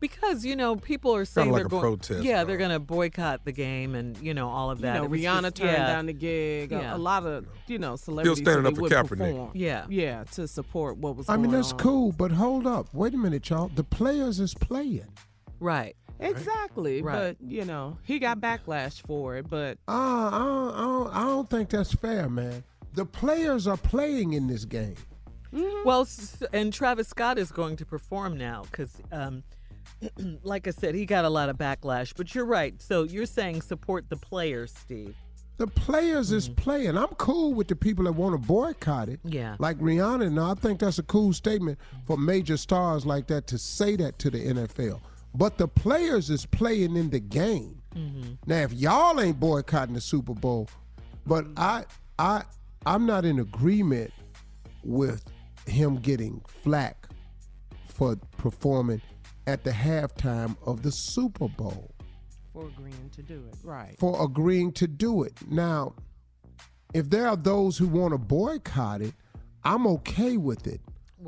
Because, 0.00 0.44
you 0.46 0.56
know, 0.56 0.76
people 0.76 1.14
are 1.14 1.24
saying 1.26 1.50
like 1.52 1.60
they're 1.62 1.68
going 1.68 1.82
protest, 1.82 2.22
Yeah, 2.24 2.44
they're 2.44 2.56
going 2.56 2.70
to 2.70 2.78
boycott 2.80 3.44
the 3.44 3.52
game 3.52 3.94
and, 3.94 4.16
you 4.18 4.32
know, 4.34 4.48
all 4.48 4.70
of 4.70 4.78
You 4.78 4.82
that. 4.86 4.94
know, 5.02 5.08
Rihanna 5.08 5.42
just- 5.42 5.56
turned 5.56 5.72
yeah. 5.72 5.86
down 5.86 6.06
the 6.06 6.12
gig. 6.14 6.72
A- 6.72 6.76
Yeah. 6.76 6.96
A, 6.96 6.98
lot 6.98 7.26
of 7.26 7.46
you 7.66 7.78
know 7.78 7.96
celebrities 7.96 8.38
still 8.38 8.52
standing 8.52 8.72
up 8.72 8.78
for 8.78 8.88
Kaepernick. 8.88 9.18
perform. 9.18 9.50
Yeah. 9.54 9.84
yeah, 9.90 10.24
to 10.32 10.48
support 10.48 10.96
what 10.96 11.16
was. 11.16 11.28
I 11.28 11.36
mean, 11.36 11.50
that's 11.50 11.72
on. 11.72 11.78
cool, 11.78 12.12
but 12.12 12.30
hold 12.32 12.66
up. 12.66 12.88
Wait 12.94 13.12
a 13.14 13.18
minute, 13.18 13.48
y'all. 13.50 13.68
The 13.68 13.84
players 13.84 14.40
is 14.40 14.54
playing. 14.54 15.06
Right. 15.60 15.94
Exactly, 16.18 17.00
Right. 17.02 17.36
but 17.38 17.50
you 17.50 17.64
know 17.64 17.96
he 18.04 18.18
got 18.18 18.40
backlash 18.40 19.00
for 19.06 19.36
it. 19.36 19.48
But 19.48 19.78
Uh, 19.88 19.92
I, 19.92 20.30
don't, 20.38 20.74
I, 20.74 20.80
don't, 20.80 21.14
I 21.16 21.22
don't 21.24 21.50
think 21.50 21.70
that's 21.70 21.92
fair, 21.94 22.28
man. 22.28 22.62
The 22.94 23.04
players 23.06 23.66
are 23.66 23.76
playing 23.76 24.32
in 24.34 24.46
this 24.46 24.64
game. 24.64 24.96
Well, 25.84 26.06
and 26.52 26.72
Travis 26.72 27.08
Scott 27.08 27.38
is 27.38 27.50
going 27.50 27.76
to 27.76 27.84
perform 27.86 28.36
now 28.38 28.62
because, 28.70 28.92
um, 29.10 29.42
like 30.42 30.66
I 30.66 30.70
said, 30.70 30.94
he 30.94 31.06
got 31.06 31.24
a 31.24 31.30
lot 31.30 31.48
of 31.48 31.56
backlash. 31.56 32.12
But 32.16 32.34
you're 32.34 32.44
right. 32.44 32.80
So 32.80 33.04
you're 33.04 33.26
saying 33.26 33.62
support 33.62 34.08
the 34.08 34.16
players, 34.16 34.72
Steve. 34.74 35.14
The 35.58 35.66
players 35.66 36.32
is 36.32 36.48
mm. 36.48 36.56
playing. 36.56 36.96
I'm 36.96 37.08
cool 37.18 37.52
with 37.52 37.68
the 37.68 37.76
people 37.76 38.04
that 38.04 38.12
want 38.12 38.32
to 38.32 38.38
boycott 38.38 39.10
it. 39.10 39.20
Yeah. 39.24 39.56
Like 39.58 39.78
Rihanna. 39.78 40.32
Now, 40.32 40.52
I 40.52 40.54
think 40.54 40.80
that's 40.80 40.98
a 40.98 41.02
cool 41.02 41.34
statement 41.34 41.78
for 42.06 42.16
major 42.16 42.56
stars 42.56 43.04
like 43.04 43.26
that 43.26 43.46
to 43.48 43.58
say 43.58 43.96
that 43.96 44.18
to 44.20 44.30
the 44.30 44.38
NFL. 44.38 45.00
But 45.34 45.58
the 45.58 45.68
players 45.68 46.30
is 46.30 46.46
playing 46.46 46.96
in 46.96 47.10
the 47.10 47.20
game. 47.20 47.82
Mm-hmm. 47.94 48.32
Now, 48.46 48.62
if 48.62 48.72
y'all 48.72 49.20
ain't 49.20 49.38
boycotting 49.38 49.94
the 49.94 50.00
Super 50.00 50.32
Bowl, 50.32 50.68
but 51.26 51.44
I, 51.56 51.84
I, 52.18 52.42
I'm 52.86 53.04
not 53.04 53.24
in 53.24 53.38
agreement 53.38 54.12
with 54.82 55.22
him 55.66 55.96
getting 55.96 56.40
flack 56.62 57.06
for 57.86 58.16
performing 58.38 59.02
at 59.50 59.64
the 59.64 59.70
halftime 59.70 60.56
of 60.64 60.82
the 60.82 60.92
Super 60.92 61.48
Bowl 61.48 61.90
for 62.52 62.66
agreeing 62.68 63.10
to 63.14 63.22
do 63.22 63.42
it, 63.48 63.56
right? 63.64 63.96
for 63.98 64.22
agreeing 64.24 64.72
to 64.72 64.86
do 64.86 65.22
it. 65.24 65.34
Now, 65.48 65.94
if 66.94 67.10
there 67.10 67.26
are 67.28 67.36
those 67.36 67.76
who 67.78 67.88
want 67.88 68.12
to 68.12 68.18
boycott 68.18 69.02
it, 69.02 69.14
I'm 69.64 69.86
okay 69.86 70.36
with 70.36 70.66
it. 70.66 70.80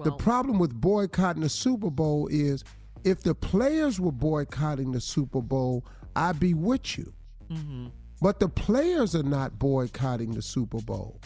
the 0.05 0.13
problem 0.13 0.59
with 0.59 0.73
boycotting 0.81 1.43
the 1.43 1.49
Super 1.49 1.91
Bowl 1.91 2.29
is 2.29 2.65
if 3.05 3.23
the 3.23 3.35
players 3.35 4.01
were 4.01 4.13
boycotting 4.13 4.93
the 4.93 5.01
Super 5.01 5.41
Bowl, 5.43 5.85
I'd 6.17 6.39
be 6.41 6.55
with 6.55 6.97
you. 6.99 7.13
Mm-hmm. 7.51 7.87
But 8.21 8.39
the 8.39 8.49
players 8.49 9.15
are 9.17 9.23
not 9.25 9.59
boycotting 9.59 10.31
the 10.31 10.43
Super 10.43 10.81
Bowl. 10.81 11.21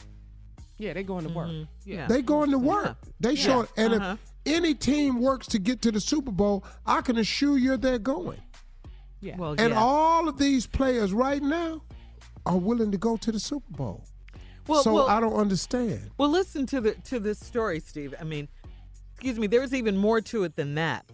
Yeah, 0.78 0.94
they're 0.94 1.02
going 1.02 1.26
to 1.26 1.32
work. 1.32 1.50
Yeah, 1.84 2.06
They're 2.06 2.22
going 2.22 2.50
to 2.50 2.58
work. 2.58 2.96
They 3.20 3.32
Yeah. 3.32 3.40
show 3.40 3.68
and 3.76 3.94
Uh-huh. 3.94 4.16
If 4.46 4.54
any 4.56 4.74
team 4.74 5.20
works 5.20 5.46
to 5.48 5.58
get 5.58 5.82
to 5.82 5.92
the 5.92 6.00
Super 6.00 6.30
Bowl, 6.30 6.64
I 6.86 7.00
can 7.00 7.18
assure 7.18 7.58
you 7.58 7.76
they're 7.76 7.98
going. 7.98 8.40
yeah. 9.20 9.36
Well, 9.36 9.54
And 9.58 9.70
yeah. 9.70 9.78
all 9.80 10.28
of 10.28 10.38
these 10.38 10.66
players 10.66 11.12
right 11.12 11.42
now 11.42 11.82
are 12.44 12.56
willing 12.56 12.92
to 12.92 12.98
go 12.98 13.16
to 13.16 13.32
the 13.32 13.40
Super 13.40 13.72
Bowl. 13.72 14.04
Well, 14.66 14.82
so 14.82 14.94
well- 14.94 15.08
I 15.08 15.20
don't 15.20 15.34
understand. 15.34 16.10
Well, 16.18 16.28
listen 16.28 16.66
to 16.66 16.80
the 16.80 16.92
to 16.92 17.20
this 17.20 17.38
story, 17.38 17.80
Steve. 17.80 18.14
I 18.20 18.24
mean, 18.24 18.48
excuse 19.14 19.38
me. 19.38 19.46
There's 19.46 19.72
even 19.74 19.96
more 19.96 20.20
to 20.22 20.44
it 20.44 20.56
than 20.56 20.74
that. 20.76 21.06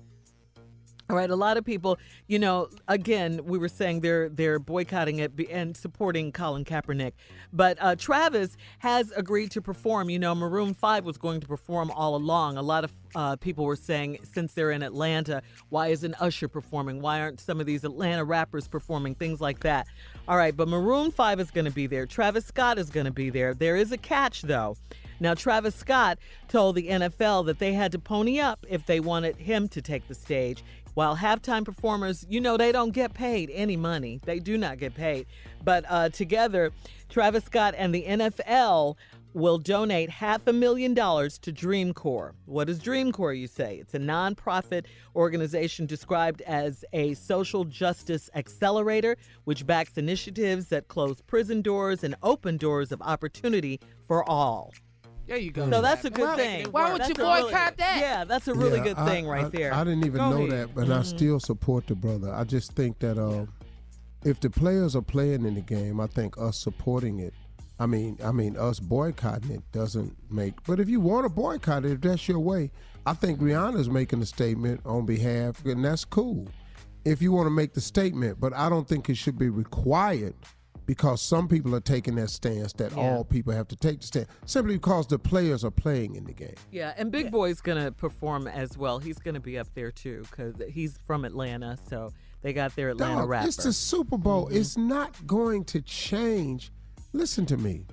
All 1.12 1.18
right, 1.18 1.28
a 1.28 1.36
lot 1.36 1.58
of 1.58 1.64
people, 1.66 1.98
you 2.26 2.38
know, 2.38 2.70
again, 2.88 3.42
we 3.44 3.58
were 3.58 3.68
saying 3.68 4.00
they're 4.00 4.30
they're 4.30 4.58
boycotting 4.58 5.18
it 5.18 5.32
and 5.50 5.76
supporting 5.76 6.32
Colin 6.32 6.64
Kaepernick, 6.64 7.12
but 7.52 7.76
uh, 7.82 7.96
Travis 7.96 8.56
has 8.78 9.10
agreed 9.10 9.50
to 9.50 9.60
perform. 9.60 10.08
You 10.08 10.18
know, 10.18 10.34
Maroon 10.34 10.72
Five 10.72 11.04
was 11.04 11.18
going 11.18 11.42
to 11.42 11.46
perform 11.46 11.90
all 11.90 12.16
along. 12.16 12.56
A 12.56 12.62
lot 12.62 12.84
of 12.84 12.92
uh, 13.14 13.36
people 13.36 13.66
were 13.66 13.76
saying 13.76 14.20
since 14.22 14.54
they're 14.54 14.70
in 14.70 14.82
Atlanta, 14.82 15.42
why 15.68 15.88
isn't 15.88 16.14
Usher 16.18 16.48
performing? 16.48 17.02
Why 17.02 17.20
aren't 17.20 17.40
some 17.40 17.60
of 17.60 17.66
these 17.66 17.84
Atlanta 17.84 18.24
rappers 18.24 18.66
performing? 18.66 19.14
Things 19.14 19.38
like 19.38 19.60
that. 19.60 19.86
All 20.26 20.38
right, 20.38 20.56
but 20.56 20.66
Maroon 20.66 21.10
Five 21.10 21.40
is 21.40 21.50
going 21.50 21.66
to 21.66 21.70
be 21.70 21.86
there. 21.86 22.06
Travis 22.06 22.46
Scott 22.46 22.78
is 22.78 22.88
going 22.88 23.04
to 23.04 23.12
be 23.12 23.28
there. 23.28 23.52
There 23.52 23.76
is 23.76 23.92
a 23.92 23.98
catch 23.98 24.40
though. 24.40 24.78
Now, 25.22 25.34
Travis 25.34 25.76
Scott 25.76 26.18
told 26.48 26.74
the 26.74 26.88
NFL 26.88 27.46
that 27.46 27.60
they 27.60 27.74
had 27.74 27.92
to 27.92 28.00
pony 28.00 28.40
up 28.40 28.66
if 28.68 28.86
they 28.86 28.98
wanted 28.98 29.36
him 29.36 29.68
to 29.68 29.80
take 29.80 30.08
the 30.08 30.16
stage. 30.16 30.64
While 30.94 31.16
halftime 31.16 31.64
performers, 31.64 32.26
you 32.28 32.40
know, 32.40 32.56
they 32.56 32.70
don't 32.70 32.92
get 32.92 33.14
paid 33.14 33.50
any 33.52 33.76
money. 33.76 34.20
They 34.24 34.38
do 34.38 34.58
not 34.58 34.78
get 34.78 34.94
paid. 34.94 35.26
But 35.64 35.84
uh, 35.88 36.10
together, 36.10 36.70
Travis 37.08 37.44
Scott 37.44 37.74
and 37.76 37.94
the 37.94 38.04
NFL 38.04 38.96
will 39.34 39.58
donate 39.58 40.10
half 40.10 40.46
a 40.46 40.52
million 40.52 40.92
dollars 40.92 41.38
to 41.38 41.52
Dream 41.52 41.94
Corps. 41.94 42.34
What 42.44 42.68
is 42.68 42.78
Dream 42.78 43.12
Corps, 43.12 43.32
you 43.32 43.46
say? 43.46 43.76
It's 43.76 43.94
a 43.94 43.98
nonprofit 43.98 44.84
organization 45.16 45.86
described 45.86 46.42
as 46.42 46.84
a 46.92 47.14
social 47.14 47.64
justice 47.64 48.28
accelerator, 48.34 49.16
which 49.44 49.66
backs 49.66 49.96
initiatives 49.96 50.66
that 50.66 50.88
close 50.88 51.22
prison 51.22 51.62
doors 51.62 52.04
and 52.04 52.14
open 52.22 52.58
doors 52.58 52.92
of 52.92 53.00
opportunity 53.00 53.80
for 54.06 54.28
all. 54.28 54.72
There 55.26 55.36
you 55.38 55.50
go. 55.52 55.70
So 55.70 55.80
that's 55.80 56.04
a 56.04 56.10
good 56.10 56.24
Why- 56.26 56.36
thing. 56.36 56.66
Why 56.72 56.92
would 56.92 57.06
you 57.06 57.14
a 57.14 57.18
really 57.18 57.42
boycott 57.44 57.76
that? 57.78 57.98
Yeah, 58.00 58.24
that's 58.24 58.48
a 58.48 58.54
really 58.54 58.78
Yeah, 58.78 58.84
good 58.84 58.96
I- 58.98 59.06
thing 59.08 59.26
right 59.26 59.44
I- 59.46 59.48
there. 59.48 59.74
I 59.74 59.84
didn't 59.84 60.04
even 60.04 60.18
Go 60.18 60.30
know 60.30 60.36
ahead. 60.46 60.50
that, 60.50 60.74
but 60.74 60.90
I 60.90 61.00
Mhm. 61.00 61.04
still 61.04 61.40
support 61.40 61.86
the 61.86 61.94
brother. 61.94 62.32
I 62.34 62.44
just 62.44 62.72
think 62.72 62.98
that 63.00 63.18
uh, 63.18 63.46
if 64.24 64.40
the 64.40 64.50
players 64.50 64.94
are 64.96 65.02
playing 65.02 65.44
in 65.46 65.54
the 65.54 65.60
game, 65.60 66.00
I 66.00 66.06
think 66.08 66.36
us 66.38 66.58
supporting 66.58 67.20
it. 67.20 67.34
I 67.78 67.86
mean, 67.86 68.18
I 68.22 68.30
mean, 68.32 68.56
us 68.56 68.78
boycotting 68.78 69.50
it 69.50 69.62
doesn't 69.72 70.16
make. 70.30 70.54
But 70.66 70.78
if 70.78 70.88
you 70.88 71.00
want 71.00 71.24
to 71.24 71.28
boycott 71.30 71.84
it, 71.84 71.92
if 71.92 72.00
that's 72.00 72.28
your 72.28 72.38
way, 72.38 72.70
I 73.06 73.14
think 73.14 73.40
Rihanna's 73.40 73.88
making 73.88 74.22
a 74.22 74.26
statement 74.26 74.80
on 74.84 75.06
behalf, 75.06 75.64
and 75.64 75.84
that's 75.84 76.04
cool. 76.04 76.46
If 77.04 77.20
you 77.20 77.32
want 77.32 77.46
to 77.46 77.50
make 77.50 77.72
the 77.74 77.80
statement, 77.80 78.38
but 78.38 78.52
I 78.54 78.68
don't 78.68 78.86
think 78.86 79.08
it 79.10 79.16
should 79.16 79.36
be 79.38 79.48
required 79.48 80.34
because 80.86 81.22
some 81.22 81.48
people 81.48 81.74
are 81.74 81.80
taking 81.80 82.14
that 82.16 82.30
stance 82.30 82.72
that 82.74 82.92
Yeah. 82.92 82.98
all 82.98 83.24
people 83.24 83.52
have 83.52 83.68
to 83.68 83.76
take 83.76 84.00
the 84.00 84.06
stand 84.06 84.26
simply 84.46 84.74
because 84.74 85.06
the 85.06 85.18
players 85.18 85.64
are 85.64 85.70
playing 85.70 86.14
in 86.16 86.24
the 86.24 86.32
game. 86.32 86.54
Yeah, 86.70 86.94
and 86.96 87.10
Big 87.10 87.30
Boi's 87.30 87.60
gonna 87.60 87.92
perform 87.92 88.46
as 88.46 88.76
well. 88.76 88.98
He's 88.98 89.18
gonna 89.18 89.40
be 89.40 89.58
up 89.58 89.68
there 89.74 89.90
too 89.90 90.24
because 90.30 90.54
he's 90.70 90.98
from 91.06 91.24
Atlanta, 91.24 91.78
so 91.88 92.12
they 92.42 92.52
got 92.52 92.74
their 92.76 92.90
Atlanta 92.90 93.20
Dog, 93.20 93.28
rapper. 93.28 93.48
It's 93.48 93.56
the 93.62 93.72
Super 93.72 94.18
Bowl. 94.18 94.48
Mhm. 94.48 94.54
It's 94.56 94.76
not 94.76 95.26
going 95.26 95.64
to 95.66 95.80
change. 95.80 96.72
Listen 97.12 97.46
to 97.46 97.56
me. 97.56 97.86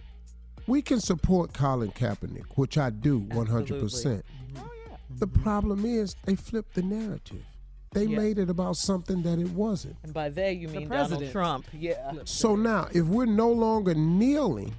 We 0.68 0.82
can 0.82 1.00
support 1.00 1.54
Colin 1.54 1.92
Kaepernick, 1.92 2.46
which 2.56 2.78
I 2.78 2.90
do 2.90 3.20
100%. 3.20 4.24
The 5.18 5.28
problem 5.28 5.86
is 5.86 6.16
they 6.26 6.36
flip 6.36 6.74
the 6.74 6.84
narrative. 6.84 7.44
They 7.92 8.06
Yeah. 8.06 8.18
made 8.20 8.38
it 8.38 8.50
about 8.50 8.76
something 8.78 9.24
that 9.24 9.40
it 9.40 9.50
wasn't. 9.52 9.96
and 10.04 10.14
by 10.14 10.30
they 10.30 10.54
you 10.54 10.68
mean 10.68 10.88
Donald 10.88 11.08
president. 11.10 11.32
Trump. 11.32 11.66
Yeah. 11.74 12.14
So 12.26 12.56
now, 12.56 12.88
if 12.94 13.06
we're 13.08 13.26
no 13.26 13.52
longer 13.52 13.94
kneeling, 13.96 14.76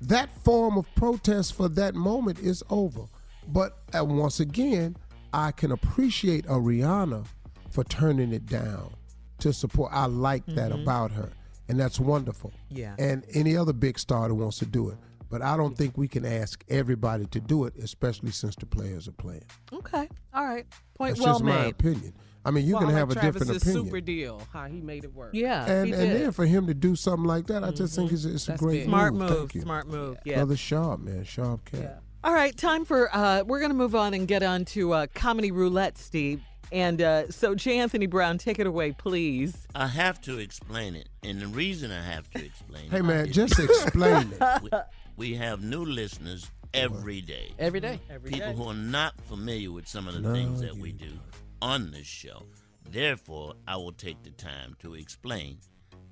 that 0.00 0.32
form 0.44 0.76
of 0.78 0.86
protest 0.94 1.54
for 1.54 1.68
that 1.70 1.94
moment 1.94 2.38
is 2.38 2.62
over. 2.70 3.02
But 3.48 3.76
uh, 3.98 4.04
once 4.04 4.38
again, 4.40 4.96
I 5.32 5.50
can 5.52 5.72
appreciate 5.72 6.44
a 6.46 6.52
Rihanna 6.54 7.24
for 7.70 7.84
turning 7.84 8.32
it 8.32 8.46
down 8.46 8.92
to 9.38 9.52
support. 9.52 9.90
I 9.92 10.06
like 10.06 10.44
that 10.46 10.70
Mhm. 10.72 10.82
about 10.82 11.10
her, 11.12 11.30
and 11.68 11.78
that's 11.80 11.98
wonderful. 11.98 12.52
Yeah. 12.68 12.94
And 12.98 13.24
any 13.34 13.56
other 13.56 13.72
big 13.72 13.98
star 13.98 14.28
that 14.28 14.34
wants 14.34 14.58
to 14.58 14.66
do 14.66 14.90
it. 14.90 14.98
But 15.32 15.40
I 15.40 15.56
don't 15.56 15.76
think 15.76 15.96
we 15.96 16.08
can 16.08 16.26
ask 16.26 16.62
everybody 16.68 17.24
to 17.28 17.40
do 17.40 17.64
it, 17.64 17.74
especially 17.82 18.32
since 18.32 18.54
the 18.54 18.66
players 18.66 19.08
are 19.08 19.12
playing. 19.12 19.44
Okay. 19.72 20.06
All 20.34 20.44
right. 20.44 20.66
Point 20.94 21.16
That's 21.16 21.20
well 21.24 21.34
just 21.36 21.44
made. 21.44 21.54
my 21.54 21.64
opinion. 21.64 22.12
I 22.44 22.50
mean, 22.50 22.66
you 22.66 22.74
Well, 22.74 22.82
can 22.86 22.90
have 22.94 23.08
like 23.08 23.16
a 23.18 23.20
different 23.22 23.46
Travis's 23.46 23.62
opinion. 23.62 23.84
super 23.86 24.00
deal, 24.02 24.42
how 24.52 24.66
he 24.66 24.82
made 24.82 25.04
it 25.04 25.14
work. 25.14 25.30
Yeah. 25.32 25.64
and 25.64 25.86
he 25.86 25.92
and 25.94 26.02
did. 26.02 26.20
then 26.20 26.32
for 26.32 26.44
him 26.44 26.66
to 26.66 26.74
do 26.74 26.94
something 26.96 27.24
like 27.24 27.46
that, 27.46 27.64
I 27.64 27.70
just 27.70 27.96
think 27.96 28.12
it's, 28.12 28.26
it's 28.26 28.46
a 28.50 28.56
great 28.58 28.80
big. 28.80 28.88
Smart 28.88 29.14
move. 29.14 29.30
move. 29.30 29.38
Thank 29.38 29.54
you. 29.54 29.60
Smart 29.62 29.88
move. 29.88 30.18
Yeah. 30.26 30.34
Brother 30.36 30.56
Sharp, 30.56 31.00
man, 31.00 31.24
sharp 31.24 31.64
cat. 31.64 32.02
All 32.22 32.34
right, 32.34 32.54
time 32.56 32.84
for 32.84 33.08
uh 33.16 33.42
we're 33.46 33.60
gonna 33.60 33.72
move 33.74 33.94
on 33.94 34.12
and 34.12 34.28
get 34.28 34.42
on 34.42 34.66
to 34.66 34.92
uh 34.92 35.06
comedy 35.14 35.50
roulette, 35.50 35.96
Steve. 35.96 36.42
And 36.70 37.00
uh 37.00 37.30
so 37.30 37.54
J. 37.54 37.78
Anthony 37.78 38.06
Brown, 38.06 38.36
take 38.38 38.58
it 38.58 38.66
away, 38.66 38.92
please. 38.92 39.66
I 39.74 39.86
have 39.86 40.20
to 40.22 40.38
explain 40.38 40.94
it, 40.94 41.08
and 41.22 41.40
the 41.40 41.46
reason 41.48 41.90
I 41.90 42.02
have 42.02 42.28
to 42.32 42.44
explain 42.44 42.82
Hey 42.90 42.98
it. 42.98 43.02
Hey 43.02 43.02
man, 43.02 43.32
just 43.32 43.58
explain 43.58 44.32
it. 44.40 44.72
We, 45.16 45.30
we 45.30 45.34
have 45.36 45.62
new 45.62 45.84
listeners 45.84 46.50
every 46.74 47.20
day. 47.20 47.52
Every 47.58 47.80
day. 47.80 48.00
Every 48.10 48.30
People 48.30 48.50
day. 48.50 48.56
who 48.56 48.68
are 48.68 48.74
not 48.74 49.20
familiar 49.22 49.70
with 49.70 49.86
some 49.88 50.08
of 50.08 50.14
the 50.14 50.20
No, 50.20 50.32
things 50.32 50.60
that 50.60 50.76
we 50.76 50.92
do 50.92 51.12
on 51.60 51.90
this 51.90 52.06
show. 52.06 52.42
Therefore, 52.90 53.54
I 53.66 53.76
will 53.76 53.92
take 53.92 54.22
the 54.22 54.30
time 54.30 54.76
to 54.80 54.94
explain 54.94 55.58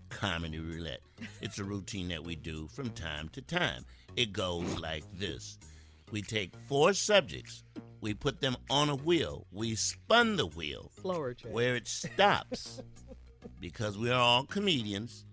comedy 0.08 0.58
roulette. 0.58 1.00
It's 1.40 1.58
a 1.58 1.64
routine 1.64 2.08
that 2.08 2.24
we 2.24 2.36
do 2.36 2.68
from 2.68 2.90
time 2.90 3.28
to 3.30 3.42
time. 3.42 3.84
It 4.16 4.32
goes 4.32 4.78
like 4.78 5.04
this. 5.18 5.58
We 6.10 6.22
take 6.22 6.52
four 6.68 6.92
subjects, 6.94 7.62
we 8.00 8.14
put 8.14 8.40
them 8.40 8.56
on 8.68 8.88
a 8.88 8.96
wheel, 8.96 9.46
we 9.52 9.76
spun 9.76 10.36
the 10.36 10.46
wheel 10.46 10.90
Slower, 11.00 11.34
Jay. 11.34 11.48
where 11.50 11.76
it 11.76 11.86
stops 11.86 12.82
because 13.60 13.96
we 13.96 14.10
are 14.10 14.20
all 14.20 14.44
comedians, 14.44 15.24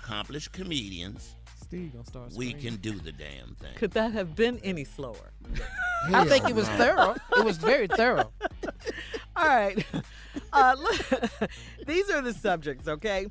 accomplished 0.00 0.52
comedians. 0.52 1.34
Steve 1.72 1.90
gonna 1.94 2.04
start 2.04 2.32
We 2.34 2.50
screaming. 2.50 2.62
can 2.62 2.76
do 2.82 2.98
the 3.00 3.12
damn 3.12 3.54
thing. 3.54 3.72
Could 3.76 3.92
that 3.92 4.12
have 4.12 4.36
been 4.36 4.60
any 4.62 4.84
slower? 4.84 5.32
I 6.12 6.26
think 6.26 6.46
it 6.46 6.54
was 6.54 6.68
thorough. 6.68 7.14
It 7.38 7.46
was 7.46 7.56
very 7.56 7.86
thorough. 7.86 8.30
All 9.36 9.46
right. 9.46 9.82
Uh, 10.54 10.74
look, 10.78 11.50
these 11.86 12.10
are 12.10 12.20
the 12.20 12.32
subjects, 12.34 12.86
okay? 12.86 13.26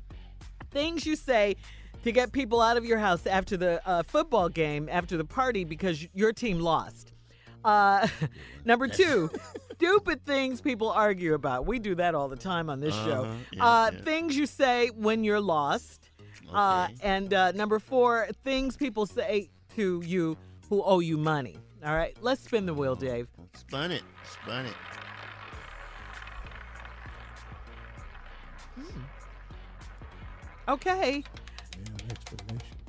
Things 0.72 1.06
you 1.06 1.14
say 1.14 1.56
to 2.02 2.10
get 2.10 2.32
people 2.32 2.60
out 2.60 2.76
of 2.76 2.84
your 2.84 2.98
house 2.98 3.26
after 3.26 3.56
the 3.56 3.80
uh, 3.88 4.02
football 4.02 4.48
game, 4.48 4.88
after 4.90 5.16
the 5.16 5.24
party, 5.24 5.62
because 5.62 6.06
your 6.12 6.32
team 6.32 6.58
lost. 6.58 7.12
Uh, 7.64 8.08
number 8.64 8.88
two, 8.88 9.30
stupid 9.74 10.24
things 10.24 10.60
people 10.60 10.90
argue 10.90 11.34
about. 11.34 11.66
We 11.66 11.78
do 11.78 11.94
that 11.96 12.14
all 12.16 12.28
the 12.28 12.36
time 12.36 12.68
on 12.68 12.80
this 12.80 12.94
show. 12.94 13.24
Uh-huh, 13.24 13.34
yeah, 13.52 13.64
uh, 13.64 13.90
yeah. 13.92 14.00
Things 14.02 14.36
you 14.36 14.46
say 14.46 14.88
when 14.88 15.22
you're 15.22 15.40
lost. 15.40 16.01
Uh, 16.52 16.88
and 17.02 17.32
uh, 17.32 17.52
number 17.52 17.78
four, 17.78 18.28
things 18.44 18.76
people 18.76 19.06
say 19.06 19.50
to 19.76 20.02
you 20.04 20.36
who 20.68 20.82
owe 20.82 21.00
you 21.00 21.16
money. 21.16 21.56
All 21.84 21.94
right, 21.94 22.16
let's 22.20 22.42
spin 22.42 22.66
the 22.66 22.74
wheel, 22.74 22.94
Dave. 22.94 23.28
Spun 23.54 23.90
it, 23.90 24.02
spun 24.24 24.66
it. 24.66 24.74
Okay. 30.68 31.24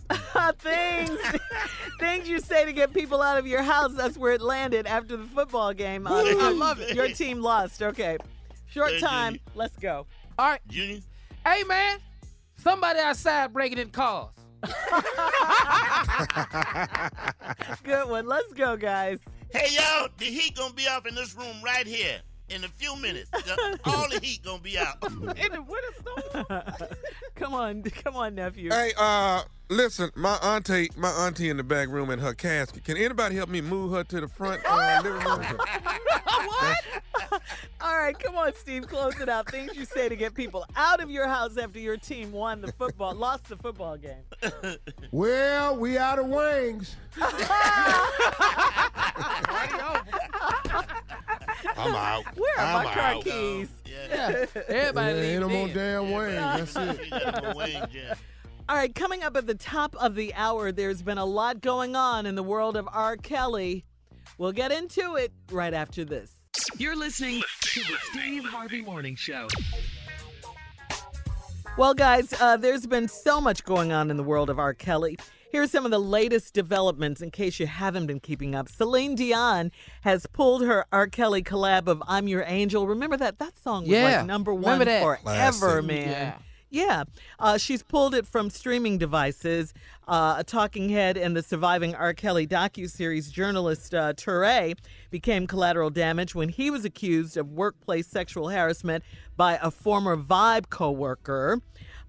things 0.59 1.19
things 1.99 2.29
you 2.29 2.39
say 2.39 2.65
to 2.65 2.73
get 2.73 2.93
people 2.93 3.21
out 3.21 3.37
of 3.37 3.47
your 3.47 3.61
house. 3.61 3.93
That's 3.93 4.17
where 4.17 4.33
it 4.33 4.41
landed 4.41 4.85
after 4.85 5.17
the 5.17 5.25
football 5.25 5.73
game. 5.73 6.05
Uh, 6.05 6.23
I 6.23 6.51
love 6.51 6.79
it. 6.79 6.95
Your 6.95 7.07
team 7.09 7.41
lost. 7.41 7.81
Okay. 7.81 8.17
Short 8.67 8.99
time. 8.99 9.39
Let's 9.55 9.75
go. 9.77 10.05
All 10.37 10.49
right. 10.49 10.61
Junior? 10.67 11.01
Hey, 11.45 11.63
man. 11.63 11.99
Somebody 12.57 12.99
outside 12.99 13.51
breaking 13.53 13.77
in 13.79 13.89
cars. 13.89 14.29
Good 17.83 18.09
one. 18.09 18.25
Let's 18.27 18.53
go, 18.53 18.77
guys. 18.77 19.19
Hey 19.51 19.67
y'all, 19.71 20.07
the 20.17 20.25
heat 20.25 20.55
gonna 20.55 20.73
be 20.73 20.87
off 20.87 21.05
in 21.05 21.13
this 21.15 21.35
room 21.35 21.57
right 21.63 21.85
here 21.85 22.21
in 22.49 22.63
a 22.63 22.67
few 22.67 22.95
minutes. 22.95 23.29
The- 23.29 23.79
all 23.85 24.07
the 24.09 24.19
heat 24.19 24.43
gonna 24.43 24.61
be 24.61 24.77
out. 24.77 24.97
in 25.11 25.53
a 25.53 25.61
winter 25.61 25.93
storm? 25.99 26.45
come 27.35 27.53
on, 27.53 27.83
come 27.83 28.15
on, 28.15 28.35
nephew. 28.35 28.69
Hey, 28.71 28.93
uh, 28.97 29.43
listen, 29.75 30.11
my 30.15 30.35
auntie, 30.37 30.89
my 30.95 31.09
auntie 31.09 31.49
in 31.49 31.57
the 31.57 31.63
back 31.63 31.89
room 31.89 32.09
in 32.09 32.19
her 32.19 32.33
casket. 32.33 32.83
Can 32.83 32.97
anybody 32.97 33.35
help 33.35 33.49
me 33.49 33.61
move 33.61 33.91
her 33.93 34.03
to 34.05 34.21
the 34.21 34.27
front 34.27 34.61
uh, 34.65 35.01
living 35.03 35.19
room? 35.21 35.43
All 37.81 37.97
right, 37.97 38.17
come 38.17 38.35
on, 38.35 38.53
Steve. 38.53 38.87
Close 38.87 39.19
it 39.19 39.27
out. 39.27 39.49
Things 39.49 39.75
you 39.75 39.85
say 39.85 40.07
to 40.07 40.15
get 40.15 40.33
people 40.35 40.65
out 40.75 41.01
of 41.01 41.09
your 41.09 41.27
house 41.27 41.57
after 41.57 41.79
your 41.79 41.97
team 41.97 42.31
won 42.31 42.61
the 42.61 42.71
football, 42.73 43.13
lost 43.13 43.49
the 43.49 43.57
football 43.57 43.97
game. 43.97 44.23
Well, 45.11 45.75
we 45.77 45.97
out 45.97 46.19
of 46.19 46.27
wings. 46.27 46.95
I'm 51.75 51.95
out. 51.95 52.25
Where 52.37 52.59
are 52.59 52.65
I'm 52.77 52.83
my 52.85 52.93
car 52.93 53.03
out. 53.15 53.23
keys? 53.23 53.69
Yeah. 53.85 54.45
Everybody 54.67 55.17
Yeah, 55.17 55.23
ain't 55.23 55.41
no 55.41 55.47
leave 55.47 55.57
more 55.57 55.67
damn 55.69 56.11
wings. 56.11 56.73
That's 56.73 56.99
it. 56.99 57.05
You 57.05 57.09
got 57.09 57.43
no 57.43 57.53
wings, 57.55 57.87
yeah. 57.93 58.13
All 58.73 58.79
right, 58.79 58.95
coming 58.95 59.21
up 59.21 59.37
at 59.37 59.45
the 59.45 59.53
top 59.53 59.95
of 59.97 60.15
the 60.15 60.33
hour, 60.33 60.71
there's 60.71 61.03
been 61.03 61.19
a 61.19 61.25
lot 61.25 61.61
going 61.61 61.95
on 61.95 62.25
in 62.25 62.33
the 62.33 62.41
world 62.41 62.75
of 62.75 62.89
R. 62.91 63.17
Kelly. 63.17 63.85
We'll 64.39 64.51
get 64.51 64.71
into 64.71 65.15
it 65.15 65.31
right 65.51 65.75
after 65.75 66.03
this. 66.03 66.31
You're 66.79 66.95
listening 66.95 67.43
to 67.65 67.79
the 67.81 67.97
Steve 68.01 68.43
Harvey 68.45 68.81
Morning 68.81 69.15
Show. 69.15 69.47
Well, 71.77 71.93
guys, 71.93 72.33
uh, 72.41 72.57
there's 72.57 72.87
been 72.87 73.07
so 73.07 73.39
much 73.39 73.63
going 73.63 73.91
on 73.91 74.09
in 74.09 74.17
the 74.17 74.23
world 74.23 74.49
of 74.49 74.57
R. 74.57 74.73
Kelly. 74.73 75.19
Here's 75.51 75.69
some 75.69 75.85
of 75.85 75.91
the 75.91 75.99
latest 75.99 76.55
developments 76.55 77.21
in 77.21 77.29
case 77.29 77.59
you 77.59 77.67
haven't 77.67 78.07
been 78.07 78.21
keeping 78.21 78.55
up. 78.55 78.69
Celine 78.69 79.13
Dion 79.13 79.71
has 80.01 80.25
pulled 80.25 80.63
her 80.65 80.87
R. 80.91 81.05
Kelly 81.05 81.43
collab 81.43 81.87
of 81.87 82.01
I'm 82.07 82.27
Your 82.27 82.43
Angel. 82.47 82.87
Remember 82.87 83.17
that? 83.17 83.37
That 83.37 83.55
song 83.55 83.83
was 83.83 83.91
Yeah, 83.91 84.17
like 84.17 84.25
number 84.25 84.51
one 84.51 84.79
that. 84.79 85.03
forever, 85.21 85.83
man. 85.83 86.09
Yeah. 86.09 86.33
Yeah. 86.73 87.03
Uh, 87.39 87.59
she's 87.59 87.83
pulled 87.83 88.15
it 88.15 88.25
from 88.25 88.49
streaming 88.49 88.97
devices. 88.97 89.75
Uh, 90.07 90.35
a 90.39 90.43
talking 90.43 90.89
head 90.89 91.17
in 91.17 91.35
the 91.35 91.43
surviving 91.43 91.93
R. 91.93 92.13
Kelly 92.13 92.47
docuseries, 92.47 93.31
journalist 93.31 93.93
uh, 93.93 94.13
Touré 94.13 94.77
became 95.11 95.45
collateral 95.45 95.91
damage 95.91 96.33
when 96.33 96.49
he 96.49 96.71
was 96.71 96.83
accused 96.83 97.37
of 97.37 97.51
workplace 97.51 98.07
sexual 98.07 98.49
harassment 98.49 99.03
by 99.37 99.59
a 99.61 99.69
former 99.69 100.17
Vibe 100.17 100.69
coworker. 100.69 101.61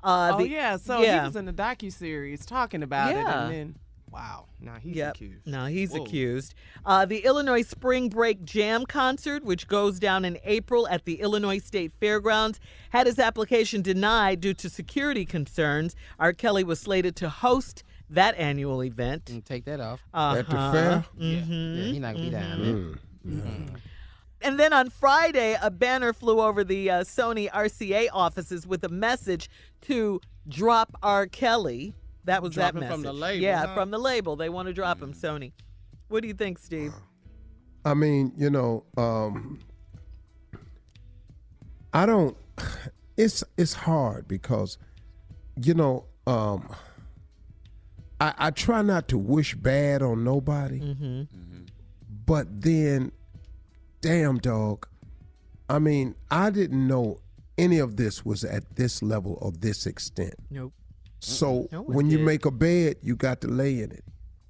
Uh, 0.02 0.32
oh 0.34 0.38
the- 0.38 0.48
yeah, 0.48 0.76
so 0.76 1.02
yeah. 1.02 1.20
he 1.20 1.26
was 1.26 1.36
in 1.36 1.44
the 1.44 1.52
docu 1.52 1.92
series 1.92 2.46
talking 2.46 2.82
about 2.82 3.12
it, 3.12 3.16
and 3.18 3.52
then 3.52 3.74
wow, 4.14 4.46
now 4.60 4.76
he's 4.80 4.94
Yep. 4.96 5.14
accused. 5.16 5.46
Now 5.46 5.66
he's 5.66 5.90
Whoa. 5.92 6.04
accused. 6.04 6.54
Uh, 6.86 7.04
the 7.04 7.18
Illinois 7.24 7.62
Spring 7.62 8.08
Break 8.08 8.44
Jam 8.44 8.86
concert, 8.86 9.44
which 9.44 9.66
goes 9.66 9.98
down 9.98 10.24
in 10.24 10.38
April 10.44 10.86
at 10.88 11.04
the 11.04 11.20
Illinois 11.20 11.58
State 11.58 11.92
Fairgrounds, 11.98 12.60
had 12.90 13.06
his 13.08 13.18
application 13.18 13.82
denied 13.82 14.40
due 14.40 14.54
to 14.54 14.70
security 14.70 15.24
concerns. 15.24 15.96
R. 16.20 16.32
Kelly 16.32 16.62
was 16.62 16.78
slated 16.78 17.16
to 17.16 17.28
host 17.28 17.82
that 18.08 18.36
annual 18.38 18.84
event. 18.84 19.28
And 19.30 19.44
take 19.44 19.64
that 19.64 19.80
off. 19.80 20.00
At 20.14 20.48
the 20.48 20.56
Uh-huh. 20.56 20.72
fair? 20.72 21.04
Mhm. 21.18 21.76
Yeah, 21.76 21.82
he 21.92 21.98
not 21.98 22.14
gonna 22.14 22.24
be 22.26 22.30
down 22.30 22.62
there. 22.62 23.32
Mm. 23.32 23.80
And 24.42 24.60
then 24.60 24.72
on 24.74 24.90
Friday, 24.90 25.56
a 25.60 25.70
banner 25.70 26.12
flew 26.12 26.40
over 26.40 26.62
the 26.62 26.90
uh, 26.90 27.00
Sony 27.04 27.48
RCA 27.52 28.08
offices 28.12 28.66
with 28.66 28.84
a 28.84 28.88
message 28.90 29.48
to 29.82 30.20
drop 30.46 30.96
R. 31.02 31.26
Kelly. 31.26 31.94
That 32.24 32.42
was 32.42 32.54
Drop 32.54 32.72
that 32.74 32.82
him 32.82 32.88
from 32.88 33.02
message. 33.02 33.04
the 33.04 33.12
label, 33.12 33.42
Yeah, 33.42 33.66
huh? 33.66 33.74
from 33.74 33.90
the 33.90 33.98
label. 33.98 34.36
They 34.36 34.48
want 34.48 34.66
to 34.68 34.72
drop 34.74 35.00
him, 35.02 35.12
Sony. 35.12 35.52
What 36.08 36.22
do 36.22 36.28
you 36.28 36.34
think, 36.34 36.58
Steve? 36.58 36.92
I 37.84 37.92
mean, 37.94 38.32
you 38.36 38.48
know, 38.50 38.84
um, 38.96 39.60
I 41.92 42.06
don't. 42.06 42.36
It's 43.16 43.44
it's 43.56 43.74
hard 43.74 44.26
because, 44.26 44.78
you 45.62 45.74
know, 45.74 46.06
um, 46.26 46.68
I, 48.20 48.34
I 48.38 48.50
try 48.50 48.82
not 48.82 49.06
to 49.08 49.18
wish 49.18 49.54
bad 49.54 50.02
on 50.02 50.24
nobody, 50.24 50.80
Mm-hmm. 50.80 51.22
but 52.26 52.60
then, 52.60 53.12
damn 54.00 54.38
dog, 54.38 54.86
I 55.68 55.78
mean, 55.78 56.14
I 56.30 56.50
didn't 56.50 56.86
know 56.88 57.18
any 57.56 57.78
of 57.78 57.96
this 57.96 58.24
was 58.24 58.42
at 58.44 58.76
this 58.76 59.00
level 59.02 59.38
or 59.40 59.52
this 59.52 59.86
extent. 59.86 60.34
Nope. 60.50 60.72
So 61.24 61.68
No 61.72 61.82
one 61.82 61.96
when 61.96 62.10
you 62.10 62.18
make 62.18 62.44
a 62.44 62.50
bed, 62.50 62.96
you 63.02 63.16
got 63.16 63.40
to 63.42 63.48
lay 63.48 63.80
in 63.80 63.90
it. 63.92 64.04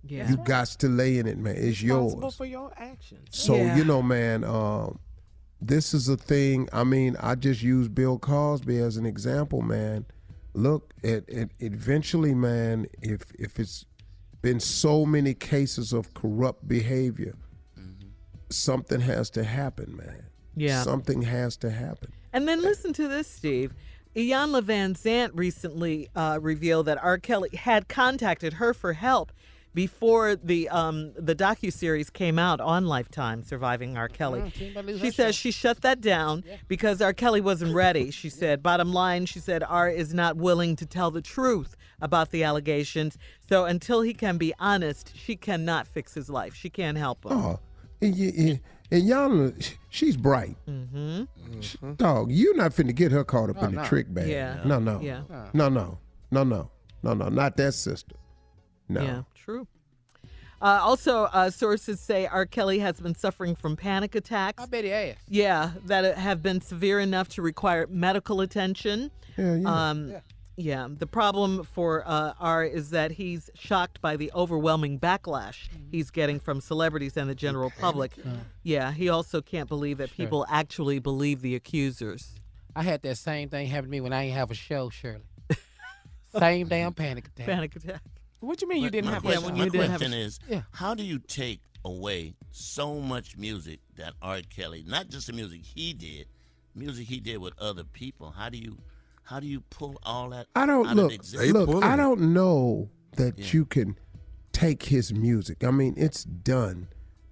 Yeah. 0.06 0.28
You 0.28 0.36
got 0.38 0.66
to 0.68 0.88
lay 0.88 1.18
in 1.18 1.26
it, 1.26 1.38
man. 1.38 1.54
It's 1.56 1.80
Responsible 1.82 2.22
yours. 2.22 2.36
for 2.36 2.44
your 2.44 2.72
actions. 2.76 3.28
So 3.30 3.56
Yeah. 3.56 3.76
you 3.76 3.84
know, 3.84 4.02
man, 4.02 4.44
um, 4.44 4.98
this 5.60 5.94
is 5.94 6.08
a 6.08 6.16
thing. 6.16 6.68
I 6.72 6.84
mean, 6.84 7.16
I 7.20 7.36
just 7.36 7.62
use 7.62 7.88
Bill 7.88 8.18
Cosby 8.18 8.76
as 8.78 8.96
an 8.98 9.06
example, 9.06 9.62
man. 9.62 10.04
Look, 10.52 10.92
it, 11.02 11.24
it 11.28 11.50
eventually, 11.60 12.34
man, 12.34 12.86
if 13.02 13.32
if 13.38 13.58
it's 13.58 13.86
been 14.42 14.60
so 14.60 15.06
many 15.06 15.32
cases 15.32 15.92
of 15.94 16.12
corrupt 16.12 16.68
behavior, 16.68 17.34
something 18.50 19.00
has 19.00 19.30
to 19.30 19.44
happen, 19.44 19.96
man. 19.96 20.26
Yeah. 20.56 20.82
something 20.82 21.22
has 21.22 21.56
to 21.58 21.70
happen. 21.70 22.12
And 22.32 22.46
then 22.46 22.62
listen 22.62 22.92
to 22.94 23.08
this, 23.08 23.26
Steve. 23.28 23.74
Iyanla 24.16 24.62
Vanzant 24.62 25.30
recently 25.34 26.08
uh, 26.14 26.38
revealed 26.40 26.86
that 26.86 27.02
R. 27.02 27.18
Kelly 27.18 27.50
had 27.56 27.88
contacted 27.88 28.54
her 28.54 28.72
for 28.72 28.92
help 28.92 29.32
before 29.74 30.36
the 30.36 30.68
um, 30.68 31.12
the 31.18 31.34
docu 31.34 31.72
series 31.72 32.08
came 32.08 32.38
out 32.38 32.60
on 32.60 32.86
Lifetime, 32.86 33.42
Surviving 33.42 33.96
R. 33.96 34.08
Kelly. 34.08 34.40
Mm, 34.42 34.54
she 34.54 34.70
about 34.70 34.80
to 34.82 34.92
lose 34.92 35.00
She 35.00 35.06
her 35.06 35.12
says 35.12 35.34
show. 35.34 35.40
she 35.40 35.50
shut 35.50 35.80
that 35.80 36.00
down 36.00 36.44
because 36.68 37.02
R. 37.02 37.12
Kelly 37.12 37.40
wasn't 37.40 37.74
ready. 37.84 38.12
She 38.12 38.28
said, 38.28 38.62
bottom 38.62 38.92
line, 38.92 39.26
she 39.26 39.40
said 39.40 39.64
R 39.64 39.88
is 39.90 40.14
not 40.14 40.36
willing 40.36 40.76
to 40.76 40.86
tell 40.86 41.10
the 41.10 41.20
truth 41.22 41.74
about 42.00 42.30
the 42.30 42.44
allegations. 42.44 43.18
So 43.48 43.64
until 43.64 44.02
he 44.02 44.14
can 44.14 44.38
be 44.38 44.54
honest, 44.60 45.10
she 45.16 45.34
cannot 45.34 45.88
fix 45.88 46.14
his 46.14 46.30
life. 46.30 46.54
She 46.54 46.70
can't 46.70 46.96
help 46.96 47.24
him. 47.24 47.32
Oh, 47.32 47.58
and, 48.00 48.14
y- 48.16 48.32
y- 48.36 48.60
and 48.90 49.06
y'all, 49.06 49.52
she's 49.90 50.16
bright. 50.16 50.56
Mm-hmm. 50.68 51.92
Dog, 51.94 52.30
you're 52.30 52.56
not 52.56 52.72
finna 52.72 52.94
get 52.94 53.12
her 53.12 53.24
caught 53.24 53.50
up 53.50 53.56
Oh, 53.60 53.64
in 53.66 53.74
the 53.74 53.82
no. 53.82 53.88
trick 53.88 54.12
bag. 54.12 54.28
Yeah. 54.28 54.60
No, 54.64 54.78
no. 54.78 55.00
Yeah. 55.00 55.22
No, 55.52 55.68
no. 55.68 55.98
No, 56.30 56.44
no. 56.44 56.70
No, 57.02 57.14
no. 57.14 57.28
Not 57.28 57.56
that 57.58 57.74
sister. 57.74 58.16
No. 58.88 59.02
Yeah, 59.02 59.22
true. 59.34 59.66
Uh, 60.62 60.78
also, 60.82 61.24
uh, 61.24 61.50
sources 61.50 62.00
say 62.00 62.26
R. 62.26 62.46
Kelly 62.46 62.78
has 62.78 62.98
been 63.00 63.14
suffering 63.14 63.54
from 63.54 63.76
panic 63.76 64.14
attacks. 64.14 64.62
I 64.62 64.66
bet 64.66 64.84
he 64.84 64.90
has. 64.90 65.16
Yeah, 65.28 65.72
that 65.86 66.16
have 66.16 66.42
been 66.42 66.60
severe 66.62 67.00
enough 67.00 67.28
to 67.30 67.42
require 67.42 67.86
medical 67.88 68.40
attention. 68.40 69.10
Yeah, 69.36 69.56
yeah. 69.56 69.90
Um, 69.90 70.10
yeah. 70.10 70.20
Yeah, 70.56 70.86
the 70.88 71.06
problem 71.08 71.64
for 71.64 72.04
uh, 72.06 72.34
R 72.38 72.64
is 72.64 72.90
that 72.90 73.10
he's 73.12 73.50
shocked 73.54 74.00
by 74.00 74.16
the 74.16 74.30
overwhelming 74.34 75.00
backlash 75.00 75.68
he's 75.90 76.10
getting 76.10 76.38
from 76.38 76.60
celebrities 76.60 77.16
and 77.16 77.28
the 77.28 77.34
general 77.34 77.72
public. 77.80 78.12
Yeah, 78.62 78.92
he 78.92 79.08
also 79.08 79.42
can't 79.42 79.68
believe 79.68 79.98
that 79.98 80.10
Sure. 80.10 80.16
people 80.26 80.46
actually 80.48 81.00
believe 81.00 81.42
the 81.42 81.56
accusers. 81.56 82.38
I 82.76 82.82
had 82.84 83.02
that 83.02 83.16
same 83.18 83.48
thing 83.48 83.66
happen 83.66 83.86
to 83.86 83.90
me 83.90 84.00
when 84.00 84.12
I 84.12 84.24
ain't 84.24 84.34
have 84.34 84.50
a 84.52 84.54
show, 84.54 84.90
Shirley. 84.90 85.24
same 86.38 86.68
damn 86.68 86.92
panic 86.92 87.26
attack. 87.28 87.46
Panic 87.46 87.76
attack. 87.76 88.00
What 88.40 88.60
you 88.62 88.68
mean 88.68 88.82
you 88.82 88.90
didn't 88.90 89.06
my 89.06 89.14
have 89.14 89.22
question, 89.22 89.42
a 89.44 89.46
show? 89.48 89.52
my 89.56 89.64
you 89.64 89.70
didn't 89.70 89.90
have 89.90 90.00
question 90.00 90.12
a- 90.20 90.24
is, 90.24 90.38
Yeah. 90.48 90.62
how 90.72 90.94
do 90.94 91.02
you 91.02 91.18
take 91.18 91.60
away 91.84 92.34
so 92.52 93.00
much 93.00 93.36
music 93.36 93.80
that 93.96 94.14
R. 94.22 94.40
Kelly, 94.54 94.84
not 94.86 95.08
just 95.08 95.26
the 95.28 95.32
music 95.32 95.62
he 95.64 95.92
did, 95.94 96.26
music 96.74 97.06
he 97.08 97.18
did 97.20 97.38
with 97.38 97.54
other 97.58 97.84
people? 97.84 98.30
How 98.32 98.48
do 98.50 98.58
you, 98.58 98.76
how 99.24 99.40
do 99.40 99.46
you 99.46 99.60
pull 99.70 99.98
all 100.02 100.30
that? 100.30 100.46
I 100.54 100.66
don't 100.66 100.86
out 100.86 100.96
look. 100.96 101.06
Of 101.10 101.14
existence? 101.14 101.52
Look, 101.52 101.82
I 101.84 101.96
don't 101.96 102.32
know 102.32 102.90
that 103.16 103.52
you 103.52 103.64
can 103.64 103.96
take 104.52 104.84
his 104.84 105.12
music. 105.12 105.64
I 105.64 105.70
mean, 105.70 105.94
it's 105.96 106.24
done. 106.24 106.88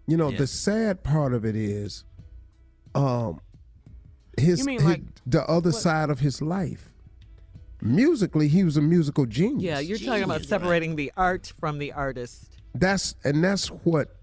You 0.07 0.17
know, 0.17 0.31
Yeah. 0.31 0.39
the 0.39 0.47
sad 0.47 1.03
part 1.05 1.33
of 1.35 1.45
it 1.45 1.55
is, 1.55 2.05
um, 2.95 3.41
his, 4.39 4.61
You 4.61 4.65
mean 4.65 4.79
his- 4.81 4.89
like- 4.89 5.03
the 5.27 5.43
other 5.49 5.73
side 5.73 6.11
of 6.11 6.21
his 6.21 6.41
life. 6.43 6.89
Musically, 7.81 8.49
he 8.49 8.63
was 8.65 8.77
a 8.77 8.83
musical 8.83 9.27
genius. 9.27 9.63
Yeah, 9.63 9.79
you're 9.81 9.99
talking 9.99 10.23
about 10.23 10.45
separating 10.45 10.97
the 10.97 11.13
art 11.17 11.53
from 11.59 11.79
the 11.79 11.93
artist. 11.93 12.49
That's 12.75 13.17
and 13.25 13.43
that's 13.45 13.69
what 13.69 14.17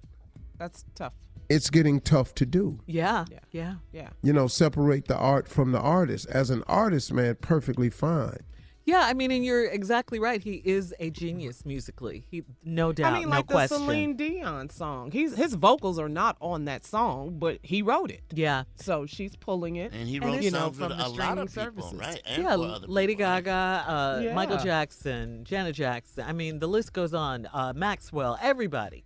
That's 0.58 0.84
tough. 0.96 1.14
It's 1.50 1.70
getting 1.70 2.00
tough 2.00 2.34
to 2.36 2.46
do. 2.46 2.80
Yeah, 2.86 3.26
yeah. 3.52 3.76
Yeah. 3.92 4.10
You 4.22 4.34
know, 4.34 4.48
separate 4.48 5.08
the 5.08 5.18
art 5.18 5.48
from 5.48 5.72
the 5.72 5.80
artist. 5.80 6.28
As 6.30 6.50
an 6.50 6.64
artist, 6.68 7.12
man, 7.12 7.36
perfectly 7.42 7.90
fine. 7.90 8.40
Yeah, 8.86 9.02
I 9.02 9.14
mean, 9.14 9.30
and 9.30 9.46
you're 9.46 9.66
exactly 9.66 10.18
right. 10.18 10.42
He 10.42 10.64
is 10.66 10.96
a 11.00 11.12
genius 11.12 11.64
musically. 11.64 12.26
He, 12.32 12.42
no 12.64 12.92
doubt, 12.92 13.14
I 13.14 13.20
mean, 13.20 13.30
no 13.30 13.38
like 13.38 13.46
question. 13.46 13.78
the 13.78 13.84
Celine 13.84 14.16
Dion 14.16 14.70
song. 14.72 15.12
He's 15.12 15.36
his 15.36 15.54
vocals 15.54 16.00
are 16.00 16.10
not 16.10 16.38
on 16.42 16.66
that 16.66 16.84
song, 16.86 17.38
but 17.38 17.60
he 17.62 17.84
wrote 17.84 18.10
it. 18.10 18.24
Yeah. 18.34 18.64
So 18.78 19.06
she's 19.06 19.36
pulling 19.36 19.76
it. 19.76 19.94
And 19.94 20.08
he 20.10 20.20
wrote 20.20 20.36
it's, 20.36 20.46
you 20.46 20.52
know, 20.52 20.72
songs 20.72 20.78
from 20.78 20.90
the 20.90 20.96
a 20.96 21.06
lot 21.06 21.14
streaming 21.14 21.38
of 21.40 21.48
people, 21.50 21.84
services. 21.84 22.00
right? 22.00 22.22
And 22.26 22.44
yeah, 22.44 22.56
Lady 22.56 23.14
people, 23.14 23.26
right? 23.30 23.44
Gaga, 23.44 24.32
uh, 24.32 24.34
Michael 24.34 24.58
Jackson, 24.58 25.44
Janet 25.44 25.76
Jackson. 25.76 26.26
I 26.28 26.34
mean, 26.34 26.58
the 26.58 26.68
list 26.68 26.92
goes 26.92 27.14
on. 27.14 27.48
Uh, 27.54 27.74
Maxwell, 27.76 28.40
everybody. 28.42 29.06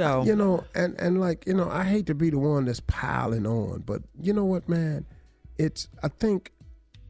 So 0.00 0.24
you 0.24 0.34
know, 0.36 0.64
and 0.74 0.98
and 1.00 1.20
like 1.20 1.46
you 1.46 1.54
know, 1.54 1.68
I 1.70 1.84
hate 1.84 2.06
to 2.06 2.14
be 2.14 2.30
the 2.30 2.38
one 2.38 2.64
that's 2.64 2.80
piling 2.80 3.46
on, 3.46 3.80
but 3.86 4.02
you 4.20 4.32
know 4.32 4.44
what, 4.44 4.68
man? 4.68 5.06
It's 5.58 5.88
I 6.02 6.08
think 6.08 6.52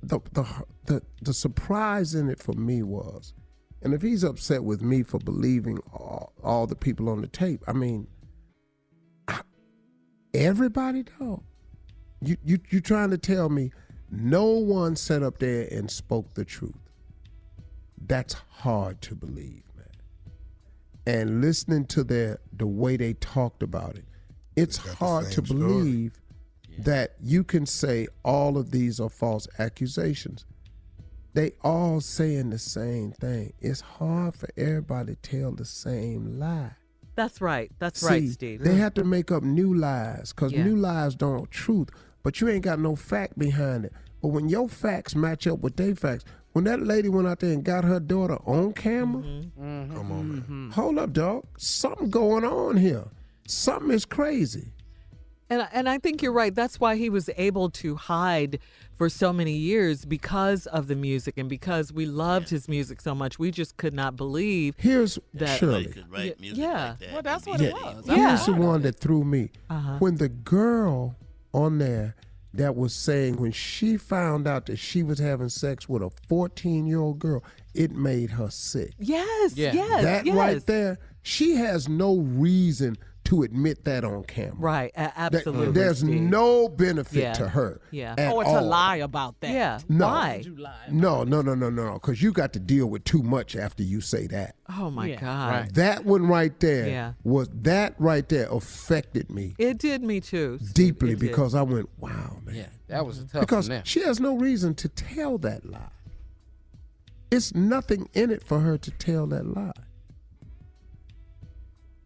the 0.02 0.20
the 0.32 0.44
the 0.86 1.02
the 1.22 1.32
surprise 1.34 2.14
in 2.14 2.28
it 2.28 2.38
for 2.40 2.52
me 2.54 2.82
was, 2.82 3.32
and 3.82 3.94
if 3.94 4.02
he's 4.02 4.24
upset 4.24 4.64
with 4.64 4.82
me 4.82 5.02
for 5.02 5.18
believing 5.18 5.78
all, 5.92 6.32
all 6.42 6.66
the 6.66 6.74
people 6.76 7.08
on 7.08 7.20
the 7.20 7.28
tape, 7.28 7.62
I 7.66 7.72
mean, 7.72 8.06
I- 9.28 9.42
everybody 10.34 11.04
though, 11.18 11.42
you 12.20 12.36
you 12.42 12.58
you 12.70 12.80
trying 12.80 13.10
to 13.10 13.18
tell 13.18 13.48
me 13.48 13.72
no 14.10 14.46
one 14.46 14.96
sat 14.96 15.22
up 15.22 15.38
there 15.38 15.68
and 15.70 15.90
spoke 15.90 16.34
the 16.34 16.44
truth? 16.44 16.74
That's 18.06 18.34
hard 18.34 19.00
to 19.02 19.14
believe 19.14 19.62
and 21.10 21.40
listening 21.40 21.86
to 21.86 22.04
their 22.04 22.38
the 22.56 22.66
way 22.66 22.96
they 22.96 23.14
talked 23.14 23.62
about 23.62 23.96
it, 23.96 24.04
it's 24.56 24.76
hard 24.76 25.26
to 25.26 25.32
same 25.32 25.46
story. 25.46 25.60
believe 25.60 26.20
that 26.78 27.14
you 27.20 27.42
can 27.44 27.66
say 27.66 28.06
all 28.24 28.56
of 28.56 28.70
these 28.70 29.00
are 29.00 29.08
false 29.08 29.46
accusations. 29.58 30.44
they 31.32 31.52
all 31.62 32.00
saying 32.00 32.50
the 32.50 32.58
same 32.58 33.12
thing. 33.12 33.52
It's 33.60 33.80
hard 33.80 34.34
for 34.34 34.48
everybody 34.56 35.14
to 35.14 35.20
tell 35.20 35.52
the 35.52 35.64
same 35.64 36.40
lie. 36.40 36.72
That's 37.14 37.40
right. 37.40 37.70
That's 37.78 38.00
See, 38.00 38.06
right, 38.06 38.28
Steve. 38.28 38.64
They 38.64 38.74
have 38.74 38.94
to 38.94 39.04
make 39.04 39.30
up 39.30 39.44
new 39.44 39.72
lies 39.72 40.32
because 40.32 40.52
Yeah. 40.52 40.64
new 40.64 40.74
lies 40.74 41.14
don't 41.14 41.48
truth, 41.48 41.88
but 42.24 42.40
you 42.40 42.48
ain't 42.48 42.64
got 42.64 42.80
no 42.80 42.96
fact 42.96 43.38
behind 43.38 43.84
it. 43.84 43.92
But 44.20 44.28
when 44.28 44.48
your 44.48 44.68
facts 44.68 45.14
match 45.14 45.46
up 45.46 45.60
with 45.60 45.76
their 45.76 45.94
facts, 45.94 46.24
when 46.52 46.64
that 46.64 46.80
lady 46.82 47.08
went 47.08 47.28
out 47.28 47.40
there 47.40 47.52
and 47.52 47.64
got 47.64 47.84
her 47.84 48.00
daughter 48.00 48.38
on 48.46 48.72
camera, 48.72 49.22
Mm-hmm. 49.22 49.96
Come 49.96 50.12
on, 50.12 50.28
man. 50.30 50.44
Mm. 50.48 50.72
hold 50.72 50.98
up, 50.98 51.12
dog. 51.12 51.44
Something 51.58 52.10
going 52.10 52.44
on 52.44 52.76
here. 52.76 53.04
Something 53.46 53.90
is 53.90 54.04
crazy. 54.04 54.72
And 55.48 55.66
and 55.72 55.88
I 55.88 55.98
think 55.98 56.22
you're 56.22 56.32
right. 56.32 56.54
That's 56.54 56.78
why 56.78 56.94
he 56.96 57.10
was 57.10 57.28
able 57.36 57.70
to 57.70 57.96
hide 57.96 58.60
for 58.96 59.08
so 59.08 59.32
many 59.32 59.52
years 59.52 60.04
because 60.04 60.66
of 60.66 60.86
the 60.86 60.94
music 60.94 61.36
and 61.38 61.48
because 61.48 61.92
we 61.92 62.06
loved 62.06 62.48
his 62.50 62.68
music 62.68 63.00
so 63.00 63.14
much. 63.14 63.38
We 63.38 63.50
just 63.50 63.76
could 63.76 63.92
not 63.94 64.14
believe 64.16 64.74
Here's 64.78 65.18
that. 65.34 65.58
Shirley. 65.58 65.92
Y- 66.12 66.34
yeah. 66.38 66.94
Well, 67.12 67.22
that's 67.22 67.46
what 67.46 67.60
Yeah, 67.60 67.68
it 67.68 67.74
was. 67.74 68.06
Here's 68.06 68.46
the 68.46 68.52
one 68.52 68.82
that 68.82 69.00
threw 69.00 69.24
me. 69.24 69.50
Uh-huh. 69.68 69.96
When 69.98 70.16
the 70.16 70.28
girl 70.28 71.16
on 71.52 71.78
there 71.78 72.14
that 72.54 72.74
was 72.76 72.92
saying 72.94 73.36
when 73.36 73.52
she 73.52 73.96
found 73.96 74.46
out 74.46 74.66
that 74.66 74.76
she 74.78 75.02
was 75.02 75.18
having 75.18 75.48
sex 75.48 75.88
with 75.88 76.02
a 76.02 76.10
14 76.28 76.86
year 76.86 77.00
old 77.00 77.18
girl, 77.18 77.44
it 77.74 77.92
made 77.92 78.30
her 78.30 78.50
sick. 78.50 78.92
Yes, 78.98 79.56
Yeah. 79.56 79.72
yes, 79.72 80.02
that 80.02 80.26
yes. 80.26 80.34
right 80.36 80.66
there, 80.66 80.98
she 81.22 81.54
has 81.54 81.88
no 81.88 82.16
reason 82.16 82.96
to 83.30 83.42
admit 83.44 83.84
that 83.84 84.04
on 84.04 84.24
camera. 84.24 84.54
Right, 84.58 84.90
a- 84.96 85.02
That- 85.02 85.12
absolutely. 85.16 85.68
Uh, 85.68 85.70
there's 85.70 85.98
Steve. 86.00 86.20
no 86.20 86.68
benefit 86.68 87.14
Yeah. 87.22 87.32
to 87.34 87.48
her. 87.48 87.80
Yeah. 87.92 88.14
at 88.18 88.32
Or 88.32 88.42
to 88.42 88.50
all. 88.50 88.66
lie 88.66 88.96
about 88.96 89.40
that. 89.40 89.52
Yeah. 89.52 89.78
No. 89.88 90.06
Why? 90.08 90.42
No, 90.90 91.22
no, 91.22 91.40
no, 91.40 91.54
no, 91.54 91.70
no, 91.70 91.92
because 91.94 92.20
you 92.20 92.32
got 92.32 92.52
to 92.54 92.58
deal 92.58 92.86
with 92.86 93.04
too 93.04 93.22
much 93.22 93.54
after 93.54 93.84
you 93.84 94.00
say 94.00 94.26
that. 94.26 94.56
Oh 94.68 94.90
my 94.90 95.06
Yeah. 95.10 95.20
God. 95.20 95.74
That 95.76 96.04
one 96.04 96.26
right 96.26 96.58
there 96.58 96.88
Yeah. 96.88 97.12
was 97.22 97.48
that 97.62 97.94
right 98.00 98.28
there 98.28 98.48
affected 98.50 99.30
me 99.30 99.54
It 99.58 99.78
did 99.78 100.02
me 100.02 100.20
too. 100.20 100.58
Steve. 100.58 100.74
deeply 100.74 101.12
It 101.12 101.20
did. 101.20 101.28
because 101.28 101.54
I 101.54 101.62
went, 101.62 101.88
wow, 102.00 102.38
man. 102.44 102.56
Yeah, 102.56 102.66
that 102.88 103.06
was 103.06 103.18
a 103.20 103.24
tough 103.26 103.42
because 103.42 103.68
one 103.68 103.76
there. 103.76 103.82
she 103.84 104.00
has 104.02 104.18
no 104.18 104.36
reason 104.36 104.74
to 104.74 104.88
tell 104.88 105.38
that 105.38 105.64
lie. 105.64 105.90
It's 107.30 107.54
nothing 107.54 108.08
in 108.12 108.32
it 108.32 108.42
for 108.42 108.58
her 108.58 108.76
to 108.78 108.90
tell 108.90 109.28
that 109.28 109.46
lie. 109.46 109.70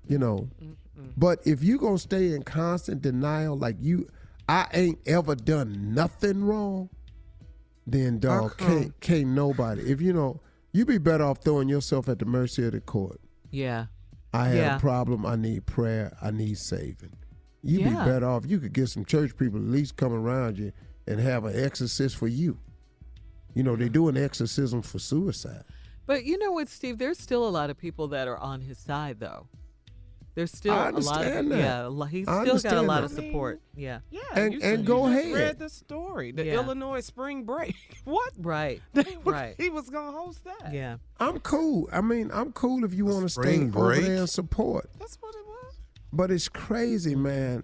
You 0.07 0.19
know, 0.19 0.49
but 1.17 1.41
if 1.47 1.63
you 1.63 1.79
gonna 1.79 1.99
stay 1.99 2.33
in 2.33 2.43
constant 2.43 3.03
denial, 3.03 3.57
like 3.57 3.77
you, 3.81 4.09
I 4.49 4.67
ain't 4.73 4.99
ever 5.07 5.35
done 5.35 5.95
nothing 5.95 6.45
wrong, 6.45 6.91
then 7.87 8.19
dog 8.19 8.53
Uh-huh. 8.61 8.67
can't 8.67 9.01
can't 9.01 9.29
nobody. 9.29 9.83
If 9.83 10.01
you 10.01 10.13
know, 10.13 10.41
you 10.73 10.85
be 10.85 10.99
better 10.99 11.25
off 11.25 11.39
throwing 11.43 11.69
yourself 11.69 12.09
at 12.09 12.19
the 12.19 12.25
mercy 12.25 12.65
of 12.65 12.73
the 12.73 12.81
court. 12.81 13.21
Yeah. 13.51 13.87
I 14.33 14.49
had 14.49 14.57
Yeah. 14.57 14.77
a 14.77 14.81
problem. 14.81 15.25
I 15.25 15.37
need 15.37 15.67
prayer. 15.67 16.17
I 16.21 16.31
need 16.31 16.59
saving. 16.59 17.13
You 17.63 17.81
Yeah. 17.81 17.89
be 17.91 17.95
better 18.11 18.27
off. 18.27 18.45
You 18.47 18.59
could 18.59 18.73
get 18.73 18.89
some 18.89 19.05
church 19.05 19.37
people 19.37 19.59
at 19.61 19.67
least 19.67 19.97
come 19.97 20.13
around 20.13 20.59
you 20.59 20.73
and 21.07 21.21
have 21.21 21.45
an 21.45 21.55
exorcist 21.59 22.17
for 22.17 22.27
you. 22.29 22.59
You 23.55 23.63
know, 23.63 23.77
they 23.77 23.89
do 23.89 24.09
an 24.09 24.17
exorcism 24.17 24.83
for 24.83 24.99
suicide. 24.99 25.63
But 26.07 26.25
you 26.25 26.37
know 26.37 26.51
what, 26.53 26.69
Steve? 26.69 26.99
There's 26.99 27.19
still 27.19 27.47
a 27.47 27.51
lot 27.51 27.71
of 27.71 27.79
people 27.79 28.09
that 28.09 28.27
are 28.29 28.37
on 28.39 28.63
his 28.63 28.77
side, 28.79 29.21
though. 29.21 29.47
There's 30.35 30.51
still 30.51 30.75
a 30.75 30.77
lot 30.77 30.89
of 30.89 30.95
understand 30.97 31.51
that. 31.53 31.59
yeah. 31.59 31.87
a 31.87 32.07
He's 32.07 32.27
I 32.27 32.43
still 32.45 32.59
got 32.59 32.73
a 32.79 32.83
lot 32.83 33.01
that. 33.03 33.05
of 33.05 33.11
support. 33.13 33.61
Yeah. 33.77 34.01
Yeah, 34.11 34.21
And- 34.35 34.53
you 34.55 34.61
and 34.63 34.79
said- 34.79 34.85
go 34.87 35.09
just 35.09 35.19
ahead. 35.21 35.35
Read 35.35 35.59
the 35.61 35.69
story, 35.69 36.33
the 36.33 36.45
Yeah. 36.47 36.55
Illinois 36.55 37.01
spring 37.01 37.45
break. 37.45 37.77
what? 38.05 38.33
Right. 38.39 38.83
Were- 39.25 39.33
Right. 39.33 39.55
He 39.57 39.71
was 39.71 39.89
gonna 39.91 40.11
host 40.11 40.43
that. 40.45 40.73
Yeah. 40.75 40.97
I'm 41.21 41.39
cool. 41.41 41.89
I 41.93 42.01
mean, 42.01 42.31
I'm 42.33 42.51
cool 42.53 42.85
if 42.85 42.93
you 42.95 43.05
want 43.05 43.23
to 43.23 43.29
stay 43.29 43.43
spring 43.43 43.63
over 43.69 43.79
break? 43.91 44.03
there 44.03 44.17
and 44.17 44.29
support. 44.29 44.91
That's 44.99 45.17
what 45.21 45.35
it 45.37 45.47
was. 45.47 45.79
But 46.13 46.31
it's 46.33 46.49
crazy, 46.49 47.15
man. 47.15 47.63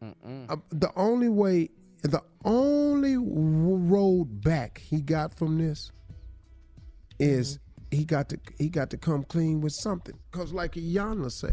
Uh, 0.00 0.56
the 0.70 0.90
only 0.94 1.28
way, 1.28 1.70
the 2.02 2.22
only 2.44 3.16
road 3.18 4.40
back 4.42 4.78
he 4.78 5.00
got 5.00 5.34
from 5.34 5.58
this 5.58 5.90
is 7.18 7.58
he 7.90 8.04
got 8.04 8.28
to 8.30 8.38
he 8.58 8.68
got 8.68 8.90
to 8.90 8.96
come 8.96 9.24
clean 9.24 9.60
with 9.60 9.72
something. 9.72 10.18
Cause 10.30 10.52
like 10.52 10.72
Yana 10.74 11.30
say, 11.30 11.52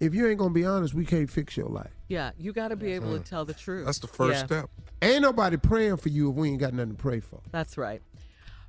if 0.00 0.14
you 0.14 0.26
ain't 0.28 0.38
gonna 0.38 0.54
be 0.54 0.64
honest, 0.64 0.94
we 0.94 1.04
can't 1.04 1.30
fix 1.30 1.56
your 1.56 1.68
life. 1.68 1.90
Yeah. 2.08 2.30
You 2.38 2.52
got 2.52 2.68
to 2.68 2.76
be 2.76 2.92
able 2.92 3.16
to 3.18 3.22
tell 3.24 3.44
the 3.44 3.54
truth. 3.54 3.86
That's 3.86 3.98
the 3.98 4.06
first 4.08 4.40
Yeah. 4.40 4.46
step. 4.46 4.70
Ain't 5.02 5.22
nobody 5.22 5.56
praying 5.56 5.98
for 5.98 6.08
you 6.08 6.30
if 6.30 6.36
we 6.36 6.50
ain't 6.50 6.60
got 6.60 6.72
nothing 6.74 6.92
to 6.96 7.02
pray 7.02 7.20
for. 7.20 7.40
That's 7.50 7.76
right. 7.76 8.02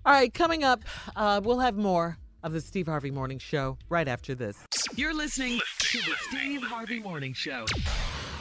All 0.06 0.14
right. 0.14 0.34
Coming 0.34 0.64
up, 0.64 0.82
uh, 1.16 1.42
we'll 1.44 1.60
have 1.60 1.76
more 1.76 2.18
of 2.44 2.52
the 2.54 2.62
Steve 2.62 2.86
Harvey 2.88 3.12
Morning 3.12 3.40
Show 3.40 3.78
right 3.90 4.08
after 4.08 4.36
this. 4.36 4.58
You're 4.96 5.14
listening 5.16 5.60
to 5.80 5.98
the 6.00 6.16
Steve 6.30 6.62
Harvey 6.62 7.00
Morning 7.00 7.34
Show. 7.34 7.66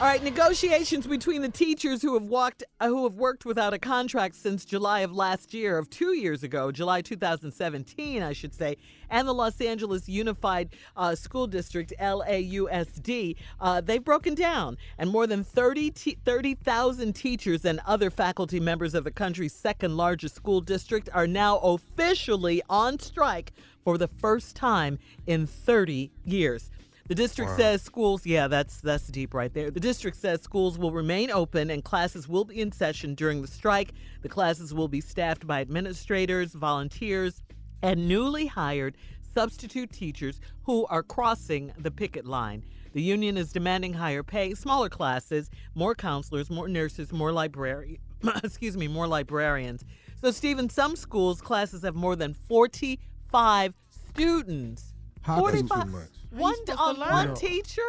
All 0.01 0.07
right, 0.07 0.21
negotiations 0.21 1.07
between 1.07 1.41
the 1.41 1.47
teachers 1.47 2.01
who 2.01 2.15
have 2.15 2.25
walked, 2.25 2.65
uh, 2.81 2.87
who 2.89 3.05
have 3.05 3.13
worked 3.13 3.45
without 3.45 3.73
a 3.73 3.79
contract 3.79 4.35
since 4.35 4.65
July 4.65 4.99
of 4.99 5.13
last 5.13 5.53
year, 5.53 5.77
of 5.77 5.89
two 5.89 6.11
years 6.11 6.43
ago, 6.43 6.69
July 6.69 7.01
2017, 7.01 8.21
I 8.21 8.33
should 8.33 8.53
say, 8.53 8.75
and 9.09 9.25
the 9.25 9.33
Los 9.33 9.61
Angeles 9.61 10.09
Unified 10.09 10.75
uh, 10.97 11.15
School 11.15 11.47
District 11.47 11.93
(LAUSD), 11.97 13.37
uh, 13.61 13.79
they've 13.79 14.03
broken 14.03 14.35
down, 14.35 14.75
and 14.97 15.09
more 15.09 15.27
than 15.27 15.45
30 15.45 15.91
te- 15.91 16.17
30,000 16.25 17.13
teachers 17.13 17.63
and 17.63 17.79
other 17.85 18.09
faculty 18.09 18.59
members 18.59 18.95
of 18.95 19.05
the 19.05 19.11
country's 19.11 19.53
second 19.53 19.95
largest 19.95 20.35
school 20.35 20.59
district 20.59 21.07
are 21.13 21.25
now 21.25 21.57
officially 21.59 22.61
on 22.69 22.99
strike 22.99 23.53
for 23.85 23.97
the 23.97 24.09
first 24.09 24.57
time 24.57 24.99
in 25.25 25.47
30 25.47 26.11
years. 26.25 26.69
The 27.07 27.15
district 27.15 27.51
Wow. 27.51 27.57
says 27.57 27.81
schools, 27.83 28.25
yeah, 28.25 28.47
that's 28.47 28.81
that's 28.81 29.07
deep 29.07 29.33
right 29.35 29.53
there. 29.53 29.69
The 29.69 29.79
district 29.79 30.17
says 30.17 30.41
schools 30.41 30.77
will 30.79 30.91
remain 30.91 31.29
open 31.29 31.69
and 31.69 31.83
classes 31.83 32.27
will 32.27 32.45
be 32.45 32.59
in 32.59 32.71
session 32.71 33.13
during 33.13 33.41
the 33.43 33.47
strike. 33.47 33.91
The 34.23 34.29
classes 34.29 34.73
will 34.73 34.87
be 34.87 35.01
staffed 35.01 35.45
by 35.45 35.61
administrators, 35.61 36.53
volunteers, 36.53 37.43
and 37.83 38.07
newly 38.07 38.47
hired 38.47 38.97
substitute 39.35 39.91
teachers 39.91 40.39
who 40.63 40.85
are 40.87 41.03
crossing 41.03 41.73
the 41.77 41.91
picket 41.91 42.25
line. 42.25 42.63
The 42.93 43.01
union 43.03 43.37
is 43.37 43.51
demanding 43.51 43.93
higher 43.93 44.23
pay, 44.23 44.53
smaller 44.55 44.89
classes, 44.89 45.49
more 45.75 45.93
counselors, 45.93 46.49
more 46.49 46.67
nurses, 46.69 47.11
more 47.11 47.31
library, 47.33 47.99
excuse 48.43 48.77
me, 48.77 48.87
more 48.87 49.05
librarians. 49.05 49.83
So, 50.21 50.31
Stephen, 50.31 50.69
some 50.69 50.95
schools 50.95 51.41
classes 51.41 51.83
have 51.83 51.93
more 51.93 52.15
than 52.15 52.33
45 52.33 53.75
students. 53.89 54.93
How 55.21 55.35
can- 55.51 55.67
45 55.67 56.09
one 56.37 56.55
on 56.77 56.99
one 56.99 57.27
No. 57.29 57.35
teacher? 57.35 57.81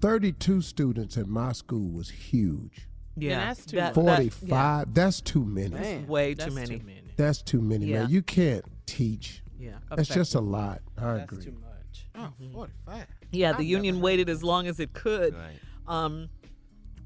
32 0.00 0.62
students 0.62 1.16
in 1.16 1.30
my 1.30 1.52
school 1.52 1.90
was 1.90 2.08
huge. 2.08 2.88
Yeah, 3.16 3.46
that's 3.48 3.66
too 3.66 3.76
that- 3.76 3.94
much. 3.96 4.04
that- 4.06 4.16
45, 4.16 4.94
that's 4.94 5.20
too 5.20 5.44
many. 5.44 5.68
That's 5.70 6.08
way 6.08 6.34
that's 6.34 6.48
too 6.48 6.54
many. 6.54 6.78
too 6.78 6.84
many. 6.86 7.12
That's 7.16 7.42
too 7.42 7.60
many, 7.60 7.86
Yeah. 7.86 8.00
man. 8.02 8.10
You 8.10 8.22
can't 8.22 8.64
teach. 8.86 9.42
Yeah. 9.58 9.78
That's 9.94 10.08
just 10.08 10.34
a 10.34 10.40
lot. 10.40 10.80
I 10.96 11.16
agree. 11.16 11.18
That's 11.18 11.32
agree. 11.32 11.44
too 11.44 11.58
much. 11.60 12.06
Oh, 12.14 12.32
45. 12.54 13.06
Yeah, 13.30 13.52
the 13.52 13.58
I've 13.58 13.64
union 13.64 13.96
never 13.96 14.04
waited 14.04 14.28
as 14.30 14.42
long 14.42 14.66
as 14.66 14.80
it 14.80 14.92
could. 14.94 15.34
Right. 15.34 15.58
Um, 15.86 16.28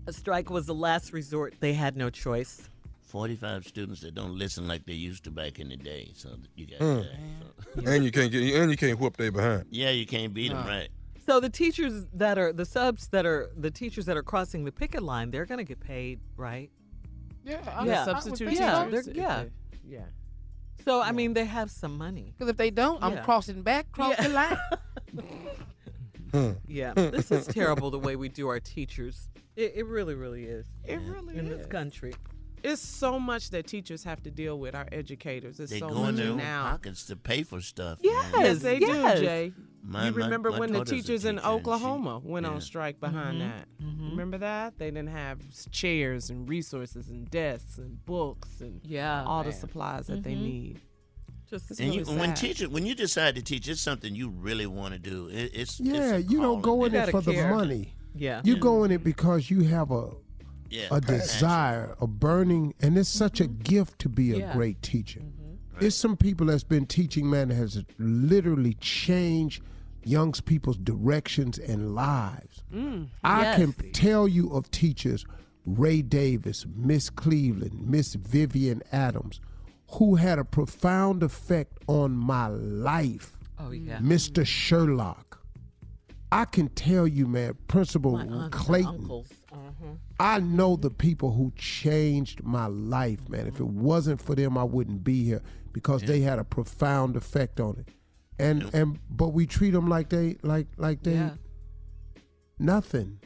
a 0.06 0.12
strike 0.12 0.50
was 0.50 0.66
the 0.66 0.74
last 0.74 1.12
resort. 1.12 1.54
They 1.60 1.72
had 1.74 1.96
no 1.96 2.10
choice. 2.10 2.68
45 3.24 3.64
students 3.64 4.00
that 4.00 4.12
don't 4.16 4.36
listen 4.36 4.66
like 4.66 4.84
they 4.86 4.92
used 4.92 5.22
to 5.22 5.30
back 5.30 5.60
in 5.60 5.68
the 5.68 5.76
day. 5.76 6.10
So 6.16 6.30
you 6.56 6.66
got 6.66 6.80
Mm. 6.80 7.02
that. 7.04 7.84
So. 7.84 7.88
And 7.92 8.04
you 8.04 8.10
can't 8.10 8.32
get 8.32 8.42
and 8.60 8.68
you 8.72 8.76
can't 8.76 8.98
whoop 8.98 9.16
they 9.16 9.28
behind. 9.30 9.66
Yeah, 9.70 9.90
you 9.90 10.04
can't 10.04 10.34
beat 10.34 10.48
them, 10.48 10.64
No. 10.64 10.68
right? 10.68 10.88
So 11.24 11.38
the 11.38 11.48
teachers 11.48 12.06
that 12.12 12.38
are 12.38 12.52
the 12.52 12.64
subs 12.64 13.06
that 13.12 13.24
are 13.24 13.52
the 13.56 13.70
teachers 13.70 14.06
that 14.06 14.16
are 14.16 14.24
crossing 14.24 14.64
the 14.64 14.72
picket 14.72 15.04
line, 15.04 15.30
they're 15.30 15.46
going 15.46 15.58
to 15.58 15.64
get 15.64 15.78
paid, 15.78 16.18
right? 16.36 16.72
Yeah, 17.44 17.60
The 17.84 17.86
Yeah. 17.86 18.04
substitute 18.04 18.52
Yeah, 18.52 18.84
teachers. 18.86 19.04
they're- 19.06 19.14
yeah. 19.14 19.40
if 19.42 19.50
they- 19.70 19.88
yeah. 19.94 20.06
So 20.84 21.00
I 21.00 21.12
mean, 21.12 21.34
they 21.34 21.44
have 21.44 21.70
some 21.70 21.96
money. 21.96 22.34
Because 22.36 22.50
if 22.50 22.56
they 22.56 22.70
don't, 22.72 23.00
I'm 23.00 23.12
Yeah. 23.12 23.22
crossing 23.22 23.62
back, 23.62 23.92
cross 23.92 24.16
Yeah. 24.18 24.26
the 24.26 24.34
line. 24.34 24.58
Yeah, 26.66 26.94
this 26.94 27.30
is 27.30 27.46
terrible 27.60 27.92
the 27.92 27.98
way 28.00 28.16
we 28.16 28.28
do 28.28 28.48
our 28.48 28.58
teachers. 28.58 29.28
It, 29.54 29.74
it 29.76 29.86
really, 29.86 30.16
really 30.16 30.46
is. 30.46 30.66
It 30.84 30.98
really 31.02 31.38
in 31.38 31.46
is. 31.46 31.58
this 31.58 31.66
country. 31.68 32.12
It's 32.64 32.80
so 32.80 33.20
much 33.20 33.50
that 33.50 33.66
teachers 33.66 34.02
have 34.04 34.22
to 34.22 34.30
deal 34.30 34.58
with. 34.58 34.74
Our 34.74 34.86
educators. 34.90 35.60
It's 35.60 35.70
They 35.70 35.80
so 35.80 35.88
go 35.90 35.96
in 35.96 36.02
much 36.02 36.14
their 36.16 36.30
own 36.30 36.36
now. 36.38 36.70
pockets 36.70 37.04
to 37.06 37.16
pay 37.16 37.42
for 37.42 37.60
stuff. 37.60 37.98
Yes. 38.02 38.32
Yes, 38.38 38.58
they 38.60 38.78
yes. 38.78 39.18
do, 39.20 39.24
Jay. 39.26 39.52
My- 39.82 40.06
you 40.06 40.12
remember 40.12 40.50
my 40.50 40.58
when 40.60 40.72
the 40.72 40.78
daughter's 40.78 40.92
a 40.92 40.94
teachers 41.02 41.24
in 41.26 41.36
teacher, 41.36 41.46
and 41.46 41.54
she- 41.56 41.60
Oklahoma 41.60 42.20
went 42.24 42.46
yeah. 42.46 42.52
on 42.52 42.60
strike 42.62 43.00
behind 43.00 43.36
Mhm. 43.36 43.40
that? 43.40 43.68
Mhm. 43.82 44.10
Remember 44.12 44.38
that? 44.38 44.78
They 44.78 44.86
didn't 44.90 45.10
have 45.10 45.40
chairs 45.70 46.30
and 46.30 46.48
resources 46.48 47.10
and 47.10 47.30
desks 47.30 47.76
and 47.76 48.02
books 48.06 48.62
and 48.62 48.80
Yeah, 48.82 49.24
all 49.24 49.44
the 49.44 49.52
supplies 49.52 50.06
that 50.06 50.22
they 50.22 50.34
Mhm. 50.34 50.40
need. 50.42 50.80
Just 51.50 51.68
And 51.72 51.80
really 51.80 51.98
you, 51.98 52.18
when 52.18 52.32
teacher, 52.32 52.70
when 52.70 52.86
you 52.86 52.94
decide 52.94 53.34
to 53.34 53.42
teach, 53.42 53.68
it's 53.68 53.82
something 53.82 54.14
you 54.14 54.30
really 54.30 54.66
want 54.66 54.94
to 54.94 54.98
do. 54.98 55.28
It, 55.28 55.50
it's 55.54 55.78
Yeah, 55.78 56.14
it's 56.16 56.30
you 56.30 56.40
don't 56.40 56.62
calling. 56.62 56.90
go 56.92 56.98
in 56.98 57.08
it 57.08 57.10
for 57.10 57.20
care. 57.20 57.50
the 57.50 57.54
money. 57.54 57.94
Yeah. 58.14 58.40
You 58.42 58.56
go 58.56 58.84
in 58.84 58.90
it 58.90 59.04
because 59.04 59.50
you 59.50 59.60
have 59.64 59.90
a 59.90 60.12
Yeah, 60.74 60.86
a 60.90 61.00
passion. 61.00 61.18
desire, 61.20 61.96
a 62.00 62.06
burning, 62.06 62.74
and 62.80 62.98
it's 62.98 63.08
such 63.08 63.40
a 63.40 63.44
mm-hmm. 63.44 63.62
gift 63.62 63.98
to 64.00 64.08
be 64.08 64.32
a 64.32 64.38
Yeah. 64.38 64.52
great 64.54 64.82
teacher. 64.82 65.20
Mm-hmm. 65.20 65.80
There's 65.80 65.94
some 65.96 66.16
people 66.16 66.46
that's 66.46 66.64
been 66.64 66.86
teaching, 66.86 67.28
man, 67.28 67.48
that 67.48 67.54
has 67.56 67.82
literally 67.98 68.74
changed 68.74 69.62
young 70.04 70.32
people's 70.32 70.76
directions 70.76 71.58
and 71.58 71.94
lives. 71.94 72.62
Mm. 72.72 73.08
I 73.24 73.42
Yes. 73.42 73.56
can 73.58 73.72
tell 73.92 74.28
you 74.28 74.50
of 74.52 74.70
teachers, 74.70 75.24
Ray 75.66 76.02
Davis, 76.02 76.66
Miss 76.76 77.08
Cleveland, 77.10 77.88
Miss 77.88 78.14
Vivian 78.14 78.82
Adams, 78.92 79.40
who 79.92 80.16
had 80.16 80.38
a 80.38 80.44
profound 80.44 81.22
effect 81.22 81.78
on 81.86 82.16
my 82.16 82.48
life. 82.48 83.38
Oh, 83.58 83.70
yeah. 83.70 83.96
Mm-hmm. 83.96 84.12
Mr. 84.12 84.46
Sherlock. 84.46 85.40
I 86.32 86.44
can 86.46 86.68
tell 86.70 87.06
you, 87.06 87.26
man, 87.26 87.54
Principal 87.68 88.12
My 88.12 88.22
aunts 88.22 88.32
and 88.34 88.52
Clayton. 88.52 88.88
uncles. 88.94 89.28
Mhm. 89.54 89.98
I 90.20 90.40
know 90.40 90.76
the 90.76 90.90
people 90.90 91.32
who 91.32 91.52
changed 91.56 92.42
my 92.42 92.66
life, 92.66 93.28
man. 93.28 93.46
If 93.46 93.60
it 93.60 93.66
wasn't 93.66 94.20
for 94.20 94.34
them, 94.34 94.56
I 94.58 94.64
wouldn't 94.64 95.04
be 95.04 95.24
here 95.24 95.42
because 95.72 96.02
they 96.02 96.20
had 96.20 96.38
a 96.38 96.44
profound 96.44 97.16
effect 97.16 97.60
on 97.60 97.76
it. 97.78 97.88
And 98.38 98.68
and 98.74 98.98
but 99.08 99.28
we 99.28 99.46
treat 99.46 99.70
them 99.70 99.88
like 99.88 100.08
they 100.08 100.36
like 100.42 100.66
like 100.76 101.02
they 101.02 101.14
Yeah. 101.14 101.34
nothing. 102.58 103.18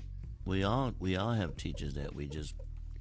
We 0.44 0.62
all 0.64 0.92
we 0.98 1.16
all 1.16 1.32
have 1.32 1.56
teachers 1.56 1.94
that 1.94 2.14
we 2.14 2.26
just 2.28 2.54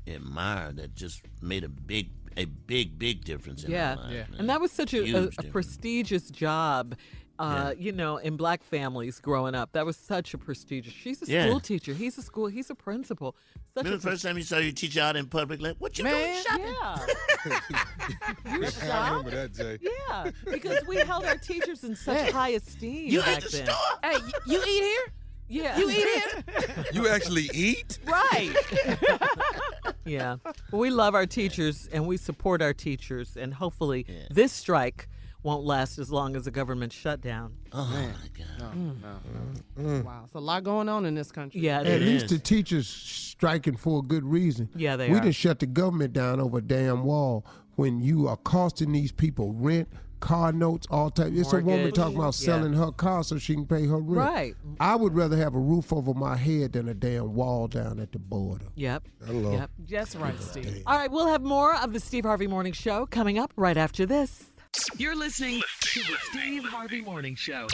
admire 0.05 0.71
that 0.73 0.95
just 0.95 1.21
made 1.41 1.63
a 1.63 1.69
big 1.69 2.11
a 2.37 2.45
big 2.45 2.99
big 2.99 3.25
difference 3.25 3.63
in 3.63 3.71
Yeah. 3.71 3.91
our 3.91 3.95
lives. 3.97 4.29
man. 4.31 4.39
And 4.39 4.49
that 4.49 4.61
was 4.61 4.71
such 4.71 4.93
a, 4.93 5.03
a, 5.15 5.23
a 5.39 5.43
prestigious 5.43 6.29
job. 6.29 6.95
Uh, 7.39 7.73
you 7.77 7.91
know, 7.91 8.17
in 8.17 8.35
black 8.35 8.63
families 8.63 9.19
growing 9.19 9.53
up, 9.53 9.71
that 9.73 9.85
was 9.85 9.95
such 9.95 10.33
a 10.33 10.37
prestigious. 10.37 10.91
She's 10.93 11.21
a 11.21 11.25
Yeah. 11.31 11.45
school 11.47 11.59
teacher. 11.59 11.93
He's 11.93 12.17
a 12.17 12.21
school. 12.23 12.47
He's 12.47 12.69
a 12.71 12.75
principal. 12.75 13.35
Such 13.75 13.83
Remember 13.85 13.95
a 13.95 13.97
the 13.99 14.09
first 14.11 14.23
time 14.23 14.37
you 14.37 14.43
saw 14.43 14.57
your 14.57 14.71
teacher 14.71 15.01
out 15.01 15.15
in 15.15 15.27
public? 15.27 15.61
Like, 15.61 15.75
what 15.77 15.97
you 15.99 16.03
doing 16.05 16.43
shopping? 16.43 16.65
Yeah. 16.65 17.05
you 18.57 18.65
I 18.65 18.69
shop? 18.69 19.09
remember 19.09 19.31
that, 19.31 19.53
Jay. 19.53 19.77
Yeah, 19.81 20.31
because 20.51 20.79
we 20.87 20.95
held 20.97 21.25
our 21.25 21.37
teachers 21.37 21.83
in 21.83 21.95
such 21.95 22.17
Hey. 22.17 22.31
high 22.31 22.49
esteem 22.49 23.11
You 23.11 23.19
back 23.19 23.37
at 23.37 23.43
the 23.43 23.49
then. 23.49 23.65
store? 23.65 23.99
Hey, 24.03 24.17
y- 24.17 24.31
you 24.47 24.59
eat 24.59 24.83
here? 24.83 25.05
Yeah, 25.49 25.77
You 25.77 25.89
eat 25.89 25.95
here? 25.95 26.85
You 26.93 27.07
actually 27.07 27.49
eat? 27.53 27.99
right. 28.05 28.53
yeah, 30.05 30.37
we 30.71 30.89
love 30.89 31.15
our 31.15 31.25
teachers 31.25 31.87
and 31.91 32.07
we 32.07 32.17
support 32.17 32.61
our 32.61 32.73
teachers, 32.73 33.37
and 33.37 33.53
hopefully 33.53 34.05
this 34.29 34.51
strike 34.51 35.07
won't 35.47 35.63
last 35.63 35.97
as 35.97 36.11
long 36.11 36.35
as 36.35 36.43
the 36.43 36.51
government 36.51 36.91
shutdown. 36.91 37.53
Oh 37.71 37.85
my 37.85 38.27
God. 38.37 38.75
Mm. 39.79 40.03
Wow, 40.03 40.23
it's 40.25 40.35
a 40.35 40.39
lot 40.39 40.65
going 40.65 40.89
on 40.89 41.05
in 41.05 41.15
this 41.15 41.31
country. 41.31 41.61
Yeah, 41.61 41.79
At 41.79 41.87
it 41.87 42.01
least 42.01 42.25
is. 42.25 42.31
the 42.31 42.39
teachers 42.39 42.85
striking 42.85 43.77
for 43.77 43.99
a 43.99 44.01
good 44.01 44.25
reason. 44.25 44.67
Yeah, 44.75 44.97
they 44.97 45.09
we 45.09 45.15
are. 45.15 45.21
didn't 45.21 45.35
shut 45.35 45.59
the 45.59 45.65
government 45.65 46.11
down 46.11 46.41
over 46.41 46.57
a 46.57 46.61
damn 46.61 47.05
wall 47.05 47.45
when 47.75 48.01
you 48.01 48.27
are 48.27 48.35
costing 48.35 48.91
these 48.91 49.13
people 49.13 49.53
rent, 49.53 49.87
car 50.19 50.51
notes, 50.51 50.85
all 50.91 51.09
type. 51.09 51.31
It's 51.33 51.53
a 51.53 51.61
woman 51.61 51.93
talking 51.93 52.17
about 52.17 52.37
yeah. 52.39 52.45
selling 52.45 52.73
her 52.73 52.91
car 52.91 53.23
so 53.23 53.37
she 53.37 53.53
can 53.53 53.65
pay 53.65 53.85
her 53.85 53.99
rent. 53.99 54.29
Right. 54.29 54.55
I 54.81 54.97
would 54.97 55.15
rather 55.15 55.37
have 55.37 55.55
a 55.55 55.59
roof 55.59 55.93
over 55.93 56.13
my 56.13 56.35
head 56.35 56.73
than 56.73 56.89
a 56.89 56.93
damn 56.93 57.35
wall 57.35 57.69
down 57.69 58.01
at 58.01 58.11
the 58.11 58.19
border. 58.19 58.65
Yep. 58.75 59.07
Hello. 59.25 59.53
Yep. 59.53 59.71
That's 59.89 60.15
right, 60.17 60.37
Steve. 60.41 60.83
All 60.85 60.97
right, 60.97 61.09
we'll 61.09 61.27
have 61.27 61.41
more 61.41 61.73
of 61.77 61.93
the 61.93 62.01
Steve 62.01 62.25
Harvey 62.25 62.47
Morning 62.47 62.73
Show 62.73 63.05
coming 63.05 63.39
up 63.39 63.53
right 63.55 63.77
after 63.77 64.05
this. 64.05 64.46
You're 64.97 65.15
listening 65.15 65.61
to 65.81 65.99
the 66.01 66.17
Steve 66.29 66.63
Harvey 66.63 67.01
Morning 67.01 67.35
Show. 67.35 67.67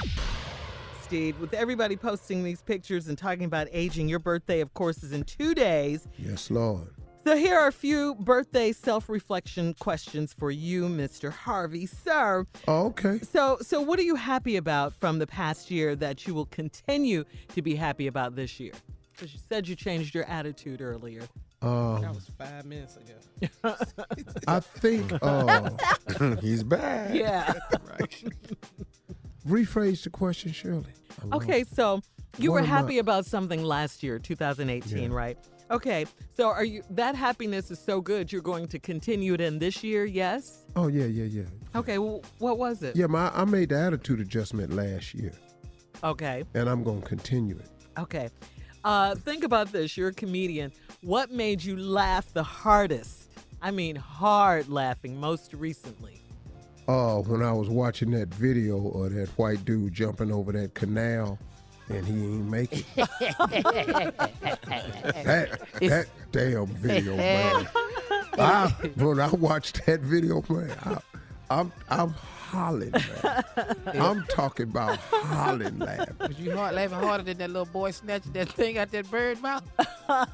Steve, 1.02 1.40
with 1.40 1.54
everybody 1.54 1.96
posting 1.96 2.44
these 2.44 2.62
pictures 2.62 3.08
and 3.08 3.18
talking 3.18 3.46
about 3.46 3.68
aging, 3.72 4.10
your 4.10 4.20
birthday, 4.20 4.62
of 4.62 4.74
course, 4.74 5.04
is 5.04 5.12
in 5.12 5.24
two 5.24 5.54
days. 5.54 6.08
Yes, 6.18 6.50
Lord. 6.50 6.94
So 7.26 7.38
here 7.38 7.58
are 7.58 7.68
a 7.68 7.72
few 7.72 8.16
birthday 8.16 8.74
self-reflection 8.74 9.76
questions 9.76 10.34
for 10.34 10.52
you, 10.52 10.90
Mr. 10.90 11.32
Harvey, 11.32 11.86
sir. 11.86 12.46
Oh, 12.68 12.88
okay. 12.88 13.20
So, 13.20 13.58
so 13.62 13.80
what 13.80 13.98
are 14.00 14.04
you 14.04 14.16
happy 14.16 14.58
about 14.58 14.94
from 14.94 15.20
the 15.20 15.28
past 15.28 15.72
year 15.72 15.96
that 15.96 16.28
you 16.28 16.34
will 16.34 16.48
continue 16.48 17.24
to 17.56 17.62
be 17.62 17.76
happy 17.76 18.08
about 18.08 18.36
this 18.36 18.60
year? 18.60 18.74
Because 19.14 19.34
you 19.34 19.40
said 19.48 19.68
you 19.68 19.76
changed 19.76 20.14
your 20.14 20.26
attitude 20.26 20.82
earlier. 20.82 21.22
Um, 21.64 22.02
That 22.02 22.14
was 22.14 22.30
five 22.38 22.66
minutes 22.66 22.98
ago. 22.98 23.16
I 24.48 24.60
think 24.60 25.14
uh, 25.22 25.70
he's 26.42 26.64
back. 26.64 27.14
Yeah. 27.14 27.54
right. 27.90 28.24
Rephrase 29.48 30.04
the 30.04 30.10
question, 30.10 30.52
Shirley. 30.52 30.86
Okay, 31.34 31.64
so 31.64 32.02
you 32.38 32.52
What 32.52 32.62
were 32.62 32.68
am 32.68 32.74
I- 32.74 32.78
happy 32.82 32.98
about 33.00 33.26
something 33.26 33.64
last 33.64 34.04
year, 34.04 34.20
2018, 34.20 34.98
Yeah. 35.12 35.16
right? 35.18 35.38
Okay, 35.72 36.06
so 36.36 36.48
are 36.50 36.66
you 36.66 36.84
that 36.92 37.16
happiness 37.16 37.72
is 37.72 37.80
so 37.80 38.00
good 38.02 38.32
you're 38.32 38.42
going 38.44 38.68
to 38.68 38.78
continue 38.80 39.34
it 39.34 39.42
in 39.42 39.58
this 39.60 39.84
year? 39.84 40.06
Yes. 40.06 40.66
Oh 40.76 40.88
yeah, 40.88 41.06
yeah, 41.06 41.24
yeah. 41.24 41.44
Okay, 41.76 41.98
well, 41.98 42.22
what 42.40 42.58
was 42.60 42.84
it? 42.84 42.96
Yeah, 42.96 43.08
my 43.08 43.32
I 43.34 43.46
made 43.46 43.70
the 43.70 43.80
attitude 43.80 44.20
adjustment 44.20 44.74
last 44.74 45.14
year, 45.16 45.32
Okay. 46.04 46.44
and 46.54 46.70
I'm 46.70 46.84
gonna 46.84 47.02
continue 47.02 47.58
it. 47.58 47.70
Okay. 47.98 48.30
Uh, 48.84 49.16
think 49.16 49.44
about 49.46 49.72
this. 49.72 49.96
You're 49.98 50.10
a 50.10 50.14
comedian. 50.14 50.72
What 51.04 51.32
made 51.32 51.62
you 51.62 51.76
laugh 51.76 52.32
the 52.32 52.44
hardest? 52.44 53.30
I 53.62 53.72
mean, 53.72 53.98
hard 53.98 54.70
laughing 54.70 55.20
most 55.20 55.54
recently. 55.54 56.22
Uh, 56.88 57.18
when 57.18 57.44
I 57.44 57.52
was 57.52 57.68
watching 57.68 58.12
that 58.12 58.34
video 58.34 58.90
of 58.92 59.14
that 59.14 59.28
white 59.38 59.66
dude 59.66 59.94
jumping 59.94 60.32
over 60.32 60.54
that 60.54 60.76
canal, 60.76 61.38
and 61.90 62.06
he 62.06 62.14
ain't 62.14 62.50
make 62.50 62.72
it. 62.72 62.86
that 62.96 63.10
that 65.82 66.08
damn 66.32 66.68
video, 66.68 67.18
man. 67.18 67.68
I, 68.40 68.74
when 68.96 69.20
I 69.20 69.30
watched 69.30 69.86
that 69.86 70.00
video, 70.00 70.42
man, 70.48 70.72
I, 70.86 70.98
I'm 71.50 71.74
I'm 71.90 72.16
hollering, 72.54 72.92
man. 72.92 73.44
I'm 74.00 74.24
talking 74.30 74.70
about 74.70 74.98
hollering 75.00 75.80
laughing. 75.80 76.16
Was 76.20 76.40
you 76.40 76.56
hard, 76.56 76.76
laughing 76.76 77.00
harder 77.00 77.24
than 77.24 77.38
that 77.40 77.50
little 77.50 77.66
boy 77.66 77.92
snatching 77.92 78.32
that 78.34 78.50
thing 78.50 78.78
out 78.78 78.92
that 78.92 79.10
bird 79.10 79.42
mouth? 79.42 79.64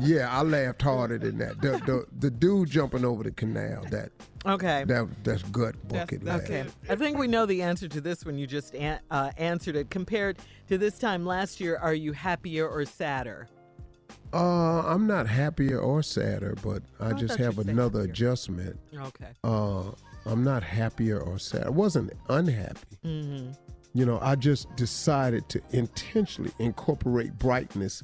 Yeah, 0.00 0.28
I 0.30 0.42
laughed 0.42 0.82
harder 0.82 1.18
than 1.18 1.38
that. 1.38 1.60
The, 1.60 1.72
the 1.86 2.06
the 2.18 2.30
dude 2.30 2.70
jumping 2.70 3.04
over 3.04 3.22
the 3.22 3.30
canal, 3.30 3.84
that 3.90 4.10
Okay. 4.46 4.84
that 4.86 5.06
that's 5.24 5.42
gut 5.44 5.74
bucket 5.88 6.24
laugh. 6.24 6.42
Okay. 6.42 6.64
I 6.88 6.96
think 6.96 7.18
we 7.18 7.26
know 7.26 7.46
the 7.46 7.62
answer 7.62 7.88
to 7.88 8.00
this 8.00 8.24
when 8.24 8.38
you 8.38 8.46
just 8.46 8.74
an- 8.74 9.00
uh, 9.10 9.30
answered 9.36 9.76
it. 9.76 9.90
Compared 9.90 10.38
to 10.68 10.78
this 10.78 10.98
time 10.98 11.24
last 11.26 11.60
year, 11.60 11.76
are 11.76 11.94
you 11.94 12.12
happier 12.12 12.68
or 12.68 12.84
sadder? 12.84 13.48
Uh, 14.32 14.80
I'm 14.86 15.06
not 15.06 15.26
happier 15.26 15.78
or 15.78 16.02
sadder, 16.02 16.56
but 16.62 16.82
I 17.00 17.10
I 17.10 17.12
just 17.12 17.36
have 17.36 17.58
another 17.58 18.00
happier. 18.00 18.12
adjustment. 18.12 18.78
Okay. 18.94 19.30
Uh, 19.44 19.90
I'm 20.26 20.44
not 20.44 20.62
happier 20.62 21.18
or 21.20 21.38
sad. 21.38 21.64
I 21.66 21.70
wasn't 21.70 22.12
unhappy. 22.28 22.78
Mm-hmm. 23.04 23.52
You 23.94 24.06
know, 24.06 24.18
I 24.22 24.36
just 24.36 24.74
decided 24.76 25.48
to 25.48 25.60
intentionally 25.70 26.52
incorporate 26.58 27.38
brightness 27.38 28.02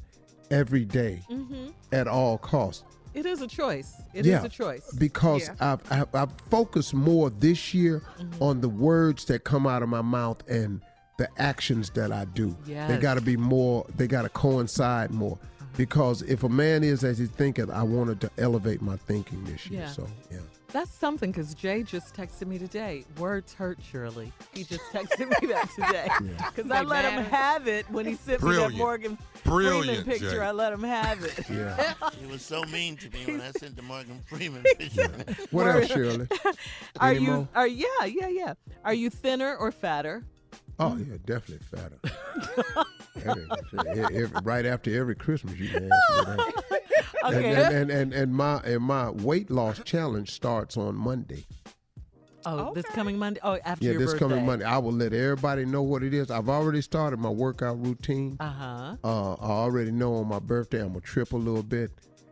every 0.50 0.84
day 0.84 1.22
Mm-hmm. 1.30 1.68
at 1.92 2.08
all 2.08 2.38
costs. 2.38 2.84
It 3.14 3.24
is 3.24 3.40
a 3.40 3.46
choice. 3.46 3.94
It 4.12 4.20
is 4.20 4.32
yeah, 4.32 4.44
a 4.44 4.48
choice. 4.48 4.90
Because 4.98 5.48
Yeah. 5.48 5.54
I've, 5.72 5.92
I've, 5.92 6.14
I've 6.14 6.32
focused 6.50 6.92
more 6.94 7.30
this 7.30 7.72
year 7.74 8.02
Mm-hmm. 8.18 8.42
on 8.42 8.60
the 8.60 8.68
words 8.68 9.24
that 9.26 9.44
come 9.44 9.66
out 9.66 9.82
of 9.82 9.88
my 9.88 10.02
mouth 10.02 10.42
and 10.48 10.80
the 11.18 11.28
actions 11.38 11.90
that 11.90 12.12
I 12.12 12.24
do. 12.26 12.54
They 12.66 12.98
got 12.98 13.14
to 13.14 13.20
be 13.22 13.36
more, 13.38 13.86
they 13.96 14.06
got 14.06 14.22
to 14.22 14.28
coincide 14.28 15.10
more. 15.12 15.38
Uh-huh. 15.40 15.66
Because 15.76 16.22
if 16.22 16.42
a 16.42 16.48
man 16.48 16.82
is 16.84 17.04
as 17.04 17.18
he 17.18 17.26
thinketh, 17.26 17.70
I 17.70 17.82
wanted 17.82 18.20
to 18.22 18.30
elevate 18.38 18.82
my 18.82 18.96
thinking 18.96 19.44
this 19.44 19.66
year. 19.70 19.82
Yeah. 19.82 19.88
So, 19.90 20.06
yeah. 20.30 20.38
That's 20.76 20.92
something 20.92 21.30
because 21.32 21.54
Jay 21.54 21.82
just 21.82 22.14
texted 22.14 22.46
me 22.46 22.58
today. 22.58 23.06
Words 23.16 23.54
hurt, 23.54 23.78
Shirley. 23.82 24.30
He 24.52 24.62
just 24.62 24.82
texted 24.92 25.30
me 25.40 25.48
that 25.48 25.70
today. 25.74 26.06
Because 26.54 26.70
I 26.70 26.80
They 26.80 26.84
let 26.84 27.10
him 27.10 27.24
have 27.24 27.66
it 27.66 27.88
when 27.90 28.04
he 28.04 28.12
sent 28.12 28.42
me 28.42 28.50
that 28.50 28.56
Brilliant. 28.56 28.76
Morgan 28.76 29.18
Freeman 29.42 30.04
picture. 30.04 30.32
Jay. 30.32 30.38
I 30.38 30.50
let 30.50 30.74
him 30.74 30.82
have 30.82 31.24
it. 31.24 31.48
Yeah. 31.48 31.94
He 32.20 32.26
was 32.26 32.42
so 32.42 32.62
mean 32.64 32.98
to 32.98 33.08
me 33.08 33.24
when 33.24 33.40
I 33.40 33.52
sent 33.52 33.74
the 33.76 33.80
Morgan 33.80 34.20
Freeman 34.26 34.64
picture. 34.64 35.10
What 35.50 35.66
else, 35.66 35.86
Shirley? 35.86 36.28
Are 37.00 37.12
Any 37.12 37.20
you? 37.20 37.30
more? 37.30 37.48
Are 37.54 37.66
yeah, 37.66 38.04
yeah, 38.04 38.28
yeah. 38.28 38.52
Are 38.84 38.92
you 38.92 39.08
thinner 39.08 39.56
or 39.56 39.72
fatter? 39.72 40.24
Oh 40.78 40.96
yeah, 40.96 41.16
definitely 41.24 41.64
fatter. 41.70 42.84
Every- 43.24 43.46
every- 43.88 44.16
every- 44.24 44.40
right 44.42 44.66
after 44.66 44.94
every 44.98 45.14
Christmas, 45.14 45.54
you 45.56 45.68
can 45.68 45.90
ask 45.90 46.28
me 46.28 46.36
that. 46.36 46.62
Okay. 47.24 47.54
And, 47.54 47.56
and, 47.56 47.74
and, 47.74 47.90
and, 47.90 48.12
and 48.14 48.34
my 48.34 48.58
and 48.60 48.82
my 48.84 49.10
weight 49.10 49.50
loss 49.50 49.80
challenge 49.84 50.30
starts 50.30 50.76
on 50.76 50.94
Monday. 50.94 51.44
Oh, 52.44 52.72
this 52.72 52.84
coming 52.86 53.18
Monday. 53.18 53.40
Oh, 53.42 53.58
after 53.64 53.84
Yeah, 53.84 53.92
your 53.92 54.00
this 54.00 54.12
birthday. 54.12 54.28
coming 54.28 54.46
Monday. 54.46 54.64
I 54.64 54.78
will 54.78 54.92
let 54.92 55.12
everybody 55.12 55.64
know 55.64 55.82
what 55.82 56.04
it 56.04 56.14
is. 56.14 56.30
I've 56.30 56.48
already 56.48 56.80
started 56.82 57.18
my 57.18 57.30
workout 57.30 57.84
routine. 57.84 58.36
Uh 58.38 58.50
huh. 58.52 58.96
Uh, 59.02 59.32
I 59.34 59.48
already 59.50 59.90
know 59.90 60.14
on 60.14 60.28
my 60.28 60.38
birthday 60.38 60.80
I'm 60.82 60.88
gonna 60.88 61.00
trip 61.00 61.32
a 61.32 61.36
little 61.36 61.64
bit, 61.64 61.90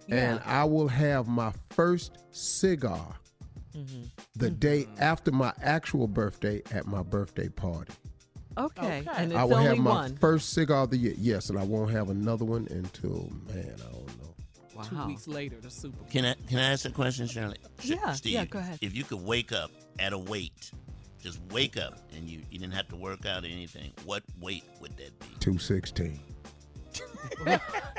and 0.09 0.41
I 0.47 0.63
will 0.65 0.87
have 0.89 1.27
my 1.27 1.53
first 1.71 2.19
cigar 2.31 3.17
Mm-hmm. 3.77 4.03
the 4.37 4.51
day 4.51 4.87
after 5.01 5.33
my 5.33 5.53
actual 5.61 6.07
birthday 6.07 6.63
at 6.71 6.87
my 6.87 7.03
birthday 7.03 7.49
party. 7.49 7.93
Okay. 8.57 9.05
And 9.17 9.33
it's 9.33 9.39
I 9.39 9.45
will 9.45 9.55
only 9.55 9.67
have 9.69 9.79
my 9.79 9.91
one. 9.91 10.17
first 10.17 10.51
cigar 10.53 10.85
of 10.85 10.91
the 10.91 10.97
year. 10.97 11.15
Yes, 11.19 11.51
and 11.51 11.59
I 11.59 11.65
won't 11.65 11.91
have 11.91 12.11
another 12.11 12.45
one 12.45 12.67
until 12.71 13.31
man, 13.49 13.75
I 13.79 13.93
don't 13.93 14.07
know. 14.21 14.35
Two 14.91 15.07
weeks 15.07 15.29
later, 15.29 15.57
the 15.61 15.71
Super 15.71 15.97
Bowl. 15.97 16.09
Can 16.11 16.25
I 16.25 16.35
can 16.49 16.59
I 16.59 16.73
ask 16.73 16.85
a 16.85 16.91
question, 16.91 17.27
Shirley? 17.27 17.59
Sh- 17.81 17.91
Yeah, 17.91 18.13
Steve, 18.13 18.33
yeah, 18.33 18.45
go 18.45 18.59
ahead. 18.59 18.79
If 18.81 18.95
you 18.97 19.05
could 19.05 19.23
wake 19.25 19.53
up 19.53 19.71
at 20.01 20.13
a 20.13 20.19
weight, 20.19 20.73
just 21.23 21.41
wake 21.53 21.77
up 21.77 21.99
and 22.17 22.29
you, 22.29 22.41
you 22.51 22.59
didn't 22.59 22.75
have 22.75 22.89
to 22.89 22.97
work 22.97 23.25
out 23.25 23.45
or 23.45 23.47
anything, 23.47 23.93
what 24.05 24.23
weight 24.41 24.65
would 24.81 24.97
that 24.97 25.17
be? 25.21 25.27
216. 25.39 26.19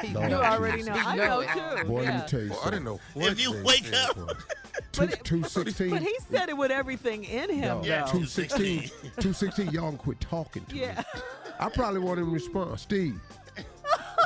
You 0.04 0.18
already 0.18 0.84
know. 0.84 0.94
I 0.94 1.16
know 1.16 1.42
too. 1.44 1.88
Boy, 1.88 2.02
yeah. 2.04 2.10
let 2.12 2.22
me 2.24 2.28
tell 2.28 2.42
you 2.42 2.50
Boy, 2.50 2.56
I 2.64 2.70
didn't 2.70 2.86
know 2.86 3.00
If 3.16 3.40
you 3.40 3.64
wake 3.64 3.86
said 3.86 4.10
up- 4.10 4.18
was. 4.18 4.36
Two, 4.92 5.08
216. 5.08 5.90
But 5.90 6.02
he 6.02 6.16
said 6.30 6.50
it 6.50 6.58
with 6.58 6.72
everything 6.72 7.24
in 7.26 7.50
him, 7.50 7.62
No, 7.62 7.82
though. 7.82 8.06
216. 8.12 8.82
216, 9.20 9.70
y'all 9.72 9.90
can 9.90 9.98
quit 9.98 10.20
talking 10.22 10.64
to 10.66 10.76
Yeah. 10.76 10.98
me. 11.16 11.22
I 11.60 11.70
probably 11.70 12.00
want 12.02 12.20
him 12.20 12.26
to 12.28 12.32
respond. 12.32 12.80
Steve. 12.80 13.20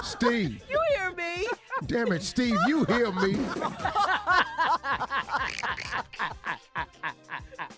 Steve. 0.04 0.64
You 0.70 0.80
hear 0.96 1.12
me? 1.16 1.48
Damn 1.86 2.12
it, 2.12 2.24
Steve, 2.24 2.58
you 2.68 2.84
hear 2.86 3.12
me. 3.12 3.38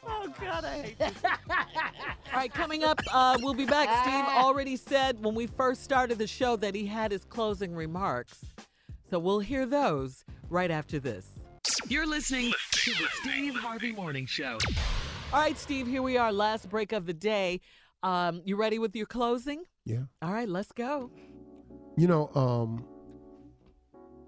Oh 0.08 0.28
God, 0.40 0.66
I 0.66 0.82
hate 0.82 1.00
this. 1.00 1.14
All 1.24 2.38
right, 2.38 2.54
coming 2.54 2.84
up, 2.84 3.00
uh, 3.12 3.38
we'll 3.42 3.54
be 3.54 3.66
back. 3.66 3.90
Steve 4.04 4.26
already 4.38 4.76
said 4.76 5.24
when 5.24 5.36
we 5.36 5.48
first 5.48 5.84
started 5.84 6.18
the 6.18 6.28
show 6.28 6.56
that 6.58 6.76
he 6.76 6.86
had 6.86 7.12
his 7.12 7.26
closing 7.26 7.76
remarks, 7.76 8.44
so 9.10 9.20
we'll 9.20 9.40
hear 9.40 9.66
those 9.66 10.24
right 10.50 10.72
after 10.72 11.00
this. 11.00 11.28
You're 11.88 12.08
listening 12.08 12.52
to 12.72 12.92
the 12.92 13.08
Steve 13.22 13.56
Harvey 13.56 13.92
Morning 13.92 14.26
Show. 14.26 14.58
All 15.34 15.40
right, 15.40 15.58
Steve, 15.58 15.88
here 15.88 16.02
we 16.02 16.18
are, 16.18 16.32
last 16.32 16.70
break 16.70 16.92
of 16.92 17.06
the 17.06 17.14
day. 17.14 17.62
Um, 18.04 18.42
you 18.46 18.56
ready 18.56 18.80
with 18.80 18.96
your 18.96 19.06
closing? 19.06 19.64
Yeah. 19.86 20.04
All 20.22 20.34
right, 20.34 20.50
let's 20.50 20.72
go. 20.72 21.12
You 21.98 22.08
know, 22.08 22.30
um, 22.36 22.86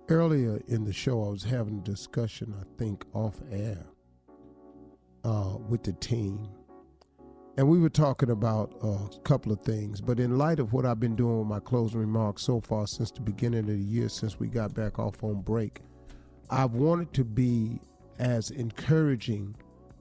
earlier 0.09 0.61
in 0.67 0.83
the 0.83 0.93
show, 0.93 1.25
I 1.25 1.29
was 1.29 1.43
having 1.43 1.79
a 1.79 1.81
discussion, 1.81 2.53
I 2.59 2.63
think, 2.77 3.05
off 3.13 3.41
air 3.51 3.85
uh, 5.23 5.57
with 5.69 5.83
the 5.83 5.93
team. 5.93 6.47
And 7.55 7.69
we 7.69 7.79
were 7.79 7.89
talking 7.89 8.31
about 8.31 8.73
a 8.81 9.19
couple 9.19 9.51
of 9.51 9.61
things. 9.61 10.01
But 10.01 10.19
in 10.19 10.37
light 10.37 10.59
of 10.59 10.73
what 10.73 10.85
I've 10.85 10.99
been 10.99 11.15
doing 11.15 11.39
with 11.39 11.47
my 11.47 11.59
closing 11.59 11.99
remarks 11.99 12.41
so 12.41 12.59
far 12.59 12.87
since 12.87 13.11
the 13.11 13.21
beginning 13.21 13.59
of 13.61 13.67
the 13.67 13.77
year, 13.77 14.09
since 14.09 14.39
we 14.39 14.47
got 14.47 14.73
back 14.73 14.97
off 14.97 15.23
on 15.23 15.41
break, 15.41 15.81
I've 16.49 16.73
wanted 16.73 17.13
to 17.13 17.23
be 17.23 17.79
as 18.19 18.49
encouraging 18.51 19.55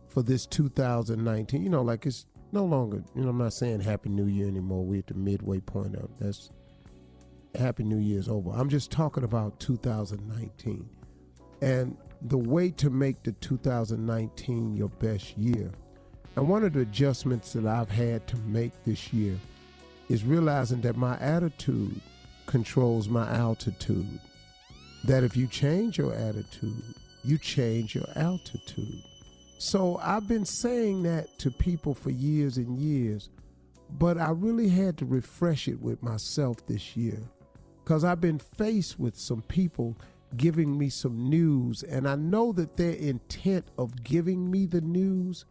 for 0.08 0.22
this 0.22 0.46
2019. 0.46 1.62
You 1.62 1.68
know, 1.68 1.82
like 1.82 2.06
it's 2.06 2.26
no 2.52 2.64
longer, 2.64 3.02
you 3.14 3.22
know, 3.22 3.28
I'm 3.28 3.38
not 3.38 3.52
saying 3.52 3.80
Happy 3.80 4.08
New 4.08 4.26
Year 4.26 4.48
anymore. 4.48 4.84
We're 4.84 5.00
at 5.00 5.06
the 5.06 5.14
midway 5.14 5.60
point 5.60 5.94
of 5.96 6.10
that's 6.18 6.50
Happy 7.54 7.84
New 7.84 7.98
Year's 7.98 8.28
over. 8.28 8.50
I'm 8.50 8.68
just 8.68 8.90
talking 8.90 9.24
about 9.24 9.60
2019. 9.60 10.88
And 11.60 11.96
the 12.22 12.38
way 12.38 12.70
to 12.70 12.90
make 12.90 13.22
the 13.22 13.32
2019 13.32 14.76
your 14.76 14.88
best 14.88 15.36
year, 15.36 15.70
and 16.36 16.48
one 16.48 16.64
of 16.64 16.72
the 16.72 16.80
adjustments 16.80 17.52
that 17.52 17.66
I've 17.66 17.90
had 17.90 18.26
to 18.28 18.36
make 18.38 18.72
this 18.84 19.12
year 19.12 19.38
is 20.08 20.24
realizing 20.24 20.80
that 20.80 20.96
my 20.96 21.18
attitude 21.18 22.00
controls 22.46 23.08
my 23.08 23.28
altitude. 23.34 24.18
That 25.04 25.24
if 25.24 25.36
you 25.36 25.46
change 25.46 25.98
your 25.98 26.14
attitude, 26.14 26.82
you 27.22 27.38
change 27.38 27.94
your 27.94 28.06
altitude. 28.16 29.02
So 29.58 29.98
I've 30.02 30.26
been 30.26 30.44
saying 30.44 31.02
that 31.04 31.38
to 31.40 31.50
people 31.50 31.94
for 31.94 32.10
years 32.10 32.56
and 32.56 32.78
years, 32.78 33.28
but 33.98 34.16
I 34.16 34.30
really 34.30 34.68
had 34.68 34.96
to 34.98 35.04
refresh 35.04 35.68
it 35.68 35.80
with 35.80 36.02
myself 36.02 36.64
this 36.66 36.96
year 36.96 37.20
because 37.92 38.04
I've 38.04 38.22
been 38.22 38.38
faced 38.38 38.98
with 38.98 39.18
some 39.18 39.42
people 39.42 39.98
giving 40.38 40.78
me 40.78 40.88
some 40.88 41.28
news, 41.28 41.82
and 41.82 42.08
I 42.08 42.14
know 42.14 42.50
that 42.52 42.78
their 42.78 42.94
intent 42.94 43.66
of 43.76 44.02
giving 44.02 44.50
me 44.50 44.64
the 44.64 44.80
news 44.80 45.44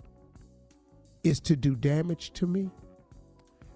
is 1.23 1.39
to 1.41 1.55
do 1.55 1.75
damage 1.75 2.33
to 2.33 2.47
me. 2.47 2.71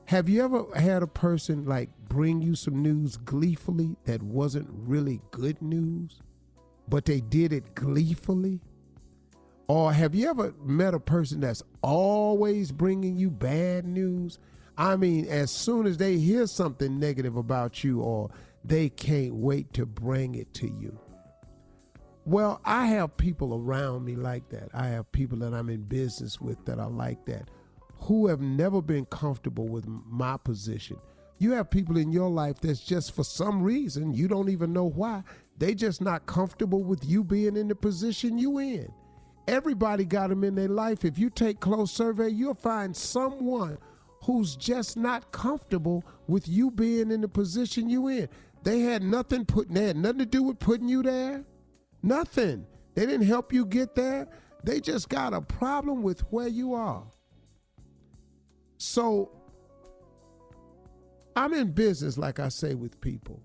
Have 0.06 0.28
you 0.30 0.44
ever 0.44 0.66
had 0.76 1.04
a 1.04 1.08
person 1.08 1.66
like 1.66 1.92
bring 2.10 2.42
you 2.42 2.56
some 2.56 2.82
news 2.82 3.18
gleefully 3.18 3.98
that 4.06 4.24
wasn't 4.24 4.68
really 4.72 5.22
good 5.30 5.62
news, 5.62 6.24
but 6.90 7.06
they 7.06 7.22
did 7.22 7.54
it 7.54 7.76
gleefully? 7.76 8.62
Or 9.68 9.94
have 9.94 10.16
you 10.16 10.28
ever 10.28 10.56
met 10.64 10.96
a 10.96 11.00
person 11.00 11.40
that's 11.40 11.62
always 11.84 12.72
bringing 12.72 13.16
you 13.16 13.30
bad 13.30 13.86
news? 13.86 14.40
I 14.76 14.96
mean, 14.96 15.28
as 15.28 15.52
soon 15.52 15.86
as 15.86 15.98
they 15.98 16.18
hear 16.18 16.48
something 16.48 17.00
negative 17.00 17.38
about 17.38 17.84
you, 17.84 18.02
or 18.02 18.32
they 18.68 18.90
can't 18.90 19.36
wait 19.36 19.74
to 19.74 19.86
bring 19.86 20.36
it 20.36 20.54
to 20.56 20.68
you. 20.68 21.00
Well, 22.26 22.60
I 22.66 22.88
have 22.88 23.16
people 23.18 23.54
around 23.54 24.04
me 24.04 24.16
like 24.16 24.50
that. 24.50 24.70
I 24.74 24.88
have 24.88 25.12
people 25.12 25.38
that 25.40 25.54
I'm 25.54 25.70
in 25.70 25.84
business 25.84 26.42
with 26.42 26.66
that 26.66 26.80
are 26.80 26.90
like 26.90 27.26
that, 27.26 27.50
who 27.98 28.28
have 28.28 28.42
never 28.42 28.82
been 28.82 29.06
comfortable 29.06 29.68
with 29.68 29.86
my 29.88 30.38
position. 30.38 30.98
You 31.38 31.52
have 31.52 31.70
people 31.70 31.98
in 31.98 32.12
your 32.12 32.30
life 32.30 32.60
that's 32.60 32.80
just 32.80 33.14
for 33.14 33.24
some 33.24 33.62
reason, 33.62 34.14
you 34.14 34.28
don't 34.28 34.50
even 34.50 34.74
know 34.74 34.90
why, 34.90 35.22
they 35.58 35.76
just 35.76 36.02
not 36.02 36.26
comfortable 36.26 36.84
with 36.84 37.06
you 37.06 37.24
being 37.24 37.58
in 37.58 37.68
the 37.68 37.76
position 37.76 38.38
you 38.40 38.58
in. 38.58 38.92
Everybody 39.48 40.06
got 40.06 40.30
them 40.30 40.44
in 40.44 40.56
their 40.56 40.70
life. 40.70 41.06
If 41.06 41.20
you 41.20 41.30
take 41.30 41.60
close 41.60 41.92
survey, 41.92 42.30
you'll 42.30 42.56
find 42.56 42.96
someone 42.96 43.78
who's 44.24 44.56
just 44.56 44.98
not 44.98 45.32
comfortable 45.32 46.04
with 46.28 46.48
you 46.48 46.72
being 46.72 47.12
in 47.12 47.22
the 47.22 47.28
position 47.28 47.88
you 47.88 48.08
in. 48.08 48.28
They 48.66 48.80
had 48.80 49.04
nothing 49.04 49.46
put 49.46 49.72
they 49.72 49.86
had 49.86 49.96
nothing 49.96 50.20
to 50.20 50.26
do 50.26 50.42
with 50.42 50.58
putting 50.58 50.90
you 50.90 51.04
there. 51.04 51.46
Nothing. 52.02 52.66
They 52.96 53.06
didn't 53.06 53.28
help 53.28 53.54
you 53.54 53.64
get 53.64 53.94
there. 53.96 54.28
They 54.64 54.80
just 54.80 55.08
got 55.08 55.36
a 55.36 55.42
problem 55.42 56.02
with 56.02 56.22
where 56.32 56.48
you 56.48 56.74
are. 56.74 57.04
So 58.78 59.30
I'm 61.36 61.54
in 61.54 61.72
business, 61.72 62.18
like 62.18 62.40
I 62.40 62.50
say, 62.50 62.74
with 62.74 63.00
people. 63.02 63.40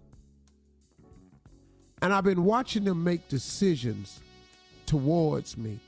And 2.00 2.14
I've 2.14 2.24
been 2.24 2.44
watching 2.44 2.84
them 2.84 3.04
make 3.04 3.28
decisions 3.28 4.20
towards 4.86 5.58
me. 5.58 5.78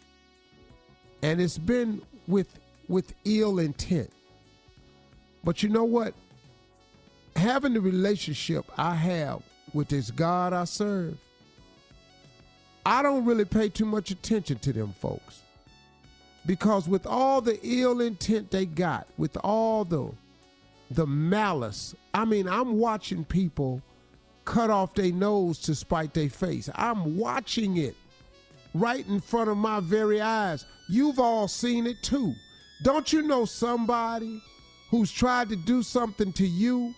And 1.22 1.40
it's 1.40 1.56
been 1.56 2.02
with 2.26 2.59
with 2.86 3.14
ill 3.24 3.60
intent. 3.60 4.12
But 5.42 5.62
you 5.62 5.70
know 5.70 5.84
what? 5.84 6.12
Having 7.43 7.74
the 7.74 7.81
relationship 7.81 8.64
I 8.78 8.94
have 8.94 9.43
with 9.74 9.89
this 9.89 10.12
God 10.12 10.52
I 10.52 10.62
serve, 10.62 11.19
I 12.86 13.02
don't 13.02 13.24
really 13.24 13.44
pay 13.44 13.69
too 13.69 13.85
much 13.85 14.12
attention 14.12 14.60
to 14.60 14.73
them 14.73 14.94
folks. 15.01 15.43
Because 16.47 16.86
with 16.86 17.05
all 17.05 17.40
the 17.40 17.59
ill 17.64 18.01
intent 18.01 18.52
they 18.52 18.64
got, 18.64 19.09
with 19.19 19.36
all 19.39 19.85
the 19.85 20.12
the 20.93 21.05
malice, 21.05 21.97
I 22.14 22.27
mean, 22.27 22.47
I'm 22.47 22.78
watching 22.78 23.24
people 23.24 23.82
cut 24.44 24.70
off 24.70 24.94
their 24.94 25.10
nose 25.10 25.59
to 25.62 25.74
spite 25.74 26.14
their 26.14 26.31
face. 26.31 26.70
I'm 26.77 27.16
watching 27.16 27.77
it 27.77 27.97
right 28.73 29.05
in 29.09 29.19
front 29.19 29.51
of 29.51 29.56
my 29.56 29.81
very 29.81 30.20
eyes. 30.20 30.64
You've 30.89 31.19
all 31.19 31.48
seen 31.48 31.89
it 31.89 32.05
too. 32.05 32.35
Don't 32.85 33.12
you 33.12 33.23
know 33.23 33.47
somebody 33.47 34.40
who's 34.90 35.10
tried 35.10 35.48
to 35.48 35.56
do 35.56 35.82
something 35.82 36.32
to 36.35 36.47
you, 36.47 36.94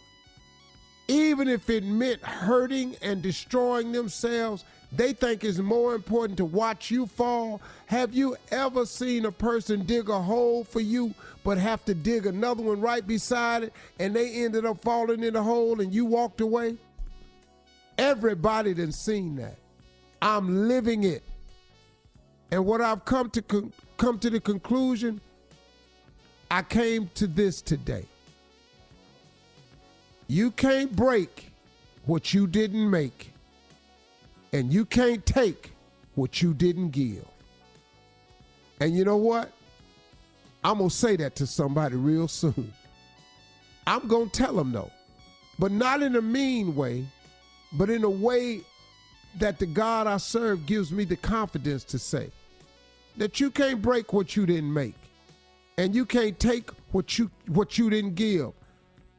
even 1.09 1.49
if 1.49 1.69
it 1.71 1.85
meant 1.85 2.23
hurting 2.23 2.97
and 3.03 3.23
destroying 3.23 3.93
themselves? 3.93 4.65
They 4.93 5.13
think 5.13 5.43
it's 5.43 5.59
more 5.59 5.95
important 5.95 6.37
to 6.39 6.45
watch 6.45 6.91
you 6.91 7.07
fall. 7.07 7.61
Have 7.87 8.15
you 8.15 8.37
ever 8.51 8.87
seen 8.87 9.25
a 9.25 9.33
person 9.33 9.85
dig 9.85 10.09
a 10.09 10.21
hole 10.21 10.63
for 10.63 10.81
you, 10.81 11.15
but 11.43 11.59
have 11.59 11.85
to 11.87 11.95
dig 11.95 12.27
another 12.27 12.63
one 12.63 12.81
right 12.81 13.05
beside 13.05 13.65
it, 13.65 13.73
and 13.99 14.15
they 14.15 14.45
ended 14.45 14.65
up 14.65 14.81
falling 14.83 15.25
in 15.25 15.35
the 15.35 15.43
hole 15.43 15.81
and 15.81 15.93
you 15.93 16.05
walked 16.05 16.41
away? 16.41 16.77
Everybody 17.99 18.75
done 18.75 18.93
seen 18.93 19.37
that. 19.37 19.57
I'm 20.23 20.69
living 20.69 21.05
it. 21.05 21.23
And 22.51 22.65
what 22.65 22.81
I've 22.81 23.05
come 23.05 23.31
to 23.31 23.43
con- 23.43 23.73
come 23.97 24.19
to 24.21 24.31
the 24.31 24.41
conclusion, 24.41 25.21
I 26.51 26.63
came 26.63 27.11
to 27.15 27.27
this 27.27 27.61
today. 27.61 28.07
You 30.29 30.51
can't 30.51 30.95
break 30.95 31.53
what 32.07 32.33
you 32.33 32.47
didn't 32.47 32.91
make, 32.91 33.33
and 34.53 34.73
you 34.73 34.85
can't 34.85 35.25
take 35.25 35.73
what 36.15 36.41
you 36.43 36.55
didn't 36.55 36.91
give. 36.91 37.25
And 38.81 38.97
you 38.97 39.05
know 39.05 39.17
what? 39.17 39.51
I'm 40.63 40.79
gonna 40.79 40.91
say 40.91 41.17
that 41.17 41.37
to 41.37 41.47
somebody 41.47 41.97
real 41.97 42.29
soon. 42.29 42.73
I'm 43.87 44.09
gonna 44.09 44.31
tell 44.31 44.55
them 44.55 44.73
no, 44.73 44.91
but 45.59 45.71
not 45.71 46.03
in 46.03 46.17
a 46.17 46.23
mean 46.23 46.75
way, 46.75 47.07
but 47.73 47.91
in 47.91 48.03
a 48.05 48.11
way 48.11 48.63
that 49.39 49.59
the 49.59 49.67
God 49.67 50.07
I 50.07 50.17
serve 50.17 50.65
gives 50.65 50.91
me 50.91 51.05
the 51.05 51.17
confidence 51.17 51.85
to 51.85 51.99
say 51.99 52.31
that 53.17 53.41
you 53.41 53.51
can't 53.51 53.83
break 53.83 54.13
what 54.13 54.37
you 54.37 54.47
didn't 54.47 54.73
make 54.73 54.95
and 55.77 55.95
you 55.95 56.07
can't 56.07 56.39
take 56.39 56.71
what 56.93 57.19
you 57.19 57.31
what 57.47 57.79
you 57.79 57.91
didn't 57.91 58.15
give. 58.15 58.53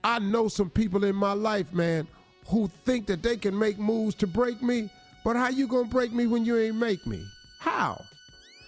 I 0.06 0.20
know 0.20 0.48
some 0.48 0.70
people 0.70 1.04
in 1.04 1.16
my 1.16 1.34
life, 1.34 1.74
man, 1.74 2.08
who 2.46 2.70
think 2.86 3.08
that 3.08 3.24
they 3.24 3.38
can 3.38 3.58
make 3.58 3.80
moves 3.80 4.14
to 4.16 4.28
break 4.28 4.62
me, 4.62 4.92
But 5.24 5.36
how 5.36 5.50
you 5.50 5.66
gonna 5.66 5.88
break 5.88 6.14
me 6.14 6.28
when 6.28 6.46
you 6.46 6.56
ain't 6.60 6.76
make 6.76 7.08
me? 7.08 7.26
How? 7.58 8.00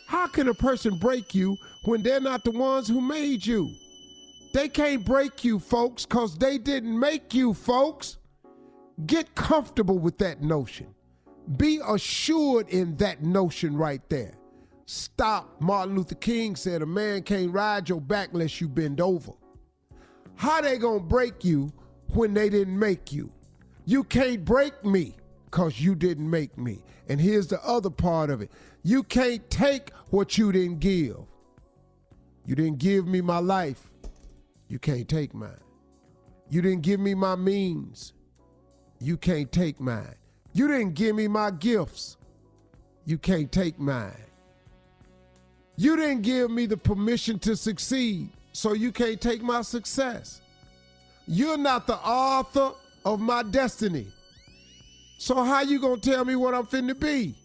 How 0.08 0.26
can 0.26 0.48
a 0.48 0.54
person 0.56 0.98
break 0.98 1.36
you 1.36 1.56
when 1.86 2.02
they're 2.02 2.20
not 2.20 2.44
the 2.44 2.50
ones 2.50 2.88
who 2.88 3.00
made 3.00 3.46
you? 3.46 3.72
They 4.56 4.68
can't 4.68 5.06
break 5.06 5.44
you, 5.44 5.60
folks, 5.60 6.08
because 6.08 6.36
they 6.36 6.58
didn't 6.58 7.00
make 7.00 7.36
you, 7.36 7.54
folks. 7.54 8.18
Get 9.06 9.36
comfortable 9.36 10.00
with 10.00 10.18
that 10.18 10.42
notion. 10.42 10.88
Be 11.58 11.80
assured 11.88 12.68
in 12.70 12.98
that 12.98 13.22
notion 13.22 13.78
right 13.78 14.02
there. 14.10 14.34
Stop. 14.88 15.62
Martin 15.62 15.96
Luther 15.96 16.16
King 16.16 16.56
said 16.56 16.82
a 16.82 16.88
man 16.88 17.22
can't 17.22 17.52
ride 17.52 17.88
your 17.88 18.02
back 18.02 18.30
unless 18.34 18.60
you 18.60 18.68
bend 18.68 19.00
over. 19.00 19.34
How 20.38 20.62
they 20.62 20.78
gonna 20.78 21.00
break 21.00 21.44
you 21.44 21.74
when 22.14 22.34
they 22.34 22.50
didn't 22.50 22.78
make 22.78 23.12
you? 23.12 23.32
You 23.86 24.04
can't 24.04 24.46
break 24.46 24.86
me 24.86 25.16
because 25.46 25.82
you 25.82 25.96
didn't 25.96 26.30
make 26.30 26.58
me. 26.58 26.84
And 27.10 27.20
here's 27.20 27.48
the 27.48 27.62
other 27.64 27.90
part 27.90 28.30
of 28.30 28.42
it. 28.42 28.52
You 28.84 29.04
can't 29.04 29.48
take 29.50 29.92
what 30.10 30.38
you 30.38 30.52
didn't 30.52 30.80
give. 30.80 31.18
You 32.46 32.56
didn't 32.56 32.78
give 32.78 33.08
me 33.08 33.20
my 33.22 33.40
life. 33.40 33.92
You 34.70 34.80
can't 34.80 35.08
take 35.10 35.34
mine. 35.34 35.60
You 36.50 36.62
didn't 36.62 36.82
give 36.82 37.00
me 37.00 37.14
my 37.14 37.36
means. 37.36 38.14
You 39.00 39.18
can't 39.18 39.52
take 39.52 39.80
mine. 39.80 40.16
You 40.54 40.68
didn't 40.68 40.94
give 40.94 41.16
me 41.16 41.28
my 41.28 41.52
gifts. 41.52 42.18
You 43.06 43.18
can't 43.18 43.52
take 43.52 43.80
mine. 43.80 44.14
You 45.76 45.96
didn't 45.96 46.22
give 46.22 46.50
me 46.52 46.66
the 46.66 46.78
permission 46.78 47.40
to 47.40 47.56
succeed, 47.56 48.30
so 48.58 48.74
you 48.74 48.92
can't 48.92 49.22
take 49.22 49.44
my 49.44 49.62
success. 49.62 50.42
You're 51.28 51.60
not 51.60 51.86
the 51.86 51.98
author 51.98 52.72
of 53.06 53.20
my 53.20 53.44
destiny. 53.44 54.08
So 55.20 55.44
how 55.44 55.62
you 55.62 55.80
gonna 55.80 55.98
tell 56.02 56.26
me 56.26 56.36
what 56.36 56.56
I'm 56.56 56.66
finna 56.66 57.00
be? 57.00 57.36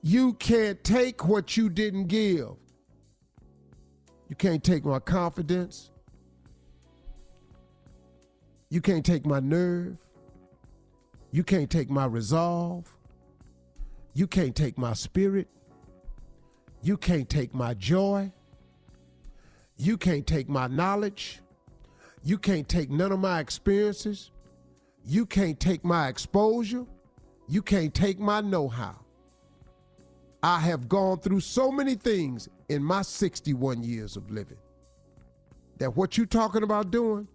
You 0.00 0.32
can't 0.32 0.82
take 0.82 1.28
what 1.28 1.58
you 1.58 1.68
didn't 1.68 2.06
give. 2.06 2.56
You 4.30 4.36
can't 4.38 4.64
take 4.64 4.82
my 4.82 4.98
confidence. 4.98 5.90
You 8.70 8.80
can't 8.80 9.04
take 9.04 9.26
my 9.26 9.40
nerve. 9.40 9.98
You 11.32 11.44
can't 11.44 11.68
take 11.68 11.90
my 11.90 12.06
resolve. 12.06 12.88
You 14.14 14.26
can't 14.26 14.56
take 14.56 14.78
my 14.78 14.94
spirit. 14.94 15.48
You 16.82 16.96
can't 16.96 17.28
take 17.28 17.52
my 17.52 17.74
joy. 17.74 18.32
You 19.82 19.96
can't 19.96 20.24
take 20.24 20.48
my 20.48 20.68
knowledge. 20.68 21.40
You 22.22 22.38
can't 22.38 22.68
take 22.68 22.88
none 22.88 23.10
of 23.10 23.18
my 23.18 23.40
experiences. 23.40 24.30
You 25.04 25.26
can't 25.26 25.58
take 25.58 25.84
my 25.84 26.06
exposure. 26.06 26.86
You 27.48 27.62
can't 27.62 27.92
take 27.92 28.20
my 28.20 28.40
know 28.42 28.68
how. 28.68 29.00
I 30.40 30.60
have 30.60 30.88
gone 30.88 31.18
through 31.18 31.40
so 31.40 31.72
many 31.72 31.96
things 31.96 32.48
in 32.68 32.84
my 32.84 33.02
61 33.02 33.82
years 33.82 34.16
of 34.16 34.30
living 34.30 34.58
that 35.78 35.96
what 35.96 36.16
you're 36.16 36.26
talking 36.26 36.62
about 36.62 36.92
doing, 36.92 37.26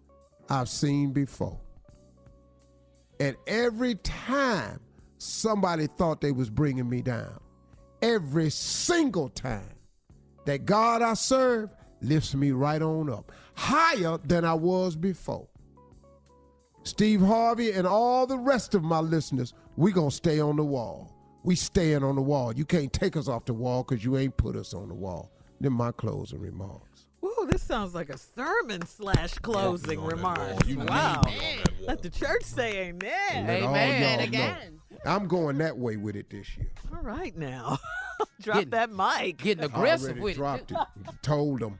I've 0.50 0.70
seen 0.70 1.12
before. 1.12 1.60
And 3.20 3.36
every 3.46 3.96
time 3.96 4.80
somebody 5.18 5.88
thought 5.88 6.22
they 6.22 6.32
was 6.32 6.50
bringing 6.50 6.88
me 6.88 7.02
down, 7.02 7.42
every 8.02 8.52
single 8.52 9.28
time 9.28 9.76
that 10.46 10.66
God 10.66 11.02
I 11.02 11.14
serve 11.14 11.72
lifts 12.02 12.36
me 12.36 12.52
right 12.52 12.82
on 12.82 13.10
up, 13.10 13.32
higher 13.56 14.18
than 14.26 14.46
I 14.46 14.54
was 14.54 14.96
before. 14.96 15.48
Steve 16.84 17.22
Harvey 17.22 17.72
and 17.72 17.86
all 17.86 18.26
the 18.26 18.38
rest 18.38 18.74
of 18.76 18.84
my 18.84 19.00
listeners, 19.00 19.54
we 19.76 19.92
gonna 19.92 20.12
stay 20.12 20.40
on 20.40 20.56
the 20.56 20.64
wall. 20.64 21.14
We 21.44 21.56
staying 21.56 22.04
on 22.04 22.16
the 22.16 22.22
wall. 22.22 22.54
You 22.54 22.66
can't 22.66 22.92
take 22.92 23.16
us 23.18 23.28
off 23.28 23.46
the 23.46 23.54
wall 23.54 23.84
because 23.84 24.04
you 24.04 24.18
ain't 24.18 24.36
put 24.38 24.56
us 24.56 24.74
on 24.74 24.88
the 24.88 24.94
wall. 24.94 25.32
Then 25.60 25.74
my 25.74 25.92
closing 25.92 26.40
remarks. 26.40 27.08
Whoa, 27.20 27.46
this 27.46 27.64
sounds 27.64 27.94
like 27.96 28.10
a 28.10 28.18
sermon 28.18 28.86
slash 28.86 29.34
closing 29.36 30.02
remarks. 30.04 30.68
You 30.68 30.80
Wow. 30.80 31.22
need 31.26 31.32
me 31.32 31.48
on 31.58 31.58
that 31.64 31.78
wall. 31.80 31.88
Let 31.88 32.02
the 32.04 32.10
church 32.10 32.44
say 32.44 32.88
amen. 32.90 33.46
No, 33.48 34.28
no. 34.32 34.56
I'm 35.06 35.28
going 35.28 35.58
that 35.60 35.78
way 35.78 35.98
with 35.98 36.16
it 36.16 36.30
this 36.30 36.56
year. 36.58 36.72
All 36.94 37.02
right 37.02 37.36
now. 37.36 37.80
Drop 38.42 38.70
that 38.70 38.92
mic. 38.92 39.38
Getting 39.38 39.64
aggressive 39.66 40.18
Already 40.20 40.36
dropped 40.36 40.72
it. 40.72 40.78
Told 41.22 41.60
them. 41.60 41.80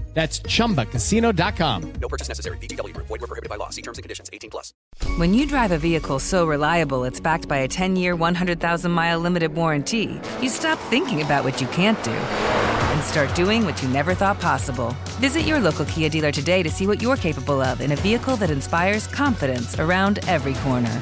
That's 0.13 0.41
chumbacasino.com. 0.41 1.93
No 1.93 2.07
purchase 2.07 2.27
necessary. 2.27 2.57
VGW 2.57 2.93
Group. 2.93 3.07
Void 3.07 3.21
were 3.21 3.27
prohibited 3.27 3.49
by 3.49 3.55
law. 3.55 3.69
See 3.69 3.81
terms 3.81 3.97
and 3.97 4.03
conditions. 4.03 4.29
18 4.33 4.49
plus. 4.49 4.73
When 5.17 5.33
you 5.33 5.47
drive 5.47 5.71
a 5.71 5.77
vehicle 5.77 6.19
so 6.19 6.45
reliable 6.45 7.05
it's 7.05 7.19
backed 7.19 7.47
by 7.47 7.57
a 7.57 7.67
10 7.67 7.95
year, 7.95 8.15
100,000 8.15 8.91
mile 8.91 9.19
limited 9.19 9.53
warranty, 9.53 10.19
you 10.41 10.49
stop 10.49 10.77
thinking 10.89 11.21
about 11.21 11.43
what 11.43 11.61
you 11.61 11.67
can't 11.67 12.01
do 12.03 12.11
and 12.11 13.03
start 13.03 13.33
doing 13.35 13.63
what 13.65 13.81
you 13.81 13.87
never 13.89 14.13
thought 14.13 14.39
possible. 14.39 14.95
Visit 15.19 15.41
your 15.41 15.59
local 15.59 15.85
Kia 15.85 16.09
dealer 16.09 16.31
today 16.31 16.61
to 16.61 16.69
see 16.69 16.87
what 16.87 17.01
you're 17.01 17.15
capable 17.15 17.61
of 17.61 17.79
in 17.81 17.93
a 17.93 17.95
vehicle 17.95 18.35
that 18.37 18.51
inspires 18.51 19.07
confidence 19.07 19.79
around 19.79 20.19
every 20.27 20.53
corner. 20.55 21.01